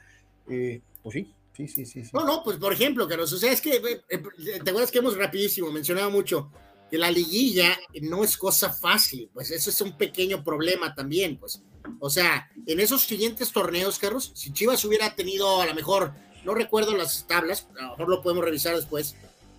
pues 0.46 0.82
sí, 1.14 1.34
sí, 1.56 1.68
sí, 1.68 1.86
sí, 1.86 2.04
No, 2.14 2.26
no, 2.26 2.44
pues 2.44 2.58
por 2.58 2.74
ejemplo, 2.74 3.08
Carlos, 3.08 3.32
o 3.34 3.38
sea, 3.38 3.52
es 3.52 3.62
que, 3.62 3.80
te 3.80 4.70
acuerdas 4.70 4.92
que 4.92 5.00
hemos 5.00 5.18
rapidísimo 5.18 5.72
mencionado 5.72 6.10
mucho, 6.12 6.52
que 6.90 6.98
la 6.98 7.10
liguilla 7.10 7.78
no 8.02 8.24
es 8.24 8.38
cosa 8.38 8.72
fácil, 8.72 9.30
pues 9.34 9.52
eso 9.52 9.70
es 9.70 9.82
un 9.82 9.98
pequeño 9.98 10.44
problema 10.44 10.94
también, 10.94 11.38
pues. 11.38 11.62
O 12.00 12.10
sea, 12.10 12.50
en 12.66 12.80
esos 12.80 13.04
siguientes 13.04 13.52
torneos, 13.52 14.00
Carlos, 14.00 14.32
si 14.36 14.52
Chivas 14.52 14.84
hubiera 14.86 15.16
tenido 15.16 15.62
a 15.62 15.66
lo 15.66 15.74
mejor, 15.74 16.14
no 16.44 16.54
recuerdo 16.54 16.96
las 16.96 17.26
tablas, 17.28 17.68
a 17.80 17.84
lo 17.84 17.90
mejor 17.92 18.10
lo 18.10 18.22
podemos 18.22 18.44
revisar 18.44 18.76
después, 18.76 19.16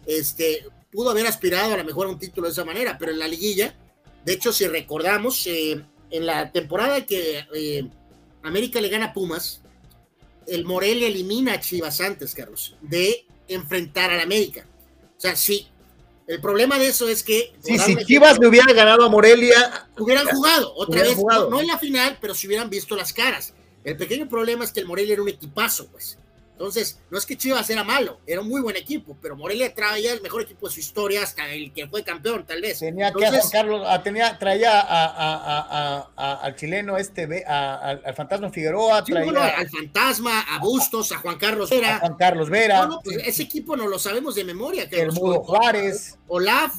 este, 0.06 0.66
pudo 0.90 1.10
haber 1.10 1.26
aspirado 1.26 1.74
a 1.74 1.76
lo 1.76 1.84
mejor 1.84 2.06
a 2.06 2.10
un 2.10 2.18
título 2.18 2.46
de 2.46 2.52
esa 2.52 2.64
manera, 2.64 2.96
pero 2.98 3.12
en 3.12 3.18
la 3.18 3.28
liguilla, 3.28 3.76
de 4.24 4.32
hecho, 4.32 4.52
si 4.52 4.66
recordamos, 4.66 5.46
eh, 5.46 5.84
en 6.10 6.26
la 6.26 6.52
temporada 6.52 7.06
que 7.06 7.44
eh, 7.54 7.88
América 8.42 8.80
le 8.80 8.88
gana 8.88 9.06
a 9.06 9.12
Pumas, 9.12 9.62
el 10.46 10.64
Morelia 10.64 11.08
elimina 11.08 11.54
a 11.54 11.60
Chivas 11.60 12.00
antes, 12.00 12.34
Carlos, 12.34 12.76
de 12.80 13.26
enfrentar 13.48 14.10
al 14.10 14.20
América. 14.20 14.66
O 15.16 15.20
sea, 15.20 15.36
sí, 15.36 15.68
el 16.26 16.40
problema 16.40 16.78
de 16.78 16.88
eso 16.88 17.08
es 17.08 17.22
que. 17.22 17.52
si 17.62 17.78
Chivas 18.04 18.38
le 18.38 18.48
hubiera 18.48 18.72
ganado 18.72 19.04
a 19.04 19.08
Morelia. 19.08 19.88
Hubieran 19.98 20.26
jugado 20.26 20.72
otra 20.74 21.02
vez, 21.02 21.16
No, 21.16 21.60
en 21.60 21.68
la 21.68 21.78
final, 21.78 22.18
pero 22.20 22.34
si 22.34 22.46
hubieran 22.46 22.68
visto 22.68 22.96
las 22.96 23.12
caras. 23.12 23.54
El 23.84 23.96
pequeño 23.96 24.28
problema 24.28 24.64
es 24.64 24.72
que 24.72 24.80
el 24.80 24.86
Morelia 24.86 25.12
era 25.12 25.22
un 25.22 25.28
equipazo, 25.28 25.86
pues. 25.88 26.18
Entonces, 26.56 26.98
no 27.10 27.18
es 27.18 27.26
que 27.26 27.36
Chivas 27.36 27.68
era 27.68 27.84
malo, 27.84 28.18
era 28.26 28.40
un 28.40 28.48
muy 28.48 28.62
buen 28.62 28.76
equipo, 28.76 29.14
pero 29.20 29.36
Morelia 29.36 29.74
traía 29.74 30.14
el 30.14 30.22
mejor 30.22 30.40
equipo 30.40 30.66
de 30.66 30.72
su 30.72 30.80
historia, 30.80 31.22
hasta 31.22 31.46
el 31.52 31.70
que 31.70 31.86
fue 31.86 32.02
campeón, 32.02 32.46
tal 32.46 32.62
vez. 32.62 32.78
Tenía 32.78 33.12
que 33.12 33.26
a 33.26 33.40
Carlos, 33.52 33.86
tenía, 34.02 34.38
traía 34.38 34.80
al 36.16 36.56
chileno 36.56 36.96
este, 36.96 37.44
al, 37.44 38.14
Fantasma 38.14 38.48
Figueroa, 38.48 39.04
traía 39.04 39.58
al 39.58 39.68
Fantasma, 39.68 40.46
a 40.48 40.58
Bustos, 40.58 41.12
a 41.12 41.18
Juan 41.18 41.36
Carlos 41.36 41.68
Vera. 41.68 41.96
A 41.96 42.00
Juan 42.00 42.14
Carlos 42.14 42.48
Vera. 42.48 42.88
Pues, 43.04 43.18
ese 43.18 43.42
equipo 43.42 43.76
no 43.76 43.86
lo 43.86 43.98
sabemos 43.98 44.34
de 44.34 44.44
memoria. 44.44 44.88
El 44.90 45.12
Mudo 45.12 45.42
Juárez. 45.42 46.16
Olaf, 46.26 46.72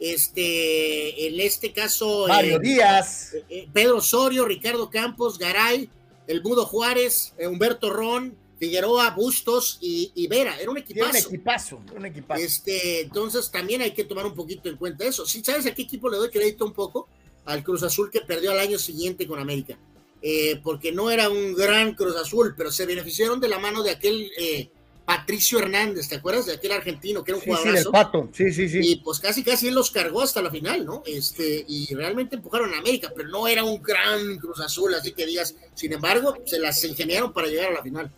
este, 0.00 1.26
en 1.26 1.38
este 1.38 1.74
caso. 1.74 2.28
Mario 2.28 2.56
eh, 2.56 2.60
Díaz. 2.62 3.34
Eh, 3.50 3.68
Pedro 3.70 3.98
Osorio, 3.98 4.46
Ricardo 4.46 4.88
Campos, 4.88 5.38
Garay, 5.38 5.90
el 6.26 6.42
Mudo 6.42 6.64
Juárez, 6.64 7.34
eh, 7.36 7.46
Humberto 7.46 7.90
Ron 7.90 8.47
Figueroa, 8.58 9.10
Bustos 9.10 9.78
y, 9.80 10.26
Vera. 10.28 10.60
Era 10.60 10.70
un 10.70 10.78
equipazo. 10.78 11.10
un 11.10 11.16
equipazo, 11.16 11.82
un 11.96 12.06
equipazo. 12.06 12.42
Este, 12.42 13.02
entonces 13.02 13.50
también 13.50 13.82
hay 13.82 13.92
que 13.92 14.04
tomar 14.04 14.26
un 14.26 14.34
poquito 14.34 14.68
en 14.68 14.76
cuenta 14.76 15.04
eso. 15.04 15.24
Si 15.26 15.42
sabes 15.44 15.66
a 15.66 15.74
qué 15.74 15.82
equipo 15.82 16.08
le 16.08 16.16
doy 16.16 16.30
crédito 16.30 16.64
un 16.64 16.72
poco, 16.72 17.08
al 17.44 17.62
Cruz 17.62 17.82
Azul 17.82 18.10
que 18.10 18.20
perdió 18.20 18.50
al 18.50 18.58
año 18.58 18.78
siguiente 18.78 19.26
con 19.26 19.38
América. 19.38 19.78
Eh, 20.20 20.60
porque 20.62 20.90
no 20.90 21.10
era 21.10 21.30
un 21.30 21.54
gran 21.54 21.94
Cruz 21.94 22.16
Azul, 22.16 22.54
pero 22.56 22.72
se 22.72 22.86
beneficiaron 22.86 23.40
de 23.40 23.48
la 23.48 23.58
mano 23.58 23.84
de 23.84 23.92
aquel 23.92 24.30
eh, 24.36 24.68
Patricio 25.08 25.58
Hernández, 25.58 26.08
¿te 26.08 26.16
acuerdas? 26.16 26.44
De 26.44 26.52
aquel 26.52 26.72
argentino 26.72 27.24
que 27.24 27.30
era 27.30 27.38
un 27.38 27.44
sí, 27.44 27.78
Sí, 27.78 27.84
pato. 27.90 28.28
Sí, 28.32 28.52
sí, 28.52 28.68
sí. 28.68 28.80
Y 28.82 28.96
pues 28.96 29.20
casi 29.20 29.42
casi 29.42 29.68
él 29.68 29.74
los 29.74 29.90
cargó 29.90 30.20
hasta 30.20 30.42
la 30.42 30.50
final, 30.50 30.84
¿no? 30.84 31.02
Este, 31.06 31.64
y 31.66 31.94
realmente 31.94 32.36
empujaron 32.36 32.74
a 32.74 32.78
América, 32.78 33.10
pero 33.16 33.28
no 33.30 33.48
era 33.48 33.64
un 33.64 33.80
gran 33.80 34.36
Cruz 34.36 34.60
Azul, 34.60 34.92
así 34.94 35.12
que 35.12 35.24
digas, 35.24 35.54
sin 35.74 35.94
embargo, 35.94 36.36
se 36.44 36.58
las 36.58 36.84
ingeniaron 36.84 37.32
para 37.32 37.46
llegar 37.46 37.70
a 37.70 37.74
la 37.74 37.82
final. 37.82 38.12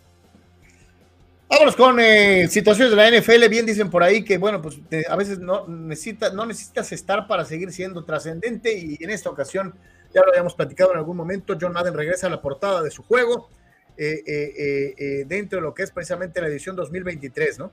Vámonos 1.51 1.75
con 1.75 1.99
eh, 1.99 2.47
situaciones 2.49 2.93
de 2.93 2.97
la 2.97 3.11
NFL. 3.11 3.49
Bien 3.49 3.67
dicen 3.67 3.91
por 3.91 4.05
ahí 4.05 4.25
que, 4.25 4.39
bueno, 4.39 4.63
pues 4.63 4.79
a 5.09 5.17
veces 5.17 5.41
no, 5.41 5.67
necesita, 5.67 6.33
no 6.33 6.47
necesitas 6.47 6.93
estar 6.93 7.27
para 7.27 7.45
seguir 7.45 7.73
siendo 7.73 8.05
trascendente 8.05 8.73
y 8.79 8.97
en 9.03 9.11
esta 9.11 9.31
ocasión, 9.31 9.75
ya 10.15 10.23
lo 10.23 10.29
habíamos 10.29 10.55
platicado 10.55 10.93
en 10.93 10.99
algún 10.99 11.17
momento, 11.17 11.59
John 11.61 11.73
Madden 11.73 11.95
regresa 11.95 12.29
a 12.29 12.31
la 12.31 12.41
portada 12.41 12.83
de 12.83 12.93
su 12.93 13.03
juego 13.03 13.51
eh, 13.97 14.23
eh, 14.27 15.25
dentro 15.27 15.59
de 15.59 15.63
lo 15.63 15.75
que 15.75 15.83
es 15.83 15.91
precisamente 15.91 16.41
la 16.41 16.47
edición 16.47 16.77
2023, 16.77 17.59
¿no? 17.59 17.73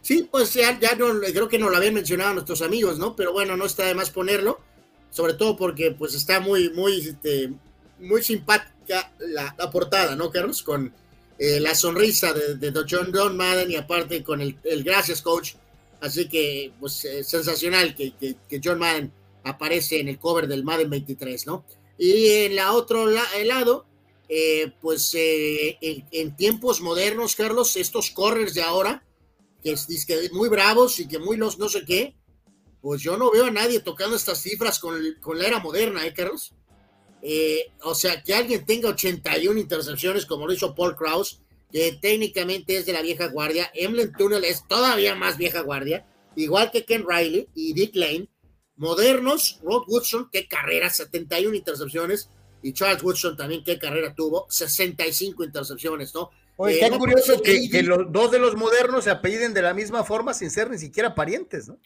Sí, 0.00 0.28
pues 0.30 0.54
ya, 0.54 0.78
ya 0.80 0.94
no, 0.94 1.20
creo 1.20 1.48
que 1.48 1.58
no 1.58 1.68
lo 1.68 1.76
habían 1.76 1.92
mencionado 1.92 2.32
nuestros 2.32 2.62
amigos, 2.62 2.98
¿no? 2.98 3.14
Pero 3.14 3.32
bueno, 3.32 3.56
no 3.56 3.66
está 3.66 3.84
de 3.84 3.94
más 3.94 4.10
ponerlo. 4.10 4.60
sobre 5.10 5.34
todo 5.34 5.56
porque 5.56 5.90
pues 5.90 6.14
está 6.14 6.40
muy, 6.40 6.70
muy, 6.70 7.00
este, 7.00 7.52
muy 7.98 8.22
simpática 8.22 9.12
la, 9.18 9.54
portada, 9.70 10.16
¿no, 10.16 10.30
Carlos? 10.30 10.62
Con 10.62 10.92
eh, 11.38 11.60
la 11.60 11.74
sonrisa 11.74 12.32
de, 12.32 12.56
de, 12.56 12.84
John, 12.88 13.10
John 13.12 13.36
Madden 13.36 13.70
y 13.70 13.76
aparte 13.76 14.22
con 14.22 14.40
el, 14.40 14.56
gracias, 14.82 15.22
coach. 15.22 15.54
Así 16.00 16.28
que, 16.28 16.72
pues, 16.80 17.04
eh, 17.04 17.24
sensacional 17.24 17.94
que, 17.94 18.12
que, 18.16 18.60
John 18.62 18.78
Madden 18.78 19.12
aparece 19.44 20.00
en 20.00 20.08
el 20.08 20.18
cover 20.18 20.46
del 20.46 20.64
Madden 20.64 20.90
23, 20.90 21.46
¿no? 21.46 21.64
Y 21.98 22.28
en 22.28 22.56
la 22.56 22.72
otro 22.72 23.06
lado, 23.06 23.86
eh, 24.28 24.72
pues 24.80 25.12
en, 25.14 26.36
tiempos 26.36 26.80
modernos, 26.80 27.36
Carlos, 27.36 27.76
estos 27.76 28.10
corners 28.10 28.54
de 28.54 28.62
ahora, 28.62 29.02
que 29.62 29.72
es 29.72 30.06
que 30.06 30.28
muy 30.32 30.48
bravos 30.48 31.00
y 31.00 31.08
que 31.08 31.18
muy 31.18 31.36
los 31.36 31.58
no 31.58 31.68
sé 31.68 31.84
qué, 31.86 32.14
pues 32.86 33.02
yo 33.02 33.16
no 33.16 33.30
veo 33.30 33.46
a 33.46 33.50
nadie 33.50 33.80
tocando 33.80 34.14
estas 34.14 34.40
cifras 34.40 34.78
con, 34.78 34.94
con 35.20 35.38
la 35.38 35.46
era 35.46 35.58
moderna, 35.58 36.06
¿eh, 36.06 36.14
Carlos? 36.14 36.52
Eh, 37.22 37.72
o 37.82 37.94
sea, 37.94 38.22
que 38.22 38.34
alguien 38.34 38.64
tenga 38.66 38.90
81 38.90 39.58
intercepciones 39.58 40.26
como 40.26 40.46
lo 40.46 40.52
hizo 40.52 40.74
Paul 40.74 40.96
Kraus, 40.96 41.40
que 41.72 41.98
técnicamente 42.00 42.76
es 42.76 42.86
de 42.86 42.92
la 42.92 43.02
vieja 43.02 43.28
guardia. 43.28 43.70
Emlen 43.74 44.12
Tunnel 44.12 44.44
es 44.44 44.66
todavía 44.68 45.14
más 45.14 45.36
vieja 45.36 45.60
guardia, 45.60 46.06
igual 46.36 46.70
que 46.70 46.84
Ken 46.84 47.04
Riley 47.08 47.48
y 47.54 47.72
Dick 47.72 47.94
Lane. 47.94 48.28
Modernos, 48.76 49.58
Rod 49.62 49.84
Woodson, 49.88 50.28
qué 50.30 50.46
carrera, 50.46 50.90
71 50.90 51.56
intercepciones. 51.56 52.28
Y 52.62 52.72
Charles 52.72 53.02
Woodson 53.02 53.36
también, 53.36 53.64
qué 53.64 53.78
carrera 53.78 54.14
tuvo, 54.14 54.46
65 54.50 55.44
intercepciones, 55.44 56.14
¿no? 56.14 56.30
Oye, 56.56 56.78
qué 56.78 56.86
eh, 56.86 56.98
curioso 56.98 57.40
que, 57.42 57.68
que, 57.70 57.82
los 57.82 58.10
dos 58.10 58.30
de 58.30 58.38
los 58.38 58.56
modernos 58.56 59.04
se 59.04 59.10
apelliden 59.10 59.54
de 59.54 59.62
la 59.62 59.74
misma 59.74 60.04
forma 60.04 60.34
sin 60.34 60.50
ser 60.50 60.70
ni 60.70 60.78
siquiera 60.78 61.14
parientes, 61.14 61.68
¿no? 61.68 61.78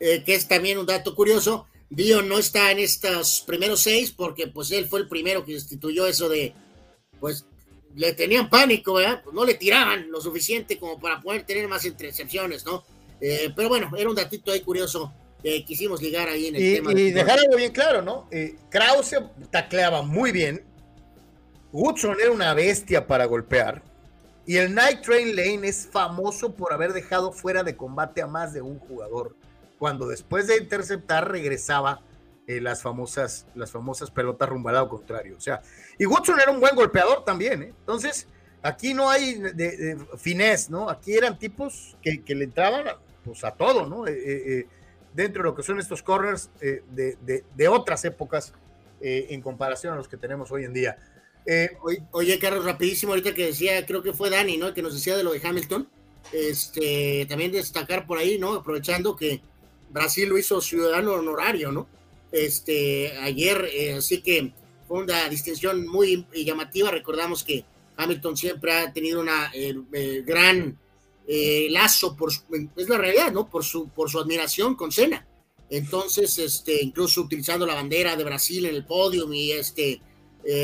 Eh, 0.00 0.22
que 0.24 0.34
es 0.34 0.46
también 0.46 0.78
un 0.78 0.86
dato 0.86 1.14
curioso. 1.14 1.66
Dion 1.90 2.28
no 2.28 2.38
está 2.38 2.70
en 2.70 2.78
estos 2.80 3.42
primeros 3.46 3.80
seis 3.80 4.12
porque 4.12 4.48
pues 4.48 4.70
él 4.72 4.86
fue 4.86 5.00
el 5.00 5.08
primero 5.08 5.44
que 5.44 5.52
instituyó 5.52 6.06
eso 6.06 6.28
de, 6.28 6.52
pues 7.18 7.46
le 7.94 8.12
tenían 8.12 8.50
pánico, 8.50 8.94
¿verdad? 8.94 9.22
Pues, 9.22 9.34
no 9.34 9.44
le 9.44 9.54
tiraban 9.54 10.10
lo 10.10 10.20
suficiente 10.20 10.78
como 10.78 11.00
para 11.00 11.20
poder 11.20 11.44
tener 11.44 11.66
más 11.68 11.84
intercepciones, 11.84 12.64
¿no? 12.64 12.84
Eh, 13.20 13.52
pero 13.56 13.68
bueno, 13.68 13.90
era 13.96 14.08
un 14.08 14.14
datito 14.14 14.52
ahí 14.52 14.60
curioso 14.60 15.12
que 15.42 15.64
quisimos 15.64 16.02
ligar 16.02 16.28
ahí 16.28 16.46
en 16.46 16.56
el 16.56 16.74
tema. 16.76 16.92
Y 16.92 17.10
dejar 17.10 17.38
algo 17.38 17.56
bien 17.56 17.72
claro, 17.72 18.02
¿no? 18.02 18.28
Eh, 18.30 18.56
Krause 18.70 19.16
tacleaba 19.50 20.02
muy 20.02 20.30
bien. 20.30 20.64
Woodson 21.72 22.16
era 22.20 22.30
una 22.30 22.54
bestia 22.54 23.06
para 23.06 23.24
golpear. 23.24 23.82
Y 24.46 24.56
el 24.56 24.74
Night 24.74 25.02
Train 25.02 25.36
Lane 25.36 25.68
es 25.68 25.88
famoso 25.90 26.54
por 26.54 26.72
haber 26.72 26.92
dejado 26.92 27.32
fuera 27.32 27.62
de 27.62 27.76
combate 27.76 28.22
a 28.22 28.26
más 28.26 28.52
de 28.52 28.62
un 28.62 28.78
jugador 28.78 29.36
cuando 29.78 30.08
después 30.08 30.46
de 30.46 30.58
interceptar 30.58 31.30
regresaba 31.30 32.02
eh, 32.46 32.60
las, 32.60 32.82
famosas, 32.82 33.46
las 33.54 33.70
famosas 33.70 34.10
pelotas 34.10 34.48
rumbo 34.48 34.70
al 34.70 34.76
lado 34.76 34.88
contrario. 34.88 35.36
O 35.36 35.40
sea, 35.40 35.60
y 35.98 36.06
Woodson 36.06 36.40
era 36.40 36.50
un 36.50 36.60
buen 36.60 36.74
golpeador 36.74 37.24
también, 37.24 37.62
¿eh? 37.62 37.74
Entonces, 37.80 38.26
aquí 38.62 38.94
no 38.94 39.10
hay 39.10 39.34
de, 39.34 39.98
finés, 40.16 40.70
¿no? 40.70 40.88
Aquí 40.88 41.12
eran 41.12 41.38
tipos 41.38 41.96
que, 42.02 42.22
le 42.34 42.44
entraban 42.44 42.86
pues, 43.24 43.44
a 43.44 43.50
todo, 43.52 43.86
¿no? 43.86 44.06
Eh, 44.06 44.66
dentro 45.12 45.42
de 45.42 45.50
lo 45.50 45.54
que 45.54 45.62
son 45.62 45.78
estos 45.78 46.02
corners 46.02 46.50
de, 46.60 47.68
otras 47.68 48.04
épocas 48.06 48.54
en 49.00 49.40
comparación 49.42 49.92
a 49.92 49.96
los 49.96 50.08
que 50.08 50.16
tenemos 50.16 50.50
hoy 50.50 50.64
en 50.64 50.72
día. 50.72 50.96
oye, 52.12 52.38
Carlos, 52.38 52.64
rapidísimo, 52.64 53.12
ahorita 53.12 53.34
que 53.34 53.46
decía, 53.46 53.84
creo 53.84 54.02
que 54.02 54.14
fue 54.14 54.30
Dani, 54.30 54.56
¿no? 54.56 54.72
Que 54.72 54.82
nos 54.82 54.94
decía 54.94 55.18
de 55.18 55.22
lo 55.22 55.32
de 55.32 55.46
Hamilton. 55.46 55.86
Este, 56.32 57.26
también 57.28 57.52
destacar 57.52 58.06
por 58.06 58.16
ahí, 58.18 58.38
¿no? 58.38 58.54
Aprovechando 58.54 59.16
que 59.16 59.42
Brasil 59.90 60.28
lo 60.28 60.38
hizo 60.38 60.60
ciudadano 60.60 61.12
honorario, 61.12 61.72
¿no? 61.72 61.88
Este, 62.30 63.16
ayer, 63.18 63.68
eh, 63.72 63.94
así 63.94 64.20
que 64.20 64.52
fue 64.86 65.02
una 65.02 65.28
distinción 65.28 65.86
muy 65.86 66.26
llamativa. 66.34 66.90
Recordamos 66.90 67.42
que 67.44 67.64
Hamilton 67.96 68.36
siempre 68.36 68.72
ha 68.72 68.92
tenido 68.92 69.20
una 69.20 69.50
eh, 69.54 69.74
eh, 69.92 70.22
gran 70.26 70.78
lazo, 71.70 72.16
por 72.16 72.30
es 72.76 72.88
la 72.88 72.96
realidad, 72.96 73.30
¿no? 73.32 73.50
Por 73.50 73.62
su, 73.62 73.88
por 73.88 74.10
su 74.10 74.18
admiración 74.18 74.74
con 74.74 74.90
Senna. 74.90 75.26
Entonces, 75.68 76.38
este, 76.38 76.82
incluso 76.82 77.20
utilizando 77.20 77.66
la 77.66 77.74
bandera 77.74 78.16
de 78.16 78.24
Brasil 78.24 78.64
en 78.64 78.74
el 78.74 78.86
podio 78.86 79.30
y 79.30 79.52
este, 79.52 80.00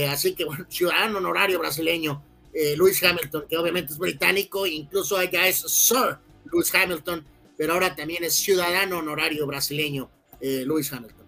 así 0.08 0.34
que 0.34 0.46
bueno, 0.46 0.64
ciudadano 0.70 1.18
honorario 1.18 1.58
brasileño, 1.58 2.24
Lewis 2.54 3.02
Hamilton, 3.02 3.44
que 3.46 3.58
obviamente 3.58 3.92
es 3.92 3.98
británico, 3.98 4.66
incluso 4.66 5.22
ya 5.24 5.46
es 5.46 5.58
Sir 5.58 6.16
Lewis 6.50 6.74
Hamilton, 6.74 7.26
pero 7.56 7.74
ahora 7.74 7.94
también 7.94 8.24
es 8.24 8.34
ciudadano 8.34 8.98
honorario 8.98 9.46
brasileño, 9.46 10.10
eh, 10.40 10.62
Luis 10.64 10.92
Hamilton. 10.92 11.24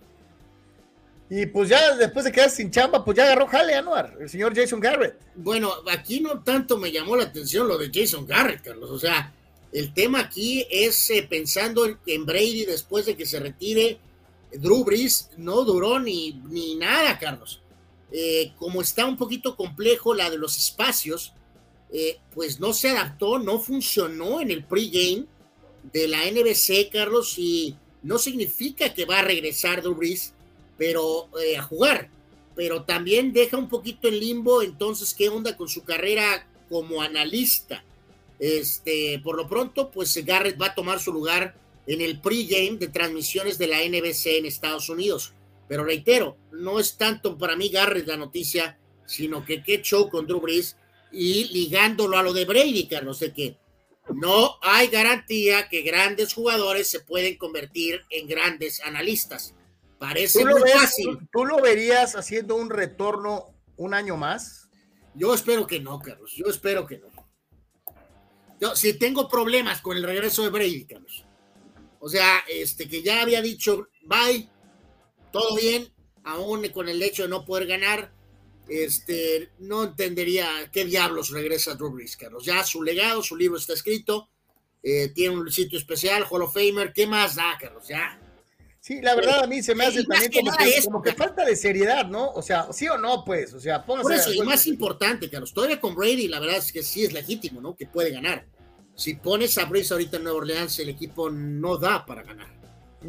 Y 1.28 1.47
pues 1.47 1.69
ya 1.69 1.97
después 1.97 2.24
de 2.24 2.32
quedar 2.32 2.51
sin 2.51 2.70
chamba, 2.70 3.05
pues 3.05 3.16
ya 3.16 3.24
agarró 3.24 3.48
jale 3.48 3.74
Anuar, 3.74 4.16
el 4.20 4.28
señor 4.28 4.55
Jason 4.55 4.78
Garrett. 4.78 5.19
Bueno, 5.35 5.73
aquí 5.90 6.20
no 6.20 6.43
tanto 6.43 6.78
me 6.78 6.93
llamó 6.93 7.16
la 7.16 7.24
atención 7.24 7.66
lo 7.66 7.77
de 7.78 7.90
Jason 7.93 8.27
Garrett, 8.27 8.62
Carlos. 8.62 8.90
O 8.90 8.98
sea, 8.98 9.32
el 9.73 9.93
tema 9.93 10.20
aquí 10.20 10.65
es 10.70 11.11
eh, 11.11 11.27
pensando 11.28 11.85
en, 12.07 12.27
Brady 12.27 12.65
después 12.65 13.07
de 13.07 13.16
que 13.16 13.27
se 13.27 13.40
retire. 13.40 13.98
Drew 14.53 14.85
Brees 14.85 15.31
no 15.36 15.65
duró 15.65 15.98
ni, 15.98 16.40
ni 16.48 16.77
nada, 16.77 17.19
Carlos. 17.19 17.61
Eh, 18.12 18.53
como 18.57 18.81
está 18.81 19.05
un 19.05 19.16
poquito 19.16 19.57
complejo 19.57 20.15
la 20.15 20.31
de 20.31 20.39
los 20.39 20.57
espacios, 20.57 21.32
pues 22.35 22.61
no 22.61 22.73
se 22.73 22.90
adaptó, 22.90 23.39
no 23.39 23.59
funcionó 23.59 24.40
en 24.40 24.51
el 24.51 24.65
pregame 24.65 25.27
de 25.92 26.08
la 26.08 26.24
NBC, 26.30 26.90
Carlos, 26.90 27.38
y 27.38 27.76
no 28.02 28.18
significa 28.18 28.92
que 28.94 29.04
va 29.04 29.20
a 29.20 29.22
regresar 29.22 29.82
Drew 29.82 29.98
pero 30.78 31.28
eh, 31.42 31.56
a 31.56 31.62
jugar, 31.62 32.10
pero 32.54 32.84
también 32.84 33.32
deja 33.32 33.56
un 33.56 33.68
poquito 33.68 34.08
en 34.08 34.20
limbo, 34.20 34.62
entonces, 34.62 35.14
¿qué 35.14 35.28
onda 35.28 35.56
con 35.56 35.68
su 35.68 35.84
carrera 35.84 36.46
como 36.68 37.02
analista? 37.02 37.82
Este, 38.38 39.20
por 39.22 39.36
lo 39.36 39.48
pronto, 39.48 39.90
pues 39.90 40.14
Garrett 40.24 40.60
va 40.60 40.66
a 40.66 40.74
tomar 40.74 41.00
su 41.00 41.12
lugar 41.12 41.54
en 41.86 42.00
el 42.00 42.20
pregame 42.20 42.78
de 42.78 42.88
transmisiones 42.88 43.58
de 43.58 43.68
la 43.68 43.78
NBC 43.78 44.38
en 44.38 44.46
Estados 44.46 44.88
Unidos. 44.88 45.32
Pero 45.68 45.84
reitero, 45.84 46.36
no 46.52 46.78
es 46.78 46.96
tanto 46.96 47.36
para 47.38 47.56
mí 47.56 47.68
Garrett 47.68 48.06
la 48.06 48.16
noticia, 48.16 48.78
sino 49.06 49.44
que 49.44 49.62
qué 49.62 49.82
show 49.82 50.08
con 50.08 50.26
Drew 50.26 50.40
Brees 50.40 50.76
y 51.12 51.44
ligándolo 51.52 52.18
a 52.18 52.22
lo 52.22 52.32
de 52.32 52.44
Brady, 52.44 52.86
Carlos, 52.86 53.20
de 53.20 53.32
que 53.32 53.56
no 54.14 54.58
hay 54.62 54.88
garantía 54.88 55.68
que 55.68 55.82
grandes 55.82 56.34
jugadores 56.34 56.88
se 56.88 57.00
pueden 57.00 57.36
convertir 57.36 58.02
en 58.10 58.28
grandes 58.28 58.80
analistas. 58.80 59.54
Parece 59.98 60.44
muy 60.44 60.60
fácil. 60.70 61.18
¿Tú 61.32 61.44
lo 61.44 61.60
verías 61.60 62.16
haciendo 62.16 62.56
un 62.56 62.70
retorno 62.70 63.54
un 63.76 63.94
año 63.94 64.16
más? 64.16 64.68
Yo 65.14 65.34
espero 65.34 65.66
que 65.66 65.80
no, 65.80 65.98
Carlos. 65.98 66.32
Yo 66.36 66.46
espero 66.46 66.86
que 66.86 66.98
no. 66.98 67.08
Yo, 68.60 68.76
si 68.76 68.92
tengo 68.94 69.28
problemas 69.28 69.80
con 69.80 69.96
el 69.96 70.02
regreso 70.02 70.42
de 70.42 70.50
Brady, 70.50 70.84
Carlos. 70.84 71.24
O 71.98 72.08
sea, 72.08 72.44
este 72.48 72.88
que 72.88 73.02
ya 73.02 73.22
había 73.22 73.42
dicho, 73.42 73.88
bye, 74.02 74.48
todo 75.32 75.56
bien, 75.56 75.92
aún 76.24 76.68
con 76.68 76.88
el 76.88 77.02
hecho 77.02 77.22
de 77.22 77.28
no 77.28 77.44
poder 77.44 77.66
ganar, 77.66 78.12
este, 78.68 79.51
no 79.59 79.84
entendería 79.84 80.48
qué 80.72 80.84
diablos 80.84 81.30
regresa 81.30 81.74
Drew 81.74 81.90
Brees, 81.90 82.16
Carlos. 82.16 82.44
Ya 82.44 82.64
su 82.64 82.82
legado, 82.82 83.22
su 83.22 83.36
libro 83.36 83.59
está 83.59 83.72
escrito, 83.72 84.28
eh, 84.82 85.09
tiene 85.09 85.36
un 85.36 85.51
sitio 85.51 85.78
especial, 85.78 86.24
Hall 86.28 86.43
of 86.43 86.55
Famer, 86.55 86.93
¿qué 86.93 87.06
más 87.06 87.34
da, 87.34 87.56
Carlos? 87.60 87.88
Ya. 87.88 88.20
Sí, 88.80 89.01
la 89.02 89.16
verdad 89.16 89.43
a 89.43 89.47
mí 89.48 89.64
se 89.64 89.74
me 89.74 89.84
hace 89.84 90.05
también 90.05 90.30
como, 90.84 91.02
que, 91.02 91.12
falta 91.12 91.44
de 91.44 91.56
seriedad, 91.56 92.06
¿no? 92.06 92.30
O 92.30 92.40
sea, 92.40 92.72
sí 92.72 92.86
o 92.86 92.97
no, 92.97 93.24
pues, 93.24 93.52
o 93.52 93.59
sea, 93.59 93.84
póngase. 93.84 94.02
Por 94.05 94.12
eso, 94.12 94.32
y 94.32 94.40
más 94.43 94.64
importante, 94.68 95.28
Carlos, 95.28 95.52
todavía 95.52 95.80
con 95.80 95.97
Brady, 95.97 96.28
la 96.28 96.38
verdad 96.38 96.59
es 96.59 96.70
que 96.70 96.84
sí 96.84 97.05
es 97.05 97.12
legítimo, 97.12 97.60
¿no? 97.60 97.74
Que 97.74 97.86
puede 97.86 98.12
ganar. 98.12 98.47
Si 98.94 99.14
pones 99.14 99.59
a 99.59 99.64
Brees 99.64 99.90
ahorita 99.90 100.18
en 100.18 100.22
Nueva 100.22 100.38
Orleans, 100.38 100.78
el 100.78 100.88
equipo 100.88 101.28
no 101.30 101.76
da 101.78 102.06
para 102.06 102.22
ganar. 102.22 102.55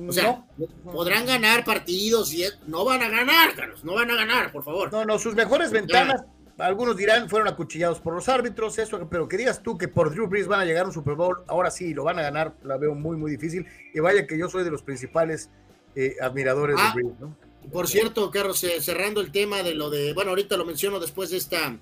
O 0.07 0.11
sea, 0.11 0.45
podrán 0.83 1.25
ganar 1.25 1.63
partidos 1.63 2.33
y 2.33 2.43
no 2.67 2.85
van 2.85 3.01
a 3.01 3.09
ganar, 3.09 3.55
Carlos, 3.55 3.83
no 3.83 3.95
van 3.95 4.11
a 4.11 4.15
ganar, 4.15 4.51
por 4.51 4.63
favor. 4.63 4.91
No, 4.91 5.05
no, 5.05 5.17
sus 5.17 5.33
mejores 5.33 5.71
ventanas, 5.71 6.23
algunos 6.57 6.97
dirán, 6.97 7.29
fueron 7.29 7.47
acuchillados 7.47 7.99
por 7.99 8.13
los 8.13 8.27
árbitros, 8.29 8.77
eso, 8.79 9.07
pero 9.09 9.27
que 9.27 9.37
digas 9.37 9.61
tú 9.63 9.77
que 9.77 9.87
por 9.87 10.11
Drew 10.11 10.27
Brees 10.27 10.47
van 10.47 10.59
a 10.59 10.65
llegar 10.65 10.83
a 10.83 10.87
un 10.87 10.93
Super 10.93 11.15
Bowl, 11.15 11.43
ahora 11.47 11.71
sí, 11.71 11.93
lo 11.93 12.03
van 12.03 12.19
a 12.19 12.21
ganar, 12.21 12.53
la 12.63 12.77
veo 12.77 12.95
muy, 12.95 13.17
muy 13.17 13.31
difícil. 13.31 13.65
Y 13.93 13.99
vaya 13.99 14.27
que 14.27 14.37
yo 14.37 14.49
soy 14.49 14.63
de 14.63 14.71
los 14.71 14.83
principales 14.83 15.49
eh, 15.95 16.15
admiradores 16.21 16.75
de 16.75 16.81
ah, 16.81 16.91
Brees, 16.93 17.19
¿no? 17.19 17.35
Por 17.71 17.87
cierto, 17.87 18.31
Carlos, 18.31 18.63
eh, 18.63 18.81
cerrando 18.81 19.19
el 19.21 19.31
tema 19.31 19.61
de 19.61 19.73
lo 19.73 19.89
de, 19.89 20.13
bueno, 20.13 20.31
ahorita 20.31 20.57
lo 20.57 20.65
menciono 20.65 20.99
después 20.99 21.29
de 21.29 21.37
esta, 21.37 21.77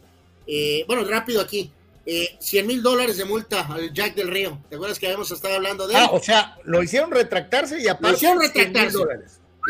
eh, 0.47 0.83
bueno, 0.87 1.03
rápido 1.05 1.41
aquí, 1.41 1.71
eh, 2.05 2.37
100 2.39 2.67
mil 2.67 2.83
dólares 2.83 3.17
de 3.17 3.25
multa 3.25 3.65
al 3.67 3.91
Jack 3.93 4.15
del 4.15 4.29
Río. 4.29 4.59
¿Te 4.69 4.75
acuerdas 4.75 4.99
que 4.99 5.07
habíamos 5.07 5.31
estado 5.31 5.55
hablando 5.55 5.87
de 5.87 5.95
él? 5.95 5.99
Ah, 6.03 6.09
o 6.11 6.21
sea, 6.21 6.57
lo 6.63 6.83
hicieron 6.83 7.11
retractarse 7.11 7.81
y 7.81 7.87
aparte. 7.87 8.09
Lo 8.09 8.15
hicieron 8.15 8.41
retractarse. 8.41 8.97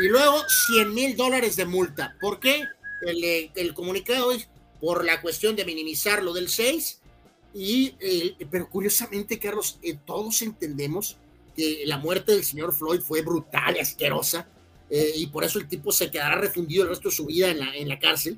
Y 0.03 0.07
luego 0.09 0.37
100 0.73 0.93
mil 0.93 1.15
dólares 1.15 1.55
de 1.55 1.65
multa. 1.65 2.15
¿Por 2.19 2.39
qué? 2.39 2.63
El, 3.01 3.23
eh, 3.23 3.51
el, 3.55 3.73
comunicado 3.73 4.31
es 4.31 4.49
por 4.81 5.05
la 5.05 5.21
cuestión 5.21 5.55
de 5.55 5.63
minimizar 5.63 6.21
lo 6.23 6.33
del 6.33 6.49
6. 6.49 7.01
Y, 7.53 7.95
eh, 8.01 8.35
pero 8.51 8.69
curiosamente, 8.69 9.39
Carlos, 9.39 9.79
eh, 9.81 9.97
todos 10.05 10.41
entendemos 10.41 11.17
que 11.55 11.83
la 11.85 11.97
muerte 11.97 12.33
del 12.33 12.43
señor 12.43 12.73
Floyd 12.75 12.99
fue 12.99 13.21
brutal 13.21 13.77
y 13.77 13.79
asquerosa. 13.79 14.47
eh, 14.89 15.13
y 15.15 15.27
por 15.27 15.43
eso 15.43 15.57
el 15.57 15.67
tipo 15.67 15.91
se 15.91 16.11
quedará 16.11 16.35
refundido 16.35 16.83
el 16.83 16.89
resto 16.89 17.09
de 17.09 17.15
su 17.15 17.25
vida 17.25 17.49
en 17.49 17.59
la, 17.59 17.75
en 17.75 17.87
la 17.87 17.97
cárcel. 17.97 18.37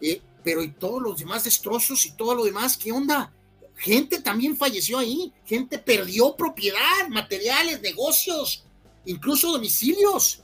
Eh, 0.00 0.20
pero 0.44 0.62
y 0.62 0.70
todos 0.72 1.02
los 1.02 1.18
demás 1.18 1.44
destrozos 1.44 2.06
y 2.06 2.12
todo 2.12 2.34
lo 2.34 2.44
demás, 2.44 2.76
¿qué 2.76 2.92
onda? 2.92 3.32
Gente 3.76 4.20
también 4.20 4.56
falleció 4.56 4.98
ahí, 4.98 5.32
gente 5.44 5.78
perdió 5.78 6.34
propiedad, 6.36 7.08
materiales, 7.08 7.80
negocios, 7.80 8.64
incluso 9.04 9.52
domicilios. 9.52 10.42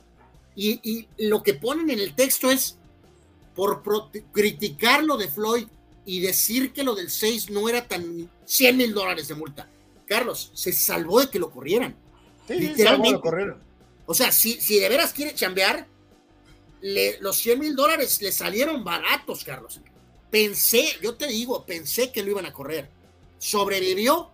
Y, 0.55 0.79
y 0.89 1.07
lo 1.17 1.43
que 1.43 1.53
ponen 1.53 1.89
en 1.89 1.99
el 1.99 2.15
texto 2.15 2.49
es, 2.49 2.77
por 3.55 3.81
criticar 4.31 5.03
lo 5.03 5.17
de 5.17 5.29
Floyd 5.29 5.67
y 6.05 6.19
decir 6.19 6.71
que 6.71 6.83
lo 6.83 6.93
del 6.93 7.09
6 7.09 7.49
no 7.49 7.67
era 7.67 7.87
tan 7.87 8.29
100 8.45 8.77
mil 8.77 8.93
dólares 8.93 9.27
de 9.27 9.35
multa. 9.35 9.69
Carlos, 10.05 10.51
se 10.53 10.71
salvó 10.71 11.21
de 11.21 11.29
que 11.29 11.39
lo 11.39 11.49
corrieran. 11.49 11.95
literalmente. 12.47 13.13
Lo 13.13 13.21
corrieron. 13.21 13.63
O 14.05 14.13
sea, 14.13 14.31
si, 14.31 14.61
si 14.61 14.79
de 14.79 14.87
veras 14.87 15.13
quiere 15.13 15.33
chambear, 15.33 15.87
los 17.19 17.37
100 17.37 17.59
mil 17.59 17.75
dólares 17.75 18.21
le 18.21 18.31
salieron 18.31 18.83
baratos, 18.83 19.43
Carlos. 19.43 19.81
Pensé, 20.29 20.85
yo 21.01 21.15
te 21.15 21.27
digo, 21.27 21.65
pensé 21.65 22.11
que 22.11 22.23
lo 22.23 22.31
iban 22.31 22.45
a 22.45 22.53
correr. 22.53 22.89
Sobrevivió, 23.37 24.29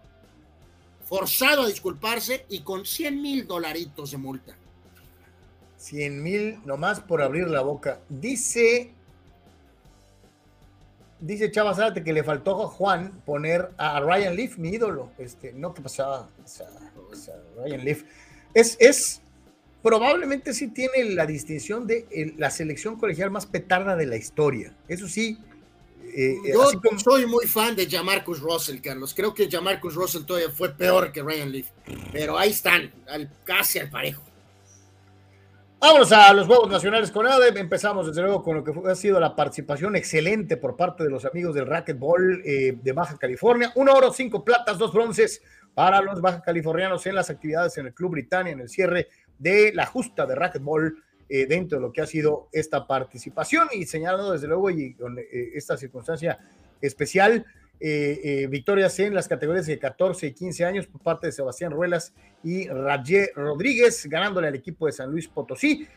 forzado 1.05 1.63
a 1.63 1.67
disculparse 1.67 2.45
y 2.49 2.61
con 2.61 2.85
100 2.85 3.21
mil 3.21 3.47
dolaritos 3.47 4.11
de 4.11 4.17
multa. 4.17 4.55
100 5.77 6.23
mil 6.23 6.59
nomás 6.65 6.99
por 6.99 7.21
abrir 7.21 7.47
la 7.47 7.61
boca. 7.61 8.01
Dice 8.09 8.93
dice 11.21 11.51
Chava 11.51 11.73
Zárate 11.73 12.03
que 12.03 12.11
le 12.11 12.23
faltó 12.23 12.63
a 12.63 12.67
Juan 12.67 13.21
poner 13.25 13.71
a 13.77 13.99
Ryan 13.99 14.35
Leaf, 14.35 14.57
mi 14.57 14.69
ídolo. 14.69 15.11
Este, 15.17 15.53
no 15.53 15.73
que 15.73 15.81
pasaba, 15.81 16.29
Ryan 17.57 17.85
Leaf. 17.85 18.03
Es, 18.53 18.75
es, 18.79 19.20
probablemente 19.81 20.53
sí 20.53 20.69
tiene 20.69 21.03
la 21.15 21.25
distinción 21.25 21.87
de 21.87 22.33
la 22.37 22.51
selección 22.51 22.97
colegial 22.97 23.31
más 23.31 23.45
petarda 23.45 23.95
de 23.95 24.05
la 24.05 24.17
historia. 24.17 24.73
Eso 24.87 25.07
sí. 25.07 25.37
Eh, 26.13 26.35
eh, 26.45 26.53
Yo 26.53 26.69
soy 26.97 27.25
muy 27.25 27.47
fan 27.47 27.75
de 27.75 27.89
Jamarcus 27.89 28.41
Russell, 28.41 28.79
Carlos. 28.81 29.13
Creo 29.13 29.33
que 29.33 29.49
Jamarcus 29.49 29.95
Russell 29.95 30.23
todavía 30.23 30.49
fue 30.49 30.69
peor 30.69 31.11
que 31.11 31.23
Ryan 31.23 31.51
Leaf. 31.51 31.67
Pero 32.11 32.37
ahí 32.37 32.51
están, 32.51 32.91
casi 33.45 33.79
al 33.79 33.89
parejo. 33.89 34.23
Vámonos 35.79 36.11
a 36.11 36.31
los 36.33 36.45
Juegos 36.45 36.69
Nacionales 36.69 37.09
con 37.09 37.25
ADE. 37.25 37.59
Empezamos 37.59 38.05
desde 38.05 38.21
luego 38.21 38.43
con 38.43 38.57
lo 38.57 38.63
que 38.63 38.71
ha 38.87 38.93
sido 38.93 39.19
la 39.19 39.35
participación 39.35 39.95
excelente 39.95 40.55
por 40.57 40.75
parte 40.75 41.03
de 41.03 41.09
los 41.09 41.25
amigos 41.25 41.55
del 41.55 41.65
racquetball 41.65 42.43
eh, 42.45 42.77
de 42.79 42.91
Baja 42.91 43.17
California. 43.17 43.71
Un 43.73 43.89
oro, 43.89 44.13
cinco 44.13 44.43
platas, 44.45 44.77
dos 44.77 44.93
bronces 44.93 45.41
para 45.73 46.01
los 46.01 46.21
baja 46.21 46.41
californianos 46.41 47.05
en 47.05 47.15
las 47.15 47.29
actividades 47.29 47.77
en 47.77 47.87
el 47.87 47.93
Club 47.93 48.11
Britannia, 48.11 48.53
en 48.53 48.59
el 48.59 48.69
cierre 48.69 49.07
de 49.41 49.73
la 49.73 49.85
justa 49.85 50.25
de 50.25 50.35
racquetball 50.35 50.95
eh, 51.27 51.45
dentro 51.47 51.77
de 51.77 51.81
lo 51.81 51.91
que 51.91 52.01
ha 52.01 52.05
sido 52.05 52.47
esta 52.51 52.85
participación 52.85 53.69
y 53.73 53.85
señalando 53.85 54.33
desde 54.33 54.47
luego 54.47 54.69
y 54.69 54.93
con 54.93 55.17
eh, 55.17 55.25
esta 55.53 55.77
circunstancia 55.77 56.37
especial 56.79 57.45
eh, 57.79 58.47
victorias 58.47 58.99
en 58.99 59.15
las 59.15 59.27
categorías 59.27 59.65
de 59.65 59.79
14 59.79 60.27
y 60.27 60.33
15 60.33 60.65
años 60.65 60.87
por 60.87 61.01
parte 61.01 61.27
de 61.27 61.31
Sebastián 61.31 61.71
Ruelas 61.71 62.13
y 62.43 62.67
Rayé 62.67 63.31
Rodríguez, 63.35 64.05
ganándole 64.07 64.49
al 64.49 64.55
equipo 64.55 64.85
de 64.85 64.91
San 64.91 65.09
Luis 65.09 65.27
Potosí. 65.27 65.87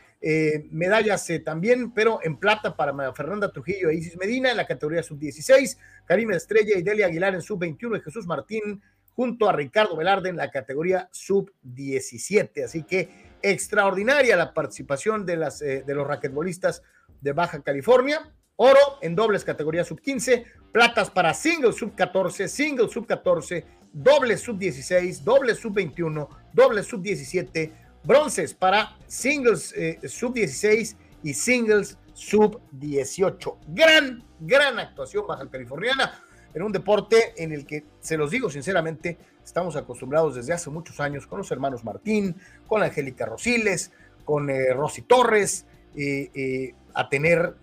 medallas 0.71 1.29
también, 1.43 1.91
pero 1.91 2.19
en 2.23 2.37
plata 2.37 2.75
para 2.75 3.13
Fernanda 3.13 3.51
Trujillo 3.51 3.89
e 3.89 3.95
Isis 3.95 4.17
Medina 4.17 4.49
en 4.49 4.57
la 4.57 4.65
categoría 4.65 5.03
sub-16, 5.03 5.77
Karim 6.05 6.31
Estrella 6.31 6.75
y 6.75 6.81
Delia 6.81 7.05
Aguilar 7.05 7.35
en 7.35 7.43
sub-21 7.43 7.97
y 7.99 8.01
Jesús 8.01 8.25
Martín 8.25 8.81
junto 9.15 9.49
a 9.49 9.53
Ricardo 9.53 9.95
Velarde 9.95 10.29
en 10.29 10.37
la 10.37 10.51
categoría 10.51 11.07
sub-17. 11.11 12.63
Así 12.63 12.83
que 12.83 13.24
extraordinaria 13.51 14.35
la 14.35 14.53
participación 14.53 15.25
de, 15.25 15.37
las, 15.37 15.61
eh, 15.61 15.83
de 15.85 15.95
los 15.95 16.07
raquetbolistas 16.07 16.81
de 17.21 17.31
Baja 17.33 17.61
California. 17.61 18.33
Oro 18.57 18.79
en 19.01 19.15
dobles 19.15 19.43
categoría 19.43 19.83
sub-15, 19.83 20.45
platas 20.71 21.09
para 21.09 21.33
single 21.33 21.73
sub-14, 21.73 22.47
single 22.47 22.89
sub-14, 22.89 23.65
doble 23.91 24.37
sub-16, 24.37 25.23
doble 25.23 25.55
sub-21, 25.55 26.27
doble 26.53 26.83
sub-17, 26.83 27.71
bronces 28.03 28.53
para 28.53 28.97
singles 29.07 29.73
eh, 29.75 29.99
sub-16 30.07 30.95
y 31.23 31.33
singles 31.33 31.97
sub-18. 32.13 33.57
Gran, 33.67 34.23
gran 34.39 34.79
actuación 34.79 35.27
baja 35.27 35.49
californiana 35.49 36.13
en 36.55 36.63
un 36.63 36.71
deporte 36.71 37.33
en 37.35 37.51
el 37.51 37.65
que, 37.65 37.83
se 37.99 38.17
los 38.17 38.31
digo 38.31 38.49
sinceramente, 38.49 39.17
estamos 39.43 39.75
acostumbrados 39.75 40.35
desde 40.35 40.53
hace 40.53 40.69
muchos 40.69 41.01
años 41.01 41.27
con 41.27 41.37
los 41.37 41.51
hermanos 41.51 41.83
Martín, 41.83 42.35
con 42.65 42.81
Angélica 42.81 43.25
Rosiles, 43.25 43.91
con 44.23 44.49
eh, 44.49 44.73
Rosy 44.73 45.01
Torres, 45.01 45.65
eh, 45.95 46.31
eh, 46.33 46.73
a 46.93 47.09
tener, 47.09 47.55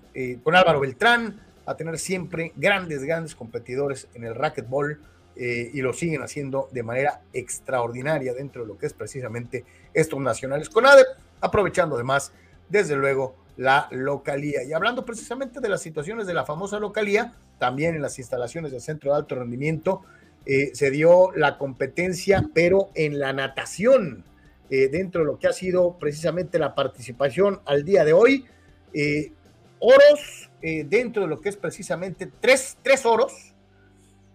con 0.43 0.55
Álvaro 0.55 0.81
Beltrán, 0.81 1.41
a 1.65 1.75
tener 1.75 1.99
siempre 1.99 2.53
grandes, 2.55 3.03
grandes 3.03 3.35
competidores 3.35 4.09
en 4.15 4.25
el 4.25 4.35
racquetball 4.35 5.01
y 5.35 5.81
lo 5.81 5.95
siguen 5.95 6.23
haciendo 6.23 6.69
de 6.71 6.83
manera 6.83 7.23
extraordinaria 7.33 8.35
dentro 8.35 8.61
de 8.61 8.69
lo 8.69 8.77
que 8.77 8.85
es 8.85 8.93
precisamente 8.93 9.65
estos 9.95 10.21
nacionales. 10.21 10.69
Con 10.69 10.85
ADE, 10.85 11.05
aprovechando 11.41 11.95
además, 11.95 12.33
desde 12.69 12.95
luego, 12.95 13.37
la 13.63 13.87
localía. 13.93 14.65
Y 14.65 14.73
hablando 14.73 15.05
precisamente 15.05 15.61
de 15.61 15.69
las 15.69 15.81
situaciones 15.81 16.27
de 16.27 16.35
la 16.35 16.45
famosa 16.45 16.81
localía, 16.81 17.33
también 17.59 17.95
en 17.95 18.03
las 18.03 18.19
instalaciones 18.19 18.73
del 18.73 18.81
Centro 18.81 19.13
de 19.13 19.19
Alto 19.19 19.37
Rendimiento, 19.37 20.03
eh, 20.45 20.73
se 20.75 20.91
dio 20.91 21.31
la 21.37 21.59
competencia, 21.59 22.45
pero 22.53 22.91
en 22.95 23.21
la 23.21 23.33
natación, 23.33 24.25
eh, 24.69 24.89
dentro 24.89 25.21
de 25.21 25.27
lo 25.29 25.39
que 25.39 25.47
ha 25.47 25.53
sido 25.53 25.97
precisamente 25.99 26.59
la 26.59 26.75
participación 26.75 27.61
al 27.65 27.85
día 27.85 28.05
de 28.05 28.13
hoy. 28.13 28.47
Eh, 28.93 29.33
oros, 29.79 30.51
dentro 30.61 31.23
de 31.23 31.29
lo 31.29 31.41
que 31.41 31.49
es 31.49 31.57
precisamente 31.57 32.31
tres, 32.41 32.79
tres 32.83 33.05
oros 33.05 33.53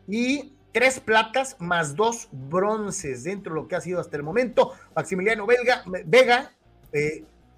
y 0.10 0.54
tres 0.74 1.00
platas 1.00 1.56
más 1.60 1.96
dos 1.96 2.28
bronces 2.32 3.24
dentro 3.24 3.54
de 3.54 3.62
lo 3.62 3.68
que 3.68 3.78
ha 3.78 3.82
sido 3.82 4.02
hasta 4.02 4.18
el 4.18 4.24
momento. 4.24 4.74
Maximiliano 4.94 5.46
Vega, 5.46 5.84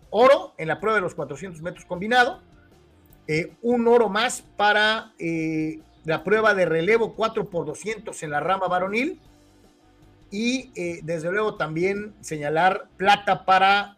oro 0.09 0.53
en 0.57 0.67
la 0.67 0.79
prueba 0.79 0.95
de 0.95 1.01
los 1.01 1.15
400 1.15 1.61
metros 1.61 1.85
combinado, 1.85 2.41
eh, 3.27 3.53
un 3.61 3.87
oro 3.87 4.09
más 4.09 4.41
para 4.41 5.13
eh, 5.19 5.81
la 6.03 6.23
prueba 6.23 6.55
de 6.55 6.65
relevo 6.65 7.13
4 7.15 7.49
por 7.49 7.65
200 7.65 8.23
en 8.23 8.31
la 8.31 8.39
rama 8.39 8.67
varonil 8.67 9.19
y 10.31 10.71
eh, 10.75 11.01
desde 11.03 11.31
luego 11.31 11.55
también 11.55 12.15
señalar 12.21 12.87
plata 12.97 13.45
para 13.45 13.97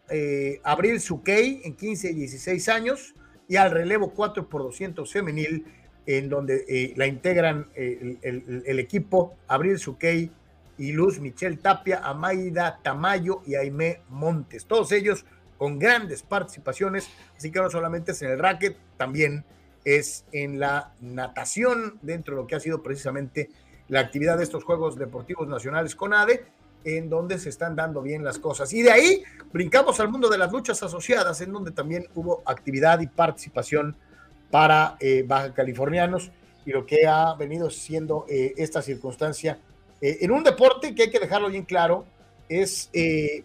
Abril 0.63 0.99
Suquey 0.99 1.61
en 1.63 1.75
15 1.75 2.11
y 2.11 2.13
16 2.13 2.69
años 2.69 3.15
y 3.47 3.55
al 3.55 3.71
relevo 3.71 4.13
4 4.13 4.49
por 4.49 4.63
200 4.63 5.09
femenil 5.09 5.65
en 6.05 6.27
donde 6.29 6.93
la 6.97 7.07
integran 7.07 7.67
el, 7.75 8.79
equipo 8.79 9.35
Abril 9.47 9.77
Suquey 9.77 10.29
y 10.77 10.91
Luz 10.91 11.19
Michelle 11.19 11.57
Tapia, 11.57 12.01
Amaida 12.03 12.79
Tamayo 12.81 13.43
y 13.45 13.55
Aime 13.55 14.01
Montes. 14.09 14.65
Todos 14.65 14.91
ellos 14.91 15.25
con 15.61 15.77
grandes 15.77 16.23
participaciones, 16.23 17.07
así 17.37 17.51
que 17.51 17.59
no 17.59 17.69
solamente 17.69 18.13
es 18.13 18.21
en 18.23 18.31
el 18.31 18.39
racket, 18.39 18.75
también 18.97 19.45
es 19.85 20.25
en 20.31 20.59
la 20.59 20.95
natación, 21.01 21.99
dentro 22.01 22.35
de 22.35 22.41
lo 22.41 22.47
que 22.47 22.55
ha 22.55 22.59
sido 22.59 22.81
precisamente 22.81 23.51
la 23.87 23.99
actividad 23.99 24.39
de 24.39 24.43
estos 24.43 24.63
Juegos 24.63 24.97
Deportivos 24.97 25.47
Nacionales 25.47 25.95
con 25.95 26.15
ADE, 26.15 26.45
en 26.83 27.11
donde 27.11 27.37
se 27.37 27.49
están 27.49 27.75
dando 27.75 28.01
bien 28.01 28.23
las 28.23 28.39
cosas. 28.39 28.73
Y 28.73 28.81
de 28.81 28.89
ahí 28.89 29.23
brincamos 29.53 29.99
al 29.99 30.09
mundo 30.09 30.29
de 30.29 30.39
las 30.39 30.51
luchas 30.51 30.81
asociadas, 30.81 31.41
en 31.41 31.53
donde 31.53 31.69
también 31.69 32.07
hubo 32.15 32.41
actividad 32.47 32.99
y 32.99 33.05
participación 33.05 33.95
para 34.49 34.97
eh, 34.99 35.23
baja 35.27 35.53
californianos 35.53 36.31
y 36.65 36.71
lo 36.71 36.87
que 36.87 37.05
ha 37.05 37.35
venido 37.35 37.69
siendo 37.69 38.25
eh, 38.27 38.55
esta 38.57 38.81
circunstancia 38.81 39.59
eh, 40.01 40.17
en 40.21 40.31
un 40.31 40.43
deporte 40.43 40.95
que 40.95 41.03
hay 41.03 41.11
que 41.11 41.19
dejarlo 41.19 41.49
bien 41.49 41.65
claro, 41.65 42.07
es 42.49 42.89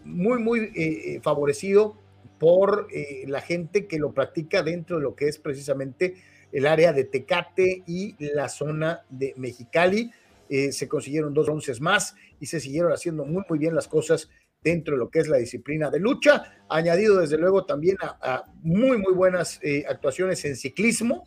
muy, 0.03 0.39
muy 0.39 1.21
favorecido 1.21 1.95
por 2.39 2.87
eh, 2.91 3.23
la 3.27 3.41
gente 3.41 3.87
que 3.87 3.99
lo 3.99 4.13
practica 4.13 4.63
dentro 4.63 4.97
de 4.97 5.03
lo 5.03 5.15
que 5.15 5.27
es 5.27 5.39
precisamente 5.39 6.15
el 6.51 6.65
área 6.65 6.93
de 6.93 7.03
Tecate 7.03 7.83
y 7.85 8.15
la 8.19 8.49
zona 8.49 9.01
de 9.09 9.33
Mexicali. 9.37 10.11
Eh, 10.49 10.71
se 10.71 10.87
consiguieron 10.87 11.33
dos 11.33 11.49
onces 11.49 11.81
más 11.81 12.15
y 12.39 12.45
se 12.45 12.59
siguieron 12.59 12.93
haciendo 12.93 13.25
muy, 13.25 13.43
muy 13.49 13.59
bien 13.59 13.75
las 13.75 13.87
cosas 13.87 14.29
dentro 14.61 14.93
de 14.93 14.99
lo 14.99 15.09
que 15.09 15.19
es 15.19 15.27
la 15.27 15.37
disciplina 15.37 15.89
de 15.89 15.99
lucha, 15.99 16.63
añadido 16.69 17.19
desde 17.19 17.37
luego 17.37 17.65
también 17.65 17.97
a, 18.01 18.43
muy, 18.61 18.97
muy 18.97 19.13
buenas 19.13 19.59
eh, 19.61 19.83
actuaciones 19.87 20.43
en 20.45 20.55
ciclismo. 20.55 21.25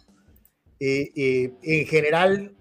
en 0.80 1.86
general, 1.86 2.56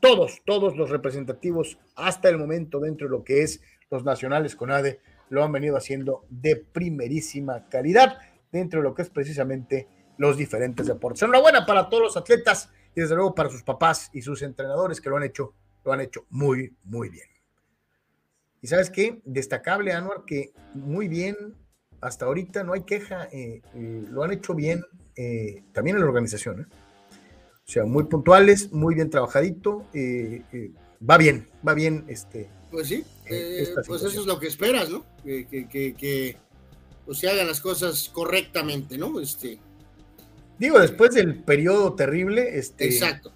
todos, 0.00 0.42
todos 0.44 0.76
los 0.76 0.90
representativos 0.90 1.78
hasta 1.94 2.28
el 2.28 2.38
momento 2.38 2.80
dentro 2.80 3.06
de 3.06 3.12
lo 3.12 3.22
que 3.22 3.42
es 3.42 3.60
los 3.90 4.04
nacionales 4.04 4.56
con 4.56 4.72
ADE 4.72 5.00
lo 5.32 5.42
han 5.42 5.50
venido 5.50 5.78
haciendo 5.78 6.26
de 6.28 6.56
primerísima 6.56 7.66
calidad 7.70 8.18
dentro 8.52 8.80
de 8.80 8.84
lo 8.84 8.94
que 8.94 9.00
es 9.00 9.08
precisamente 9.08 9.88
los 10.18 10.36
diferentes 10.36 10.86
deportes. 10.86 11.22
Enhorabuena 11.22 11.64
para 11.64 11.88
todos 11.88 12.02
los 12.02 12.16
atletas 12.18 12.68
y 12.94 13.00
desde 13.00 13.14
luego 13.14 13.34
para 13.34 13.48
sus 13.48 13.62
papás 13.62 14.10
y 14.12 14.20
sus 14.20 14.42
entrenadores 14.42 15.00
que 15.00 15.08
lo 15.08 15.16
han 15.16 15.22
hecho, 15.22 15.54
lo 15.84 15.92
han 15.92 16.02
hecho 16.02 16.26
muy, 16.28 16.76
muy 16.84 17.08
bien. 17.08 17.26
Y 18.60 18.66
sabes 18.66 18.90
qué, 18.90 19.22
destacable, 19.24 19.94
Anuar, 19.94 20.24
que 20.26 20.52
muy 20.74 21.08
bien 21.08 21.34
hasta 22.02 22.26
ahorita 22.26 22.62
no 22.62 22.74
hay 22.74 22.82
queja, 22.82 23.28
lo 23.74 24.24
han 24.24 24.32
hecho 24.32 24.54
bien 24.54 24.82
también 25.72 25.96
en 25.96 26.02
la 26.02 26.08
organización. 26.08 26.68
O 27.66 27.70
sea, 27.72 27.84
muy 27.86 28.04
puntuales, 28.04 28.70
muy 28.70 28.94
bien 28.94 29.08
trabajadito, 29.08 29.86
va 31.08 31.16
bien, 31.16 31.48
va 31.66 31.72
bien 31.72 32.04
este. 32.08 32.50
Pues 32.72 32.88
sí, 32.88 33.04
pues 33.86 34.02
eso 34.02 34.20
es 34.20 34.26
lo 34.26 34.40
que 34.40 34.46
esperas, 34.46 34.88
¿no? 34.88 35.04
Que, 35.22 35.46
que, 35.46 35.94
que, 35.94 36.36
pues, 37.04 37.18
se 37.18 37.28
hagan 37.28 37.46
las 37.46 37.60
cosas 37.60 38.10
correctamente, 38.10 38.96
¿no? 38.96 39.20
Este. 39.20 39.58
Digo, 40.58 40.80
después 40.80 41.14
del 41.14 41.42
periodo 41.42 41.92
terrible, 41.92 42.58
este. 42.58 42.86
Exacto. 42.86 43.30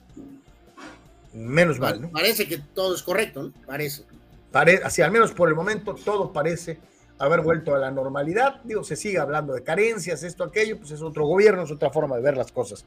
Menos 1.34 1.78
mal, 1.78 2.00
¿no? 2.00 2.10
Parece 2.10 2.48
que 2.48 2.56
todo 2.56 2.94
es 2.94 3.02
correcto, 3.02 3.42
¿no? 3.42 3.52
Parece. 3.66 4.04
Pare, 4.50 4.80
así, 4.82 5.02
al 5.02 5.10
menos 5.10 5.32
por 5.32 5.50
el 5.50 5.54
momento, 5.54 5.94
todo 5.94 6.32
parece 6.32 6.78
haber 7.18 7.42
vuelto 7.42 7.74
a 7.74 7.78
la 7.78 7.90
normalidad. 7.90 8.62
Digo, 8.64 8.84
se 8.84 8.96
sigue 8.96 9.18
hablando 9.18 9.52
de 9.52 9.62
carencias, 9.62 10.22
esto, 10.22 10.44
aquello, 10.44 10.78
pues 10.78 10.92
es 10.92 11.02
otro 11.02 11.26
gobierno, 11.26 11.64
es 11.64 11.70
otra 11.70 11.90
forma 11.90 12.16
de 12.16 12.22
ver 12.22 12.38
las 12.38 12.50
cosas. 12.50 12.86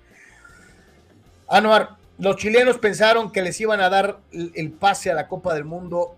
Anuar, 1.48 1.98
los 2.18 2.38
chilenos 2.38 2.80
pensaron 2.80 3.32
que 3.32 3.44
les 3.44 3.60
iban 3.62 3.82
a 3.82 3.90
dar 3.90 4.20
el 4.32 4.72
pase 4.72 5.12
a 5.12 5.14
la 5.14 5.28
Copa 5.28 5.54
del 5.54 5.64
Mundo 5.64 6.18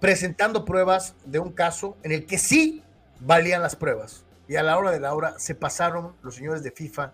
presentando 0.00 0.64
pruebas 0.64 1.14
de 1.24 1.38
un 1.38 1.52
caso 1.52 1.96
en 2.02 2.12
el 2.12 2.26
que 2.26 2.38
sí 2.38 2.82
valían 3.20 3.62
las 3.62 3.76
pruebas. 3.76 4.24
Y 4.48 4.56
a 4.56 4.62
la 4.62 4.78
hora 4.78 4.90
de 4.90 5.00
la 5.00 5.14
hora 5.14 5.38
se 5.38 5.54
pasaron 5.54 6.14
los 6.22 6.36
señores 6.36 6.62
de 6.62 6.70
FIFA 6.70 7.12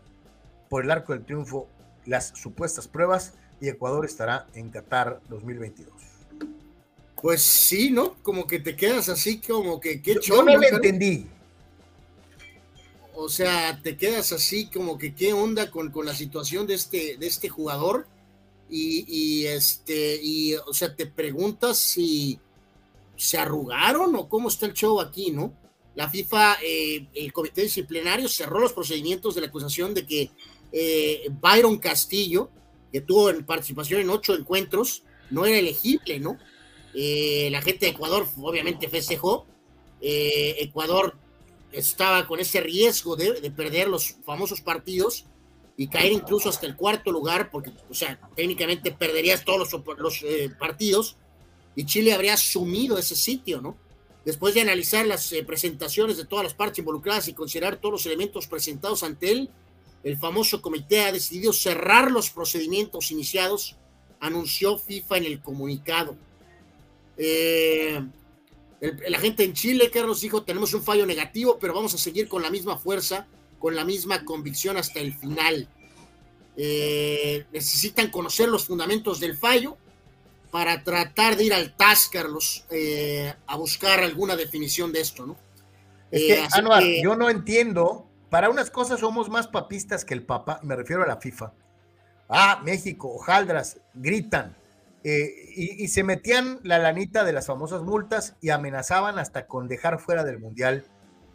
por 0.68 0.84
el 0.84 0.90
arco 0.90 1.12
del 1.12 1.24
triunfo 1.24 1.68
las 2.06 2.32
supuestas 2.34 2.88
pruebas 2.88 3.34
y 3.60 3.68
Ecuador 3.68 4.04
estará 4.04 4.46
en 4.54 4.70
Qatar 4.70 5.20
2022. 5.28 5.92
Pues 7.20 7.42
sí, 7.42 7.90
¿no? 7.90 8.16
Como 8.22 8.46
que 8.46 8.59
te 8.59 8.74
quedas 8.74 9.09
así 9.09 9.40
como 9.40 9.80
que 9.80 10.02
qué 10.02 10.16
Yo 10.20 10.42
no 10.42 10.56
lo 10.56 10.66
entendí. 10.66 11.28
O 13.14 13.28
sea, 13.28 13.80
te 13.80 13.96
quedas 13.96 14.32
así 14.32 14.66
como 14.66 14.98
que 14.98 15.14
qué 15.14 15.32
onda 15.32 15.70
con, 15.70 15.92
con 15.92 16.06
la 16.06 16.14
situación 16.14 16.66
de 16.66 16.74
este, 16.74 17.16
de 17.18 17.26
este 17.26 17.48
jugador. 17.48 18.06
Y, 18.68 19.04
y, 19.06 19.46
este, 19.46 20.18
y, 20.20 20.54
o 20.54 20.72
sea, 20.72 20.96
te 20.96 21.06
preguntas 21.06 21.76
si 21.76 22.40
se 23.16 23.39
arrugaron 23.39 24.14
o 24.16 24.28
cómo 24.28 24.48
está 24.48 24.66
el 24.66 24.74
show 24.74 25.01
aquí, 25.01 25.30
¿no? 25.30 25.55
La 25.94 26.09
FIFA, 26.09 26.56
eh, 26.62 27.09
el 27.14 27.32
comité 27.32 27.62
disciplinario 27.62 28.28
cerró 28.28 28.59
los 28.59 28.72
procedimientos 28.72 29.34
de 29.34 29.43
la 29.43 29.48
acusación 29.48 29.93
de 29.93 30.06
que 30.06 30.30
eh, 30.72 31.28
Byron 31.40 31.78
Castillo, 31.78 32.51
que 32.90 33.02
tuvo 33.02 33.30
participación 33.44 34.01
en 34.01 34.10
ocho 34.10 34.34
encuentros, 34.34 35.02
no 35.30 35.44
era 35.44 35.59
elegible, 35.59 36.18
¿no? 36.18 36.39
Eh, 36.94 37.48
la 37.51 37.62
gente 37.62 37.86
de 37.86 37.93
Ecuador 37.93 38.26
obviamente 38.40 38.89
festejó. 38.89 39.47
Eh, 40.01 40.56
Ecuador 40.59 41.16
estaba 41.72 42.26
con 42.26 42.40
ese 42.40 42.60
riesgo 42.60 43.16
de, 43.16 43.51
perder 43.51 43.89
los 43.89 44.16
famosos 44.24 44.60
partidos 44.60 45.26
y 45.76 45.89
caer 45.89 46.12
incluso 46.12 46.51
hasta 46.51 46.66
el 46.66 46.76
cuarto 46.76 47.10
lugar, 47.10 47.51
porque, 47.51 47.72
o 47.89 47.94
sea, 47.94 48.20
técnicamente 48.36 48.93
perderías 48.93 49.44
todos 49.44 49.72
los, 49.72 50.24
partidos 50.59 51.16
y 51.74 51.85
Chile 51.85 52.12
habría 52.12 52.35
asumido 52.35 52.99
ese 52.99 53.16
sitio, 53.16 53.61
¿no? 53.61 53.77
Después 54.24 54.55
de 54.55 54.61
analizar 54.61 55.05
las 55.07 55.35
presentaciones 55.47 56.16
de 56.16 56.24
todas 56.24 56.44
las 56.44 56.55
partes 56.55 56.78
involucradas 56.78 57.27
y 57.28 57.35
considerar 57.35 57.77
todos 57.77 57.93
los 57.93 58.07
elementos 58.07 58.47
presentados 58.47 59.03
ante 59.03 59.32
él, 59.32 59.51
el 60.05 60.16
famoso 60.16 60.62
comité 60.62 61.01
ha 61.03 61.12
decidido 61.12 61.53
cerrar 61.53 62.11
los 62.11 62.31
procedimientos 62.31 63.11
iniciados, 63.11 63.77
anunció 64.20 64.78
FIFA 64.78 65.19
en 65.19 65.24
el 65.24 65.40
comunicado. 65.40 66.16
Eh, 67.16 68.03
la 69.09 69.19
gente 69.19 69.44
en 69.44 69.53
Chile, 69.53 69.90
Carlos 69.90 70.20
dijo, 70.20 70.43
tenemos 70.43 70.74
un 70.74 70.82
fallo 70.82 71.07
negativo, 71.07 71.59
pero 71.61 71.74
vamos 71.74 71.94
a 71.94 71.99
seguir 71.99 72.28
con 72.28 72.43
la 72.43 72.51
misma 72.51 72.78
fuerza, 72.78 73.27
con 73.61 73.77
la 73.77 73.85
misma 73.85 74.24
convicción 74.24 74.77
hasta 74.77 74.99
el 74.99 75.15
final. 75.15 75.69
Eh, 76.57 77.47
necesitan 77.53 78.11
conocer 78.11 78.49
los 78.49 78.66
fundamentos 78.66 79.20
del 79.20 79.36
fallo 79.36 79.78
para 80.53 80.85
tratar 80.85 81.37
de 81.37 81.45
ir 81.45 81.55
al 81.55 81.74
TAS, 81.74 82.11
Carlos, 82.12 82.66
eh, 82.70 83.35
a 83.47 83.57
buscar 83.57 84.01
alguna 84.01 84.37
definición 84.37 84.93
de 84.93 85.01
esto, 85.01 85.27
¿no? 85.27 85.37
yo 87.03 87.16
no 87.16 87.31
entiendo 87.31 88.07
para 88.29 88.51
unas 88.51 88.70
cosas 88.70 89.01
somos 89.01 89.31
más 89.31 89.49
papistas 89.49 90.05
que 90.05 90.12
el 90.12 90.24
Papa, 90.24 90.61
me 90.62 90.77
refiero 90.77 91.03
a 91.03 91.07
la 91.07 91.16
FIFA. 91.16 91.55
Ah, 92.29 92.61
México, 92.65 93.09
hojaldras, 93.09 93.81
gritan. 93.95 94.55
Eh, 95.05 95.35
y, 95.57 95.89
se 95.89 96.05
metían 96.05 96.61
la 96.62 96.79
lanita 96.79 97.24
de 97.24 97.33
las 97.33 97.47
famosas 97.47 97.83
multas 97.83 98.37
y 98.43 98.51
amenazaban 98.51 99.19
hasta 99.19 99.47
con 99.47 99.69
dejar 99.69 100.01
fuera 100.01 100.23
del 100.23 100.39
Mundial 100.39 100.85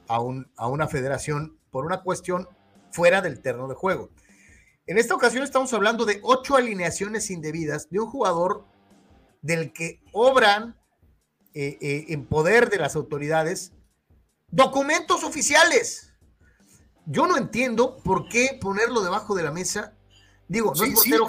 a, 0.08 0.22
un, 0.22 0.52
a 0.56 0.68
una 0.68 0.88
federación 0.88 1.58
por 1.72 1.86
una 1.86 2.02
cuestión 2.02 2.48
fuera 2.92 3.22
del 3.22 3.42
terreno 3.42 3.68
de 3.68 3.76
juego. 3.76 4.10
En 4.86 5.00
esta 5.00 5.16
ocasión 5.16 5.44
estamos 5.44 5.74
hablando 5.74 6.06
de 6.06 6.20
ocho 6.22 6.56
alineaciones 6.56 7.30
indebidas 7.32 7.90
de 7.90 8.00
un 8.00 8.10
jugador 8.10 8.66
del 9.48 9.72
que 9.74 10.02
obran 10.12 10.78
eh, 11.54 11.78
eh, 11.82 12.06
en 12.10 12.26
poder 12.26 12.70
de 12.70 12.78
las 12.78 12.96
autoridades 12.96 13.72
documentos 14.50 15.24
oficiales 15.24 16.08
yo 17.08 17.26
no 17.26 17.38
entiendo 17.38 17.98
por 18.04 18.28
qué 18.28 18.58
ponerlo 18.60 19.02
debajo 19.02 19.34
de 19.34 19.44
la 19.44 19.52
mesa. 19.52 19.94
Digo, 20.50 20.74
no 20.76 20.84
es 20.84 20.94
portero 20.94 21.28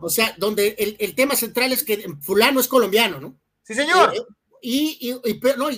o, 0.00 0.08
sea, 0.08 0.34
donde 0.38 0.96
el, 0.98 1.14
tema 1.14 1.34
central 1.34 1.72
es 1.72 1.82
que 1.82 2.06
fulano 2.20 2.60
es 2.60 2.68
colombiano, 2.68 3.20
¿no? 3.20 3.36
Sí, 3.62 3.74
señor. 3.74 4.14
Eh, 4.14 4.22
y, 4.62 5.20
no, 5.56 5.68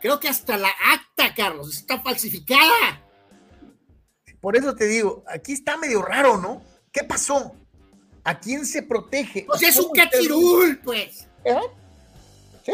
creo 0.00 0.20
que 0.20 0.28
hasta 0.28 0.56
la 0.56 0.70
acta, 0.92 1.34
Carlos, 1.34 1.76
está 1.76 2.00
falsificada. 2.00 3.04
Por 4.40 4.56
eso 4.56 4.74
te 4.74 4.86
digo, 4.86 5.24
aquí 5.28 5.52
está 5.52 5.76
medio 5.76 6.02
raro, 6.02 6.36
¿no? 6.38 6.62
¿Qué 6.92 7.02
pasó? 7.02 7.56
¿A 8.26 8.40
quién 8.40 8.66
se 8.66 8.82
protege? 8.82 9.44
Pues 9.46 9.62
es 9.62 9.76
un 9.76 9.92
cachirul, 9.92 10.80
pues. 10.82 11.28
¿Eh? 11.44 11.54
Sí. 12.64 12.72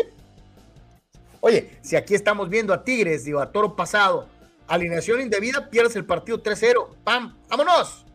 Oye, 1.42 1.78
si 1.82 1.94
aquí 1.94 2.14
estamos 2.14 2.48
viendo 2.48 2.72
a 2.72 2.82
Tigres, 2.82 3.26
digo, 3.26 3.38
a 3.38 3.52
Toro 3.52 3.76
Pasado, 3.76 4.26
alineación 4.66 5.20
indebida, 5.20 5.68
pierdes 5.68 5.94
el 5.96 6.06
partido 6.06 6.42
3-0. 6.42 6.96
¡Pam! 7.04 7.36
¡Vámonos! 7.50 8.06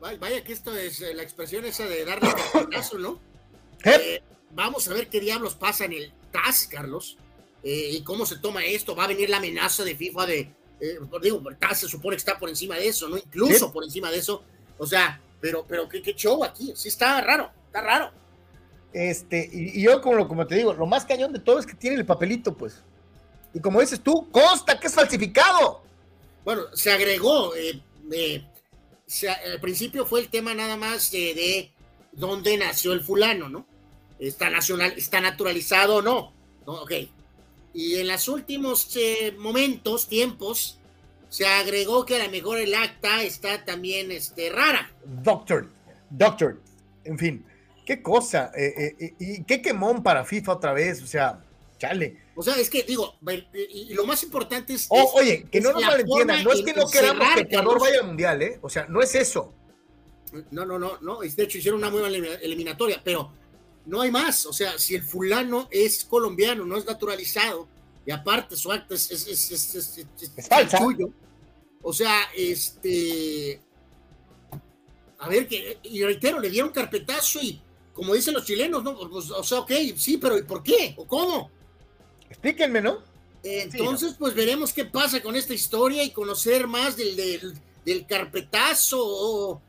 Vaya 0.00 0.42
que 0.42 0.52
esto 0.52 0.76
es 0.76 1.00
eh, 1.02 1.14
la 1.14 1.22
expresión 1.22 1.64
esa 1.64 1.86
de 1.86 2.04
darle 2.04 2.30
caso, 2.72 2.98
¿no? 2.98 3.20
Eh, 3.84 4.20
vamos 4.50 4.88
a 4.88 4.94
ver 4.94 5.08
qué 5.08 5.20
diablos 5.20 5.54
pasa 5.54 5.84
en 5.84 5.92
el 5.92 6.12
TAS, 6.32 6.66
Carlos. 6.68 7.16
Eh, 7.62 7.90
y 7.92 8.02
cómo 8.02 8.26
se 8.26 8.38
toma 8.38 8.64
esto. 8.64 8.96
Va 8.96 9.04
a 9.04 9.08
venir 9.08 9.30
la 9.30 9.36
amenaza 9.36 9.84
de 9.84 9.94
FIFA 9.94 10.26
de. 10.26 10.52
digo, 11.22 11.48
el 11.48 11.56
TAS 11.58 11.78
se 11.78 11.88
supone 11.88 12.16
que 12.16 12.20
está 12.20 12.36
por 12.40 12.48
encima 12.48 12.74
de 12.74 12.88
eso, 12.88 13.08
¿no? 13.08 13.16
Incluso 13.16 13.72
por 13.72 13.84
encima 13.84 14.10
de 14.10 14.18
eso. 14.18 14.42
O 14.78 14.86
sea, 14.86 15.20
pero, 15.40 15.64
pero 15.66 15.88
¿qué, 15.88 16.02
qué 16.02 16.14
show 16.14 16.44
aquí. 16.44 16.72
Sí, 16.74 16.88
está 16.88 17.20
raro, 17.20 17.50
está 17.66 17.80
raro. 17.80 18.12
Este, 18.92 19.48
y, 19.52 19.82
yo, 19.82 20.00
como, 20.00 20.26
como 20.26 20.46
te 20.46 20.56
digo, 20.56 20.72
lo 20.72 20.86
más 20.86 21.04
cañón 21.04 21.32
de 21.32 21.38
todo 21.38 21.58
es 21.58 21.66
que 21.66 21.74
tiene 21.74 21.96
el 21.96 22.06
papelito, 22.06 22.56
pues. 22.56 22.82
Y 23.54 23.60
como 23.60 23.80
dices 23.80 24.00
tú, 24.00 24.28
consta 24.30 24.78
que 24.78 24.86
es 24.86 24.94
falsificado. 24.94 25.82
Bueno, 26.44 26.62
se 26.74 26.90
agregó, 26.90 27.54
eh, 27.54 27.80
eh, 28.12 28.44
al 29.52 29.60
principio 29.60 30.06
fue 30.06 30.20
el 30.20 30.28
tema 30.28 30.54
nada 30.54 30.76
más 30.76 31.10
de, 31.10 31.70
dónde 32.12 32.56
nació 32.56 32.92
el 32.92 33.00
fulano, 33.02 33.48
¿no? 33.48 33.66
Está, 34.18 34.50
nacional, 34.50 34.94
está 34.96 35.20
naturalizado 35.20 35.96
o 35.96 36.02
no. 36.02 36.32
Ok. 36.64 36.92
Y 37.74 37.96
en 37.96 38.08
los 38.08 38.28
últimos 38.28 38.96
eh, 38.96 39.34
momentos, 39.38 40.08
tiempos, 40.08 40.78
se 41.28 41.46
agregó 41.46 42.04
que 42.04 42.16
a 42.16 42.24
lo 42.24 42.30
mejor 42.30 42.58
el 42.58 42.74
acta 42.74 43.22
está 43.22 43.64
también 43.64 44.10
este, 44.10 44.50
rara. 44.50 44.90
Doctor, 45.04 45.68
doctor, 46.10 46.60
en 47.04 47.18
fin, 47.18 47.44
qué 47.84 48.02
cosa. 48.02 48.52
y 49.18 49.44
qué 49.44 49.62
quemón 49.62 50.02
para 50.02 50.24
FIFA 50.24 50.52
otra 50.52 50.72
vez, 50.72 51.02
o 51.02 51.06
sea, 51.06 51.42
chale 51.78 52.28
o 52.38 52.42
sea, 52.44 52.54
es 52.54 52.70
que 52.70 52.84
digo, 52.84 53.16
y 53.52 53.94
lo 53.94 54.06
más 54.06 54.22
importante 54.22 54.72
es. 54.72 54.86
oye, 54.88 55.44
que 55.50 55.60
no 55.60 55.72
nos 55.72 55.82
malentiendan, 55.82 56.44
no 56.44 56.52
es 56.52 56.62
que 56.62 56.72
no 56.72 56.86
queramos 56.88 57.26
que 57.34 57.40
Ecuador 57.40 57.80
vaya 57.80 57.98
al 57.98 58.06
mundial, 58.06 58.40
¿eh? 58.40 58.60
O 58.62 58.70
sea, 58.70 58.86
no 58.86 59.02
es 59.02 59.12
eso. 59.16 59.52
No, 60.52 60.64
no, 60.64 60.78
no, 60.78 60.98
no. 61.00 61.18
De 61.18 61.42
hecho, 61.42 61.58
hicieron 61.58 61.80
una 61.80 61.90
muy 61.90 61.98
buena 61.98 62.16
eliminatoria, 62.16 63.00
pero 63.02 63.32
no 63.86 64.02
hay 64.02 64.12
más. 64.12 64.46
O 64.46 64.52
sea, 64.52 64.78
si 64.78 64.94
el 64.94 65.02
fulano 65.02 65.66
es 65.72 66.04
colombiano, 66.04 66.64
no 66.64 66.76
es 66.76 66.86
naturalizado, 66.86 67.66
y 68.08 68.10
aparte 68.10 68.56
su 68.56 68.72
acta 68.72 68.94
es, 68.94 69.10
es, 69.10 69.26
es, 69.28 69.74
es, 69.74 70.48
falsa. 70.48 70.78
O 71.82 71.92
sea, 71.92 72.22
este. 72.34 73.60
A 75.18 75.28
ver, 75.28 75.46
que, 75.46 75.76
y 75.82 76.02
reitero, 76.02 76.40
le 76.40 76.48
dieron 76.48 76.70
carpetazo 76.70 77.38
y, 77.42 77.60
como 77.92 78.14
dicen 78.14 78.32
los 78.32 78.46
chilenos, 78.46 78.82
¿no? 78.82 78.96
Pues, 79.10 79.30
o 79.30 79.44
sea, 79.44 79.58
ok, 79.58 79.72
sí, 79.94 80.16
pero 80.16 80.38
¿y 80.38 80.42
por 80.42 80.62
qué? 80.62 80.94
¿O 80.96 81.06
cómo? 81.06 81.50
Explíquenme, 82.30 82.80
¿no? 82.80 83.02
Entonces, 83.42 84.14
pues 84.18 84.34
veremos 84.34 84.72
qué 84.72 84.86
pasa 84.86 85.20
con 85.20 85.36
esta 85.36 85.52
historia 85.52 86.02
y 86.02 86.10
conocer 86.10 86.66
más 86.66 86.96
del, 86.96 87.14
del, 87.84 88.06
carpetazo 88.06 89.00
o, 89.04 89.62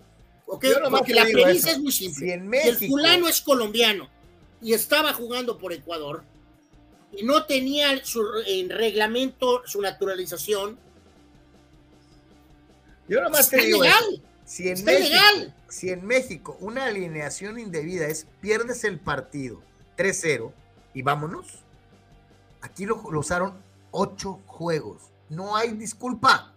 porque 0.45 1.13
la 1.13 1.25
premisa 1.25 1.71
es 1.71 1.79
muy 1.79 1.91
simple. 1.91 2.41
el 2.63 2.77
fulano 2.87 3.27
es 3.27 3.41
colombiano 3.41 4.09
y 4.61 4.71
estaba 4.71 5.11
jugando 5.11 5.57
por 5.57 5.73
Ecuador 5.73 6.23
no 7.23 7.45
tenía 7.45 8.03
su, 8.03 8.23
en 8.45 8.69
reglamento 8.69 9.61
su 9.65 9.81
naturalización. 9.81 10.77
Yo 13.07 13.21
nomás 13.21 13.49
te 13.49 13.57
digo, 13.57 13.81
si 14.45 14.69
en, 14.69 14.83
México, 14.83 15.53
si 15.67 15.89
en 15.89 16.05
México 16.05 16.57
una 16.59 16.85
alineación 16.85 17.59
indebida 17.59 18.07
es 18.07 18.27
pierdes 18.41 18.83
el 18.83 18.99
partido 18.99 19.61
3-0 19.97 20.51
y 20.93 21.01
vámonos, 21.01 21.59
aquí 22.61 22.85
lo, 22.85 22.95
usaron 22.95 23.61
ocho 23.91 24.41
juegos. 24.45 25.11
No 25.29 25.55
hay 25.55 25.73
disculpa. 25.73 26.55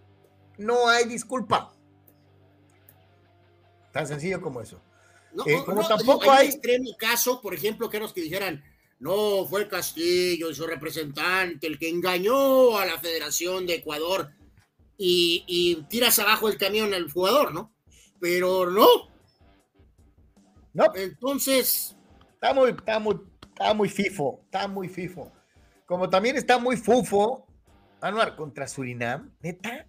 No 0.57 0.87
hay 0.87 1.05
disculpa. 1.05 1.73
Tan 3.91 4.07
sencillo 4.07 4.41
como 4.41 4.61
eso. 4.61 4.81
No, 5.33 5.45
eh, 5.47 5.63
como 5.65 5.87
tampoco 5.87 6.31
hay, 6.31 6.47
extremo 6.47 6.89
caso, 6.97 7.41
por 7.41 7.53
ejemplo, 7.53 7.89
que 7.89 7.99
los 7.99 8.13
que 8.13 8.21
dijeran, 8.21 8.63
no, 9.03 9.45
fue 9.45 9.67
Castillo 9.67 10.49
y 10.49 10.55
su 10.55 10.65
representante 10.65 11.67
el 11.67 11.77
que 11.77 11.89
engañó 11.89 12.77
a 12.77 12.85
la 12.85 12.97
Federación 12.97 13.67
de 13.67 13.75
Ecuador 13.75 14.31
y, 14.97 15.83
tiras 15.89 16.19
abajo 16.19 16.47
el 16.47 16.57
camión 16.57 16.93
al 16.93 17.11
jugador, 17.11 17.53
¿no? 17.53 17.75
Pero 18.21 18.71
no. 18.71 18.87
No. 20.71 20.85
Entonces. 20.95 21.97
Está 22.35 22.53
muy, 22.53 22.69
está 22.69 22.99
muy, 22.99 23.15
está 23.49 23.73
muy 23.73 23.89
fifo, 23.89 24.39
está 24.45 24.69
muy 24.69 24.87
fifo. 24.87 25.29
Como 25.85 26.09
también 26.09 26.37
está 26.37 26.57
muy 26.57 26.77
fufo, 26.77 27.45
Anuar, 27.99 28.37
contra 28.37 28.69
Surinam, 28.69 29.35
neta. 29.41 29.85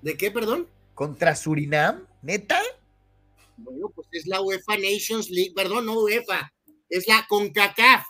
¿De 0.00 0.16
qué, 0.16 0.30
perdón? 0.30 0.66
Contra 0.94 1.36
Surinam, 1.36 2.06
neta. 2.22 2.58
Bueno, 3.58 3.90
pues 3.94 4.08
es 4.12 4.26
la 4.26 4.40
UEFA 4.40 4.78
Nations 4.78 5.28
League, 5.28 5.52
perdón, 5.54 5.84
no 5.84 6.00
UEFA, 6.00 6.50
es 6.90 7.08
la 7.08 7.24
CONCACAF 7.28 8.04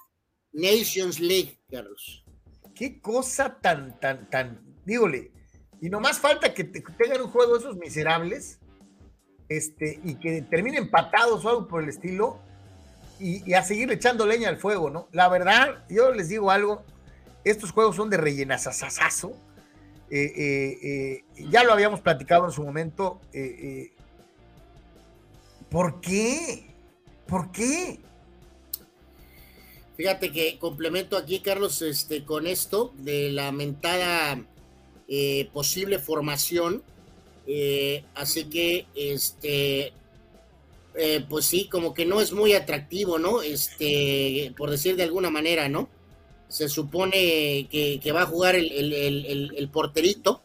Nations 0.53 1.21
League, 1.21 1.61
Carlos. 1.71 2.25
Qué 2.75 3.01
cosa 3.01 3.61
tan, 3.61 4.01
tan, 4.01 4.29
tan, 4.31 4.61
dígole, 4.85 5.33
y 5.81 5.91
nomás 5.91 6.19
falta 6.19 6.53
que 6.55 6.65
tengan 6.65 7.21
un 7.23 7.31
juego 7.31 7.53
de 7.53 7.59
esos 7.61 7.77
miserables, 7.77 8.59
este, 9.49 10.01
y 10.03 10.15
que 10.17 10.43
terminen 10.43 10.85
empatados 10.85 11.45
o 11.45 11.49
algo 11.49 11.69
por 11.69 11.83
el 11.83 11.91
estilo, 11.91 12.41
y, 13.19 13.53
a 13.53 13.63
seguir 13.63 13.93
echando 13.93 14.25
leña 14.27 14.49
al 14.49 14.57
fuego, 14.57 14.89
¿no? 14.89 15.09
La 15.13 15.29
verdad, 15.29 15.85
yo 15.91 16.11
les 16.13 16.31
digo 16.31 16.51
algo, 16.51 16.83
estos 17.45 17.71
juegos 17.71 17.97
son 17.97 18.09
de 18.09 18.17
rellenazazazazo, 18.17 19.37
eh, 20.11 20.33
eh, 20.37 20.79
eh, 20.83 21.25
ya 21.51 21.63
lo 21.65 21.73
habíamos 21.73 22.01
platicado 22.01 22.47
en 22.47 22.53
su 22.53 22.65
momento, 22.65 23.21
¿Por 25.71 26.01
qué? 26.01 26.75
¿Por 27.29 27.53
qué? 27.53 28.01
Fíjate 30.01 30.33
que 30.33 30.57
complemento 30.59 31.19
aquí, 31.19 31.41
Carlos, 31.41 31.83
este, 31.83 32.25
con 32.25 32.47
esto 32.47 32.95
de 32.97 33.31
la 33.33 33.53
mentada 33.53 34.43
eh, 35.07 35.51
posible 35.53 35.99
formación. 35.99 36.83
Eh, 37.47 38.03
así 38.15 38.45
que, 38.45 38.87
este, 38.95 39.93
eh, 40.95 41.23
pues 41.29 41.45
sí, 41.45 41.69
como 41.69 41.93
que 41.93 42.07
no 42.07 42.23
es 42.23 42.33
muy 42.33 42.55
atractivo, 42.55 43.19
¿no? 43.19 43.43
Este, 43.43 44.55
por 44.57 44.71
decir 44.71 44.97
de 44.97 45.03
alguna 45.03 45.29
manera, 45.29 45.69
¿no? 45.69 45.91
Se 46.49 46.71
supone 46.71 47.69
que, 47.71 48.13
va 48.15 48.23
a 48.23 48.27
jugar 48.27 48.55
el, 48.55 48.71
el 48.73 49.69
porterito, 49.69 50.41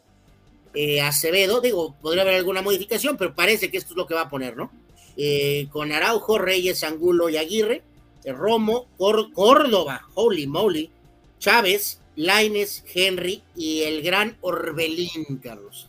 Acevedo. 1.02 1.62
Digo, 1.62 1.96
podría 2.02 2.24
haber 2.24 2.36
alguna 2.36 2.62
modificación, 2.62 3.16
pero 3.16 3.34
parece 3.34 3.72
que 3.72 3.78
esto 3.78 3.94
es 3.94 3.98
lo 3.98 4.06
que 4.06 4.16
va 4.16 4.24
a 4.24 4.30
poner, 4.30 4.58
¿no? 4.58 4.70
Eh, 5.18 5.68
con 5.72 5.94
Araujo, 5.94 6.38
Reyes, 6.40 6.84
Angulo 6.84 7.30
y 7.30 7.38
Aguirre, 7.38 7.84
eh, 8.26 8.34
Romo, 8.34 8.88
Córdoba, 8.98 10.08
holy 10.16 10.48
moly, 10.48 10.92
Chávez, 11.40 12.02
Laines, 12.16 12.84
Henry 12.94 13.44
y 13.56 13.84
el 13.84 14.02
gran 14.02 14.38
Orbelín, 14.42 15.40
Carlos. 15.42 15.88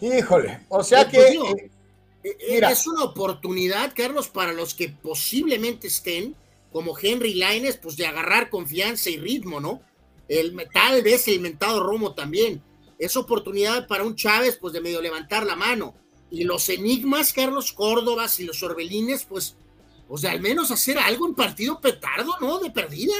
Híjole, 0.00 0.60
o 0.68 0.82
sea 0.84 1.08
pues, 1.08 1.32
que 1.32 1.70
eh, 2.22 2.60
es 2.70 2.86
una 2.86 3.04
oportunidad, 3.04 3.92
Carlos, 3.94 4.28
para 4.28 4.52
los 4.52 4.74
que 4.74 4.88
posiblemente 4.88 5.88
estén, 5.88 6.34
como 6.72 6.96
Henry 6.98 7.34
Laines, 7.34 7.78
pues 7.78 7.96
de 7.96 8.06
agarrar 8.06 8.50
confianza 8.50 9.10
y 9.10 9.16
ritmo, 9.16 9.60
¿no? 9.60 9.80
El, 10.28 10.56
tal 10.72 11.02
vez 11.02 11.26
el 11.28 11.40
mentado 11.40 11.82
Romo 11.82 12.14
también. 12.14 12.62
Es 12.98 13.16
oportunidad 13.16 13.86
para 13.86 14.04
un 14.04 14.16
Chávez, 14.16 14.58
pues 14.60 14.72
de 14.72 14.80
medio 14.80 15.00
levantar 15.00 15.46
la 15.46 15.56
mano 15.56 15.94
y 16.30 16.44
los 16.44 16.68
enigmas, 16.68 17.32
Carlos 17.32 17.72
Córdoba 17.72 18.26
y 18.38 18.44
los 18.44 18.62
Orbelines, 18.62 19.24
pues, 19.24 19.56
pues 20.08 20.22
de 20.22 20.28
al 20.28 20.40
menos 20.40 20.70
hacer 20.70 20.98
algo 20.98 21.26
en 21.26 21.34
partido 21.34 21.80
petardo, 21.80 22.32
¿no? 22.40 22.58
De 22.58 22.70
perdida. 22.70 23.14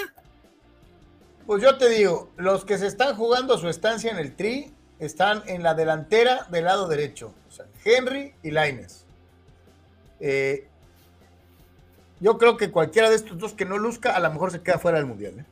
Pues 1.47 1.63
yo 1.63 1.77
te 1.79 1.89
digo, 1.89 2.31
los 2.37 2.65
que 2.65 2.79
se 2.79 2.87
están 2.87 3.17
jugando 3.17 3.59
su 3.59 3.69
estancia 3.69 4.11
en 4.11 4.19
el 4.19 4.35
tri 4.35 4.73
están 4.99 5.43
en 5.47 5.63
la 5.63 5.75
delantera 5.75 6.47
del 6.51 6.65
lado 6.65 6.89
derecho, 6.89 7.33
o 7.49 7.53
sea, 7.53 7.67
Henry 7.85 8.35
y 8.43 8.51
Laines. 8.51 9.05
Eh, 10.21 10.67
yo 12.21 12.39
creo 12.39 12.57
que 12.57 12.71
cualquiera 12.71 13.11
de 13.11 13.17
estos 13.17 13.39
dos 13.39 13.53
que 13.53 13.65
no 13.65 13.79
luzca, 13.79 14.17
a 14.17 14.21
lo 14.21 14.31
mejor 14.31 14.51
se 14.51 14.63
queda 14.63 14.79
fuera 14.79 14.99
del 14.99 15.07
mundial. 15.07 15.39
¿eh? 15.39 15.45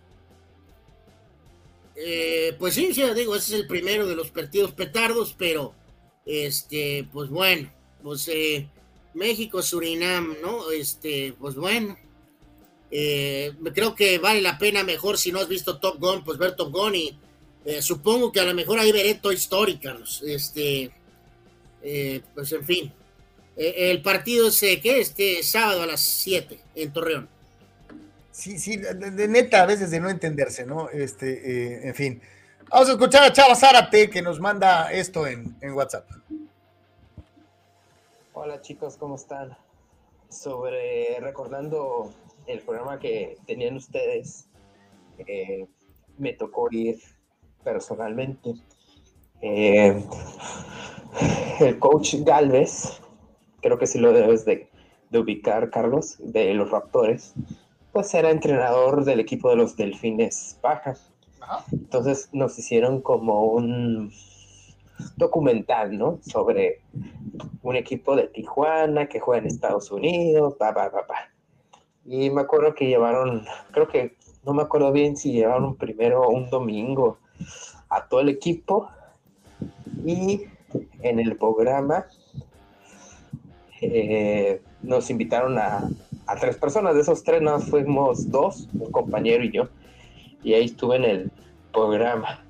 Eh, 1.96 2.56
pues 2.58 2.74
sí, 2.74 2.92
sí, 2.92 3.02
digo, 3.14 3.36
ese 3.36 3.54
es 3.54 3.60
el 3.60 3.66
primero 3.66 4.06
de 4.06 4.16
los 4.16 4.30
partidos 4.30 4.72
petardos, 4.72 5.34
pero 5.38 5.74
este, 6.24 7.06
pues 7.12 7.28
bueno, 7.28 7.70
pues 8.02 8.28
eh, 8.28 8.68
México, 9.14 9.62
Surinam, 9.62 10.36
¿no? 10.42 10.70
Este, 10.70 11.34
pues 11.38 11.54
bueno, 11.54 11.96
eh, 12.90 13.52
creo 13.74 13.94
que 13.94 14.18
vale 14.18 14.40
la 14.40 14.58
pena 14.58 14.82
mejor 14.84 15.18
si 15.18 15.32
no 15.32 15.40
has 15.40 15.48
visto 15.48 15.78
Top 15.78 15.98
Gun, 15.98 16.24
pues 16.24 16.38
ver 16.38 16.56
Top 16.56 16.72
Gun 16.72 16.94
y 16.94 17.18
eh, 17.64 17.80
supongo 17.80 18.30
que 18.32 18.40
a 18.40 18.44
lo 18.44 18.54
mejor 18.54 18.78
ahí 18.78 18.92
veré 18.92 19.14
Toy 19.14 19.34
Story, 19.36 19.78
Carlos. 19.78 20.22
Este, 20.26 20.90
pues 22.34 22.52
en 22.52 22.64
fin, 22.64 22.92
el 23.56 24.00
partido 24.02 24.48
es 24.48 24.60
que 24.60 25.00
este 25.00 25.42
sábado 25.42 25.82
a 25.82 25.86
las 25.86 26.00
7 26.00 26.58
en 26.74 26.92
Torreón. 26.92 27.28
Sí, 28.32 28.58
sí, 28.58 28.76
de, 28.76 29.28
neta, 29.28 29.62
a 29.62 29.66
veces 29.66 29.90
de 29.90 30.00
no 30.00 30.10
entenderse, 30.10 30.66
¿no? 30.66 30.90
Este, 30.90 31.86
en 31.86 31.94
fin. 31.94 32.20
Vamos 32.70 32.88
a 32.88 32.92
escuchar 32.92 33.22
a 33.22 33.32
Chava 33.32 33.54
Zárate 33.54 34.10
que 34.10 34.20
nos 34.20 34.40
manda 34.40 34.90
esto 34.90 35.26
en, 35.26 35.54
WhatsApp. 35.62 36.10
Hola 38.36 38.60
chicos, 38.60 38.96
¿cómo 38.96 39.14
están? 39.14 39.56
Sobre 40.28 41.20
recordando 41.20 42.10
el 42.48 42.58
programa 42.62 42.98
que 42.98 43.38
tenían 43.46 43.76
ustedes, 43.76 44.48
eh, 45.18 45.68
me 46.18 46.32
tocó 46.32 46.66
ir 46.72 46.98
personalmente. 47.62 48.54
Eh, 49.40 50.02
el 51.60 51.78
coach 51.78 52.16
Galvez, 52.22 53.00
creo 53.62 53.78
que 53.78 53.86
sí 53.86 54.00
lo 54.00 54.12
debes 54.12 54.44
de, 54.44 54.68
de, 55.10 55.18
ubicar, 55.20 55.70
Carlos, 55.70 56.16
de 56.18 56.54
los 56.54 56.72
Raptores, 56.72 57.34
pues 57.92 58.12
era 58.14 58.32
entrenador 58.32 59.04
del 59.04 59.20
equipo 59.20 59.48
de 59.48 59.56
los 59.56 59.76
Delfines 59.76 60.58
Bajas. 60.60 61.12
Entonces 61.70 62.30
nos 62.32 62.58
hicieron 62.58 63.00
como 63.00 63.44
un 63.44 64.10
documental, 65.16 65.96
¿no? 65.96 66.18
Sobre 66.22 66.82
un 67.62 67.76
equipo 67.76 68.16
de 68.16 68.28
Tijuana 68.28 69.06
que 69.06 69.20
juega 69.20 69.42
en 69.42 69.48
Estados 69.48 69.90
Unidos, 69.90 70.54
pa, 70.58 70.74
pa, 70.74 70.90
pa, 70.90 71.06
pa. 71.06 71.30
Y 72.04 72.30
me 72.30 72.42
acuerdo 72.42 72.74
que 72.74 72.86
llevaron, 72.86 73.44
creo 73.70 73.88
que, 73.88 74.16
no 74.44 74.52
me 74.52 74.62
acuerdo 74.62 74.92
bien 74.92 75.16
si 75.16 75.32
llevaron 75.32 75.76
primero 75.76 76.28
un 76.28 76.50
domingo 76.50 77.18
a 77.88 78.06
todo 78.06 78.20
el 78.20 78.28
equipo 78.28 78.90
y 80.04 80.42
en 81.00 81.18
el 81.18 81.36
programa 81.36 82.06
eh, 83.80 84.60
nos 84.82 85.08
invitaron 85.08 85.58
a, 85.58 85.88
a, 86.26 86.36
tres 86.36 86.58
personas, 86.58 86.94
de 86.94 87.00
esos 87.00 87.24
tres 87.24 87.40
nos 87.40 87.64
fuimos 87.64 88.30
dos, 88.30 88.68
un 88.74 88.90
compañero 88.92 89.44
y 89.44 89.52
yo 89.52 89.68
y 90.44 90.52
ahí 90.52 90.66
estuve 90.66 90.96
en 90.96 91.04
el 91.04 91.32
programa. 91.72 92.44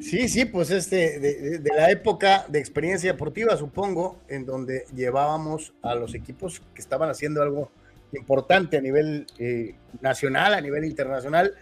Sí, 0.00 0.28
sí, 0.28 0.44
pues 0.44 0.70
este, 0.70 1.18
de, 1.18 1.70
la 1.74 1.90
época 1.90 2.44
de 2.48 2.58
experiencia 2.58 3.12
deportiva, 3.12 3.56
supongo, 3.56 4.18
en 4.28 4.46
donde 4.46 4.84
llevábamos 4.94 5.74
a 5.82 5.94
los 5.94 6.14
equipos 6.14 6.62
que 6.74 6.80
estaban 6.80 7.10
haciendo 7.10 7.42
algo 7.42 7.70
importante 8.12 8.76
a 8.76 8.80
nivel 8.80 9.26
eh, 9.38 9.74
nacional, 10.00 10.54
a 10.54 10.60
nivel 10.60 10.84
internacional. 10.84 11.54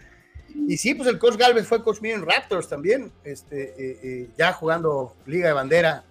Y 0.67 0.77
sí, 0.77 0.93
pues 0.95 1.09
el 1.09 1.17
coach 1.19 1.37
Galvez 1.37 1.67
fue 1.67 1.83
coach 1.83 2.01
mío 2.01 2.23
Raptors 2.23 2.69
también, 2.69 3.11
este, 3.23 3.63
eh, 3.63 3.99
eh, 4.03 4.29
ya 4.37 4.53
jugando 4.53 5.15
Liga 5.25 5.47
de 5.47 5.53
Bandera 5.53 6.03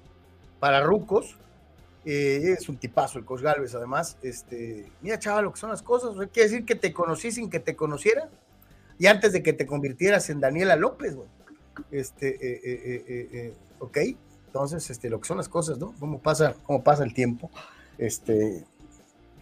para 0.60 0.82
Rucos. 0.82 1.36
Es 2.04 2.68
un 2.68 2.76
tipazo 2.76 3.18
el 3.18 3.24
Coach 3.24 3.40
Galvez, 3.40 3.74
además. 3.74 4.18
Este, 4.22 4.92
mira, 5.00 5.18
chaval, 5.18 5.44
lo 5.44 5.52
que 5.54 5.60
son 5.60 5.70
las 5.70 5.80
cosas. 5.80 6.14
quiere 6.30 6.50
decir 6.50 6.66
que 6.66 6.74
te 6.74 6.92
conocí 6.92 7.32
sin 7.32 7.48
que 7.48 7.60
te 7.60 7.74
conociera. 7.74 8.28
Y 8.98 9.06
antes 9.06 9.32
de 9.32 9.42
que 9.42 9.54
te 9.54 9.64
convirtieras 9.64 10.28
en 10.28 10.38
Daniela 10.38 10.76
López, 10.76 11.14
güey. 11.14 11.28
Este, 11.90 12.28
eh, 12.28 13.04
eh, 13.08 13.54
ok. 13.78 13.98
Entonces, 14.46 14.88
este, 14.90 15.10
lo 15.10 15.20
que 15.20 15.28
son 15.28 15.36
las 15.36 15.48
cosas, 15.48 15.78
¿no? 15.78 15.94
Cómo 15.98 16.20
pasa, 16.20 16.54
cómo 16.64 16.82
pasa 16.82 17.04
el 17.04 17.14
tiempo. 17.14 17.50
este, 17.98 18.64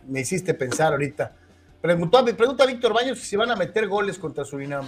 me 0.09 0.21
hiciste 0.21 0.55
pensar 0.55 0.93
ahorita. 0.93 1.37
Preguntó, 1.81 2.25
pregunta 2.25 2.65
a 2.65 2.67
Víctor 2.67 2.93
Baños 2.93 3.19
si 3.19 3.37
van 3.37 3.51
a 3.51 3.57
meter 3.57 3.89
goles 3.89 4.19
contra 4.19 4.45
Surinam. 4.45 4.87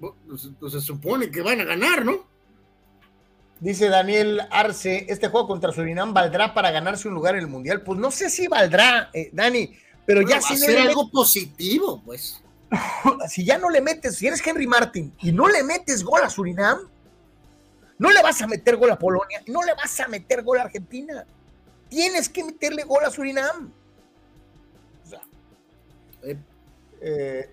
Pues, 0.00 0.50
pues, 0.58 0.72
se 0.72 0.80
supone 0.80 1.30
que 1.30 1.42
van 1.42 1.60
a 1.60 1.64
ganar, 1.64 2.04
¿no? 2.04 2.26
Dice 3.60 3.88
Daniel 3.88 4.40
Arce, 4.50 5.06
¿este 5.08 5.28
juego 5.28 5.46
contra 5.46 5.70
Surinam 5.70 6.12
valdrá 6.12 6.52
para 6.52 6.72
ganarse 6.72 7.06
un 7.06 7.14
lugar 7.14 7.36
en 7.36 7.42
el 7.42 7.46
Mundial? 7.46 7.82
Pues 7.82 7.98
no 7.98 8.10
sé 8.10 8.28
si 8.28 8.48
valdrá, 8.48 9.10
eh, 9.12 9.30
Dani, 9.32 9.72
pero 10.04 10.22
ya 10.22 10.40
si 10.40 10.58
no 10.58 10.82
algo 10.82 11.10
positivo, 11.10 12.02
pues. 12.04 12.41
si 13.28 13.44
ya 13.44 13.58
no 13.58 13.70
le 13.70 13.80
metes, 13.80 14.16
si 14.16 14.26
eres 14.26 14.46
Henry 14.46 14.66
Martin 14.66 15.14
y 15.20 15.32
no 15.32 15.48
le 15.48 15.62
metes 15.62 16.02
gol 16.02 16.22
a 16.22 16.30
Surinam, 16.30 16.78
no 17.98 18.10
le 18.10 18.22
vas 18.22 18.40
a 18.42 18.46
meter 18.46 18.76
gol 18.76 18.90
a 18.90 18.98
Polonia, 18.98 19.42
no 19.46 19.62
le 19.62 19.74
vas 19.74 20.00
a 20.00 20.08
meter 20.08 20.42
gol 20.42 20.58
a 20.58 20.62
Argentina. 20.62 21.24
Tienes 21.88 22.28
que 22.28 22.44
meterle 22.44 22.84
gol 22.84 23.04
a 23.04 23.10
Surinam. 23.10 23.72
O 25.04 25.08
sea, 25.08 25.20
eh, 26.22 26.38
eh, 27.00 27.50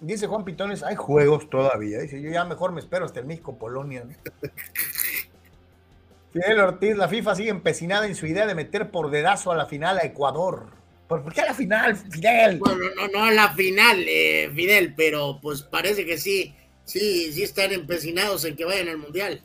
dice 0.00 0.26
Juan 0.26 0.44
Pitones, 0.44 0.82
hay 0.82 0.96
juegos 0.96 1.48
todavía. 1.50 2.00
Dice, 2.00 2.20
yo 2.20 2.30
ya 2.30 2.44
mejor 2.44 2.72
me 2.72 2.80
espero 2.80 3.04
hasta 3.04 3.20
el 3.20 3.26
México-Polonia. 3.26 4.06
Fidel 6.32 6.60
Ortiz, 6.60 6.96
la 6.96 7.08
FIFA 7.08 7.34
sigue 7.34 7.50
empecinada 7.50 8.06
en 8.06 8.14
su 8.14 8.26
idea 8.26 8.46
de 8.46 8.54
meter 8.54 8.90
por 8.90 9.10
dedazo 9.10 9.52
a 9.52 9.56
la 9.56 9.66
final 9.66 9.98
a 9.98 10.04
Ecuador. 10.04 10.77
¿Por, 11.08 11.32
qué 11.32 11.40
a 11.40 11.46
la 11.46 11.54
final, 11.54 11.96
Fidel? 11.96 12.58
Bueno, 12.58 12.84
no, 12.94 13.08
no 13.08 13.24
a 13.24 13.32
la 13.32 13.54
final, 13.54 14.04
eh, 14.06 14.50
Fidel, 14.54 14.94
pero 14.94 15.38
pues 15.40 15.62
parece 15.62 16.04
que 16.04 16.18
sí, 16.18 16.54
sí, 16.84 17.32
sí 17.32 17.42
están 17.42 17.72
empecinados 17.72 18.44
en 18.44 18.54
que 18.54 18.66
vayan 18.66 18.88
al 18.88 18.98
Mundial. 18.98 19.40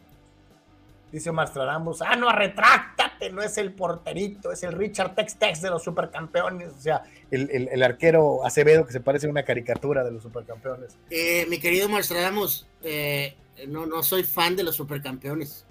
Dice 1.09 1.31
Mastrarambos, 1.31 2.01
ah, 2.01 2.17
no, 2.17 2.29
retráctate, 2.33 3.31
no 3.31 3.41
es 3.41 3.57
el 3.57 3.71
porterito, 3.71 4.51
es 4.51 4.63
el 4.63 4.73
Richard 4.73 5.15
Tex 5.15 5.35
Tex 5.37 5.61
de 5.61 5.69
los 5.69 5.83
supercampeones, 5.83 6.73
o 6.73 6.81
sea, 6.81 7.03
el, 7.31 7.83
arquero 7.83 8.45
Acevedo 8.45 8.85
que 8.85 8.91
se 8.91 8.99
parece 8.99 9.27
a 9.27 9.29
una 9.29 9.43
caricatura 9.43 10.03
de 10.03 10.11
los 10.11 10.23
supercampeones. 10.23 10.97
Eh, 11.11 11.45
mi 11.47 11.59
querido 11.59 11.87
Mastradamus, 11.87 12.67
eh, 12.81 13.35
no, 13.67 13.85
no 13.85 14.03
soy 14.03 14.23
fan 14.23 14.57
de 14.57 14.63
los 14.63 14.75
supercampeones. 14.75 15.65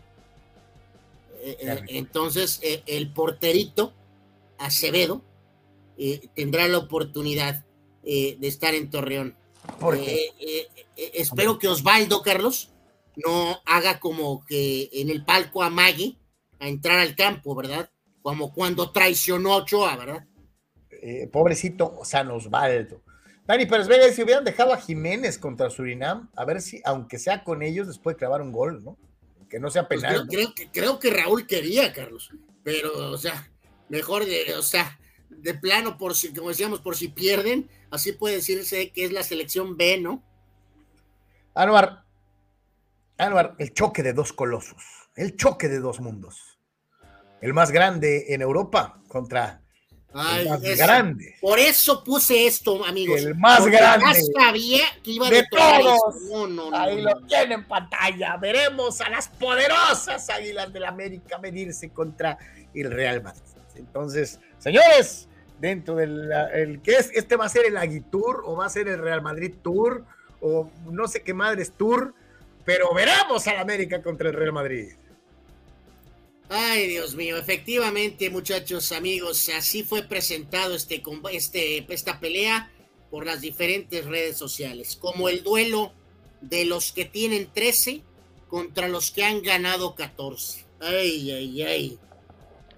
entonces, 1.89 2.60
el 2.86 3.12
porterito 3.12 3.93
Acevedo 4.59 5.23
eh, 6.05 6.29
tendrá 6.35 6.66
la 6.66 6.79
oportunidad 6.79 7.65
eh, 8.03 8.37
de 8.41 8.49
estar 8.49 8.74
en 8.74 8.91
Torreón. 8.91 9.37
Eh, 9.95 10.66
espero 10.97 11.61
que 11.61 11.69
Osvaldo, 11.69 12.23
Carlos, 12.23 12.73
no 13.24 13.61
haga 13.66 14.01
como 14.01 14.45
que 14.45 14.91
en 14.95 15.11
el 15.11 15.24
palco 15.24 15.62
amague 15.62 16.16
a 16.59 16.66
entrar 16.66 16.99
al 16.99 17.15
campo, 17.15 17.55
¿verdad? 17.55 17.89
Como 18.20 18.53
cuando 18.53 18.91
traicionó 18.91 19.53
a 19.53 19.59
Ochoa, 19.59 19.97
¿verdad? 19.97 20.27
pobrecito 21.31 22.01
San 22.03 22.33
Osvaldo. 22.33 23.03
Dani 23.47 23.66
Pérez 23.66 23.87
Vega, 23.87 24.12
si 24.12 24.24
hubieran 24.24 24.45
dejado 24.45 24.73
a 24.73 24.79
Jiménez 24.79 25.39
contra 25.39 25.70
Surinam, 25.70 26.31
a 26.35 26.45
ver 26.45 26.61
si, 26.61 26.81
aunque 26.85 27.20
sea 27.20 27.45
con 27.45 27.62
ellos, 27.62 27.87
después 27.87 28.16
clavar 28.16 28.43
un 28.43 28.51
gol, 28.51 28.83
¿no? 28.83 28.99
Que 29.49 29.61
no 29.61 29.70
sea 29.70 29.87
pues 29.87 30.01
penal. 30.01 30.27
creo, 30.29 30.53
que, 30.53 30.69
creo 30.69 30.99
que 30.99 31.11
Raúl 31.11 31.47
quería, 31.47 31.93
Carlos, 31.93 32.31
pero, 32.65 33.11
o 33.11 33.19
sea, 33.19 33.53
mejor 33.89 34.24
de, 34.24 34.55
o 34.55 34.62
sea, 34.62 34.99
de 35.39 35.55
plano, 35.55 35.99
por 35.99 36.15
si, 36.15 36.33
como 36.33 36.49
decíamos, 36.49 36.81
por 36.81 36.97
si 36.97 37.09
pierden, 37.09 37.69
así 37.91 38.13
puede 38.13 38.37
decirse 38.37 38.91
que 38.91 39.05
es 39.05 39.13
la 39.13 39.23
selección 39.23 39.77
B, 39.77 39.99
¿no? 40.01 40.23
Anuar, 41.55 42.05
Anuar, 43.19 43.55
el 43.59 43.73
choque 43.73 44.03
de 44.03 44.13
dos 44.13 44.33
colosos, 44.33 44.83
el 45.15 45.37
choque 45.37 45.69
de 45.69 45.81
dos 45.81 46.01
mundos. 46.01 46.59
El 47.41 47.55
más 47.55 47.71
grande 47.71 48.27
en 48.35 48.41
Europa 48.41 49.03
contra 49.09 49.63
el 50.15 50.49
más 50.49 50.61
grande. 50.61 51.37
Por 51.41 51.59
eso 51.59 52.05
puse 52.05 52.47
esto, 52.47 52.85
amigos. 52.85 53.21
El 53.21 53.35
más 53.35 53.67
grande. 53.67 54.07
sabía 54.39 54.85
que 55.03 55.13
iba 55.13 55.31
de 55.31 55.45
todos. 55.51 56.73
Ahí 56.75 57.01
lo 57.01 57.21
tienen 57.27 57.53
en 57.53 57.69
pantalla. 57.69 58.37
Veremos 58.37 59.01
a 59.01 59.09
las 59.09 59.29
poderosas 59.29 60.29
Águilas 60.29 60.73
del 60.73 60.85
América 60.85 61.39
medirse 61.39 61.91
contra 61.91 62.39
el 62.75 62.91
Real 62.91 63.23
Madrid. 63.23 63.43
Entonces, 63.75 64.39
señores, 64.63 65.29
dentro 65.61 65.97
del 65.97 66.31
el, 66.55 66.81
¿qué 66.83 66.93
es? 66.93 67.11
Este 67.15 67.37
va 67.37 67.47
a 67.47 67.49
ser 67.49 67.67
el 67.67 67.77
Aguitour 67.77 68.43
o 68.45 68.57
va 68.57 68.67
a 68.67 68.69
ser 68.69 68.89
el 68.89 68.99
Real 68.99 69.23
Madrid 69.23 69.53
Tour 69.63 70.05
o 70.41 70.71
no 70.91 71.09
sé 71.09 71.23
qué 71.23 71.35
madres 71.35 71.73
Tour, 71.77 72.15
pero 72.65 72.93
veremos 72.95 73.47
al 73.47 73.59
América 73.59 74.03
contra 74.03 74.29
el 74.29 74.35
Real 74.35 74.53
Madrid. 74.53 74.93
Ay, 76.49 76.89
Dios 76.89 77.15
mío, 77.15 77.39
efectivamente, 77.39 78.29
muchachos, 78.29 78.93
amigos, 78.93 79.49
así 79.57 79.85
fue 79.85 80.03
presentado 80.03 80.75
este, 80.75 81.03
este, 81.31 81.87
esta 81.89 82.21
pelea 82.21 82.71
por 83.11 83.25
las 83.25 83.41
diferentes 83.41 84.05
redes 84.05 84.37
sociales, 84.37 84.97
como 84.97 85.29
el 85.29 85.43
duelo 85.43 85.93
de 86.41 86.65
los 86.67 86.93
que 86.93 87.05
tienen 87.05 87.49
13 87.53 88.03
contra 88.49 88.89
los 88.89 89.11
que 89.13 89.25
han 89.25 89.43
ganado 89.43 89.95
14. 89.95 90.67
Ay, 90.81 91.31
ay, 91.31 91.63
ay. 91.63 91.99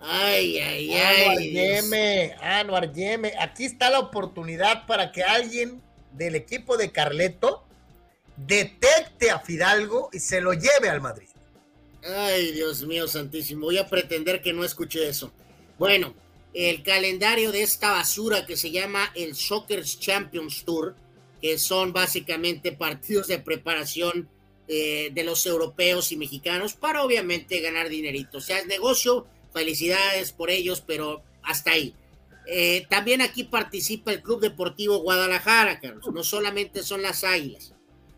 Ay, 0.07 0.59
ay, 0.59 0.93
ay. 0.93 1.25
Anuar 1.25 1.39
Yeme, 1.41 2.35
Anuar 2.41 2.93
Yeme. 2.93 3.33
Aquí 3.41 3.65
está 3.65 3.89
la 3.91 4.01
oportunidad 4.01 4.87
para 4.87 5.13
que 5.13 5.23
alguien 5.23 5.83
del 6.13 6.35
equipo 6.35 6.77
de 6.77 6.93
Carleto 6.93 7.65
detecte 8.37 9.31
a 9.31 9.39
Fidalgo 9.39 10.11
y 10.13 10.19
se 10.21 10.41
lo 10.41 10.53
lleve 10.53 10.91
al 10.91 11.01
Madrid. 11.01 11.29
Ay, 12.05 12.53
Dios 12.53 12.83
mío 12.83 13.09
santísimo. 13.09 13.67
Voy 13.67 13.79
a 13.79 13.89
pretender 13.89 14.43
que 14.43 14.53
no 14.53 14.63
escuché 14.63 15.09
eso. 15.09 15.33
Bueno, 15.79 16.15
el 16.53 16.83
calendario 16.83 17.51
de 17.51 17.63
esta 17.63 17.91
basura 17.91 18.45
que 18.45 18.59
se 18.59 18.71
llama 18.71 19.11
el 19.15 19.35
Soccer 19.35 19.83
Champions 19.85 20.65
Tour, 20.65 20.95
que 21.41 21.59
son 21.59 21.95
básicamente 21.95 22.73
partidos 22.73 23.29
de 23.29 23.39
preparación 23.39 24.29
eh, 24.69 25.11
de 25.13 25.25
los 25.25 25.47
europeos 25.47 26.13
y 26.13 26.17
mexicanos 26.17 26.75
para 26.75 27.03
obviamente 27.03 27.61
ganar 27.61 27.89
dinerito. 27.89 28.39
O 28.39 28.41
sea, 28.41 28.59
es 28.59 28.67
negocio 28.67 29.27
felicidades 29.55 30.33
por 30.33 30.51
ellos, 30.51 30.83
pero 30.87 31.23
hasta 31.43 31.71
ahí. 31.71 31.95
Eh, 32.47 32.87
también 32.91 33.23
aquí 33.23 33.45
participa 33.45 34.13
el 34.13 34.23
Club 34.23 34.41
Deportivo 34.41 34.99
Guadalajara, 34.99 35.81
Carlos. 35.81 36.07
No 36.13 36.23
solamente 36.23 36.83
son 36.83 37.01
las 37.01 37.25
Águilas. 37.25 37.75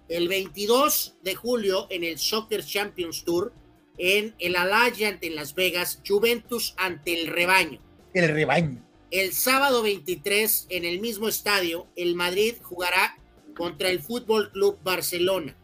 El 0.09 0.29
22 0.29 1.17
de 1.23 1.35
julio 1.35 1.87
en 1.91 2.03
el 2.03 2.19
Soccer 2.19 2.65
Champions 2.65 3.25
Tour, 3.25 3.53
en 3.99 4.35
el 4.39 4.57
Allianz 4.57 5.19
en 5.23 5.37
Las 5.37 5.55
Vegas, 5.55 6.01
Juventus 6.07 6.75
ante 6.77 7.21
el 7.21 7.29
rebaño. 7.29 7.81
El 8.15 8.29
rebaño. 8.29 8.83
El 9.11 9.33
sábado 9.33 9.83
23 9.83 10.67
en 10.71 10.85
el 10.85 11.01
mismo 11.01 11.29
estadio, 11.29 11.87
el 11.97 12.15
Madrid 12.15 12.55
jugará 12.63 13.17
contra 13.57 13.89
el 13.89 14.01
Fútbol 14.01 14.51
Club 14.53 14.79
Barcelona. 14.83 15.57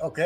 Ok. 0.00 0.20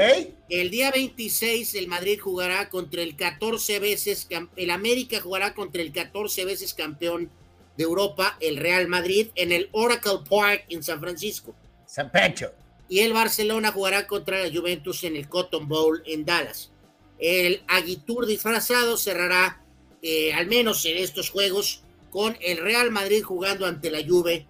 El 0.48 0.70
día 0.70 0.90
26 0.90 1.74
el 1.76 1.88
Madrid 1.88 2.18
jugará 2.20 2.68
contra 2.68 3.02
el 3.02 3.16
14 3.16 3.78
veces, 3.78 4.28
el 4.56 4.70
América 4.70 5.20
jugará 5.20 5.54
contra 5.54 5.80
el 5.80 5.92
14 5.92 6.44
veces 6.44 6.74
campeón 6.74 7.30
de 7.76 7.84
Europa, 7.84 8.36
el 8.40 8.58
Real 8.58 8.86
Madrid, 8.88 9.28
en 9.34 9.50
el 9.50 9.70
Oracle 9.72 10.20
Park 10.28 10.66
en 10.68 10.82
San 10.82 11.00
Francisco. 11.00 11.54
San 11.86 12.10
Pecho. 12.10 12.52
Y 12.88 13.00
el 13.00 13.14
Barcelona 13.14 13.72
jugará 13.72 14.06
contra 14.06 14.42
la 14.42 14.54
Juventus 14.54 15.04
en 15.04 15.16
el 15.16 15.28
Cotton 15.28 15.66
Bowl 15.66 16.02
en 16.04 16.26
Dallas. 16.26 16.70
El 17.18 17.62
Aguitur 17.68 18.26
disfrazado 18.26 18.98
cerrará, 18.98 19.62
eh, 20.02 20.34
al 20.34 20.48
menos 20.48 20.84
en 20.84 20.98
estos 20.98 21.30
juegos, 21.30 21.82
con 22.10 22.36
el 22.42 22.58
Real 22.58 22.90
Madrid 22.90 23.22
jugando 23.22 23.64
ante 23.64 23.90
la 23.90 24.04
Juve 24.06 24.46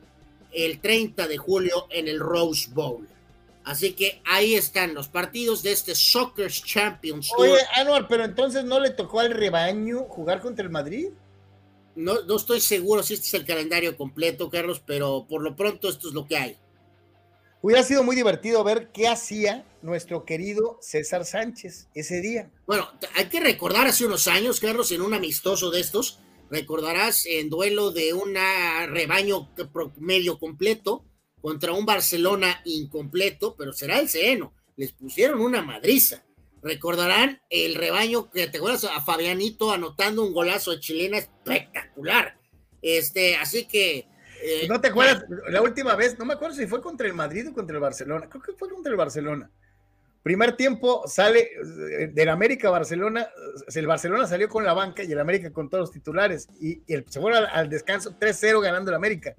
el 0.52 0.80
30 0.80 1.28
de 1.28 1.38
julio 1.38 1.86
en 1.90 2.08
el 2.08 2.18
Rose 2.18 2.68
Bowl. 2.72 3.06
Así 3.64 3.92
que 3.92 4.20
ahí 4.24 4.54
están 4.54 4.94
los 4.94 5.08
partidos 5.08 5.62
de 5.62 5.72
este 5.72 5.94
Soccer 5.94 6.50
Champions. 6.50 7.30
Oye, 7.36 7.58
Anuar, 7.74 8.08
pero 8.08 8.24
entonces 8.24 8.64
no 8.64 8.80
le 8.80 8.90
tocó 8.90 9.20
al 9.20 9.30
rebaño 9.30 10.04
jugar 10.08 10.40
contra 10.40 10.64
el 10.64 10.70
Madrid. 10.70 11.10
No, 11.94 12.22
no 12.22 12.36
estoy 12.36 12.60
seguro 12.60 13.02
si 13.02 13.14
este 13.14 13.26
es 13.26 13.34
el 13.34 13.44
calendario 13.44 13.96
completo, 13.96 14.50
Carlos, 14.50 14.82
pero 14.84 15.26
por 15.28 15.42
lo 15.42 15.54
pronto 15.54 15.88
esto 15.88 16.08
es 16.08 16.14
lo 16.14 16.26
que 16.26 16.36
hay. 16.36 16.56
Hubiera 17.60 17.84
sido 17.84 18.02
muy 18.02 18.16
divertido 18.16 18.64
ver 18.64 18.90
qué 18.92 19.06
hacía 19.06 19.64
nuestro 19.82 20.24
querido 20.24 20.78
César 20.80 21.24
Sánchez 21.24 21.88
ese 21.94 22.20
día. 22.20 22.50
Bueno, 22.66 22.88
hay 23.14 23.26
que 23.26 23.38
recordar 23.38 23.86
hace 23.86 24.04
unos 24.04 24.26
años, 24.26 24.58
Carlos, 24.58 24.90
en 24.90 25.00
un 25.00 25.14
amistoso 25.14 25.70
de 25.70 25.80
estos, 25.80 26.18
recordarás 26.50 27.24
en 27.26 27.48
duelo 27.48 27.92
de 27.92 28.14
un 28.14 28.34
rebaño 28.88 29.48
medio 29.96 30.40
completo, 30.40 31.04
contra 31.42 31.72
un 31.72 31.84
Barcelona 31.84 32.62
incompleto, 32.64 33.56
pero 33.56 33.72
será 33.72 33.98
el 33.98 34.08
seno. 34.08 34.54
Les 34.76 34.92
pusieron 34.92 35.40
una 35.40 35.60
madriza. 35.60 36.24
Recordarán 36.62 37.42
el 37.50 37.74
rebaño 37.74 38.30
que 38.30 38.46
te 38.46 38.58
acuerdas 38.58 38.84
a 38.84 39.02
Fabianito 39.02 39.72
anotando 39.72 40.24
un 40.24 40.32
golazo 40.32 40.70
de 40.70 40.80
chilena 40.80 41.18
espectacular. 41.18 42.38
Este, 42.80 43.36
así 43.36 43.66
que. 43.66 44.06
Eh, 44.42 44.66
¿No 44.68 44.80
te 44.80 44.88
acuerdas? 44.88 45.24
La 45.48 45.60
última 45.60 45.96
vez, 45.96 46.18
no 46.18 46.24
me 46.24 46.34
acuerdo 46.34 46.56
si 46.56 46.66
fue 46.66 46.80
contra 46.80 47.06
el 47.06 47.14
Madrid 47.14 47.48
o 47.48 47.52
contra 47.52 47.74
el 47.74 47.82
Barcelona. 47.82 48.28
Creo 48.28 48.42
que 48.42 48.52
fue 48.52 48.70
contra 48.70 48.90
el 48.90 48.96
Barcelona. 48.96 49.50
Primer 50.22 50.56
tiempo 50.56 51.02
sale 51.08 51.50
eh, 52.00 52.10
del 52.12 52.28
América 52.28 52.70
Barcelona, 52.70 53.28
el 53.74 53.86
Barcelona 53.88 54.28
salió 54.28 54.48
con 54.48 54.64
la 54.64 54.72
banca 54.72 55.02
y 55.02 55.10
el 55.10 55.18
América 55.18 55.52
con 55.52 55.68
todos 55.68 55.82
los 55.82 55.90
titulares 55.90 56.48
y, 56.60 56.80
el, 56.86 57.04
se 57.08 57.20
fue 57.20 57.36
al, 57.36 57.68
descanso 57.68 58.16
3-0 58.16 58.62
ganando 58.62 58.92
el 58.92 58.94
América. 58.94 59.34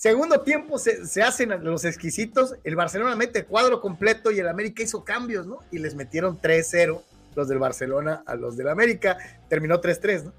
Segundo 0.00 0.40
tiempo 0.40 0.78
se, 0.78 1.22
hacen 1.22 1.50
los 1.62 1.84
exquisitos, 1.84 2.54
el 2.64 2.74
Barcelona 2.74 3.14
mete 3.16 3.44
cuadro 3.44 3.82
completo 3.82 4.30
y 4.30 4.38
el 4.38 4.48
América 4.48 4.82
hizo 4.82 5.04
cambios, 5.04 5.46
¿no? 5.46 5.58
Y 5.70 5.78
les 5.78 5.94
metieron 5.94 6.40
3-0 6.40 7.02
los 7.34 7.48
del 7.48 7.58
Barcelona 7.58 8.22
a 8.24 8.34
los 8.34 8.56
del 8.56 8.70
América, 8.70 9.18
terminó 9.50 9.78
3-3, 9.78 10.24
¿no? 10.24 10.32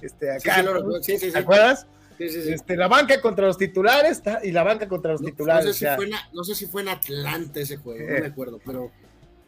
Este, 0.00 0.30
acá, 0.30 0.64
sí, 1.00 1.18
sí, 1.18 1.32
¿te 1.32 1.38
acuerdas? 1.40 1.84
Este, 2.16 2.76
la 2.76 2.86
banca 2.86 3.20
contra 3.20 3.44
los 3.44 3.58
titulares 3.58 4.22
y 4.44 4.52
la 4.52 4.62
banca 4.62 4.86
contra 4.86 5.10
los 5.10 5.20
titulares. 5.20 5.66
No 5.66 6.44
sé, 6.44 6.54
si 6.54 6.66
fue 6.66 6.82
en, 6.82 6.88
Atlanta 6.90 7.58
ese 7.58 7.78
juego, 7.78 7.98
no 7.98 8.06
me 8.06 8.18
eh. 8.18 8.26
acuerdo, 8.26 8.60
pero. 8.64 8.92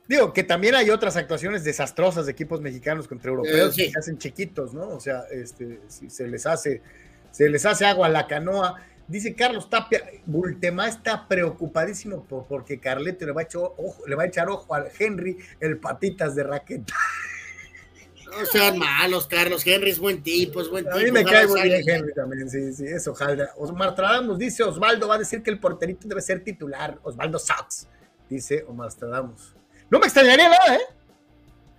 Digo, 0.09 0.33
que 0.33 0.43
también 0.43 0.75
hay 0.75 0.91
otras 0.91 1.17
actuaciones 1.17 1.63
desastrosas 1.63 2.27
de 2.27 2.33
equipos 2.33 2.61
mexicanos 2.61 3.07
contra 3.07 3.31
europeos 3.31 3.79
eh, 3.79 3.85
que 3.85 3.93
se 3.93 3.99
hacen 4.01 4.19
chiquitos, 4.19 4.75
¿no? 4.75 4.89
O 4.89 4.99
sea, 4.99 5.23
este, 5.31 5.79
si 5.87 6.11
se 6.11 6.27
les 6.27 6.45
hace, 6.45 6.83
se 7.31 7.49
les 7.49 7.65
hace 7.65 7.85
agua 7.87 8.09
a 8.09 8.11
la 8.11 8.27
canoa. 8.27 8.81
Dice 9.07 9.35
Carlos 9.35 9.69
Tapia, 9.69 10.03
Bultemá 10.25 10.89
está 10.89 11.29
preocupadísimo 11.29 12.25
porque 12.25 12.81
Carleto 12.81 13.27
le 13.27 13.33
va, 13.33 13.43
a 13.43 13.45
echar 13.45 13.61
ojo, 13.63 14.03
le 14.07 14.15
va 14.15 14.23
a 14.23 14.27
echar 14.27 14.49
ojo 14.49 14.75
al 14.75 14.91
Henry, 14.99 15.37
el 15.61 15.79
patitas 15.79 16.35
de 16.35 16.43
raqueta. 16.43 16.95
No 18.25 18.47
sean 18.47 18.79
malos, 18.79 19.27
Carlos. 19.27 19.65
Henry 19.67 19.91
es 19.91 19.99
buen 19.99 20.23
tipo, 20.23 20.61
es 20.61 20.69
buen 20.71 20.85
tipo. 20.85 20.97
A 20.97 21.01
mí 21.01 21.11
me 21.11 21.25
cae 21.25 21.47
muy 21.47 21.63
bien 21.63 21.83
Henry 21.87 22.15
también, 22.15 22.49
sí, 22.49 22.73
sí, 22.73 22.85
eso, 22.87 23.13
ojalá. 23.13 23.95
Tradamus 23.95 24.39
dice, 24.39 24.63
Osvaldo 24.63 25.07
va 25.07 25.17
a 25.17 25.19
decir 25.19 25.43
que 25.43 25.51
el 25.51 25.61
porterito 25.61 26.09
debe 26.09 26.23
ser 26.23 26.43
titular. 26.43 26.99
Osvaldo 27.03 27.39
Sachs, 27.39 27.87
dice 28.29 28.65
Omar 28.67 28.93
Tradamus. 28.95 29.55
No 29.91 29.99
me 29.99 30.07
extrañaría 30.07 30.49
nada, 30.49 30.77
¿eh? 30.77 30.81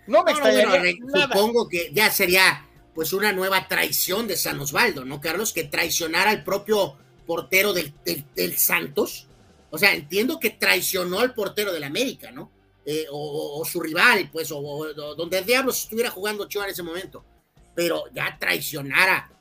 No 0.06 0.24
me 0.24 0.32
extrañaría 0.32 0.94
nada. 1.02 1.34
Supongo 1.34 1.68
que 1.68 1.92
ya 1.92 2.12
sería 2.12 2.68
pues 2.94 3.12
una 3.12 3.34
nueva 3.34 3.68
traición 3.68 4.28
de 4.28 4.38
San 4.38 4.60
Osvaldo, 4.60 5.04
¿no, 5.04 5.20
Carlos? 5.20 5.52
Que 5.52 5.66
traicionara 5.66 6.30
al 6.30 6.44
propio 6.44 6.98
portero 7.26 7.74
del, 7.74 7.94
del 8.36 8.58
Santos. 8.58 9.28
O 9.70 9.78
sea, 9.78 9.94
entiendo 9.94 10.40
que 10.40 10.52
traicionó 10.52 11.20
al 11.20 11.34
portero 11.34 11.74
del 11.74 11.84
América, 11.84 12.32
¿no? 12.32 12.52
Eh, 12.88 13.08
o, 13.10 13.66
su 13.66 13.82
rival, 13.82 14.30
pues, 14.32 14.52
o, 14.52 14.94
donde 15.18 15.40
el 15.40 15.46
diablo 15.46 15.72
estuviera 15.72 16.12
jugando 16.12 16.44
Ochoa 16.44 16.66
en 16.66 16.72
ese 16.72 16.84
momento, 16.84 17.26
pero 17.74 18.04
ya 18.14 18.38
traicionara 18.40 19.32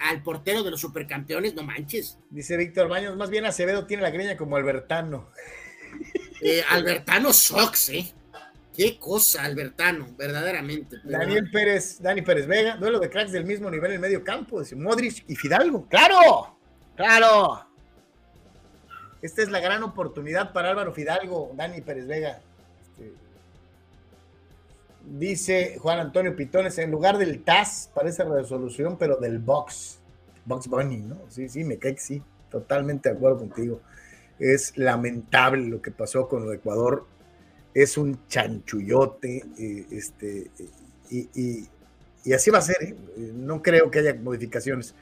al 0.00 0.22
portero 0.22 0.62
de 0.62 0.70
los 0.70 0.80
supercampeones, 0.80 1.54
no 1.54 1.62
manches. 1.62 2.18
Dice 2.30 2.56
Víctor 2.56 2.88
Baños, 2.88 3.16
más 3.16 3.28
bien 3.28 3.44
Acevedo 3.44 3.86
tiene 3.86 4.02
la 4.02 4.10
greña 4.10 4.36
como 4.38 4.56
Albertano. 4.56 5.28
Eh, 6.40 6.64
Albertano 6.70 7.32
Sox, 7.34 7.90
¿eh? 7.90 8.12
Qué 8.74 8.98
cosa, 8.98 9.44
Albertano, 9.44 10.08
verdaderamente. 10.16 10.96
Daniel 11.04 11.50
Pérez, 11.50 12.00
Dani 12.00 12.22
Pérez 12.22 12.46
Vega, 12.46 12.76
duelo 12.76 12.98
de 12.98 13.10
cracks 13.10 13.32
del 13.32 13.44
mismo 13.44 13.70
nivel 13.70 13.92
en 13.92 14.00
medio 14.00 14.24
campo, 14.24 14.60
dice 14.60 14.76
Modric 14.76 15.24
y 15.28 15.36
Fidalgo. 15.36 15.86
¡Claro! 15.88 16.58
¡Claro! 16.96 17.66
Esta 19.20 19.42
es 19.42 19.50
la 19.50 19.60
gran 19.60 19.82
oportunidad 19.82 20.52
para 20.52 20.70
Álvaro 20.70 20.92
Fidalgo, 20.92 21.52
Dani 21.54 21.80
Pérez 21.82 22.06
Vega. 22.06 22.40
Este, 22.80 23.12
dice 25.04 25.76
Juan 25.78 26.00
Antonio 26.00 26.34
Pitones, 26.34 26.78
en 26.78 26.90
lugar 26.90 27.18
del 27.18 27.44
TAS, 27.44 27.90
parece 27.94 28.24
resolución, 28.24 28.96
pero 28.98 29.16
del 29.16 29.38
Box. 29.38 30.00
Box 30.44 30.66
Bunny, 30.66 30.96
¿no? 30.96 31.20
Sí, 31.28 31.48
sí, 31.48 31.62
me 31.62 31.78
cae 31.78 31.94
que 31.94 32.00
sí. 32.00 32.22
Totalmente 32.50 33.08
de 33.08 33.16
acuerdo 33.16 33.38
contigo. 33.38 33.80
Es 34.38 34.76
lamentable 34.76 35.68
lo 35.68 35.80
que 35.80 35.90
pasó 35.90 36.28
con 36.28 36.48
el 36.48 36.54
Ecuador. 36.54 37.06
Es 37.74 37.96
un 37.96 38.26
chanchullote. 38.28 39.44
Eh, 39.58 39.86
este, 39.90 40.50
y, 41.10 41.68
y, 42.24 42.32
así 42.32 42.50
va 42.50 42.58
a 42.58 42.62
ser. 42.62 42.82
¿eh? 42.82 42.96
No 43.16 43.62
creo 43.62 43.90
que 43.90 44.00
haya 44.00 44.14
modificaciones. 44.14 44.94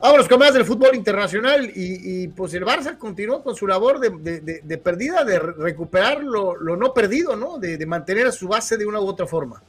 Vámonos 0.00 0.28
con 0.28 0.38
más 0.38 0.54
del 0.54 0.64
fútbol 0.64 0.94
internacional 0.94 1.72
y, 1.74 2.28
pues 2.28 2.54
el 2.54 2.64
Barça 2.64 2.96
continuó 2.96 3.42
con 3.42 3.56
su 3.56 3.66
labor 3.66 3.98
de, 3.98 4.78
pérdida, 4.78 5.24
de 5.24 5.40
recuperar 5.40 6.22
lo, 6.22 6.54
no 6.54 6.94
perdido, 6.94 7.34
¿no? 7.34 7.58
De, 7.58 7.84
mantener 7.84 8.28
a 8.28 8.32
su 8.32 8.46
base 8.46 8.76
de 8.76 8.86
una 8.86 9.00
u 9.00 9.08
otra 9.08 9.26
forma. 9.26 9.60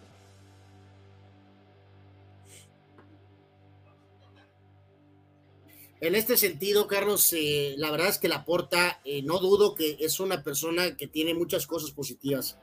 En 6.02 6.16
este 6.16 6.38
sentido, 6.38 6.88
Carlos, 6.88 7.34
eh, 7.34 7.76
la 7.78 7.92
verdad 7.92 8.08
es 8.08 8.18
que 8.18 8.30
Laporta, 8.30 9.02
eh, 9.04 9.22
no 9.22 9.40
dudo 9.40 9.76
que 9.76 9.98
es 10.00 10.20
una 10.20 10.44
persona 10.44 10.96
que 10.96 11.08
tiene 11.08 11.34
muchas 11.34 11.68
cosas 11.68 11.92
positivas, 11.92 12.58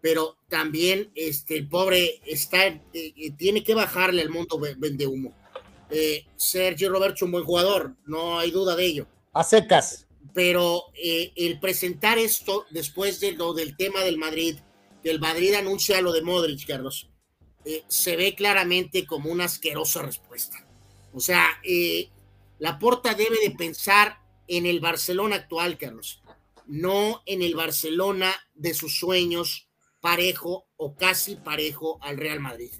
pero 0.00 0.36
también 0.48 1.10
este, 1.14 1.56
el 1.56 1.68
pobre 1.68 2.20
está, 2.24 2.66
eh, 2.66 3.32
tiene 3.36 3.64
que 3.64 3.74
bajarle 3.74 4.22
al 4.22 4.30
mundo 4.30 4.58
vende 4.58 5.06
humo 5.06 5.34
eh, 5.90 6.24
Sergio 6.36 6.88
Roberto 6.88 7.24
un 7.24 7.32
buen 7.32 7.44
jugador, 7.44 7.96
no 8.06 8.38
hay 8.38 8.50
duda 8.50 8.76
de 8.76 8.86
ello. 8.86 9.06
A 9.32 9.42
secas. 9.42 10.06
Pero 10.32 10.84
eh, 10.94 11.32
el 11.36 11.58
presentar 11.58 12.18
esto 12.18 12.64
después 12.70 13.20
de 13.20 13.32
lo 13.32 13.52
del 13.54 13.76
tema 13.76 14.00
del 14.02 14.16
Madrid, 14.16 14.58
que 15.02 15.10
el 15.10 15.18
Madrid 15.18 15.54
anuncia 15.54 16.00
lo 16.00 16.12
de 16.12 16.22
Modric, 16.22 16.66
Carlos, 16.66 17.10
eh, 17.64 17.82
se 17.88 18.16
ve 18.16 18.34
claramente 18.34 19.04
como 19.04 19.30
una 19.30 19.44
asquerosa 19.46 20.02
respuesta. 20.02 20.64
O 21.12 21.20
sea, 21.20 21.44
la 21.64 22.08
Porta 22.78 23.14
debe 23.14 23.38
de 23.40 23.50
pensar 23.50 24.20
en 24.46 24.66
el 24.66 24.80
Barcelona 24.80 25.36
actual, 25.36 25.78
Carlos, 25.78 26.22
no 26.66 27.22
en 27.26 27.42
el 27.42 27.54
Barcelona 27.54 28.32
de 28.54 28.74
sus 28.74 28.98
sueños 28.98 29.68
parejo 30.00 30.66
o 30.76 30.94
casi 30.94 31.36
parejo 31.36 31.98
al 32.02 32.16
Real 32.16 32.40
Madrid. 32.40 32.70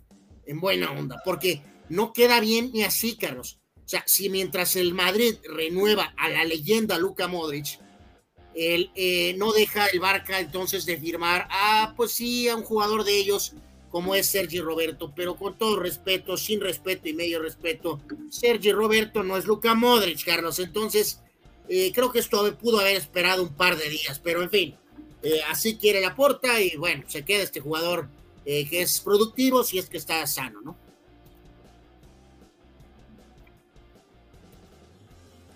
En 0.47 0.61
buena 0.61 0.91
onda, 0.91 1.23
porque 1.25 1.63
no 1.89 2.13
queda 2.13 2.41
bien 2.41 2.71
ni 2.73 2.83
así, 2.83 3.17
Carlos. 3.17 3.59
O 3.77 3.89
sea, 3.89 4.05
si 4.07 4.29
mientras 4.29 4.77
el 4.77 4.95
Madrid 4.95 5.37
renueva 5.45 6.15
a 6.17 6.29
la 6.29 6.45
leyenda 6.45 6.99
Luka 6.99 7.27
Modric, 7.27 7.79
él 8.55 8.91
eh, 8.95 9.35
no 9.37 9.53
deja 9.53 9.87
el 9.87 10.01
Barca 10.01 10.41
entonces 10.41 10.87
de 10.87 10.99
firmar, 10.99 11.49
ah, 11.51 11.95
pues 11.97 12.13
sí, 12.13 12.49
a 12.49 12.57
un 12.57 12.65
jugador 12.65 13.05
de 13.05 13.17
ellos 13.17 13.55
como 13.91 14.15
es 14.15 14.27
Sergi 14.27 14.61
Roberto, 14.61 15.13
pero 15.15 15.37
con 15.37 15.59
todo 15.59 15.79
respeto, 15.79 16.37
sin 16.37 16.61
respeto 16.61 17.09
y 17.09 17.13
medio 17.13 17.41
respeto, 17.41 18.01
Sergi 18.31 18.73
Roberto 18.73 19.23
no 19.23 19.37
es 19.37 19.47
Luka 19.47 19.75
Modric, 19.75 20.25
Carlos. 20.25 20.59
Entonces, 20.59 21.21
eh, 21.69 21.93
creo 21.93 22.13
que 22.13 22.21
esto 22.21 22.57
pudo 22.57 22.81
haber 22.81 22.97
esperado 22.97 23.43
un 23.43 23.55
par 23.55 23.77
de 23.77 23.89
días, 23.89 24.21
pero 24.23 24.43
en 24.43 24.51
fin, 24.51 24.77
eh, 25.23 25.41
así 25.49 25.77
quiere 25.77 26.01
la 26.01 26.15
porta 26.15 26.61
y 26.61 26.77
bueno, 26.77 27.05
se 27.09 27.25
queda 27.25 27.43
este 27.43 27.61
jugador 27.61 28.09
que 28.45 28.83
es 28.83 28.99
productivo 29.01 29.63
si 29.63 29.79
es 29.79 29.89
que 29.89 29.97
está 29.97 30.27
sano, 30.27 30.61
¿no? 30.61 30.77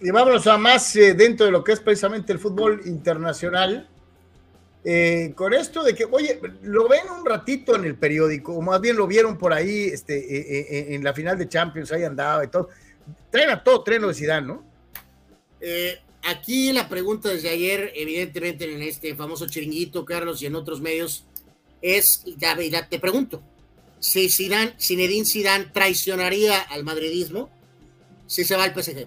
y 0.04 0.10
vámonos 0.10 0.46
a 0.46 0.58
más 0.58 0.94
eh, 0.96 1.14
dentro 1.14 1.46
de 1.46 1.52
lo 1.52 1.64
que 1.64 1.72
es 1.72 1.80
precisamente 1.80 2.30
el 2.30 2.38
fútbol 2.38 2.82
internacional. 2.84 3.88
Eh, 4.84 5.32
con 5.34 5.54
esto 5.54 5.82
de 5.82 5.94
que, 5.94 6.04
oye, 6.04 6.38
lo 6.62 6.88
ven 6.88 7.08
un 7.08 7.24
ratito 7.24 7.74
en 7.74 7.84
el 7.84 7.96
periódico, 7.96 8.52
o 8.54 8.60
más 8.60 8.80
bien 8.80 8.96
lo 8.96 9.06
vieron 9.06 9.38
por 9.38 9.52
ahí 9.54 9.84
este, 9.84 10.14
eh, 10.16 10.94
en 10.94 11.02
la 11.02 11.14
final 11.14 11.38
de 11.38 11.48
Champions, 11.48 11.90
ahí 11.92 12.04
andaba 12.04 12.44
y 12.44 12.48
todo. 12.48 12.68
Traen 13.30 13.50
a 13.50 13.64
todo 13.64 13.82
tren 13.82 14.06
de 14.06 14.14
Zidane, 14.14 14.46
¿no? 14.46 14.74
aquí 16.26 16.72
la 16.72 16.90
pregunta 16.90 17.30
desde 17.30 17.48
ayer, 17.48 17.90
evidentemente 17.94 18.70
en 18.70 18.82
este 18.82 19.14
famoso 19.14 19.46
chiringuito, 19.46 20.04
Carlos, 20.04 20.42
y 20.42 20.46
en 20.46 20.56
otros 20.56 20.82
medios, 20.82 21.24
es, 21.80 22.22
ya, 22.36 22.54
ya 22.60 22.86
te 22.86 22.98
pregunto, 22.98 23.42
si 23.98 24.28
Zidane, 24.28 24.74
Zinedine 24.78 25.24
Zidane 25.24 25.64
traicionaría 25.72 26.60
al 26.60 26.84
madridismo 26.84 27.48
si 28.26 28.44
se 28.44 28.56
va 28.56 28.64
al 28.64 28.74
PSG. 28.74 29.06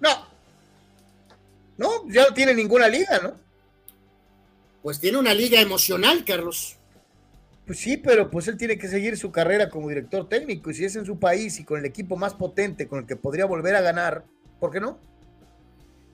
No. 0.00 0.26
No, 1.76 2.08
ya 2.08 2.26
no 2.28 2.34
tiene 2.34 2.54
ninguna 2.54 2.88
liga, 2.88 3.18
¿no? 3.20 3.43
Pues 4.84 5.00
tiene 5.00 5.16
una 5.16 5.32
liga 5.32 5.62
emocional, 5.62 6.26
Carlos. 6.26 6.76
Pues 7.66 7.78
sí, 7.78 7.96
pero 7.96 8.30
pues 8.30 8.48
él 8.48 8.58
tiene 8.58 8.76
que 8.76 8.86
seguir 8.86 9.16
su 9.16 9.32
carrera 9.32 9.70
como 9.70 9.88
director 9.88 10.28
técnico 10.28 10.70
y 10.70 10.74
si 10.74 10.84
es 10.84 10.94
en 10.94 11.06
su 11.06 11.18
país 11.18 11.58
y 11.58 11.64
con 11.64 11.78
el 11.78 11.86
equipo 11.86 12.16
más 12.16 12.34
potente 12.34 12.86
con 12.86 12.98
el 12.98 13.06
que 13.06 13.16
podría 13.16 13.46
volver 13.46 13.76
a 13.76 13.80
ganar, 13.80 14.26
¿por 14.60 14.70
qué 14.70 14.80
no? 14.80 14.98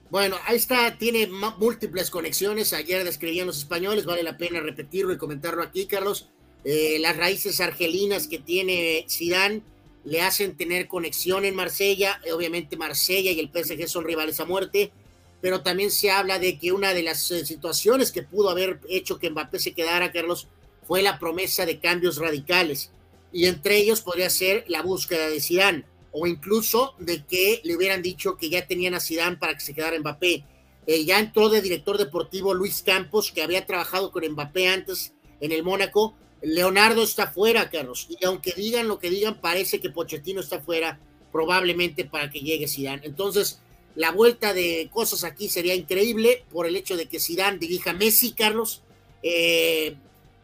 Bueno, 0.09 0.37
ahí 0.45 0.55
está, 0.55 0.97
tiene 0.97 1.27
múltiples 1.57 2.09
conexiones. 2.09 2.71
Ayer 2.71 3.03
describían 3.03 3.45
los 3.45 3.57
españoles, 3.57 4.05
vale 4.05 4.23
la 4.23 4.37
pena 4.37 4.61
repetirlo 4.61 5.11
y 5.11 5.17
comentarlo 5.17 5.63
aquí, 5.63 5.85
Carlos. 5.85 6.29
Eh, 6.63 6.97
las 7.01 7.17
raíces 7.17 7.59
argelinas 7.59 8.29
que 8.29 8.39
tiene 8.39 9.05
Zidane 9.09 9.63
le 10.05 10.21
hacen 10.21 10.55
tener 10.55 10.87
conexión 10.87 11.43
en 11.43 11.55
Marsella. 11.55 12.21
Obviamente 12.33 12.77
Marsella 12.77 13.31
y 13.31 13.39
el 13.41 13.49
PSG 13.49 13.89
son 13.89 14.05
rivales 14.05 14.39
a 14.39 14.45
muerte, 14.45 14.93
pero 15.41 15.61
también 15.61 15.91
se 15.91 16.11
habla 16.11 16.39
de 16.39 16.57
que 16.59 16.71
una 16.71 16.93
de 16.93 17.03
las 17.03 17.29
eh, 17.31 17.45
situaciones 17.45 18.11
que 18.11 18.23
pudo 18.23 18.49
haber 18.49 18.79
hecho 18.87 19.17
que 19.17 19.29
Mbappé 19.29 19.59
se 19.59 19.73
quedara, 19.73 20.11
Carlos, 20.11 20.47
fue 20.87 21.01
la 21.01 21.19
promesa 21.19 21.65
de 21.65 21.79
cambios 21.79 22.17
radicales. 22.17 22.91
Y 23.33 23.45
entre 23.45 23.77
ellos 23.77 24.01
podría 24.01 24.29
ser 24.29 24.65
la 24.67 24.81
búsqueda 24.81 25.29
de 25.29 25.41
Zidane 25.41 25.85
o 26.11 26.27
incluso 26.27 26.93
de 26.99 27.25
que 27.25 27.61
le 27.63 27.75
hubieran 27.75 28.01
dicho 28.01 28.37
que 28.37 28.49
ya 28.49 28.67
tenían 28.67 28.93
a 28.93 28.99
Zidane 28.99 29.37
para 29.37 29.53
que 29.53 29.61
se 29.61 29.73
quedara 29.73 29.97
Mbappé. 29.99 30.43
Eh, 30.85 31.05
ya 31.05 31.19
entró 31.19 31.49
de 31.49 31.61
director 31.61 31.97
deportivo 31.97 32.53
Luis 32.53 32.83
Campos, 32.83 33.31
que 33.31 33.41
había 33.41 33.65
trabajado 33.65 34.11
con 34.11 34.27
Mbappé 34.27 34.67
antes 34.67 35.13
en 35.39 35.51
el 35.51 35.63
Mónaco. 35.63 36.15
Leonardo 36.41 37.03
está 37.03 37.27
fuera, 37.27 37.69
Carlos. 37.69 38.07
Y 38.09 38.25
aunque 38.25 38.51
digan 38.51 38.87
lo 38.87 38.99
que 38.99 39.09
digan, 39.09 39.39
parece 39.39 39.79
que 39.79 39.89
Pochettino 39.89 40.41
está 40.41 40.59
fuera, 40.59 40.99
probablemente 41.31 42.03
para 42.03 42.29
que 42.29 42.41
llegue 42.41 42.67
Zidane. 42.67 43.05
Entonces, 43.05 43.61
la 43.95 44.11
vuelta 44.11 44.53
de 44.53 44.89
cosas 44.91 45.23
aquí 45.23 45.49
sería 45.49 45.75
increíble 45.75 46.45
por 46.51 46.65
el 46.65 46.75
hecho 46.75 46.95
de 46.97 47.07
que 47.07 47.19
Zidane 47.19 47.57
dirija 47.57 47.93
Messi, 47.93 48.33
Carlos. 48.33 48.83
Eh, 49.23 49.95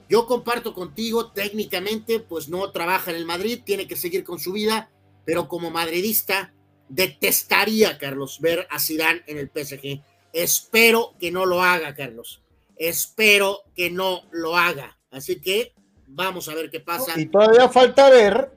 yo 0.10 0.26
comparto 0.26 0.74
contigo, 0.74 1.32
técnicamente, 1.32 2.20
pues 2.20 2.50
no 2.50 2.72
trabaja 2.72 3.12
en 3.12 3.18
el 3.18 3.26
Madrid, 3.26 3.62
tiene 3.64 3.88
que 3.88 3.96
seguir 3.96 4.24
con 4.24 4.40
su 4.40 4.54
vida, 4.54 4.90
pero 5.26 5.48
como 5.48 5.70
madridista, 5.70 6.54
detestaría, 6.90 7.98
Carlos, 7.98 8.40
ver 8.40 8.68
a 8.70 8.80
Zidane 8.80 9.24
en 9.28 9.38
el 9.38 9.50
PSG. 9.50 10.02
Espero 10.32 11.14
que 11.20 11.32
no 11.32 11.46
lo 11.46 11.62
haga, 11.62 11.94
Carlos. 11.96 12.42
Espero 12.78 13.64
que 13.76 13.90
no 13.90 14.24
lo 14.32 14.56
haga. 14.56 14.98
Así 15.12 15.42
que 15.42 15.74
vamos 16.08 16.48
a 16.48 16.56
ver 16.56 16.70
qué 16.70 16.80
pasa. 16.80 17.20
Y 17.20 17.26
todavía 17.28 17.68
falta 17.70 18.10
ver, 18.10 18.52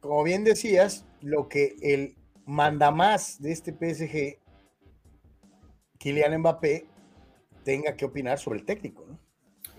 como 0.00 0.22
bien 0.24 0.42
decías, 0.42 1.04
lo 1.20 1.48
que 1.48 1.76
el 1.82 2.16
mandamás 2.50 3.40
de 3.40 3.52
este 3.52 3.72
PSG, 3.72 4.38
Kylian 5.98 6.38
Mbappé, 6.38 6.86
tenga 7.64 7.96
que 7.96 8.04
opinar 8.04 8.38
sobre 8.38 8.58
el 8.58 8.64
técnico, 8.64 9.06
¿no? 9.06 9.18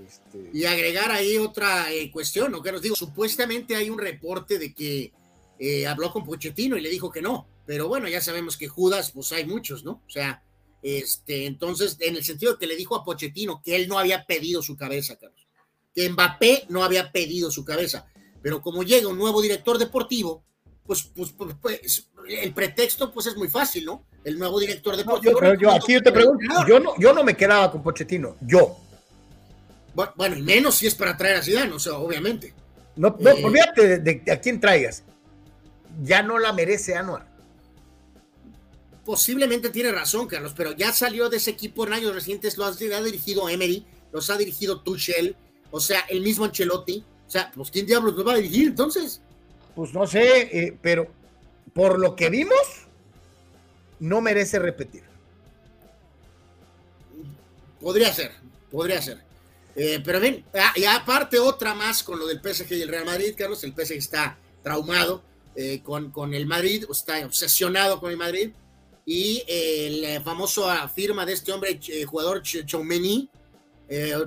Este... 0.05 0.49
Y 0.53 0.65
agregar 0.65 1.11
ahí 1.11 1.37
otra 1.37 1.91
eh, 1.91 2.09
cuestión, 2.11 2.51
¿no? 2.51 2.61
Que 2.61 2.71
nos 2.71 2.81
digo, 2.81 2.95
supuestamente 2.95 3.75
hay 3.75 3.89
un 3.89 3.99
reporte 3.99 4.57
de 4.57 4.73
que 4.73 5.11
eh, 5.59 5.85
habló 5.85 6.11
con 6.11 6.23
Pochettino 6.23 6.77
y 6.77 6.81
le 6.81 6.89
dijo 6.89 7.11
que 7.11 7.21
no, 7.21 7.47
pero 7.65 7.87
bueno, 7.87 8.07
ya 8.07 8.21
sabemos 8.21 8.57
que 8.57 8.67
Judas, 8.67 9.11
pues 9.11 9.31
hay 9.33 9.45
muchos, 9.45 9.83
¿no? 9.83 10.01
O 10.07 10.09
sea, 10.09 10.43
este, 10.81 11.45
entonces, 11.45 11.97
en 11.99 12.15
el 12.15 12.23
sentido 12.23 12.53
de 12.53 12.59
que 12.59 12.67
le 12.67 12.75
dijo 12.75 12.95
a 12.95 13.03
Pochettino 13.03 13.61
que 13.61 13.75
él 13.75 13.87
no 13.87 13.99
había 13.99 14.25
pedido 14.25 14.61
su 14.61 14.75
cabeza, 14.77 15.17
Carlos, 15.17 15.47
que 15.93 16.09
Mbappé 16.09 16.65
no 16.69 16.83
había 16.83 17.11
pedido 17.11 17.51
su 17.51 17.65
cabeza, 17.65 18.07
pero 18.41 18.61
como 18.61 18.83
llega 18.83 19.09
un 19.09 19.17
nuevo 19.17 19.41
director 19.41 19.77
deportivo, 19.77 20.43
pues, 20.85 21.03
pues, 21.15 21.31
pues, 21.31 21.55
pues 21.61 22.09
el 22.27 22.53
pretexto 22.53 23.11
pues 23.13 23.27
es 23.27 23.37
muy 23.37 23.47
fácil, 23.47 23.85
¿no? 23.85 24.05
El 24.23 24.37
nuevo 24.37 24.59
director 24.59 24.95
deportivo. 24.95 25.39
No, 25.39 25.53
yo, 25.53 25.59
yo, 25.59 25.71
aquí 25.71 25.93
yo 25.93 26.01
te 26.01 26.11
pregunto, 26.11 26.45
yo 26.67 26.79
no, 26.79 26.93
yo 26.97 27.13
no 27.13 27.23
me 27.23 27.35
quedaba 27.35 27.71
con 27.71 27.83
Pochettino, 27.83 28.35
yo. 28.41 28.77
Bueno, 30.15 30.37
y 30.37 30.41
menos 30.41 30.75
si 30.75 30.87
es 30.87 30.95
para 30.95 31.17
traer 31.17 31.37
a 31.37 31.43
Zidane, 31.43 31.73
o 31.73 31.79
sea, 31.79 31.93
obviamente. 31.93 32.53
No, 32.95 33.15
no 33.19 33.29
eh, 33.29 33.43
olvídate 33.43 33.99
de, 33.99 34.21
de, 34.21 34.31
a 34.31 34.39
quién 34.39 34.59
traigas. 34.59 35.03
Ya 36.01 36.23
no 36.23 36.39
la 36.39 36.53
merece 36.53 36.95
Anuar. 36.95 37.29
Posiblemente 39.05 39.69
tiene 39.69 39.91
razón, 39.91 40.27
Carlos, 40.27 40.53
pero 40.55 40.71
ya 40.73 40.93
salió 40.93 41.29
de 41.29 41.37
ese 41.37 41.51
equipo 41.51 41.85
en 41.85 41.93
años 41.93 42.13
recientes, 42.13 42.57
lo 42.57 42.65
ha, 42.65 42.69
ha 42.69 43.01
dirigido 43.03 43.49
Emery, 43.49 43.85
los 44.11 44.29
ha 44.29 44.37
dirigido 44.37 44.81
Tuchel, 44.81 45.35
o 45.71 45.79
sea, 45.79 46.01
el 46.09 46.21
mismo 46.21 46.45
Ancelotti. 46.45 47.03
O 47.27 47.31
sea, 47.31 47.51
pues 47.53 47.71
¿quién 47.71 47.85
diablos 47.85 48.13
lo 48.15 48.23
va 48.23 48.33
a 48.33 48.37
dirigir 48.37 48.67
entonces? 48.67 49.21
Pues 49.75 49.93
no 49.93 50.05
sé, 50.05 50.41
eh, 50.51 50.77
pero 50.81 51.07
por 51.73 51.99
lo 51.99 52.15
que 52.15 52.29
vimos, 52.29 52.87
no 53.99 54.21
merece 54.21 54.59
repetir. 54.59 55.03
Podría 57.79 58.13
ser, 58.13 58.31
podría 58.69 59.01
ser. 59.01 59.19
Eh, 59.75 60.01
pero 60.03 60.19
bien, 60.19 60.43
ah, 60.53 60.73
y 60.75 60.83
aparte 60.83 61.39
otra 61.39 61.73
más 61.73 62.03
con 62.03 62.19
lo 62.19 62.27
del 62.27 62.41
PSG 62.41 62.73
y 62.73 62.81
el 62.81 62.89
Real 62.89 63.05
Madrid, 63.05 63.33
Carlos, 63.37 63.63
el 63.63 63.73
PSG 63.73 63.93
está 63.93 64.37
traumado 64.61 65.23
eh, 65.55 65.81
con, 65.81 66.11
con, 66.11 66.33
el 66.33 66.45
Madrid, 66.45 66.85
está 66.91 67.25
obsesionado 67.25 67.99
con 67.99 68.11
el 68.11 68.17
Madrid, 68.17 68.51
y 69.05 69.43
el 69.47 70.21
famoso 70.21 70.69
firma 70.93 71.25
de 71.25 71.33
este 71.33 71.51
hombre, 71.51 71.79
jugador 72.05 72.43
Choumeni, 72.43 73.29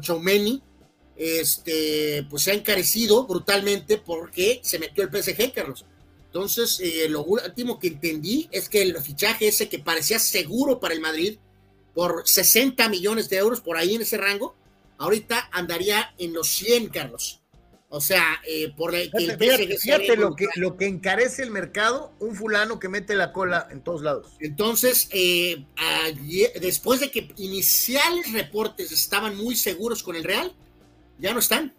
Choumeni, 0.01 0.61
este, 1.17 2.27
pues 2.29 2.43
se 2.43 2.51
ha 2.51 2.55
encarecido 2.55 3.27
brutalmente 3.27 3.99
porque 3.99 4.61
se 4.63 4.79
metió 4.79 5.05
el 5.05 5.11
PSG, 5.11 5.53
Carlos. 5.53 5.85
Entonces, 6.27 6.81
eh, 6.81 7.09
lo 7.09 7.23
último 7.23 7.79
que 7.79 7.89
entendí 7.89 8.49
es 8.51 8.69
que 8.69 8.83
el 8.83 9.01
fichaje 9.01 9.47
ese 9.47 9.69
que 9.69 9.79
parecía 9.79 10.19
seguro 10.19 10.81
para 10.81 10.95
el 10.95 11.01
Madrid, 11.01 11.39
por 11.95 12.23
60 12.27 12.89
millones 12.89 13.29
de 13.29 13.37
euros, 13.37 13.61
por 13.61 13.77
ahí 13.77 13.95
en 13.95 14.03
ese 14.03 14.17
rango, 14.17 14.57
ahorita 14.99 15.49
andaría 15.53 16.13
en 16.19 16.33
los 16.33 16.49
100, 16.49 16.89
Carlos. 16.89 17.41
O 17.89 18.01
sea, 18.01 18.41
eh, 18.45 18.73
por 18.77 18.93
el, 18.97 19.09
fíjate, 19.13 19.79
fíjate, 19.79 20.17
lo, 20.17 20.35
que, 20.35 20.49
lo 20.57 20.77
que 20.77 20.87
encarece 20.87 21.45
el 21.45 21.53
mercado, 21.53 22.13
un 22.19 22.35
fulano 22.35 22.81
que 22.81 22.89
mete 22.89 23.15
la 23.15 23.33
cola 23.33 23.69
en 23.71 23.83
todos 23.85 24.03
lados. 24.03 24.35
Entonces, 24.41 25.09
eh, 25.13 25.65
después 26.61 26.99
de 26.99 27.13
que 27.13 27.33
iniciales 27.37 28.33
reportes 28.33 28.91
estaban 28.91 29.37
muy 29.37 29.55
seguros 29.55 30.03
con 30.03 30.17
el 30.17 30.25
Real, 30.25 30.53
ya 31.19 31.33
no 31.33 31.41
están. 31.41 31.75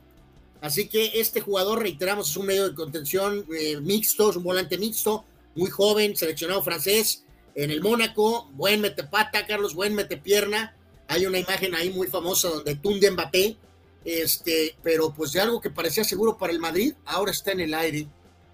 Así 0.61 0.87
que 0.87 1.19
este 1.19 1.41
jugador, 1.41 1.81
reiteramos, 1.81 2.29
es 2.29 2.37
un 2.37 2.47
medio 2.47 2.67
de 2.67 2.75
contención 2.75 3.45
eh, 3.57 3.79
mixto, 3.81 4.29
es 4.29 4.35
un 4.35 4.43
volante 4.43 4.77
mixto, 4.77 5.25
muy 5.55 5.69
joven, 5.69 6.15
seleccionado 6.15 6.63
francés 6.63 7.23
en 7.55 7.71
el 7.71 7.81
Mónaco, 7.81 8.49
buen 8.53 8.81
metepata, 8.81 9.45
Carlos, 9.45 9.73
buen 9.73 9.95
metepierna. 9.95 10.75
Hay 11.07 11.25
una 11.25 11.39
imagen 11.39 11.73
ahí 11.75 11.89
muy 11.89 12.07
famosa 12.07 12.49
donde 12.49 12.75
tunde 12.75 13.09
Mbappé, 13.11 13.57
este, 14.03 14.75
pero 14.83 15.13
pues 15.13 15.31
de 15.31 15.41
algo 15.41 15.61
que 15.61 15.69
parecía 15.69 16.03
seguro 16.03 16.37
para 16.37 16.51
el 16.51 16.59
Madrid, 16.59 16.93
ahora 17.05 17.31
está 17.31 17.51
en 17.51 17.61
el 17.61 17.73
aire. 17.73 18.07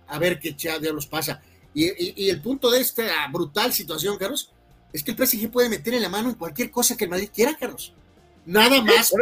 A 0.07 0.19
ver 0.19 0.39
qué 0.39 0.51
diablos 0.51 1.07
pasa. 1.07 1.41
Y, 1.73 1.85
y, 1.85 2.13
y, 2.17 2.29
el 2.29 2.41
punto 2.41 2.69
de 2.69 2.81
esta 2.81 3.27
brutal 3.31 3.71
situación, 3.71 4.17
Carlos, 4.17 4.51
es 4.91 5.03
que 5.03 5.11
el 5.11 5.17
PSG 5.25 5.49
puede 5.49 5.69
meter 5.69 5.93
en 5.93 6.01
la 6.01 6.09
mano 6.09 6.29
en 6.29 6.35
cualquier 6.35 6.69
cosa 6.69 6.97
que 6.97 7.05
el 7.05 7.09
Madrid 7.09 7.29
quiera, 7.33 7.55
Carlos. 7.57 7.93
Nada 8.45 8.81
más. 8.81 9.13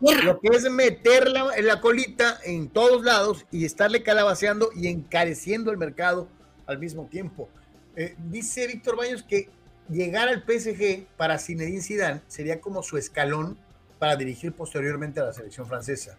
lo 0.00 0.40
que 0.40 0.48
es 0.56 0.70
meterla 0.70 1.54
en 1.56 1.66
la 1.66 1.80
colita 1.80 2.38
en 2.44 2.68
todos 2.68 3.04
lados 3.04 3.44
y 3.50 3.64
estarle 3.64 4.02
calabaceando 4.02 4.70
y 4.74 4.88
encareciendo 4.88 5.70
el 5.70 5.76
mercado 5.76 6.28
al 6.66 6.78
mismo 6.78 7.06
tiempo. 7.06 7.48
Eh, 7.96 8.14
dice 8.30 8.66
Víctor 8.66 8.96
Baños 8.96 9.22
que 9.22 9.48
llegar 9.88 10.28
al 10.28 10.42
PSG 10.42 11.06
para 11.16 11.38
Zinedine 11.38 11.82
Zidane 11.82 12.22
sería 12.28 12.60
como 12.60 12.82
su 12.82 12.96
escalón 12.96 13.58
para 13.98 14.16
dirigir 14.16 14.52
posteriormente 14.52 15.20
a 15.20 15.24
la 15.24 15.32
selección 15.32 15.66
francesa. 15.66 16.18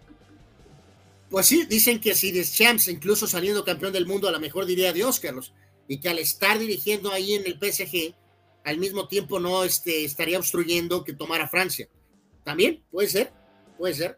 Pues 1.29 1.47
sí, 1.47 1.65
dicen 1.65 1.99
que 1.99 2.15
si 2.15 2.31
Deschamps, 2.31 2.87
incluso 2.87 3.27
saliendo 3.27 3.65
campeón 3.65 3.91
del 3.91 4.05
mundo, 4.05 4.27
a 4.27 4.31
lo 4.31 4.39
mejor 4.39 4.65
diría 4.65 4.93
Dios, 4.93 5.19
Carlos, 5.19 5.53
y 5.87 5.99
que 5.99 6.09
al 6.09 6.19
estar 6.19 6.57
dirigiendo 6.57 7.11
ahí 7.11 7.33
en 7.33 7.45
el 7.45 7.59
PSG, 7.59 8.15
al 8.63 8.77
mismo 8.77 9.07
tiempo 9.07 9.39
no 9.39 9.63
este, 9.63 10.05
estaría 10.05 10.37
obstruyendo 10.37 11.03
que 11.03 11.13
tomara 11.13 11.47
Francia. 11.47 11.87
También, 12.47 12.81
puede 12.89 13.09
ser, 13.09 13.29
puede 13.77 13.93
ser. 13.93 14.17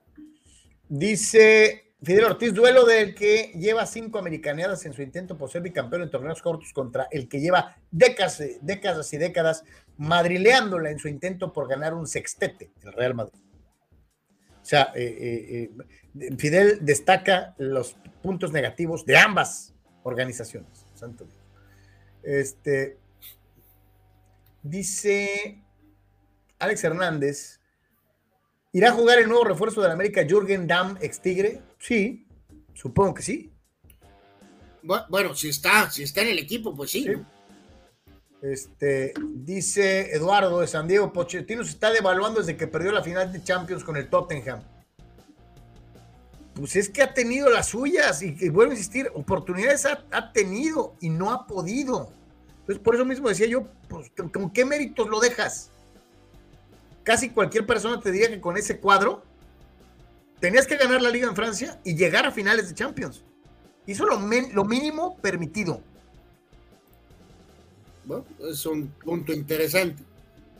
Dice 0.87 1.95
Fidel 2.03 2.25
Ortiz, 2.25 2.53
duelo 2.53 2.85
del 2.85 3.15
que 3.15 3.51
lleva 3.55 3.87
cinco 3.87 4.19
americaneadas 4.19 4.85
en 4.85 4.93
su 4.93 5.01
intento 5.01 5.35
por 5.35 5.49
ser 5.49 5.63
bicampeón 5.63 6.03
en 6.03 6.11
torneos 6.11 6.39
cortos 6.43 6.71
contra 6.71 7.07
el 7.09 7.27
que 7.27 7.39
lleva 7.39 7.75
décadas, 7.89 8.43
décadas 8.61 9.11
y 9.13 9.17
décadas 9.17 9.63
madrileándola 9.97 10.91
en 10.91 10.99
su 10.99 11.07
intento 11.07 11.51
por 11.51 11.67
ganar 11.67 11.95
un 11.95 12.05
sextete, 12.05 12.69
el 12.83 12.93
Real 12.93 13.15
Madrid. 13.15 13.41
O 14.61 14.65
sea, 14.65 14.91
eh, 14.93 15.71
eh, 16.13 16.35
Fidel 16.37 16.85
destaca 16.85 17.55
los 17.57 17.97
puntos 18.21 18.51
negativos 18.51 19.07
de 19.07 19.17
ambas 19.17 19.73
organizaciones. 20.03 20.85
Santo 20.93 21.25
Dios. 21.25 21.39
Este, 22.21 22.99
dice 24.61 25.63
Alex 26.59 26.83
Hernández, 26.83 27.58
¿Irá 28.71 28.89
a 28.89 28.93
jugar 28.93 29.19
el 29.19 29.27
nuevo 29.27 29.43
refuerzo 29.43 29.81
de 29.81 29.87
la 29.87 29.93
América, 29.95 30.25
Jürgen 30.27 30.67
Damm, 30.67 30.97
ex 31.01 31.19
Tigre? 31.19 31.61
Sí, 31.79 32.27
supongo 32.73 33.15
que 33.15 33.23
sí. 33.23 33.51
Bueno, 35.09 35.35
si 35.35 35.49
está, 35.49 35.89
si 35.89 36.03
está 36.03 36.21
en 36.21 36.29
el 36.29 36.39
equipo, 36.39 36.75
pues 36.75 36.91
sí. 36.91 37.05
Este, 38.41 39.13
dice 39.19 40.15
Eduardo 40.15 40.61
de 40.61 40.67
San 40.67 40.87
Diego, 40.87 41.11
Pochettino 41.11 41.63
se 41.63 41.71
está 41.71 41.91
devaluando 41.91 42.39
desde 42.39 42.55
que 42.55 42.67
perdió 42.67 42.91
la 42.91 43.03
final 43.03 43.33
de 43.33 43.43
Champions 43.43 43.83
con 43.83 43.97
el 43.97 44.09
Tottenham. 44.09 44.61
Pues 46.53 46.75
es 46.75 46.89
que 46.89 47.01
ha 47.01 47.13
tenido 47.13 47.49
las 47.49 47.69
suyas 47.69 48.21
y, 48.21 48.35
y 48.39 48.49
vuelvo 48.49 48.71
a 48.71 48.75
insistir, 48.75 49.11
oportunidades 49.13 49.85
ha, 49.85 50.05
ha, 50.11 50.31
tenido 50.31 50.95
y 51.01 51.09
no 51.09 51.31
ha 51.31 51.47
podido. 51.47 52.11
Entonces, 52.59 52.79
por 52.83 52.95
eso 52.95 53.05
mismo 53.05 53.29
decía 53.29 53.47
yo, 53.47 53.67
pues, 53.87 54.11
¿con 54.31 54.51
qué 54.51 54.63
méritos 54.63 55.09
lo 55.09 55.19
dejas? 55.19 55.71
Casi 57.09 57.31
cualquier 57.31 57.65
persona 57.65 57.99
te 57.99 58.11
diría 58.11 58.29
que 58.29 58.39
con 58.39 58.55
ese 58.55 58.79
cuadro 58.79 59.23
tenías 60.39 60.67
que 60.67 60.77
ganar 60.77 61.01
la 61.01 61.09
liga 61.09 61.27
en 61.27 61.35
Francia 61.35 61.79
y 61.83 61.95
llegar 61.95 62.27
a 62.27 62.31
finales 62.31 62.69
de 62.69 62.75
Champions. 62.75 63.23
Hizo 63.87 64.05
lo, 64.05 64.19
lo 64.19 64.63
mínimo 64.63 65.17
permitido. 65.17 65.81
Bueno, 68.05 68.25
es 68.47 68.63
un 68.67 68.89
punto 68.89 69.33
interesante. 69.33 70.03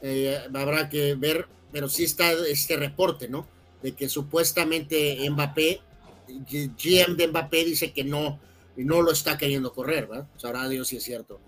Eh, 0.01 0.39
habrá 0.51 0.89
que 0.89 1.13
ver, 1.13 1.47
pero 1.71 1.87
sí 1.87 2.05
está 2.05 2.31
este 2.31 2.77
reporte, 2.77 3.29
¿no? 3.29 3.45
De 3.83 3.91
que 3.91 4.09
supuestamente 4.09 5.29
Mbappé, 5.29 5.81
GM 6.27 7.15
de 7.15 7.27
Mbappé 7.27 7.63
dice 7.63 7.93
que 7.93 8.03
no, 8.03 8.39
no 8.75 9.03
lo 9.03 9.11
está 9.11 9.37
queriendo 9.37 9.71
correr, 9.71 10.07
¿verdad? 10.07 10.27
Sabrá 10.37 10.67
Dios 10.67 10.87
si 10.87 10.97
es 10.97 11.03
cierto. 11.03 11.39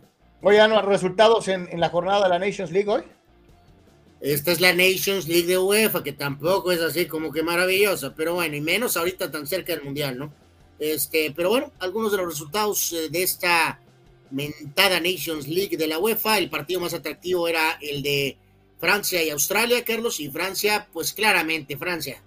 Oye, 0.44 0.60
¿no? 0.68 0.80
¿resultados 0.84 1.48
en, 1.48 1.68
en 1.72 1.80
la 1.80 1.90
jornada 1.90 2.22
de 2.26 2.30
la 2.30 2.38
Nations 2.38 2.70
League 2.70 2.88
hoy? 2.88 3.02
Esta 4.22 4.52
es 4.52 4.62
la 4.62 4.74
Nations 4.74 5.28
League 5.28 5.48
de 5.48 5.58
UEFA, 5.58 6.04
que 6.04 6.14
tampoco 6.14 6.72
es 6.72 6.80
así 6.80 7.08
como 7.08 7.32
que 7.32 7.42
maravillosa, 7.42 8.14
pero 8.14 8.36
bueno, 8.36 8.56
y 8.56 8.62
menos 8.62 8.96
ahorita 8.96 9.32
tan 9.32 9.48
cerca 9.48 9.74
del 9.74 9.84
Mundial, 9.84 10.20
¿no? 10.20 10.32
Este, 10.78 11.34
pero 11.36 11.50
bueno, 11.50 11.72
algunos 11.80 12.12
de 12.12 12.18
los 12.20 12.28
resultados 12.28 12.94
eh, 12.94 13.10
de 13.10 13.24
esta 13.24 13.80
mentada 14.30 15.00
Nations 15.00 15.48
League 15.48 15.76
de 15.76 15.88
la 15.88 15.98
UEFA, 15.98 16.38
el 16.38 16.50
partido 16.50 16.80
más 16.82 16.94
atractivo 16.94 17.48
era 17.48 17.80
el 17.82 18.04
de 18.04 18.38
Francia 18.80 19.24
y 19.24 19.32
Australia, 19.32 19.84
Carlos, 19.84 20.20
y 20.20 20.30
Francia, 20.30 20.88
pues 20.94 21.14
claramente 21.14 21.76
Francia. 21.78 22.22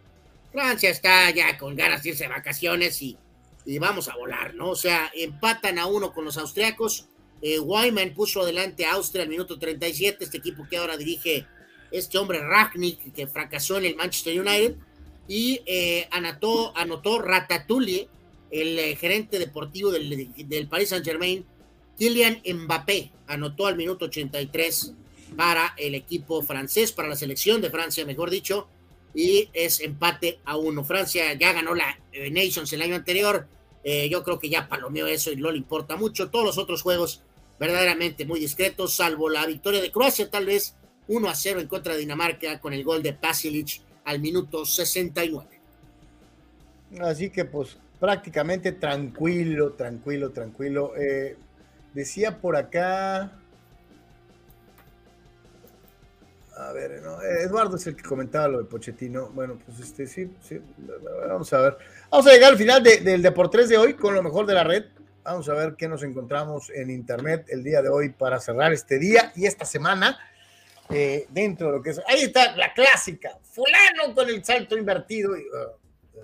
Francia 0.52 0.90
está 0.90 1.30
ya 1.30 1.56
con 1.58 1.76
ganas 1.76 2.02
de 2.02 2.10
irse 2.10 2.24
de 2.24 2.30
vacaciones 2.30 3.00
y, 3.02 3.16
y 3.64 3.78
vamos 3.78 4.08
a 4.08 4.16
volar, 4.16 4.54
¿no? 4.54 4.70
O 4.70 4.76
sea, 4.76 5.10
empatan 5.14 5.78
a 5.78 5.86
uno 5.86 6.12
con 6.12 6.24
los 6.24 6.38
austriacos. 6.38 7.06
Eh, 7.40 7.58
Wyman 7.58 8.14
puso 8.14 8.42
adelante 8.42 8.84
a 8.84 8.94
Austria 8.94 9.24
al 9.24 9.28
minuto 9.28 9.58
37, 9.58 10.24
este 10.24 10.38
equipo 10.38 10.66
que 10.68 10.76
ahora 10.76 10.96
dirige 10.96 11.46
este 11.94 12.18
hombre 12.18 12.40
Ragnick, 12.40 13.12
que 13.12 13.26
fracasó 13.26 13.78
en 13.78 13.84
el 13.84 13.96
Manchester 13.96 14.40
United, 14.40 14.76
y 15.28 15.60
eh, 15.64 16.08
anotó, 16.10 16.76
anotó 16.76 17.20
Ratatouille, 17.20 18.08
el 18.50 18.78
eh, 18.78 18.96
gerente 18.96 19.38
deportivo 19.38 19.90
del, 19.90 20.32
del 20.36 20.68
Paris 20.68 20.90
Saint 20.90 21.04
Germain, 21.04 21.44
Kylian 21.96 22.42
Mbappé, 22.44 23.12
anotó 23.28 23.66
al 23.66 23.76
minuto 23.76 24.06
83 24.06 24.92
para 25.36 25.74
el 25.76 25.94
equipo 25.94 26.42
francés, 26.42 26.92
para 26.92 27.08
la 27.08 27.16
selección 27.16 27.60
de 27.60 27.70
Francia, 27.70 28.04
mejor 28.04 28.28
dicho, 28.28 28.68
y 29.14 29.48
es 29.52 29.80
empate 29.80 30.40
a 30.44 30.56
uno. 30.56 30.84
Francia 30.84 31.32
ya 31.34 31.52
ganó 31.52 31.74
la 31.74 31.98
eh, 32.12 32.30
Nations 32.30 32.72
el 32.72 32.82
año 32.82 32.96
anterior, 32.96 33.48
yo 34.08 34.24
creo 34.24 34.38
que 34.38 34.48
ya 34.48 34.66
palomeó 34.66 35.06
eso 35.06 35.30
y 35.30 35.36
no 35.36 35.50
le 35.50 35.58
importa 35.58 35.94
mucho. 35.96 36.30
Todos 36.30 36.46
los 36.46 36.56
otros 36.56 36.80
juegos 36.80 37.20
verdaderamente 37.60 38.24
muy 38.24 38.40
discretos, 38.40 38.94
salvo 38.94 39.28
la 39.28 39.44
victoria 39.44 39.82
de 39.82 39.92
Croacia, 39.92 40.30
tal 40.30 40.46
vez 40.46 40.74
1 41.09 41.28
a 41.28 41.35
0 41.35 41.60
en 41.60 41.68
contra 41.68 41.93
de 41.93 42.01
Dinamarca 42.01 42.59
con 42.60 42.72
el 42.72 42.85
gol 42.85 43.02
de 43.02 43.12
Pasilic 43.12 43.81
al 44.05 44.20
minuto 44.20 44.64
69. 44.64 45.48
Así 47.01 47.31
que 47.31 47.44
pues 47.44 47.76
prácticamente 47.98 48.72
tranquilo, 48.72 49.72
tranquilo, 49.72 50.31
tranquilo. 50.31 50.93
Eh, 50.97 51.36
decía 51.93 52.39
por 52.39 52.56
acá... 52.56 53.32
A 56.56 56.70
ver, 56.72 57.02
¿no? 57.02 57.20
Eduardo 57.20 57.76
es 57.76 57.86
el 57.89 57.97
que 57.97 58.05
comentaba 58.05 58.47
lo 58.47 58.59
de 58.59 58.64
Pochettino. 58.64 59.28
Bueno, 59.31 59.59
pues 59.66 59.81
este 59.81 60.06
sí, 60.06 60.31
sí, 60.40 60.60
vamos 61.28 61.52
a 61.52 61.60
ver. 61.60 61.78
Vamos 62.09 62.28
a 62.28 62.32
llegar 62.32 62.52
al 62.52 62.59
final 62.59 62.81
del 62.81 63.22
Deportes 63.22 63.68
de 63.68 63.76
hoy 63.76 63.94
con 63.94 64.14
lo 64.14 64.22
mejor 64.22 64.47
de 64.47 64.55
la 64.55 64.62
red. 64.62 64.85
Vamos 65.24 65.48
a 65.48 65.55
ver 65.55 65.74
qué 65.76 65.89
nos 65.89 66.05
encontramos 66.05 66.70
en 66.70 66.90
internet 66.90 67.47
el 67.48 67.64
día 67.64 67.82
de 67.82 67.89
hoy 67.89 68.10
para 68.10 68.39
cerrar 68.39 68.72
este 68.72 69.01
día 69.01 69.32
y 69.35 69.47
esta 69.47 69.64
semana. 69.64 70.16
Eh, 70.90 71.27
dentro 71.31 71.69
de 71.69 71.73
lo 71.78 71.82
que 71.82 71.90
es. 71.90 72.01
Ahí 72.06 72.23
está 72.23 72.55
la 72.56 72.73
clásica, 72.74 73.39
fulano 73.43 74.15
con 74.15 74.28
el 74.28 74.44
salto 74.44 74.77
invertido. 74.77 75.36
Y, 75.36 75.43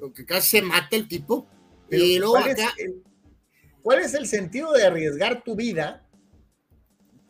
uh, 0.02 0.12
que 0.12 0.24
casi 0.24 0.58
se 0.58 0.62
mata 0.62 0.96
el 0.96 1.08
tipo. 1.08 1.46
y 1.90 2.18
luego 2.18 2.34
¿cuál, 2.34 2.50
acá... 2.50 2.74
es 2.76 2.84
el, 2.84 3.02
¿Cuál 3.82 4.00
es 4.00 4.14
el 4.14 4.26
sentido 4.26 4.72
de 4.72 4.84
arriesgar 4.84 5.42
tu 5.42 5.56
vida 5.56 6.06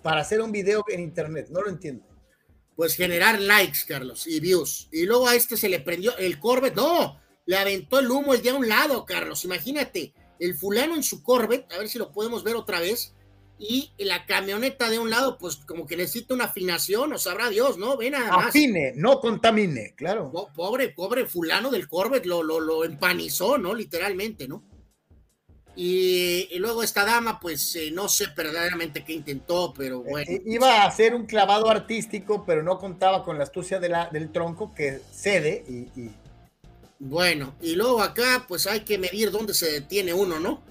para 0.02 0.20
hacer 0.20 0.40
un 0.40 0.50
video 0.50 0.84
en 0.88 1.00
internet? 1.00 1.48
No 1.50 1.62
lo 1.62 1.70
entiendo. 1.70 2.04
Pues 2.74 2.94
generar 2.94 3.40
likes, 3.40 3.80
Carlos, 3.86 4.26
y 4.26 4.40
views. 4.40 4.88
Y 4.90 5.04
luego 5.04 5.28
a 5.28 5.34
este 5.34 5.56
se 5.56 5.68
le 5.68 5.80
prendió 5.80 6.16
el 6.16 6.38
Corvette. 6.38 6.76
No, 6.76 7.20
le 7.46 7.56
aventó 7.56 7.98
el 7.98 8.10
humo 8.10 8.34
el 8.34 8.42
de 8.42 8.50
a 8.50 8.54
un 8.54 8.68
lado, 8.68 9.04
Carlos. 9.04 9.44
Imagínate, 9.44 10.14
el 10.38 10.54
fulano 10.54 10.96
en 10.96 11.02
su 11.02 11.22
Corvette, 11.22 11.72
a 11.72 11.78
ver 11.78 11.88
si 11.88 11.98
lo 11.98 12.10
podemos 12.10 12.42
ver 12.42 12.56
otra 12.56 12.80
vez 12.80 13.14
y 13.60 13.92
la 13.98 14.24
camioneta 14.24 14.88
de 14.88 14.98
un 14.98 15.10
lado, 15.10 15.36
pues 15.36 15.56
como 15.56 15.86
que 15.86 15.94
necesita 15.94 16.32
una 16.32 16.46
afinación, 16.46 17.12
o 17.12 17.18
sabrá 17.18 17.50
Dios, 17.50 17.76
¿no? 17.76 17.98
Ven 17.98 18.12
nada 18.12 18.34
más. 18.34 18.46
Afine, 18.46 18.94
no 18.96 19.20
contamine, 19.20 19.94
claro. 19.94 20.32
pobre, 20.54 20.88
pobre 20.88 21.26
fulano 21.26 21.70
del 21.70 21.86
Corvette 21.86 22.24
lo, 22.24 22.42
lo, 22.42 22.58
lo 22.58 22.84
empanizó, 22.84 23.58
¿no? 23.58 23.74
Literalmente, 23.74 24.48
¿no? 24.48 24.64
Y, 25.76 26.48
y 26.50 26.58
luego 26.58 26.82
esta 26.82 27.04
dama, 27.04 27.38
pues 27.38 27.76
eh, 27.76 27.90
no 27.92 28.08
sé 28.08 28.28
verdaderamente 28.34 29.04
qué 29.04 29.12
intentó, 29.12 29.74
pero 29.76 30.02
bueno. 30.02 30.30
Eh, 30.30 30.42
iba 30.46 30.82
a 30.82 30.86
hacer 30.86 31.14
un 31.14 31.26
clavado 31.26 31.70
artístico, 31.70 32.44
pero 32.46 32.62
no 32.62 32.78
contaba 32.78 33.22
con 33.22 33.36
la 33.36 33.44
astucia 33.44 33.78
de 33.78 33.90
la, 33.90 34.08
del 34.08 34.32
tronco 34.32 34.74
que 34.74 35.00
cede 35.12 35.64
y, 35.68 36.00
y... 36.00 36.10
Bueno, 36.98 37.54
y 37.60 37.76
luego 37.76 38.02
acá, 38.02 38.46
pues 38.48 38.66
hay 38.66 38.80
que 38.80 38.98
medir 38.98 39.30
dónde 39.30 39.54
se 39.54 39.70
detiene 39.70 40.12
uno, 40.12 40.40
¿no? 40.40 40.62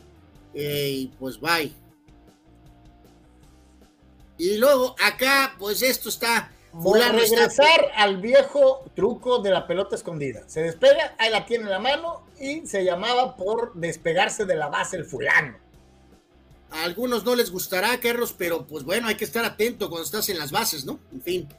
Eh, 0.54 0.90
y 0.92 1.08
pues 1.20 1.40
bye. 1.40 1.72
Y 4.40 4.58
luego 4.58 4.96
acá, 5.06 5.54
pues 5.60 5.84
esto 5.84 6.10
está. 6.10 6.52
Fulano 6.72 7.20
regresar 7.20 7.92
al 7.96 8.18
viejo 8.18 8.86
truco 8.96 9.40
de 9.40 9.52
la 9.52 9.68
pelota 9.68 9.96
escondida. 9.96 10.44
Se 10.48 10.62
despega, 10.62 11.14
ahí 11.18 11.30
la 11.30 11.46
tiene 11.46 11.66
en 11.66 11.72
la 11.72 11.80
mano 11.80 12.24
y 12.40 12.66
se 12.66 12.86
llamaba 12.86 13.36
por 13.36 13.74
despegarse 13.74 14.46
de 14.46 14.56
la 14.56 14.70
base 14.70 14.96
el 14.96 15.06
fulano. 15.06 15.58
A 16.72 16.84
algunos 16.84 17.26
no 17.26 17.36
les 17.36 17.52
gustará, 17.52 18.00
Carlos, 18.00 18.34
pero 18.38 18.66
pues 18.66 18.84
bueno, 18.84 19.08
hay 19.08 19.16
que 19.16 19.26
estar 19.26 19.44
atento 19.44 19.90
cuando 19.90 20.06
estás 20.06 20.30
en 20.30 20.38
las 20.38 20.52
bases, 20.52 20.86
¿no? 20.86 21.00
En 21.12 21.22
fin. 21.22 21.50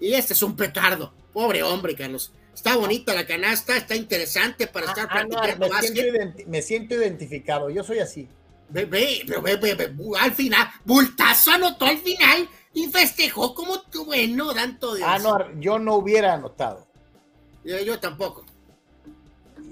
Y 0.00 0.14
este 0.14 0.32
es 0.32 0.42
un 0.42 0.56
petardo. 0.56 1.12
Pobre 1.32 1.62
hombre, 1.62 1.94
Carlos. 1.94 2.32
Está 2.52 2.76
bonita 2.76 3.14
la 3.14 3.26
canasta, 3.26 3.76
está 3.76 3.94
interesante 3.94 4.66
para 4.66 4.86
estar 4.86 5.06
ah, 5.10 5.26
practicando 5.26 5.68
me, 5.68 5.82
siento 5.82 6.42
me 6.46 6.62
siento 6.62 6.94
identificado, 6.94 7.70
yo 7.70 7.84
soy 7.84 7.98
así. 7.98 8.28
Ve, 8.68 8.86
pero 9.26 9.42
ve, 9.42 9.56
ve, 9.56 9.94
al 10.18 10.32
final, 10.32 10.68
Bultazo 10.84 11.52
anotó 11.52 11.84
al 11.84 11.98
final 11.98 12.48
y 12.72 12.88
festejó 12.88 13.54
como 13.54 13.82
tú, 13.82 14.06
bueno, 14.06 14.52
tanto 14.52 14.94
Dios. 14.94 15.08
Ah, 15.08 15.18
no, 15.18 15.60
yo 15.60 15.78
no 15.78 15.96
hubiera 15.96 16.34
anotado. 16.34 16.86
Yo, 17.64 17.78
yo 17.80 18.00
tampoco. 18.00 18.44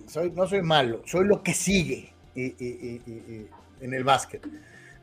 Soy, 0.07 0.31
no 0.31 0.47
soy 0.47 0.63
malo, 0.63 1.03
soy 1.07 1.25
lo 1.25 1.43
que 1.43 1.55
sigue 1.55 2.13
en 2.35 3.95
el 3.95 4.05
básquet. 4.05 4.47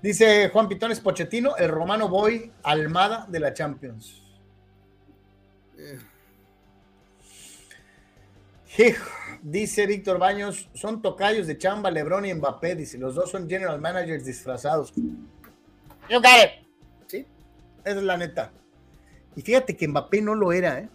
Dice 0.02 0.50
Juan 0.50 0.70
Pitones 0.70 1.00
Pochettino, 1.02 1.58
el 1.58 1.70
romano 1.70 2.08
boy 2.08 2.52
Almada 2.64 3.26
de 3.28 3.40
la 3.40 3.54
Champions. 3.54 4.22
Eh. 5.78 6.00
Hijo. 8.78 9.10
Dice 9.42 9.86
Víctor 9.86 10.20
Baños, 10.20 10.70
son 10.74 11.02
tocayos 11.02 11.48
de 11.48 11.58
Chamba, 11.58 11.90
Lebron 11.92 12.26
y 12.26 12.34
Mbappé. 12.34 12.76
Dice, 12.76 12.98
los 12.98 13.16
dos 13.16 13.32
son 13.32 13.50
general 13.50 13.80
managers 13.80 14.26
disfrazados. 14.26 14.94
Yo 16.10 16.22
got 16.22 16.52
Sí, 17.08 17.26
esa 17.84 17.98
es 17.98 18.04
la 18.04 18.18
neta. 18.18 18.52
Y 19.36 19.42
fíjate 19.42 19.78
que 19.78 19.88
Mbappé 19.88 20.22
no 20.22 20.36
lo 20.36 20.52
era, 20.52 20.80
¿eh? 20.80 20.90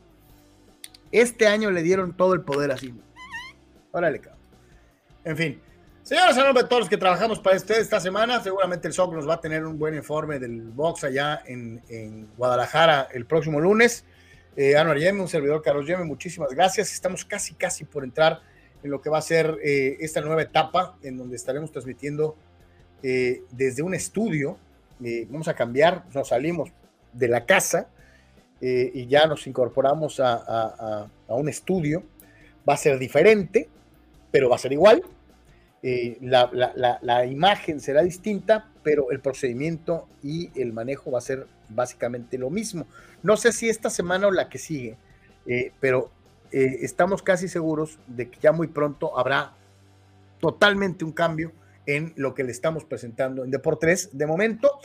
Este 1.10 1.46
año 1.46 1.70
le 1.70 1.82
dieron 1.82 2.16
todo 2.16 2.34
el 2.34 2.42
poder 2.42 2.72
así. 2.72 2.92
Órale, 3.92 4.20
cabrón. 4.20 4.40
En 5.24 5.36
fin. 5.36 5.60
Señores, 6.02 6.36
a 6.36 6.44
nombre 6.44 6.64
de 6.64 6.68
todos 6.68 6.80
los 6.80 6.88
que 6.90 6.98
trabajamos 6.98 7.38
para 7.38 7.56
ustedes 7.56 7.80
esta 7.80 7.98
semana, 7.98 8.42
seguramente 8.42 8.88
el 8.88 8.92
SOC 8.92 9.14
nos 9.14 9.26
va 9.26 9.34
a 9.34 9.40
tener 9.40 9.64
un 9.64 9.78
buen 9.78 9.94
informe 9.94 10.38
del 10.38 10.60
box 10.60 11.04
allá 11.04 11.42
en, 11.46 11.82
en 11.88 12.28
Guadalajara 12.36 13.08
el 13.14 13.24
próximo 13.24 13.58
lunes. 13.58 14.04
Eh, 14.56 14.76
Anuar 14.76 14.98
un 15.14 15.26
servidor 15.26 15.62
Carlos 15.62 15.86
Yeme, 15.86 16.04
muchísimas 16.04 16.50
gracias. 16.50 16.92
Estamos 16.92 17.24
casi, 17.24 17.54
casi 17.54 17.84
por 17.84 18.04
entrar 18.04 18.40
en 18.84 18.90
lo 18.90 19.00
que 19.00 19.10
va 19.10 19.18
a 19.18 19.22
ser 19.22 19.58
eh, 19.64 19.96
esta 19.98 20.20
nueva 20.20 20.42
etapa 20.42 20.96
en 21.02 21.16
donde 21.16 21.34
estaremos 21.34 21.72
transmitiendo 21.72 22.36
eh, 23.02 23.42
desde 23.50 23.82
un 23.82 23.94
estudio. 23.94 24.58
Eh, 25.02 25.26
vamos 25.28 25.48
a 25.48 25.54
cambiar, 25.54 26.04
nos 26.14 26.28
salimos 26.28 26.70
de 27.12 27.28
la 27.28 27.44
casa 27.46 27.88
y 28.66 29.06
ya 29.08 29.26
nos 29.26 29.46
incorporamos 29.46 30.20
a, 30.20 30.36
a, 30.36 31.08
a, 31.28 31.34
un 31.34 31.50
estudio. 31.50 32.02
Va 32.66 32.74
a 32.74 32.76
ser 32.78 32.98
diferente, 32.98 33.68
pero 34.30 34.48
va 34.48 34.56
a 34.56 34.58
ser 34.58 34.72
igual. 34.72 35.02
La, 35.82 36.48
la, 36.50 36.98
la 37.02 37.26
imagen 37.26 37.78
será 37.78 38.02
distinta, 38.02 38.70
pero 38.82 39.10
el 39.10 39.20
procedimiento 39.20 40.08
y 40.22 40.50
el 40.58 40.72
manejo 40.72 41.10
va 41.10 41.18
a 41.18 41.20
ser 41.20 41.46
básicamente 41.68 42.38
lo 42.38 42.48
mismo. 42.48 42.86
No 43.24 43.38
sé 43.38 43.52
si 43.52 43.70
esta 43.70 43.88
semana 43.88 44.26
o 44.26 44.30
la 44.30 44.50
que 44.50 44.58
sigue, 44.58 44.98
eh, 45.46 45.72
pero 45.80 46.10
eh, 46.52 46.80
estamos 46.82 47.22
casi 47.22 47.48
seguros 47.48 47.98
de 48.06 48.28
que 48.30 48.38
ya 48.38 48.52
muy 48.52 48.66
pronto 48.66 49.18
habrá 49.18 49.54
totalmente 50.40 51.06
un 51.06 51.12
cambio 51.12 51.50
en 51.86 52.12
lo 52.16 52.34
que 52.34 52.44
le 52.44 52.52
estamos 52.52 52.84
presentando 52.84 53.42
en 53.42 53.50
Deportes. 53.50 54.10
De 54.12 54.26
momento, 54.26 54.78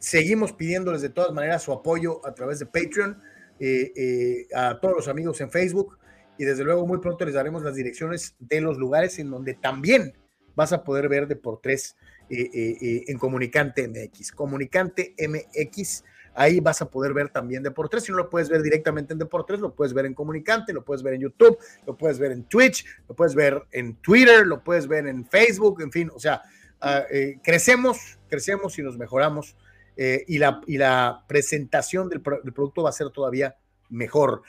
seguimos 0.00 0.52
pidiéndoles 0.54 1.02
de 1.02 1.08
todas 1.08 1.32
maneras 1.32 1.62
su 1.62 1.72
apoyo 1.72 2.20
a 2.26 2.34
través 2.34 2.58
de 2.58 2.66
Patreon, 2.66 3.22
eh, 3.60 4.48
a 4.52 4.80
todos 4.80 4.96
los 4.96 5.06
amigos 5.06 5.40
en 5.40 5.48
Facebook 5.48 5.98
y 6.38 6.44
desde 6.44 6.64
luego 6.64 6.84
muy 6.84 6.98
pronto 6.98 7.24
les 7.24 7.34
daremos 7.34 7.62
las 7.62 7.76
direcciones 7.76 8.34
de 8.40 8.60
los 8.60 8.76
lugares 8.76 9.20
en 9.20 9.30
donde 9.30 9.54
también 9.54 10.14
vas 10.56 10.72
a 10.72 10.82
poder 10.82 11.08
ver 11.08 11.28
Deportes 11.28 11.96
en 12.28 13.18
Comunicante 13.18 13.86
MX. 13.86 14.32
Comunicante 14.32 15.14
MX 15.16 16.02
Ahí 16.36 16.60
vas 16.60 16.82
a 16.82 16.90
poder 16.90 17.14
ver 17.14 17.30
también 17.30 17.62
Deportes. 17.62 18.04
Si 18.04 18.12
no 18.12 18.18
lo 18.18 18.30
puedes 18.30 18.48
ver 18.48 18.62
directamente 18.62 19.14
en 19.14 19.18
Deportes, 19.18 19.58
lo 19.58 19.74
puedes 19.74 19.94
ver 19.94 20.04
en 20.06 20.14
Comunicante, 20.14 20.72
lo 20.72 20.84
puedes 20.84 21.02
ver 21.02 21.14
en 21.14 21.22
YouTube, 21.22 21.58
lo 21.86 21.96
puedes 21.96 22.18
ver 22.18 22.32
en 22.32 22.44
Twitch, 22.44 22.84
lo 23.08 23.16
puedes 23.16 23.34
ver 23.34 23.62
en 23.72 23.96
Twitter, 23.96 24.46
lo 24.46 24.62
puedes 24.62 24.86
ver 24.86 25.06
en 25.06 25.26
Facebook, 25.26 25.80
en 25.80 25.90
fin, 25.90 26.10
o 26.14 26.20
sea, 26.20 26.42
uh, 26.82 27.10
eh, 27.10 27.40
crecemos, 27.42 28.18
crecemos 28.28 28.78
y 28.78 28.82
nos 28.82 28.98
mejoramos. 28.98 29.56
Eh, 29.98 30.24
y, 30.28 30.36
la, 30.36 30.60
y 30.66 30.76
la 30.76 31.24
presentación 31.26 32.10
del, 32.10 32.22
del, 32.22 32.52
producto 32.52 32.82
va 32.82 32.90
a 32.90 32.92
ser 32.92 33.08
todavía 33.08 33.56
mejor. 33.88 34.42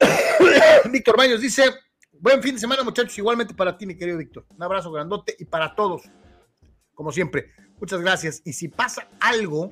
Víctor 0.90 1.18
Baños 1.18 1.42
dice, 1.42 1.64
buen 2.12 2.42
fin 2.42 2.54
de 2.54 2.60
semana 2.62 2.82
muchachos, 2.82 3.18
igualmente 3.18 3.52
para 3.52 3.76
ti 3.76 3.84
mi 3.84 3.94
querido 3.94 4.16
Víctor. 4.16 4.46
Un 4.48 4.62
abrazo 4.62 4.90
grandote 4.90 5.36
y 5.38 5.44
para 5.44 5.74
todos, 5.74 6.04
como 6.94 7.12
siempre. 7.12 7.50
Muchas 7.78 8.00
gracias. 8.00 8.40
Y 8.44 8.54
si 8.54 8.68
pasa 8.68 9.06
algo 9.20 9.70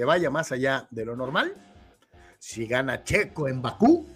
que 0.00 0.06
vaya 0.06 0.30
más 0.30 0.50
allá 0.50 0.88
de 0.90 1.04
lo 1.04 1.14
normal, 1.14 1.52
si 2.38 2.64
gana 2.66 3.04
Checo 3.04 3.48
en 3.48 3.60
Bakú, 3.60 4.06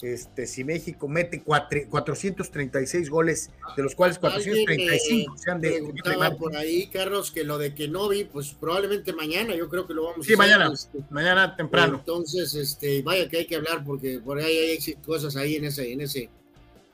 este, 0.00 0.46
si 0.46 0.64
México 0.64 1.08
mete 1.08 1.42
436 1.42 3.10
goles, 3.10 3.50
de 3.76 3.82
los 3.82 3.94
cuales 3.94 4.18
435 4.18 5.36
sean 5.36 5.60
de, 5.60 5.72
de 5.72 6.36
por 6.38 6.56
ahí, 6.56 6.86
Carlos, 6.86 7.30
que 7.30 7.44
lo 7.44 7.58
de 7.58 7.74
que 7.74 7.86
no 7.86 8.08
vi, 8.08 8.24
pues 8.24 8.54
probablemente 8.58 9.12
mañana, 9.12 9.54
yo 9.54 9.68
creo 9.68 9.86
que 9.86 9.92
lo 9.92 10.04
vamos 10.04 10.20
a 10.20 10.20
hacer. 10.20 10.32
Sí, 10.32 10.38
mañana, 10.38 10.70
este, 10.72 10.98
mañana 11.10 11.54
temprano. 11.54 11.98
Entonces, 11.98 12.54
este, 12.54 13.02
vaya 13.02 13.28
que 13.28 13.36
hay 13.36 13.46
que 13.46 13.56
hablar 13.56 13.84
porque 13.84 14.20
por 14.20 14.38
ahí 14.38 14.56
hay 14.56 14.94
cosas 15.04 15.36
ahí 15.36 15.56
en 15.56 15.66
ese, 15.66 15.92
en 15.92 16.00
ese, 16.00 16.30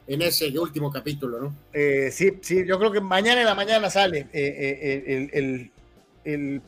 en 0.08 0.20
ese 0.20 0.58
último 0.58 0.90
capítulo, 0.90 1.40
¿no? 1.40 1.56
Eh, 1.72 2.10
sí, 2.10 2.32
sí, 2.42 2.64
yo 2.66 2.76
creo 2.80 2.90
que 2.90 3.00
mañana 3.00 3.42
en 3.42 3.46
la 3.46 3.54
mañana 3.54 3.88
sale 3.88 4.26
eh, 4.32 4.32
eh, 4.32 5.30
el, 5.32 5.70
el, 6.24 6.60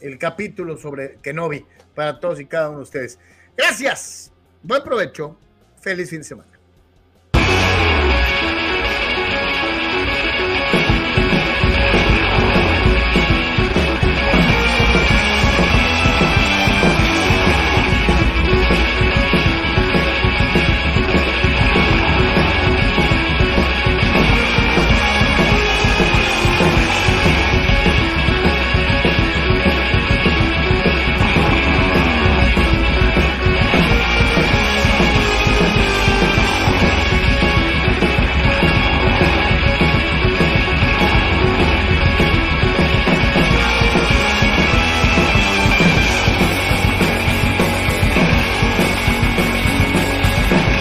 el 0.00 0.18
capítulo 0.18 0.76
sobre 0.76 1.16
Kenobi 1.22 1.64
para 1.94 2.20
todos 2.20 2.40
y 2.40 2.46
cada 2.46 2.68
uno 2.68 2.78
de 2.78 2.84
ustedes. 2.84 3.18
Gracias. 3.56 4.32
Buen 4.62 4.82
provecho. 4.82 5.36
Feliz 5.80 6.10
fin 6.10 6.18
de 6.18 6.24
semana. 6.24 6.57